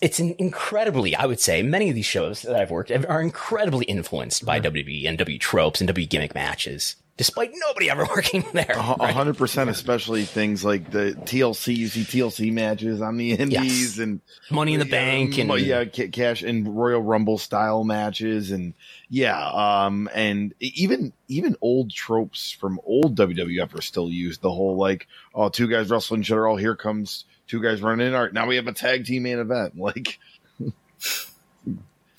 it's 0.00 0.20
an 0.20 0.34
incredibly, 0.38 1.14
I 1.14 1.26
would 1.26 1.40
say, 1.40 1.62
many 1.62 1.88
of 1.88 1.94
these 1.94 2.06
shows 2.06 2.42
that 2.42 2.56
I've 2.56 2.70
worked 2.70 2.90
are 2.90 3.20
incredibly 3.20 3.84
influenced 3.86 4.44
by 4.44 4.60
mm-hmm. 4.60 4.76
WWE 4.76 5.08
and 5.08 5.18
W 5.18 5.38
tropes 5.38 5.80
and 5.80 5.88
W 5.88 6.06
gimmick 6.06 6.34
matches, 6.34 6.96
despite 7.18 7.50
nobody 7.52 7.90
ever 7.90 8.04
working 8.16 8.46
there. 8.54 8.72
A 8.76 9.12
hundred 9.12 9.36
percent, 9.36 9.68
especially 9.68 10.24
things 10.24 10.64
like 10.64 10.90
the 10.90 11.14
TLC, 11.24 11.76
you 11.76 11.88
see 11.88 12.04
TLC 12.04 12.50
matches 12.50 13.02
on 13.02 13.18
the 13.18 13.32
Indies 13.32 13.98
yes. 13.98 13.98
and 13.98 14.20
Money 14.50 14.72
in 14.74 14.80
the 14.80 14.86
Bank 14.86 15.36
and 15.36 15.52
yeah, 15.60 15.84
cash 15.84 16.42
and 16.42 16.74
Royal 16.74 17.02
Rumble 17.02 17.36
style 17.36 17.84
matches 17.84 18.50
and 18.50 18.72
yeah, 19.10 19.50
um, 19.50 20.08
and 20.14 20.54
even 20.60 21.12
even 21.26 21.56
old 21.60 21.90
tropes 21.90 22.52
from 22.52 22.80
old 22.84 23.16
WWF 23.16 23.76
are 23.76 23.82
still 23.82 24.10
used. 24.10 24.40
The 24.40 24.50
whole 24.50 24.76
like, 24.76 25.06
oh, 25.34 25.50
two 25.50 25.68
guys 25.68 25.90
wrestling 25.90 26.22
each 26.22 26.30
other. 26.30 26.46
Oh, 26.46 26.56
here 26.56 26.76
comes 26.76 27.24
two 27.48 27.60
guys 27.60 27.82
running 27.82 28.06
in. 28.06 28.14
All 28.14 28.22
right, 28.22 28.32
now 28.32 28.46
we 28.46 28.56
have 28.56 28.68
a 28.68 28.72
tag 28.72 29.04
team 29.04 29.24
main 29.24 29.38
event. 29.38 29.74
Like, 29.88 30.18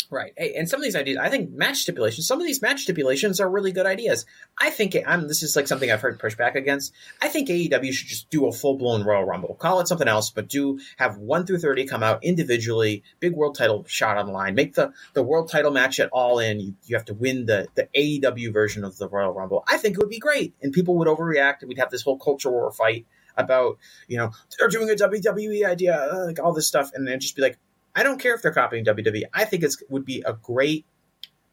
right. 0.09 0.33
Hey, 0.37 0.53
and 0.55 0.67
some 0.67 0.79
of 0.79 0.83
these 0.83 0.95
ideas, 0.95 1.17
I 1.17 1.29
think 1.29 1.51
match 1.51 1.77
stipulations. 1.77 2.27
Some 2.27 2.39
of 2.39 2.45
these 2.45 2.61
match 2.61 2.81
stipulations 2.81 3.39
are 3.39 3.49
really 3.49 3.71
good 3.71 3.85
ideas. 3.85 4.25
I 4.59 4.69
think 4.69 4.95
I'm. 5.05 5.27
This 5.27 5.43
is 5.43 5.55
like 5.55 5.67
something 5.67 5.91
I've 5.91 6.01
heard 6.01 6.19
pushback 6.19 6.55
against. 6.55 6.93
I 7.21 7.27
think 7.27 7.49
AEW 7.49 7.91
should 7.93 8.07
just 8.07 8.29
do 8.29 8.47
a 8.47 8.51
full 8.51 8.77
blown 8.77 9.03
Royal 9.03 9.23
Rumble. 9.23 9.55
Call 9.55 9.79
it 9.79 9.87
something 9.87 10.07
else, 10.07 10.29
but 10.29 10.47
do 10.47 10.79
have 10.97 11.17
one 11.17 11.45
through 11.45 11.59
thirty 11.59 11.85
come 11.85 12.03
out 12.03 12.23
individually. 12.23 13.03
Big 13.19 13.33
world 13.33 13.55
title 13.55 13.85
shot 13.87 14.17
on 14.17 14.27
the 14.27 14.31
line. 14.31 14.55
Make 14.55 14.75
the 14.75 14.91
the 15.13 15.23
world 15.23 15.49
title 15.49 15.71
match 15.71 15.99
at 15.99 16.09
All 16.11 16.39
In. 16.39 16.59
You, 16.59 16.75
you 16.85 16.95
have 16.95 17.05
to 17.05 17.13
win 17.13 17.45
the 17.45 17.67
the 17.75 17.87
AEW 17.95 18.53
version 18.53 18.83
of 18.83 18.97
the 18.97 19.07
Royal 19.07 19.33
Rumble. 19.33 19.63
I 19.67 19.77
think 19.77 19.95
it 19.95 19.99
would 19.99 20.09
be 20.09 20.19
great, 20.19 20.55
and 20.61 20.73
people 20.73 20.97
would 20.97 21.07
overreact, 21.07 21.61
and 21.61 21.69
we'd 21.69 21.79
have 21.79 21.91
this 21.91 22.01
whole 22.01 22.17
culture 22.17 22.51
war 22.51 22.71
fight 22.71 23.05
about 23.37 23.77
you 24.07 24.17
know 24.17 24.31
they're 24.57 24.67
doing 24.67 24.89
a 24.89 24.93
WWE 24.93 25.65
idea, 25.65 25.95
uh, 25.95 26.25
like 26.25 26.39
all 26.39 26.53
this 26.53 26.67
stuff, 26.67 26.91
and 26.93 27.07
then 27.07 27.19
just 27.19 27.35
be 27.35 27.41
like, 27.41 27.57
I 27.95 28.03
don't 28.03 28.19
care 28.19 28.35
if 28.35 28.41
they're 28.41 28.53
copying 28.53 28.85
WWE. 28.85 29.23
I 29.33 29.45
think 29.45 29.63
it 29.63 29.75
would 29.89 30.05
be 30.05 30.23
a 30.25 30.33
great. 30.33 30.85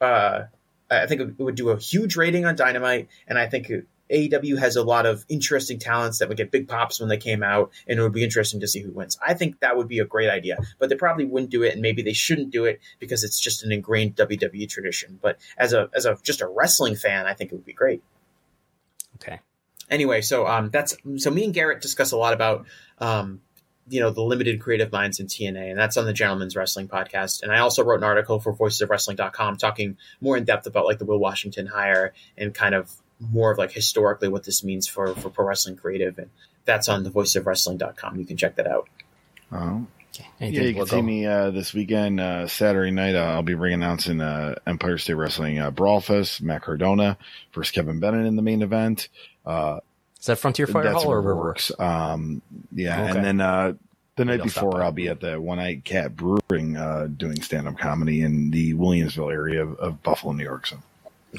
Uh, 0.00 0.44
I 0.90 1.06
think 1.06 1.20
it 1.20 1.38
would 1.38 1.56
do 1.56 1.70
a 1.70 1.78
huge 1.78 2.16
rating 2.16 2.44
on 2.44 2.54
Dynamite, 2.54 3.08
and 3.26 3.38
I 3.38 3.48
think 3.48 3.70
AEW 4.10 4.58
has 4.58 4.76
a 4.76 4.84
lot 4.84 5.06
of 5.06 5.24
interesting 5.28 5.78
talents 5.78 6.18
that 6.18 6.28
would 6.28 6.36
get 6.36 6.52
big 6.52 6.68
pops 6.68 7.00
when 7.00 7.08
they 7.08 7.16
came 7.16 7.42
out, 7.42 7.72
and 7.88 7.98
it 7.98 8.02
would 8.02 8.12
be 8.12 8.22
interesting 8.22 8.60
to 8.60 8.68
see 8.68 8.80
who 8.80 8.92
wins. 8.92 9.18
I 9.26 9.34
think 9.34 9.60
that 9.60 9.76
would 9.76 9.88
be 9.88 9.98
a 9.98 10.04
great 10.04 10.30
idea, 10.30 10.58
but 10.78 10.88
they 10.88 10.94
probably 10.94 11.24
wouldn't 11.24 11.50
do 11.50 11.62
it, 11.64 11.72
and 11.72 11.82
maybe 11.82 12.02
they 12.02 12.12
shouldn't 12.12 12.50
do 12.50 12.66
it 12.66 12.80
because 13.00 13.24
it's 13.24 13.40
just 13.40 13.64
an 13.64 13.72
ingrained 13.72 14.14
WWE 14.14 14.68
tradition. 14.68 15.18
But 15.20 15.38
as 15.58 15.72
a 15.72 15.90
as 15.94 16.06
a 16.06 16.16
just 16.22 16.40
a 16.40 16.46
wrestling 16.46 16.94
fan, 16.94 17.26
I 17.26 17.34
think 17.34 17.50
it 17.50 17.54
would 17.56 17.64
be 17.64 17.72
great. 17.72 18.02
Okay 19.16 19.40
anyway, 19.90 20.20
so 20.20 20.46
um, 20.46 20.70
that's 20.70 20.96
so 21.16 21.30
me 21.30 21.44
and 21.44 21.54
Garrett 21.54 21.80
discuss 21.80 22.12
a 22.12 22.16
lot 22.16 22.32
about 22.32 22.66
um, 22.98 23.40
you 23.88 24.00
know 24.00 24.10
the 24.10 24.22
limited 24.22 24.60
creative 24.60 24.90
minds 24.90 25.20
in 25.20 25.26
TNA, 25.26 25.70
and 25.70 25.78
that's 25.78 25.96
on 25.96 26.06
the 26.06 26.12
Gentleman's 26.12 26.56
Wrestling 26.56 26.88
podcast. 26.88 27.42
And 27.42 27.52
I 27.52 27.58
also 27.58 27.84
wrote 27.84 27.98
an 27.98 28.04
article 28.04 28.40
for 28.40 28.54
VoicesOfWrestling.com 28.54 29.56
talking 29.56 29.96
more 30.20 30.36
in 30.36 30.44
depth 30.44 30.66
about 30.66 30.86
like 30.86 30.98
the 30.98 31.04
Will 31.04 31.18
Washington 31.18 31.66
hire 31.66 32.12
and 32.36 32.52
kind 32.52 32.74
of 32.74 32.90
more 33.20 33.50
of 33.50 33.58
like 33.58 33.72
historically 33.72 34.28
what 34.28 34.44
this 34.44 34.64
means 34.64 34.86
for 34.86 35.14
for 35.14 35.30
pro 35.30 35.46
wrestling 35.46 35.76
creative, 35.76 36.18
and 36.18 36.30
that's 36.64 36.88
on 36.88 37.04
the 37.04 37.10
VoicesOfWrestling.com. 37.10 38.18
You 38.18 38.26
can 38.26 38.36
check 38.36 38.56
that 38.56 38.66
out. 38.66 38.88
Oh. 39.52 39.86
yeah, 40.40 40.48
you 40.48 40.74
can 40.74 40.86
see 40.86 41.02
me 41.02 41.26
uh, 41.26 41.50
this 41.50 41.72
weekend, 41.72 42.20
uh, 42.20 42.48
Saturday 42.48 42.90
night. 42.90 43.14
Uh, 43.14 43.34
I'll 43.34 43.42
be 43.42 43.54
re-announcing 43.54 44.20
uh, 44.20 44.56
Empire 44.66 44.98
State 44.98 45.14
Wrestling 45.14 45.58
uh, 45.58 45.70
Brawlfest, 45.70 46.40
Matt 46.40 46.62
Cardona 46.62 47.16
versus 47.54 47.70
Kevin 47.70 48.00
Bennett 48.00 48.26
in 48.26 48.34
the 48.34 48.42
main 48.42 48.62
event. 48.62 49.08
Uh, 49.44 49.80
Is 50.27 50.28
that 50.28 50.39
Frontier 50.39 50.66
Fire 50.66 50.90
Hall 50.90 51.07
or 51.07 51.23
Riverworks? 51.23 51.78
Um, 51.81 52.43
yeah, 52.73 53.01
okay. 53.01 53.11
and 53.16 53.24
then 53.24 53.40
uh, 53.40 53.74
the 54.16 54.24
night 54.24 54.43
before, 54.43 54.82
I'll 54.82 54.90
be 54.90 55.07
at 55.07 55.20
the 55.20 55.40
One 55.40 55.59
Night 55.59 55.85
Cat 55.85 56.16
Brewing 56.16 56.77
uh, 56.77 57.07
doing 57.16 57.40
stand 57.43 57.69
up 57.69 57.78
comedy 57.78 58.23
in 58.23 58.51
the 58.51 58.74
Williamsville 58.74 59.32
area 59.32 59.62
of, 59.62 59.78
of, 59.78 60.03
Buffalo, 60.03 60.32
New 60.32 60.43
York. 60.43 60.66
So. 60.66 60.78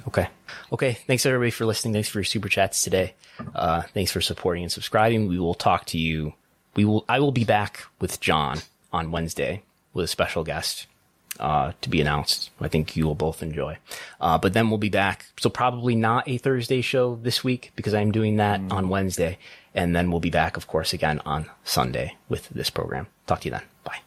Okay. 0.07 0.29
Okay. 0.71 0.93
Thanks 1.05 1.25
everybody 1.25 1.51
for 1.51 1.65
listening. 1.65 1.95
Thanks 1.95 2.07
for 2.07 2.19
your 2.19 2.23
super 2.23 2.47
chats 2.47 2.81
today. 2.81 3.13
Uh, 3.53 3.81
thanks 3.93 4.13
for 4.13 4.21
supporting 4.21 4.63
and 4.63 4.71
subscribing. 4.71 5.27
We 5.27 5.37
will 5.37 5.53
talk 5.53 5.83
to 5.87 5.97
you. 5.97 6.31
We 6.73 6.85
will. 6.85 7.03
I 7.09 7.19
will 7.19 7.33
be 7.33 7.43
back 7.43 7.81
with 7.99 8.21
John 8.21 8.59
on 8.93 9.11
Wednesday 9.11 9.63
with 9.93 10.05
a 10.05 10.07
special 10.07 10.45
guest 10.45 10.87
uh, 11.39 11.73
to 11.81 11.89
be 11.89 12.01
announced. 12.01 12.51
I 12.59 12.67
think 12.67 12.95
you 12.95 13.05
will 13.05 13.15
both 13.15 13.41
enjoy. 13.43 13.77
Uh, 14.19 14.37
but 14.37 14.53
then 14.53 14.69
we'll 14.69 14.77
be 14.77 14.89
back. 14.89 15.25
So 15.39 15.49
probably 15.49 15.95
not 15.95 16.27
a 16.27 16.37
Thursday 16.37 16.81
show 16.81 17.15
this 17.21 17.43
week 17.43 17.71
because 17.75 17.93
I'm 17.93 18.11
doing 18.11 18.37
that 18.37 18.59
mm. 18.59 18.71
on 18.71 18.89
Wednesday. 18.89 19.37
And 19.73 19.95
then 19.95 20.09
we'll 20.09 20.19
be 20.19 20.29
back, 20.29 20.57
of 20.57 20.67
course, 20.67 20.93
again 20.93 21.21
on 21.25 21.49
Sunday 21.63 22.15
with 22.29 22.49
this 22.49 22.69
program. 22.69 23.07
Talk 23.27 23.41
to 23.41 23.45
you 23.45 23.51
then. 23.51 23.63
Bye. 23.83 23.99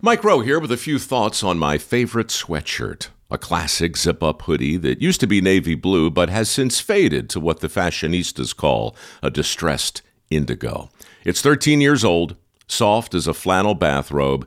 Mike 0.00 0.24
Rowe 0.24 0.40
here 0.40 0.58
with 0.58 0.72
a 0.72 0.76
few 0.76 0.98
thoughts 0.98 1.42
on 1.42 1.58
my 1.58 1.76
favorite 1.76 2.28
sweatshirt. 2.28 3.08
A 3.30 3.38
classic 3.38 3.96
zip 3.96 4.22
up 4.22 4.42
hoodie 4.42 4.76
that 4.78 5.00
used 5.00 5.20
to 5.20 5.26
be 5.26 5.40
navy 5.40 5.74
blue 5.74 6.10
but 6.10 6.30
has 6.30 6.50
since 6.50 6.80
faded 6.80 7.30
to 7.30 7.38
what 7.38 7.60
the 7.60 7.68
fashionistas 7.68 8.56
call 8.56 8.96
a 9.22 9.30
distressed 9.30 10.02
indigo. 10.30 10.90
It's 11.24 11.42
13 11.42 11.80
years 11.80 12.02
old 12.02 12.34
soft 12.70 13.14
as 13.14 13.26
a 13.26 13.34
flannel 13.34 13.74
bathrobe, 13.74 14.46